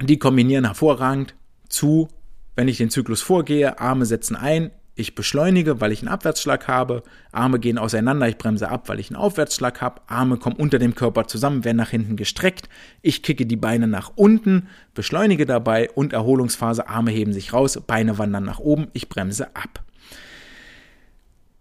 Die 0.00 0.18
kombinieren 0.18 0.64
hervorragend 0.64 1.34
zu, 1.68 2.08
wenn 2.54 2.68
ich 2.68 2.78
den 2.78 2.90
Zyklus 2.90 3.22
vorgehe, 3.22 3.78
Arme 3.80 4.06
setzen 4.06 4.36
ein, 4.36 4.70
ich 4.96 5.14
beschleunige, 5.14 5.80
weil 5.80 5.92
ich 5.92 6.00
einen 6.00 6.08
Abwärtsschlag 6.08 6.66
habe, 6.66 7.02
Arme 7.30 7.60
gehen 7.60 7.76
auseinander, 7.76 8.28
ich 8.28 8.38
bremse 8.38 8.70
ab, 8.70 8.88
weil 8.88 8.98
ich 8.98 9.10
einen 9.10 9.16
Aufwärtsschlag 9.16 9.82
habe, 9.82 10.00
Arme 10.06 10.38
kommen 10.38 10.56
unter 10.56 10.78
dem 10.78 10.94
Körper 10.94 11.28
zusammen, 11.28 11.64
werden 11.64 11.76
nach 11.76 11.90
hinten 11.90 12.16
gestreckt, 12.16 12.70
ich 13.02 13.22
kicke 13.22 13.44
die 13.44 13.56
Beine 13.56 13.86
nach 13.86 14.12
unten, 14.16 14.68
beschleunige 14.94 15.44
dabei 15.44 15.90
und 15.90 16.14
Erholungsphase, 16.14 16.88
Arme 16.88 17.10
heben 17.10 17.34
sich 17.34 17.52
raus, 17.52 17.78
Beine 17.86 18.16
wandern 18.16 18.44
nach 18.44 18.58
oben, 18.58 18.88
ich 18.94 19.10
bremse 19.10 19.54
ab. 19.54 19.84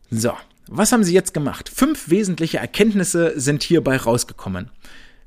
So, 0.09 0.31
was 0.67 0.93
haben 0.93 1.03
Sie 1.03 1.13
jetzt 1.13 1.33
gemacht? 1.33 1.69
Fünf 1.69 2.09
wesentliche 2.09 2.59
Erkenntnisse 2.59 3.39
sind 3.39 3.63
hierbei 3.63 3.97
rausgekommen. 3.97 4.71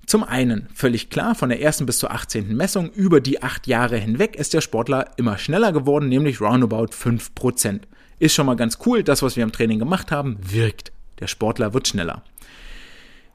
Zum 0.07 0.25
einen, 0.25 0.69
völlig 0.75 1.11
klar, 1.11 1.35
von 1.35 1.51
der 1.51 1.61
ersten 1.61 1.85
bis 1.85 1.99
zur 1.99 2.11
18. 2.11 2.57
Messung 2.57 2.91
über 2.93 3.21
die 3.21 3.43
acht 3.43 3.67
Jahre 3.67 3.99
hinweg 3.99 4.37
ist 4.37 4.55
der 4.55 4.63
Sportler 4.63 5.11
immer 5.19 5.37
schneller 5.37 5.73
geworden, 5.73 6.09
nämlich 6.09 6.41
roundabout 6.41 6.87
5%. 6.87 7.81
Ist 8.19 8.35
schon 8.35 8.47
mal 8.47 8.57
ganz 8.57 8.79
cool, 8.87 9.03
das, 9.03 9.23
was 9.23 9.37
wir 9.37 9.45
im 9.45 9.53
Training 9.53 9.79
gemacht 9.79 10.11
haben, 10.11 10.39
wirkt. 10.41 10.93
Der 11.21 11.27
Sportler 11.27 11.75
wird 11.75 11.89
schneller. 11.89 12.23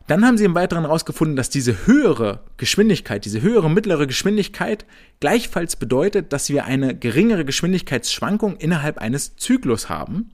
Dann 0.08 0.26
haben 0.26 0.38
sie 0.38 0.44
im 0.44 0.56
Weiteren 0.56 0.84
herausgefunden, 0.84 1.38
dass 1.38 1.50
diese 1.50 1.88
höhere 1.88 2.42
Geschwindigkeit, 2.58 3.24
diese 3.24 3.42
höhere 3.42 3.70
mittlere 3.70 4.06
Geschwindigkeit 4.06 4.86
gleichfalls 5.22 5.78
bedeutet, 5.78 6.34
dass 6.34 6.50
wir 6.50 6.66
eine 6.66 6.94
geringere 6.98 7.46
Geschwindigkeitsschwankung 7.46 8.58
innerhalb 8.58 8.98
eines 8.98 9.38
Zyklus 9.38 9.88
haben. 9.88 10.32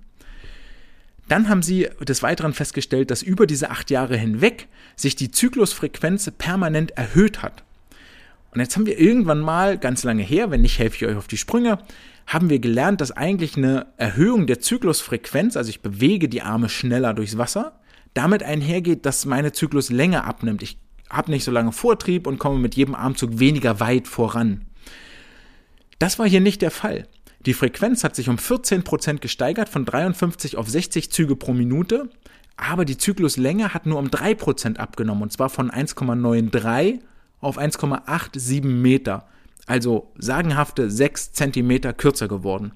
Dann 1.27 1.49
haben 1.49 1.61
sie 1.61 1.87
des 2.01 2.23
Weiteren 2.23 2.53
festgestellt, 2.53 3.11
dass 3.11 3.21
über 3.21 3.45
diese 3.45 3.69
acht 3.69 3.91
Jahre 3.91 4.17
hinweg 4.17 4.67
sich 4.95 5.15
die 5.15 5.29
Zyklusfrequenz 5.29 6.31
permanent 6.39 6.91
erhöht 6.97 7.43
hat. 7.43 7.63
Und 8.51 8.61
jetzt 8.61 8.75
haben 8.75 8.85
wir 8.85 8.99
irgendwann 8.99 9.39
mal, 9.39 9.77
ganz 9.77 10.03
lange 10.03 10.23
her, 10.23 10.49
wenn 10.51 10.61
nicht, 10.61 10.79
helfe 10.79 10.95
ich 10.95 11.05
euch 11.05 11.17
auf 11.17 11.27
die 11.27 11.37
Sprünge, 11.37 11.79
haben 12.25 12.49
wir 12.49 12.59
gelernt, 12.59 13.01
dass 13.01 13.11
eigentlich 13.11 13.57
eine 13.57 13.87
Erhöhung 13.97 14.47
der 14.47 14.59
Zyklusfrequenz, 14.59 15.57
also 15.57 15.69
ich 15.69 15.81
bewege 15.81 16.29
die 16.29 16.41
Arme 16.41 16.69
schneller 16.69 17.13
durchs 17.13 17.37
Wasser, 17.37 17.79
damit 18.13 18.43
einhergeht, 18.43 19.05
dass 19.05 19.25
meine 19.25 19.51
Zyklus 19.51 19.89
länger 19.89 20.25
abnimmt. 20.25 20.63
Ich 20.63 20.77
habe 21.09 21.31
nicht 21.31 21.43
so 21.43 21.51
lange 21.51 21.71
Vortrieb 21.71 22.27
und 22.27 22.39
komme 22.39 22.59
mit 22.59 22.75
jedem 22.75 22.95
Armzug 22.95 23.39
weniger 23.39 23.79
weit 23.79 24.07
voran. 24.07 24.65
Das 25.97 26.19
war 26.19 26.27
hier 26.27 26.41
nicht 26.41 26.61
der 26.61 26.71
Fall. 26.71 27.07
Die 27.45 27.53
Frequenz 27.53 28.03
hat 28.03 28.15
sich 28.15 28.29
um 28.29 28.35
14% 28.35 29.19
gesteigert 29.19 29.69
von 29.69 29.85
53 29.85 30.57
auf 30.57 30.69
60 30.69 31.11
Züge 31.11 31.35
pro 31.35 31.53
Minute, 31.53 32.09
aber 32.57 32.85
die 32.85 32.97
Zykluslänge 32.97 33.73
hat 33.73 33.85
nur 33.85 33.97
um 33.97 34.07
3% 34.07 34.77
abgenommen 34.77 35.23
und 35.23 35.31
zwar 35.31 35.49
von 35.49 35.71
1,93 35.71 36.99
auf 37.41 37.57
1,87 37.57 38.65
Meter, 38.65 39.27
also 39.65 40.11
sagenhafte 40.17 40.89
6 40.89 41.33
Zentimeter 41.33 41.93
kürzer 41.93 42.27
geworden. 42.27 42.73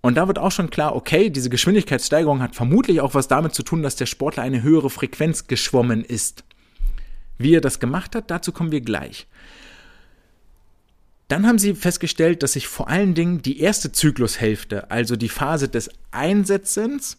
Und 0.00 0.16
da 0.16 0.28
wird 0.28 0.38
auch 0.38 0.52
schon 0.52 0.68
klar, 0.68 0.94
okay, 0.94 1.30
diese 1.30 1.48
Geschwindigkeitssteigerung 1.48 2.42
hat 2.42 2.54
vermutlich 2.54 3.00
auch 3.00 3.14
was 3.14 3.26
damit 3.26 3.54
zu 3.54 3.62
tun, 3.62 3.82
dass 3.82 3.96
der 3.96 4.04
Sportler 4.06 4.42
eine 4.42 4.62
höhere 4.62 4.90
Frequenz 4.90 5.46
geschwommen 5.46 6.04
ist. 6.04 6.44
Wie 7.38 7.54
er 7.54 7.62
das 7.62 7.80
gemacht 7.80 8.14
hat, 8.14 8.30
dazu 8.30 8.52
kommen 8.52 8.70
wir 8.70 8.82
gleich. 8.82 9.26
Dann 11.28 11.46
haben 11.46 11.58
sie 11.58 11.74
festgestellt, 11.74 12.42
dass 12.42 12.52
sich 12.52 12.68
vor 12.68 12.88
allen 12.88 13.14
Dingen 13.14 13.40
die 13.40 13.60
erste 13.60 13.92
Zyklushälfte, 13.92 14.90
also 14.90 15.16
die 15.16 15.30
Phase 15.30 15.68
des 15.68 15.88
Einsetzens, 16.10 17.16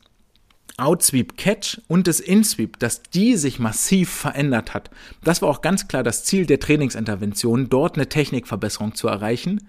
Outsweep 0.77 1.37
Catch 1.37 1.81
und 1.87 2.07
des 2.07 2.19
Insweep, 2.19 2.79
dass 2.79 3.01
die 3.01 3.37
sich 3.37 3.59
massiv 3.59 4.09
verändert 4.09 4.73
hat. 4.73 4.89
Das 5.23 5.41
war 5.41 5.49
auch 5.49 5.61
ganz 5.61 5.87
klar 5.87 6.03
das 6.03 6.25
Ziel 6.25 6.45
der 6.45 6.59
Trainingsintervention, 6.59 7.69
dort 7.69 7.95
eine 7.95 8.09
Technikverbesserung 8.09 8.93
zu 8.93 9.07
erreichen. 9.07 9.67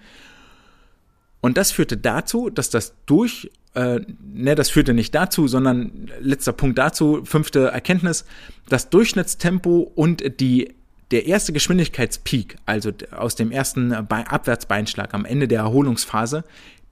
Und 1.41 1.57
das 1.57 1.71
führte 1.71 1.97
dazu, 1.97 2.51
dass 2.51 2.71
das 2.71 2.95
durch, 3.07 3.51
äh, 3.75 4.01
ne, 4.21 4.57
das 4.57 4.69
führte 4.69 4.95
nicht 4.95 5.15
dazu, 5.15 5.47
sondern 5.47 6.11
letzter 6.21 6.53
Punkt 6.53 6.77
dazu, 6.77 7.23
fünfte 7.25 7.69
Erkenntnis, 7.69 8.25
das 8.69 8.91
Durchschnittstempo 8.91 9.93
und 9.95 10.41
die 10.41 10.75
der 11.13 11.27
erste 11.27 11.53
Geschwindigkeitspeak, 11.53 12.57
also 12.67 12.91
aus 13.13 13.37
dem 13.37 13.53
ersten 13.53 13.93
Abwärtsbeinschlag 13.93 15.15
am 15.15 15.25
Ende 15.25 15.47
der 15.47 15.61
Erholungsphase, 15.61 16.43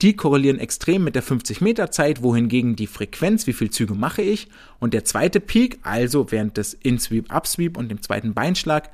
die 0.02 0.16
korrelieren 0.16 0.58
extrem 0.58 1.04
mit 1.04 1.14
der 1.14 1.22
50 1.22 1.60
Meter 1.60 1.90
Zeit, 1.90 2.22
wohingegen 2.22 2.76
die 2.76 2.86
Frequenz, 2.86 3.46
wie 3.46 3.52
viel 3.52 3.70
Züge 3.70 3.94
mache 3.94 4.22
ich, 4.22 4.48
und 4.80 4.92
der 4.94 5.04
zweite 5.04 5.40
Peak, 5.40 5.78
also 5.82 6.30
während 6.30 6.56
des 6.56 6.74
In-Sweep, 6.74 7.32
Upsweep 7.32 7.76
und 7.76 7.88
dem 7.88 8.02
zweiten 8.02 8.34
Beinschlag, 8.34 8.90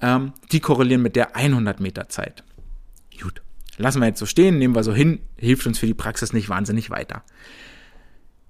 ähm, 0.00 0.32
die 0.50 0.60
korrelieren 0.60 1.02
mit 1.02 1.16
der 1.16 1.36
100 1.36 1.80
Meter 1.80 2.08
Zeit. 2.08 2.42
Gut, 3.20 3.40
lassen 3.78 4.00
wir 4.00 4.08
jetzt 4.08 4.18
so 4.18 4.26
stehen, 4.26 4.58
nehmen 4.58 4.74
wir 4.74 4.84
so 4.84 4.92
hin, 4.92 5.20
hilft 5.36 5.66
uns 5.66 5.78
für 5.78 5.86
die 5.86 5.94
Praxis 5.94 6.32
nicht 6.32 6.48
wahnsinnig 6.48 6.90
weiter. 6.90 7.22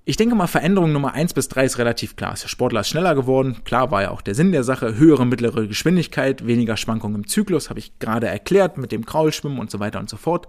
Ich 0.04 0.16
denke 0.16 0.34
mal, 0.34 0.48
Veränderung 0.48 0.92
Nummer 0.92 1.12
eins 1.12 1.32
bis 1.32 1.46
drei 1.46 1.64
ist 1.64 1.78
relativ 1.78 2.16
klar. 2.16 2.34
Der 2.34 2.48
Sportler 2.48 2.80
ist 2.80 2.88
schneller 2.88 3.14
geworden. 3.14 3.58
Klar 3.62 3.92
war 3.92 4.02
ja 4.02 4.10
auch 4.10 4.20
der 4.20 4.34
Sinn 4.34 4.50
der 4.50 4.64
Sache. 4.64 4.96
Höhere, 4.96 5.24
mittlere 5.24 5.68
Geschwindigkeit, 5.68 6.44
weniger 6.44 6.76
Schwankungen 6.76 7.22
im 7.22 7.28
Zyklus, 7.28 7.70
habe 7.70 7.78
ich 7.78 7.96
gerade 8.00 8.26
erklärt 8.26 8.78
mit 8.78 8.90
dem 8.90 9.06
Kraulschwimmen 9.06 9.60
und 9.60 9.70
so 9.70 9.78
weiter 9.78 10.00
und 10.00 10.10
so 10.10 10.16
fort. 10.16 10.48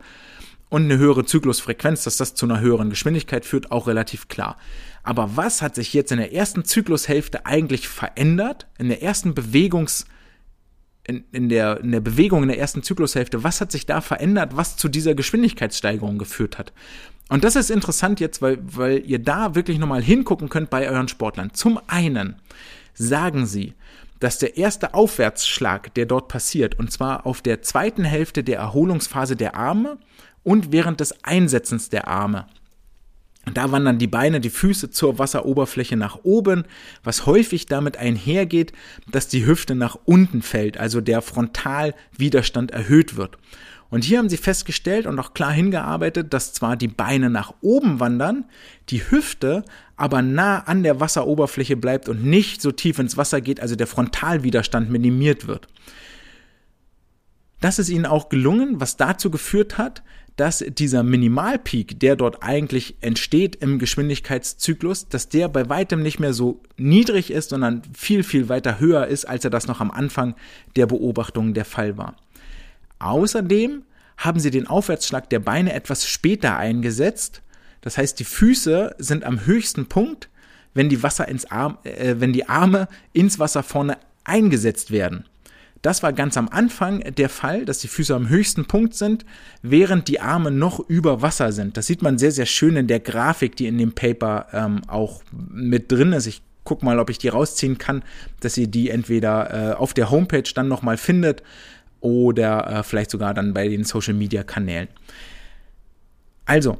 Und 0.74 0.86
eine 0.86 0.98
höhere 0.98 1.24
Zyklusfrequenz, 1.24 2.04
dass 2.04 2.18
das 2.18 2.34
zu 2.34 2.48
einer 2.48 2.60
höheren 2.60 2.90
Geschwindigkeit 2.90 3.45
führt, 3.45 3.72
auch 3.72 3.86
relativ 3.86 4.28
klar. 4.28 4.58
Aber 5.04 5.38
was 5.38 5.62
hat 5.62 5.76
sich 5.76 5.94
jetzt 5.94 6.12
in 6.12 6.18
der 6.18 6.34
ersten 6.34 6.66
Zyklushälfte 6.66 7.45
eigentlich 7.45 7.88
verändert? 7.88 8.66
In 8.80 8.88
der 8.88 9.04
ersten 9.04 9.36
Bewegungs- 9.36 10.08
in, 11.06 11.26
in, 11.32 11.48
der, 11.50 11.82
in 11.82 11.91
der 11.91 12.00
Bewegung 12.00 12.41
in 12.41 12.50
der 12.50 12.58
ersten 12.58 12.82
Zyklushälfte, 12.82 13.44
was 13.44 13.62
hat 13.62 13.72
sich 13.72 13.86
da 13.86 14.02
verändert, 14.02 14.58
was 14.58 14.76
zu 14.76 14.90
dieser 14.90 15.14
Geschwindigkeitssteigerung 15.14 16.18
geführt 16.18 16.58
hat? 16.58 16.74
Und 17.30 17.44
das 17.44 17.56
ist 17.56 17.70
interessant 17.70 18.20
jetzt, 18.20 18.41
weil, 18.41 18.58
weil 18.64 19.04
ihr 19.06 19.20
da 19.20 19.54
wirklich 19.54 19.78
nochmal 19.78 20.02
hingucken 20.02 20.50
könnt 20.50 20.72
bei 20.72 20.90
euren 20.90 21.08
Sportlern. 21.08 21.54
Zum 21.54 21.80
einen 21.86 22.38
sagen 22.95 23.45
sie, 23.45 23.76
dass 24.20 24.40
der 24.40 24.58
erste 24.58 24.95
Aufwärtsschlag, 24.95 25.94
der 25.94 26.08
dort 26.08 26.30
passiert, 26.30 26.80
und 26.80 26.91
zwar 26.91 27.28
auf 27.28 27.44
der 27.44 27.62
zweiten 27.62 28.06
Hälfte 28.06 28.44
der 28.44 28.58
Erholungsphase 28.58 29.36
der 29.36 29.56
Arme 29.56 30.00
und 30.44 30.72
während 30.72 30.99
des 30.99 31.24
Einsetzens 31.24 31.90
der 31.90 32.07
Arme, 32.07 32.48
da 33.53 33.72
wandern 33.72 33.98
die 33.98 34.07
Beine, 34.07 34.40
die 34.40 34.49
Füße 34.49 34.90
zur 34.90 35.20
Wasseroberfläche 35.20 35.98
nach 35.98 36.20
oben, 36.24 36.64
was 37.03 37.26
häufig 37.26 37.65
damit 37.65 37.98
einhergeht, 37.98 38.72
dass 39.11 39.28
die 39.28 39.45
Hüfte 39.45 39.76
nach 39.76 39.98
unten 40.06 40.41
fällt, 40.41 40.78
also 40.78 41.02
der 41.02 41.22
Frontalwiderstand 41.22 42.72
erhöht 42.72 43.18
wird. 43.18 43.38
Und 43.90 44.06
hier 44.06 44.18
haben 44.18 44.30
sie 44.30 44.38
festgestellt 44.38 45.06
und 45.06 45.20
auch 45.20 45.34
klar 45.34 45.52
hingearbeitet, 45.52 46.34
dass 46.34 46.53
zwar 46.53 46.78
die 46.78 46.88
Beine 46.88 47.30
nach 47.30 47.53
oben 47.61 47.99
wandern, 47.99 48.45
die 48.90 49.03
Hüfte 49.11 49.64
aber 49.98 50.22
nah 50.22 50.60
an 50.60 50.82
der 50.82 50.99
Wasseroberfläche 50.99 51.78
bleibt 51.78 52.10
und 52.10 52.24
nicht 52.24 52.61
so 52.61 52.72
tief 52.72 52.98
ins 52.98 53.18
Wasser 53.18 53.41
geht, 53.41 53.60
also 53.60 53.76
der 53.76 53.86
Frontalwiderstand 53.86 54.90
minimiert 54.90 55.48
wird. 55.48 55.68
Das 57.60 57.78
ist 57.78 57.90
ihnen 57.90 58.06
auch 58.06 58.30
gelungen, 58.30 58.82
was 58.82 58.98
dazu 58.98 59.30
geführt 59.30 59.78
hat, 59.78 60.02
dass 60.35 60.64
dieser 60.68 61.03
Minimalpeak, 61.03 61.99
der 61.99 62.15
dort 62.15 62.41
eigentlich 62.41 62.95
entsteht 63.01 63.55
im 63.57 63.77
Geschwindigkeitszyklus, 63.77 65.07
dass 65.07 65.30
der 65.30 65.47
bei 65.47 65.69
weitem 65.69 66.01
nicht 66.01 66.19
mehr 66.19 66.34
so 66.34 66.61
niedrig 66.76 67.31
ist, 67.31 67.49
sondern 67.49 67.84
viel, 67.93 68.23
viel 68.23 68.49
weiter 68.49 68.80
höher 68.80 69.07
ist, 69.07 69.26
als 69.26 69.43
er 69.43 69.51
das 69.51 69.68
noch 69.68 69.80
am 69.80 69.91
Anfang 69.91 70.35
der 70.76 70.88
Beobachtung 70.88 71.53
der 71.53 71.65
Fall 71.65 71.97
war. 71.97 72.15
Außerdem 72.99 73.84
haben 74.18 74.39
sie 74.39 74.51
den 74.51 74.68
Aufwärtsschlag 74.68 75.30
der 75.30 75.39
Beine 75.39 75.73
etwas 75.73 76.07
später 76.07 76.57
eingesetzt. 76.57 77.41
Das 77.81 77.97
heißt, 77.97 78.19
die 78.19 78.23
Füße 78.23 78.95
sind 78.97 79.23
am 79.23 79.45
höchsten 79.45 79.88
Punkt, 79.88 80.30
wenn 80.73 80.89
die, 80.89 81.03
Wasser 81.03 81.27
ins 81.27 81.45
Arm, 81.45 81.77
äh, 81.84 82.15
wenn 82.18 82.34
die 82.34 82.49
Arme 82.49 82.88
ins 83.11 83.38
Wasser 83.38 83.61
vorne 83.61 83.97
eingesetzt 84.23 84.89
werden. 84.89 85.26
Das 85.84 86.01
war 86.01 86.14
ganz 86.14 86.38
am 86.38 86.47
Anfang 86.47 87.01
der 87.01 87.27
Fall, 87.27 87.65
dass 87.65 87.80
die 87.80 87.89
Füße 87.89 88.15
am 88.15 88.30
höchsten 88.30 88.65
Punkt 88.65 88.95
sind, 88.95 89.26
während 89.61 90.07
die 90.07 90.22
Arme 90.22 90.49
noch 90.49 90.80
über 90.80 91.22
Wasser 91.22 91.51
sind. 91.51 91.76
Das 91.76 91.88
sieht 91.88 92.01
man 92.01 92.18
sehr, 92.18 92.31
sehr 92.31 92.45
schön 92.45 92.77
in 92.77 92.88
der 92.88 93.01
Grafik, 93.01 93.57
die 93.57 93.68
in 93.68 93.77
dem 93.77 93.91
Paper 93.91 94.47
ähm, 94.53 94.81
auch 94.88 95.22
mit 95.31 95.91
drin 95.91 96.14
ist. 96.14 96.26
Ich 96.26 96.41
guck 96.64 96.84
mal, 96.84 96.99
ob 96.99 97.10
ich 97.10 97.18
die 97.18 97.27
rausziehen 97.27 97.77
kann, 97.77 98.01
dass 98.39 98.57
ihr 98.57 98.68
die 98.68 98.89
entweder 98.91 99.72
äh, 99.72 99.73
auf 99.73 99.93
der 99.93 100.10
Homepage 100.10 100.49
dann 100.55 100.69
nochmal 100.69 100.95
findet 100.95 101.43
oder 101.99 102.80
äh, 102.80 102.84
vielleicht 102.84 103.11
sogar 103.11 103.34
dann 103.34 103.53
bei 103.53 103.68
den 103.68 103.84
Social 103.84 104.14
Media 104.14 104.43
Kanälen. 104.43 104.88
Also, 106.45 106.77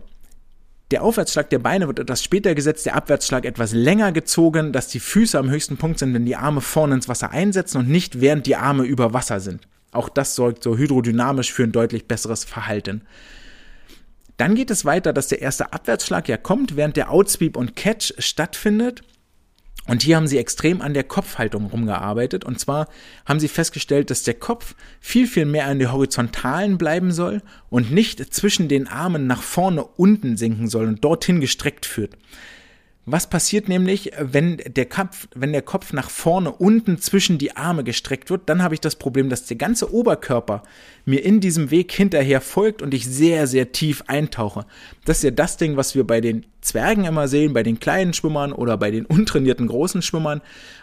der 0.94 1.04
Aufwärtsschlag 1.04 1.50
der 1.50 1.58
Beine 1.58 1.88
wird 1.88 1.98
etwas 1.98 2.24
später 2.24 2.54
gesetzt, 2.54 2.86
der 2.86 2.96
Abwärtsschlag 2.96 3.46
etwas 3.46 3.74
länger 3.74 4.12
gezogen, 4.12 4.72
dass 4.72 4.90
die 4.90 5.00
Füße 5.00 5.40
am 5.40 5.50
höchsten 5.50 5.76
Punkt 5.76 5.98
sind, 5.98 6.14
wenn 6.14 6.24
die 6.24 6.36
Arme 6.36 6.62
vorne 6.62 6.94
ins 6.94 7.10
Wasser 7.10 7.32
einsetzen 7.32 7.80
und 7.80 7.90
nicht 7.90 8.22
während 8.22 8.46
die 8.46 8.56
Arme 8.56 8.84
über 8.84 9.12
Wasser 9.12 9.40
sind. 9.40 9.68
Auch 9.92 10.08
das 10.08 10.36
sorgt 10.36 10.62
so 10.62 10.78
hydrodynamisch 10.78 11.52
für 11.52 11.64
ein 11.64 11.72
deutlich 11.72 12.08
besseres 12.08 12.44
Verhalten. 12.44 13.02
Dann 14.38 14.54
geht 14.54 14.70
es 14.70 14.86
weiter, 14.86 15.14
dass 15.14 15.30
der 15.30 15.42
erste 15.42 15.74
Abwärtsschlag 15.74 16.30
ja 16.30 16.38
kommt, 16.38 16.76
während 16.76 16.96
der 16.96 17.10
Outsweep 17.10 17.58
und 17.58 17.76
Catch 17.76 18.14
stattfindet. 18.20 19.02
Und 19.86 20.02
hier 20.02 20.16
haben 20.16 20.28
sie 20.28 20.38
extrem 20.38 20.82
an 20.82 20.94
der 20.94 21.04
Kopfhaltung 21.04 21.66
rumgearbeitet. 21.66 22.46
Und 22.46 22.60
zwar 22.60 22.88
haben 23.26 23.40
sie 23.40 23.50
festgestellt, 23.50 24.10
dass 24.10 24.24
der 24.24 24.36
Kopf 24.36 24.76
viel, 25.02 25.28
viel 25.28 25.46
mehr 25.46 25.68
an 25.68 25.80
der 25.80 25.92
Horizontalen 25.92 26.78
bleiben 26.78 27.12
soll 27.12 27.42
und 27.70 27.92
nicht 27.92 28.34
zwischen 28.34 28.70
den 28.70 28.88
Armen 28.88 29.28
nach 29.28 29.42
vorne 29.42 29.84
unten 29.84 30.38
sinken 30.38 30.70
soll 30.70 30.88
und 30.88 31.04
dorthin 31.04 31.42
gestreckt 31.42 31.86
führt. 31.86 32.16
Was 33.06 33.30
passiert 33.30 33.68
nämlich, 33.68 34.12
wenn 34.18 34.62
der 34.66 34.86
Kopf, 34.86 35.28
wenn 35.36 35.52
der 35.52 35.62
Kopf 35.62 35.92
nach 35.92 36.10
vorne 36.10 36.54
unten 36.54 37.00
zwischen 37.00 37.38
die 37.38 37.54
Arme 37.58 37.84
gestreckt 37.84 38.30
wird, 38.30 38.44
dann 38.48 38.64
habe 38.64 38.76
ich 38.76 38.80
das 38.80 38.96
Problem, 38.96 39.30
dass 39.30 39.46
der 39.46 39.58
ganze 39.58 39.94
Oberkörper 39.94 40.64
mir 41.04 41.22
in 41.26 41.42
diesem 41.42 41.70
Weg 41.70 41.92
hinterher 41.92 42.40
folgt 42.40 42.82
und 42.82 42.94
ich 42.94 43.06
sehr, 43.06 43.46
sehr 43.46 43.74
tief 43.74 44.06
eintauche. 44.08 44.66
Das 45.04 45.18
ist 45.18 45.24
ja 45.24 45.32
das 45.32 45.58
Ding, 45.58 45.76
was 45.76 45.96
wir 45.96 46.08
bei 46.08 46.22
den 46.22 46.46
Zwergen 46.62 47.04
immer 47.04 47.28
sehen, 47.28 47.52
bei 47.52 47.62
den 47.62 47.78
kleinen 47.78 48.14
Schwimmern 48.14 48.54
oder 48.54 48.78
bei 48.78 48.90
den 48.90 49.06
untrainierten 49.06 49.68
großen 49.68 50.02
Schwimmern. 50.02 50.40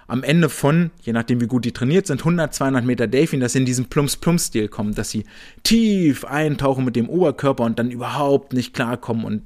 Am 0.06 0.22
Ende 0.22 0.50
von, 0.50 0.90
je 1.00 1.14
nachdem 1.14 1.40
wie 1.40 1.46
gut 1.46 1.64
die 1.64 1.72
trainiert 1.72 2.06
sind, 2.06 2.20
100, 2.20 2.52
200 2.52 2.84
Meter 2.84 3.06
Delfin, 3.06 3.40
dass 3.40 3.54
sie 3.54 3.60
in 3.60 3.64
diesen 3.64 3.86
Plumps-Plumps-Stil 3.86 4.68
kommen, 4.68 4.94
dass 4.94 5.08
sie 5.08 5.24
tief 5.62 6.26
eintauchen 6.26 6.84
mit 6.84 6.96
dem 6.96 7.08
Oberkörper 7.08 7.64
und 7.64 7.78
dann 7.78 7.90
überhaupt 7.90 8.52
nicht 8.52 8.74
klarkommen 8.74 9.24
und 9.24 9.42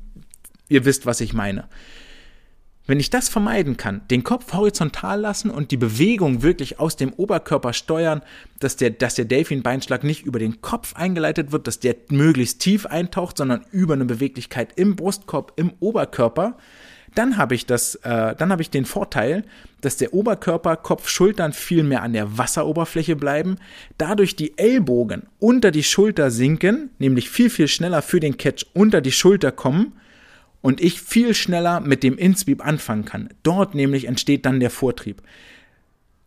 ihr 0.68 0.84
wisst, 0.84 1.06
was 1.06 1.20
ich 1.20 1.34
meine. 1.34 1.68
Wenn 2.86 3.00
ich 3.00 3.08
das 3.08 3.30
vermeiden 3.30 3.78
kann, 3.78 4.02
den 4.10 4.24
Kopf 4.24 4.52
horizontal 4.52 5.18
lassen 5.18 5.50
und 5.50 5.70
die 5.70 5.78
Bewegung 5.78 6.42
wirklich 6.42 6.78
aus 6.78 6.96
dem 6.96 7.14
Oberkörper 7.14 7.72
steuern, 7.72 8.20
dass 8.60 8.76
der, 8.76 8.90
dass 8.90 9.14
der 9.14 9.24
Delfin-Beinschlag 9.24 10.04
nicht 10.04 10.26
über 10.26 10.38
den 10.38 10.60
Kopf 10.60 10.94
eingeleitet 10.94 11.50
wird, 11.50 11.66
dass 11.66 11.80
der 11.80 11.96
möglichst 12.10 12.60
tief 12.60 12.84
eintaucht, 12.84 13.38
sondern 13.38 13.64
über 13.72 13.94
eine 13.94 14.04
Beweglichkeit 14.04 14.74
im 14.76 14.96
Brustkorb, 14.96 15.54
im 15.56 15.72
Oberkörper, 15.80 16.58
dann 17.14 17.38
habe 17.38 17.54
ich 17.54 17.70
äh, 17.70 18.34
dann 18.36 18.50
habe 18.50 18.60
ich 18.60 18.70
den 18.70 18.84
Vorteil, 18.84 19.44
dass 19.80 19.96
der 19.96 20.12
Oberkörper, 20.12 20.76
Kopf, 20.76 21.08
Schultern 21.08 21.52
viel 21.52 21.84
mehr 21.84 22.02
an 22.02 22.12
der 22.12 22.36
Wasseroberfläche 22.36 23.16
bleiben, 23.16 23.56
dadurch 23.96 24.36
die 24.36 24.58
Ellbogen 24.58 25.22
unter 25.38 25.70
die 25.70 25.84
Schulter 25.84 26.30
sinken, 26.30 26.90
nämlich 26.98 27.30
viel, 27.30 27.48
viel 27.48 27.68
schneller 27.68 28.02
für 28.02 28.20
den 28.20 28.36
Catch 28.36 28.66
unter 28.74 29.00
die 29.00 29.12
Schulter 29.12 29.52
kommen 29.52 29.92
und 30.64 30.80
ich 30.80 31.02
viel 31.02 31.34
schneller 31.34 31.80
mit 31.80 32.02
dem 32.02 32.16
Insweep 32.16 32.64
anfangen 32.64 33.04
kann. 33.04 33.28
Dort 33.42 33.74
nämlich 33.74 34.06
entsteht 34.06 34.46
dann 34.46 34.60
der 34.60 34.70
Vortrieb. 34.70 35.20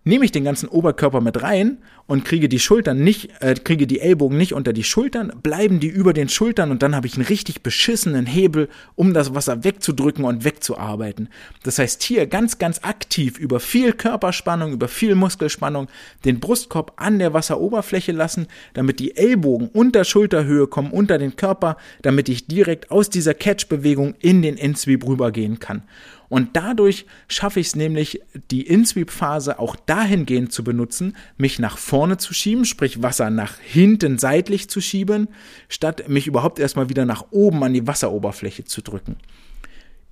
Nehme 0.07 0.23
ich 0.23 0.31
den 0.31 0.45
ganzen 0.45 0.69
Oberkörper 0.69 1.19
mit 1.19 1.43
rein 1.43 1.79
und 2.05 2.23
kriege 2.23 2.47
die 2.47 2.59
Schultern 2.59 3.03
nicht, 3.03 3.41
äh, 3.41 3.55
kriege 3.55 3.87
die 3.87 3.99
Ellbogen 3.99 4.37
nicht 4.37 4.53
unter 4.53 4.71
die 4.71 4.85
Schultern, 4.85 5.33
bleiben 5.43 5.81
die 5.81 5.89
über 5.89 6.13
den 6.13 6.29
Schultern 6.29 6.71
und 6.71 6.81
dann 6.81 6.95
habe 6.95 7.07
ich 7.07 7.15
einen 7.15 7.25
richtig 7.25 7.61
beschissenen 7.61 8.25
Hebel, 8.25 8.69
um 8.95 9.13
das 9.13 9.35
Wasser 9.35 9.65
wegzudrücken 9.65 10.23
und 10.23 10.45
wegzuarbeiten. 10.45 11.27
Das 11.63 11.77
heißt 11.77 12.03
hier 12.03 12.25
ganz, 12.25 12.57
ganz 12.57 12.79
aktiv 12.83 13.37
über 13.37 13.59
viel 13.59 13.91
Körperspannung, 13.91 14.71
über 14.71 14.87
viel 14.87 15.13
Muskelspannung 15.13 15.89
den 16.23 16.39
Brustkorb 16.39 16.93
an 16.95 17.19
der 17.19 17.33
Wasseroberfläche 17.33 18.13
lassen, 18.13 18.47
damit 18.75 19.01
die 19.01 19.17
Ellbogen 19.17 19.67
unter 19.67 20.05
Schulterhöhe 20.05 20.67
kommen, 20.67 20.91
unter 20.91 21.17
den 21.17 21.35
Körper, 21.35 21.75
damit 22.01 22.29
ich 22.29 22.47
direkt 22.47 22.91
aus 22.91 23.09
dieser 23.09 23.33
Catch-Bewegung 23.33 24.15
in 24.19 24.41
den 24.41 24.55
In-Sweep 24.55 25.05
rübergehen 25.05 25.59
kann. 25.59 25.83
Und 26.29 26.55
dadurch 26.55 27.05
schaffe 27.27 27.59
ich 27.59 27.67
es 27.67 27.75
nämlich, 27.75 28.21
die 28.51 28.67
In-Sweep-Phase 28.67 29.59
auch 29.59 29.75
dahingehend 29.75 30.51
zu 30.51 30.63
benutzen, 30.63 31.15
mich 31.37 31.59
nach 31.59 31.77
vorne 31.77 32.17
zu 32.17 32.33
schieben, 32.33 32.65
sprich 32.65 33.01
Wasser 33.01 33.29
nach 33.29 33.57
hinten 33.59 34.17
seitlich 34.17 34.69
zu 34.69 34.81
schieben, 34.81 35.29
statt 35.69 36.09
mich 36.09 36.27
überhaupt 36.27 36.59
erstmal 36.59 36.89
wieder 36.89 37.05
nach 37.05 37.25
oben 37.31 37.63
an 37.63 37.73
die 37.73 37.87
Wasseroberfläche 37.87 38.65
zu 38.65 38.81
drücken. 38.81 39.15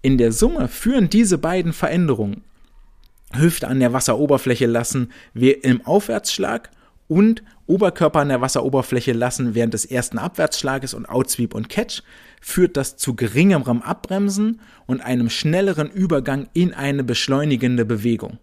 In 0.01 0.17
der 0.17 0.31
Summe 0.31 0.67
führen 0.67 1.09
diese 1.09 1.37
beiden 1.37 1.73
Veränderungen, 1.73 2.43
Hüfte 3.33 3.67
an 3.67 3.79
der 3.79 3.91
Wasseroberfläche 3.91 4.67
lassen, 4.67 5.11
wir 5.33 5.63
im 5.63 5.85
Aufwärtsschlag 5.85 6.69
und 7.07 7.43
Oberkörper 7.67 8.19
an 8.19 8.29
der 8.29 8.41
Wasseroberfläche 8.41 9.13
lassen 9.13 9.55
während 9.55 9.73
des 9.73 9.85
ersten 9.85 10.17
Abwärtsschlages 10.17 10.93
und 10.93 11.09
Outsweep 11.09 11.55
und 11.55 11.69
Catch, 11.69 12.03
führt 12.47 12.77
das 12.77 12.95
zu 12.95 13.15
geringerem 13.15 13.81
Abbremsen 13.81 14.61
und 14.85 15.01
einem 15.01 15.31
schnelleren 15.31 15.89
Übergang 15.89 16.47
in 16.53 16.75
eine 16.75 17.03
beschleunigende 17.03 17.85
Bewegung. 17.85 18.37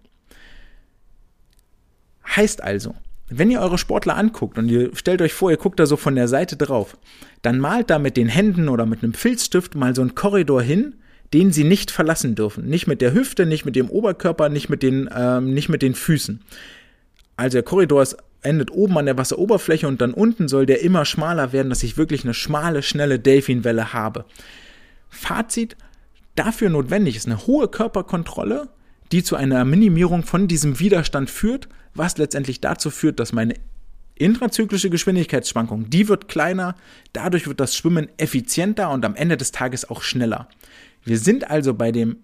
Heißt 2.26 2.64
also, 2.64 2.96
wenn 3.28 3.48
ihr 3.52 3.60
eure 3.60 3.78
Sportler 3.78 4.16
anguckt 4.16 4.58
und 4.58 4.68
ihr 4.68 4.90
stellt 4.96 5.22
euch 5.22 5.32
vor, 5.32 5.52
ihr 5.52 5.56
guckt 5.56 5.78
da 5.78 5.86
so 5.86 5.96
von 5.96 6.16
der 6.16 6.26
Seite 6.26 6.56
drauf, 6.56 6.98
dann 7.42 7.60
malt 7.60 7.90
da 7.90 8.00
mit 8.00 8.16
den 8.16 8.26
Händen 8.26 8.68
oder 8.68 8.86
mit 8.86 9.04
einem 9.04 9.14
Filzstift 9.14 9.76
mal 9.76 9.94
so 9.94 10.02
einen 10.02 10.16
Korridor 10.16 10.62
hin, 10.62 10.96
den 11.32 11.52
sie 11.52 11.64
nicht 11.64 11.92
verlassen 11.92 12.34
dürfen. 12.34 12.66
Nicht 12.66 12.88
mit 12.88 13.02
der 13.02 13.14
Hüfte, 13.14 13.46
nicht 13.46 13.64
mit 13.64 13.76
dem 13.76 13.88
Oberkörper, 13.88 14.48
nicht 14.48 14.68
mit 14.68 14.82
den, 14.82 15.08
ähm, 15.16 15.54
nicht 15.54 15.68
mit 15.68 15.80
den 15.80 15.94
Füßen. 15.94 16.40
Also 17.36 17.54
der 17.54 17.62
Korridor 17.62 18.02
ist 18.02 18.16
endet 18.42 18.70
oben 18.70 18.98
an 18.98 19.06
der 19.06 19.16
Wasseroberfläche 19.16 19.88
und 19.88 20.00
dann 20.00 20.14
unten 20.14 20.48
soll 20.48 20.66
der 20.66 20.82
immer 20.82 21.04
schmaler 21.04 21.52
werden, 21.52 21.70
dass 21.70 21.82
ich 21.82 21.96
wirklich 21.96 22.24
eine 22.24 22.34
schmale, 22.34 22.82
schnelle 22.82 23.18
Delfinwelle 23.18 23.92
habe. 23.92 24.24
Fazit, 25.08 25.76
dafür 26.34 26.68
notwendig 26.68 27.16
ist 27.16 27.26
eine 27.26 27.46
hohe 27.46 27.68
Körperkontrolle, 27.68 28.68
die 29.12 29.22
zu 29.22 29.36
einer 29.36 29.64
Minimierung 29.64 30.22
von 30.22 30.48
diesem 30.48 30.80
Widerstand 30.80 31.30
führt, 31.30 31.68
was 31.94 32.18
letztendlich 32.18 32.60
dazu 32.60 32.90
führt, 32.90 33.20
dass 33.20 33.32
meine 33.32 33.54
intrazyklische 34.14 34.90
Geschwindigkeitsschwankung, 34.90 35.90
die 35.90 36.08
wird 36.08 36.28
kleiner, 36.28 36.74
dadurch 37.12 37.46
wird 37.46 37.60
das 37.60 37.76
Schwimmen 37.76 38.08
effizienter 38.18 38.90
und 38.90 39.04
am 39.04 39.14
Ende 39.14 39.36
des 39.36 39.52
Tages 39.52 39.88
auch 39.88 40.02
schneller. 40.02 40.48
Wir 41.04 41.18
sind 41.18 41.50
also 41.50 41.74
bei 41.74 41.92
dem 41.92 42.16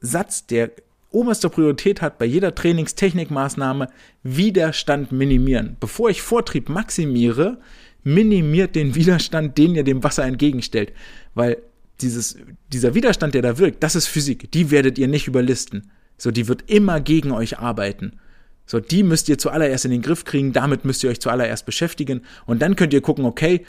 Satz, 0.00 0.46
der 0.46 0.70
oberste 1.14 1.48
Priorität 1.48 2.02
hat 2.02 2.18
bei 2.18 2.24
jeder 2.24 2.54
Trainingstechnikmaßnahme 2.54 3.88
Widerstand 4.22 5.12
minimieren. 5.12 5.76
Bevor 5.80 6.10
ich 6.10 6.22
Vortrieb 6.22 6.68
maximiere, 6.68 7.58
minimiert 8.02 8.74
den 8.74 8.94
Widerstand, 8.94 9.56
den 9.56 9.74
ihr 9.74 9.84
dem 9.84 10.04
Wasser 10.04 10.24
entgegenstellt. 10.24 10.92
Weil 11.34 11.58
dieses, 12.00 12.36
dieser 12.72 12.94
Widerstand, 12.94 13.34
der 13.34 13.42
da 13.42 13.58
wirkt, 13.58 13.82
das 13.82 13.94
ist 13.94 14.06
Physik. 14.06 14.50
Die 14.52 14.70
werdet 14.70 14.98
ihr 14.98 15.08
nicht 15.08 15.26
überlisten. 15.26 15.90
So, 16.18 16.30
die 16.30 16.48
wird 16.48 16.70
immer 16.70 17.00
gegen 17.00 17.32
euch 17.32 17.58
arbeiten. 17.58 18.18
So, 18.66 18.80
die 18.80 19.02
müsst 19.02 19.28
ihr 19.28 19.38
zuallererst 19.38 19.84
in 19.84 19.90
den 19.90 20.02
Griff 20.02 20.24
kriegen, 20.24 20.52
damit 20.52 20.84
müsst 20.84 21.04
ihr 21.04 21.10
euch 21.10 21.20
zuallererst 21.20 21.66
beschäftigen 21.66 22.22
und 22.46 22.62
dann 22.62 22.76
könnt 22.76 22.94
ihr 22.94 23.02
gucken, 23.02 23.26
okay, 23.26 23.66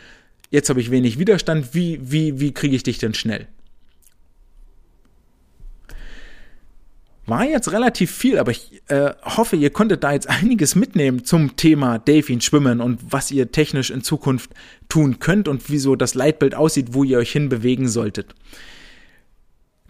jetzt 0.52 0.70
habe 0.70 0.80
ich 0.80 0.90
wenig 0.90 1.20
Widerstand, 1.20 1.74
wie, 1.74 2.00
wie, 2.02 2.40
wie 2.40 2.54
kriege 2.54 2.76
ich 2.76 2.84
dich 2.84 2.98
denn 2.98 3.14
schnell? 3.14 3.48
War 7.28 7.44
jetzt 7.44 7.72
relativ 7.72 8.12
viel, 8.12 8.38
aber 8.38 8.52
ich 8.52 8.84
äh, 8.88 9.12
hoffe, 9.24 9.56
ihr 9.56 9.72
konntet 9.72 10.04
da 10.04 10.14
jetzt 10.14 10.30
einiges 10.30 10.76
mitnehmen 10.76 11.26
zum 11.26 11.56
Thema 11.56 11.98
Delfin 11.98 12.42
schwimmen 12.42 12.82
und 12.82 13.00
was 13.10 13.32
ihr 13.32 13.52
technisch 13.52 13.90
in 13.90 14.04
Zukunft 14.04 14.52
tun 14.90 15.20
könnt 15.20 15.48
und 15.48 15.70
wieso 15.70 15.96
das 15.96 16.14
Leitbild 16.14 16.56
aussieht, 16.56 16.90
wo 16.92 17.04
ihr 17.04 17.18
euch 17.18 17.32
hinbewegen 17.32 17.88
solltet. 17.88 18.36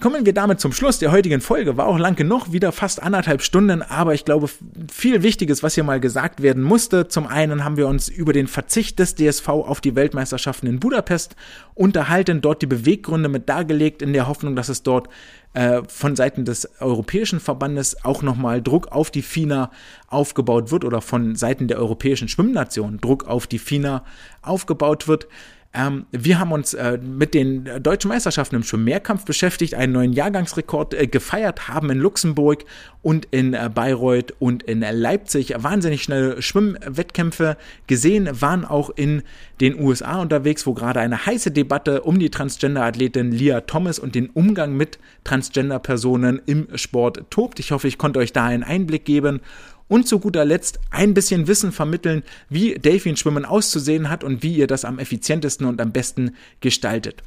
Kommen 0.06 0.24
wir 0.24 0.34
damit 0.34 0.60
zum 0.60 0.72
Schluss 0.72 1.00
der 1.00 1.12
heutigen 1.12 1.42
Folge. 1.42 1.78
War 1.78 1.88
auch 1.88 1.98
lang 1.98 2.16
genug, 2.16 2.52
wieder 2.52 2.72
fast 2.72 3.02
anderthalb 3.02 3.42
Stunden, 3.42 3.82
aber 3.82 4.14
ich 4.14 4.24
glaube, 4.24 4.48
viel 4.94 5.24
Wichtiges, 5.24 5.64
was 5.64 5.74
hier 5.74 5.84
mal 5.84 6.00
gesagt 6.00 6.44
werden 6.44 6.62
musste. 6.62 7.08
Zum 7.08 7.26
einen 7.26 7.64
haben 7.64 7.76
wir 7.76 7.88
uns 7.88 8.08
über 8.08 8.32
den 8.32 8.46
Verzicht 8.46 9.00
des 9.00 9.16
DSV 9.16 9.50
auf 9.50 9.82
die 9.82 9.96
Weltmeisterschaften 9.96 10.68
in 10.68 10.80
Budapest 10.80 11.36
unterhalten, 11.74 12.42
dort 12.42 12.62
die 12.62 12.68
Beweggründe 12.68 13.30
mit 13.30 13.50
dargelegt, 13.50 14.04
in 14.04 14.14
der 14.14 14.28
Hoffnung, 14.28 14.56
dass 14.56 14.70
es 14.70 14.84
dort 14.84 15.10
äh, 15.56 15.82
von 15.88 16.16
Seiten 16.16 16.46
des 16.46 16.70
Europäischen 16.80 17.40
Verbandes 17.40 18.06
auch 18.06 18.22
nochmal 18.22 18.62
Druck 18.62 18.92
auf 18.92 19.10
die 19.10 19.24
FINA 19.24 19.72
aufgebaut 20.08 20.70
wird 20.70 20.86
oder 20.86 21.02
von 21.02 21.36
Seiten 21.36 21.68
der 21.68 21.80
europäischen 21.80 22.28
Schwimmnation 22.28 23.00
Druck 23.02 23.26
auf 23.26 23.48
die 23.48 23.58
FINA 23.58 24.06
aufgebaut 24.44 25.08
wird. 25.08 25.28
Ähm, 25.76 26.06
wir 26.12 26.40
haben 26.40 26.54
uns 26.54 26.74
äh, 26.74 26.98
mit 26.98 27.34
den 27.34 27.70
deutschen 27.84 28.08
Meisterschaften 28.08 28.56
im 28.56 28.64
Schwimmmehrkampf 28.64 29.26
beschäftigt, 29.26 29.74
einen 29.74 29.92
neuen 29.92 30.14
Jahrgangsrekord 30.14 30.94
äh, 30.94 31.08
gefeiert, 31.08 31.68
haben 31.68 31.90
in 31.90 32.00
Luxemburg 32.00 32.64
und 33.02 33.26
in 33.32 33.54
äh, 33.54 33.70
Bayreuth 33.74 34.34
und 34.40 34.64
in 34.64 34.80
Leipzig 34.80 35.54
wahnsinnig 35.58 36.04
schnelle 36.04 36.42
Schwimmwettkämpfe 36.42 37.58
gesehen, 37.88 38.30
waren 38.42 38.64
auch 38.64 38.90
in 38.90 39.24
den 39.60 39.78
USA 39.80 40.22
unterwegs, 40.22 40.66
wo 40.66 40.74
gerade 40.74 41.02
eine 41.02 41.26
heiße 41.26 41.52
Debatte 41.52 42.02
um 42.02 42.20
die 42.20 42.30
Transgender-Athletin 42.30 43.32
Lia 43.32 43.62
Thomas 43.62 44.00
und 44.00 44.16
den 44.16 44.30
Umgang 44.30 44.78
mit 44.78 44.98
Transgender-Personen 45.26 46.42
im 46.46 46.68
Sport 46.76 47.26
tobt. 47.30 47.60
Ich 47.60 47.72
hoffe, 47.72 47.88
ich 47.88 47.98
konnte 47.98 48.20
euch 48.20 48.32
da 48.32 48.46
einen 48.46 48.64
Einblick 48.64 49.04
geben 49.06 49.42
und 49.88 50.08
zu 50.08 50.20
guter 50.20 50.46
Letzt 50.46 50.80
ein 50.92 51.14
bisschen 51.14 51.48
Wissen 51.48 51.72
vermitteln, 51.72 52.24
wie 52.50 52.76
Delfinschwimmen 52.76 53.46
auszusehen 53.46 54.10
hat 54.10 54.24
und 54.24 54.44
wie 54.44 54.56
ihr 54.56 54.68
das 54.68 54.86
am 54.86 55.00
effizientesten 55.00 55.68
und 55.68 55.82
am 55.82 55.92
besten 55.92 56.36
gestaltet. 56.60 57.24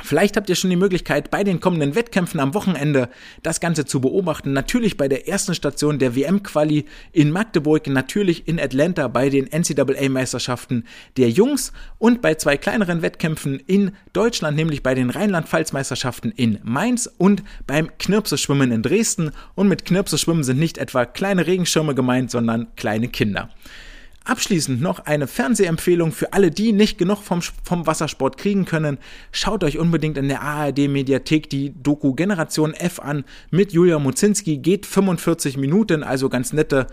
Vielleicht 0.00 0.36
habt 0.36 0.48
ihr 0.48 0.54
schon 0.54 0.70
die 0.70 0.76
Möglichkeit, 0.76 1.30
bei 1.30 1.42
den 1.42 1.58
kommenden 1.58 1.96
Wettkämpfen 1.96 2.38
am 2.38 2.54
Wochenende 2.54 3.08
das 3.42 3.58
Ganze 3.58 3.84
zu 3.84 4.00
beobachten. 4.00 4.52
Natürlich 4.52 4.96
bei 4.96 5.08
der 5.08 5.26
ersten 5.26 5.56
Station 5.56 5.98
der 5.98 6.14
WM-Quali 6.14 6.84
in 7.12 7.32
Magdeburg, 7.32 7.86
natürlich 7.88 8.46
in 8.46 8.60
Atlanta 8.60 9.08
bei 9.08 9.28
den 9.28 9.48
NCAA-Meisterschaften 9.50 10.84
der 11.16 11.30
Jungs 11.30 11.72
und 11.98 12.22
bei 12.22 12.36
zwei 12.36 12.56
kleineren 12.56 13.02
Wettkämpfen 13.02 13.60
in 13.66 13.90
Deutschland, 14.12 14.56
nämlich 14.56 14.84
bei 14.84 14.94
den 14.94 15.10
Rheinland-Pfalz-Meisterschaften 15.10 16.30
in 16.30 16.60
Mainz 16.62 17.10
und 17.18 17.42
beim 17.66 17.90
Knirpse-Schwimmen 17.98 18.70
in 18.70 18.82
Dresden. 18.82 19.32
Und 19.56 19.66
mit 19.66 19.84
Knirpse-Schwimmen 19.84 20.44
sind 20.44 20.60
nicht 20.60 20.78
etwa 20.78 21.06
kleine 21.06 21.48
Regenschirme 21.48 21.96
gemeint, 21.96 22.30
sondern 22.30 22.68
kleine 22.76 23.08
Kinder. 23.08 23.50
Abschließend 24.28 24.82
noch 24.82 25.06
eine 25.06 25.26
Fernsehempfehlung 25.26 26.12
für 26.12 26.34
alle, 26.34 26.50
die 26.50 26.72
nicht 26.72 26.98
genug 26.98 27.22
vom, 27.22 27.40
vom 27.40 27.86
Wassersport 27.86 28.36
kriegen 28.36 28.66
können. 28.66 28.98
Schaut 29.32 29.64
euch 29.64 29.78
unbedingt 29.78 30.18
in 30.18 30.28
der 30.28 30.42
ARD 30.42 30.86
Mediathek 30.86 31.48
die 31.48 31.72
Doku 31.82 32.12
Generation 32.12 32.74
F 32.74 33.00
an 33.00 33.24
mit 33.50 33.72
Julia 33.72 33.98
Muzinski. 33.98 34.58
Geht 34.58 34.84
45 34.84 35.56
Minuten, 35.56 36.02
also 36.02 36.28
ganz 36.28 36.52
nette 36.52 36.88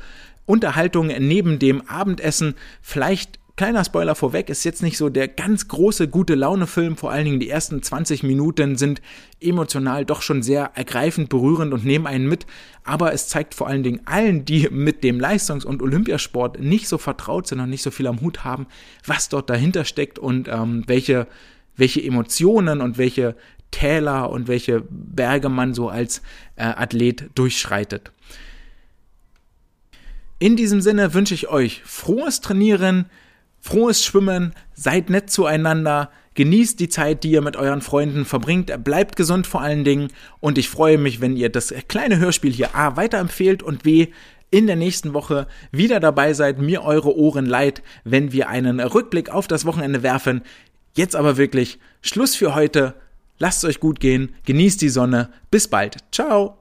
Unterhaltung 0.46 1.08
neben 1.08 1.60
dem 1.60 1.86
Abendessen. 1.90 2.56
Vielleicht 2.82 3.38
Kleiner 3.58 3.86
Spoiler 3.86 4.16
vorweg, 4.16 4.50
ist 4.50 4.66
jetzt 4.66 4.84
nicht 4.84 4.98
so 4.98 5.08
der 5.08 5.30
ganz 5.30 5.70
große 5.70 6.10
gute 6.10 6.36
Laune-Film. 6.36 6.98
Vor 6.98 7.12
allen 7.12 7.24
Dingen 7.24 7.40
die 7.40 7.50
ersten 7.50 7.82
20 7.82 8.22
Minuten 8.24 8.76
sind 8.76 9.02
emotional 9.40 10.04
doch 10.04 10.22
schon 10.22 10.44
sehr 10.44 10.72
ergreifend, 10.74 11.30
berührend 11.30 11.74
und 11.74 11.86
nehmen 11.86 12.06
einen 12.06 12.28
mit. 12.28 12.46
Aber 12.84 13.14
es 13.14 13.30
zeigt 13.30 13.54
vor 13.54 13.68
allen 13.68 13.84
Dingen 13.84 14.02
allen, 14.04 14.44
die 14.44 14.68
mit 14.70 15.06
dem 15.06 15.22
Leistungs- 15.22 15.64
und 15.64 15.82
Olympiasport 15.82 16.60
nicht 16.60 16.90
so 16.90 16.98
vertraut 16.98 17.48
sind 17.48 17.62
und 17.62 17.70
nicht 17.70 17.82
so 17.82 17.92
viel 17.92 18.08
am 18.08 18.20
Hut 18.20 18.44
haben, 18.44 18.68
was 19.06 19.30
dort 19.30 19.50
dahinter 19.50 19.86
steckt 19.86 20.20
und 20.20 20.50
ähm, 20.50 20.84
welche, 20.88 21.26
welche 21.78 22.04
Emotionen 22.04 22.82
und 22.82 22.98
welche 22.98 23.38
Täler 23.72 24.32
und 24.32 24.50
welche 24.50 24.84
Berge 24.90 25.48
man 25.48 25.74
so 25.74 25.88
als 25.88 26.22
äh, 26.58 26.64
Athlet 26.64 27.30
durchschreitet. 27.36 28.12
In 30.40 30.58
diesem 30.58 30.82
Sinne 30.82 31.14
wünsche 31.14 31.34
ich 31.34 31.48
euch 31.48 31.82
frohes 31.86 32.42
Trainieren, 32.42 33.06
frohes 33.66 34.06
Schwimmen, 34.06 34.54
seid 34.76 35.10
nett 35.10 35.32
zueinander, 35.32 36.12
genießt 36.36 36.80
die 36.80 36.88
Zeit, 36.88 37.24
die 37.24 37.32
ihr 37.32 37.42
mit 37.42 37.56
euren 37.56 37.82
Freunden 37.82 38.24
verbringt, 38.24 38.72
bleibt 38.84 39.16
gesund 39.16 39.48
vor 39.48 39.62
allen 39.62 39.84
Dingen 39.84 40.10
und 40.40 40.60
ich 40.60 40.70
freue 40.70 41.00
mich, 41.00 41.20
wenn 41.20 41.36
ihr 41.36 41.50
das 41.50 41.74
kleine 41.88 42.20
Hörspiel 42.20 42.54
hier 42.54 42.76
A 42.76 42.96
weiterempfehlt 42.96 43.64
und 43.64 43.82
B 43.82 44.10
in 44.52 44.68
der 44.68 44.76
nächsten 44.76 45.16
Woche 45.16 45.48
wieder 45.72 46.00
dabei 46.00 46.34
seid, 46.34 46.60
mir 46.60 46.84
eure 46.84 47.18
Ohren 47.18 47.48
leid, 47.48 47.82
wenn 48.04 48.32
wir 48.32 48.50
einen 48.50 48.80
Rückblick 48.80 49.32
auf 49.32 49.48
das 49.48 49.66
Wochenende 49.66 50.04
werfen. 50.04 50.44
Jetzt 50.94 51.16
aber 51.16 51.38
wirklich 51.38 51.80
Schluss 52.02 52.36
für 52.36 52.54
heute. 52.54 52.94
Lasst 53.40 53.64
es 53.64 53.70
euch 53.72 53.80
gut 53.80 54.00
gehen, 54.00 54.36
genießt 54.46 54.80
die 54.80 54.90
Sonne. 54.90 55.30
Bis 55.50 55.68
bald. 55.68 55.98
Ciao. 56.12 56.60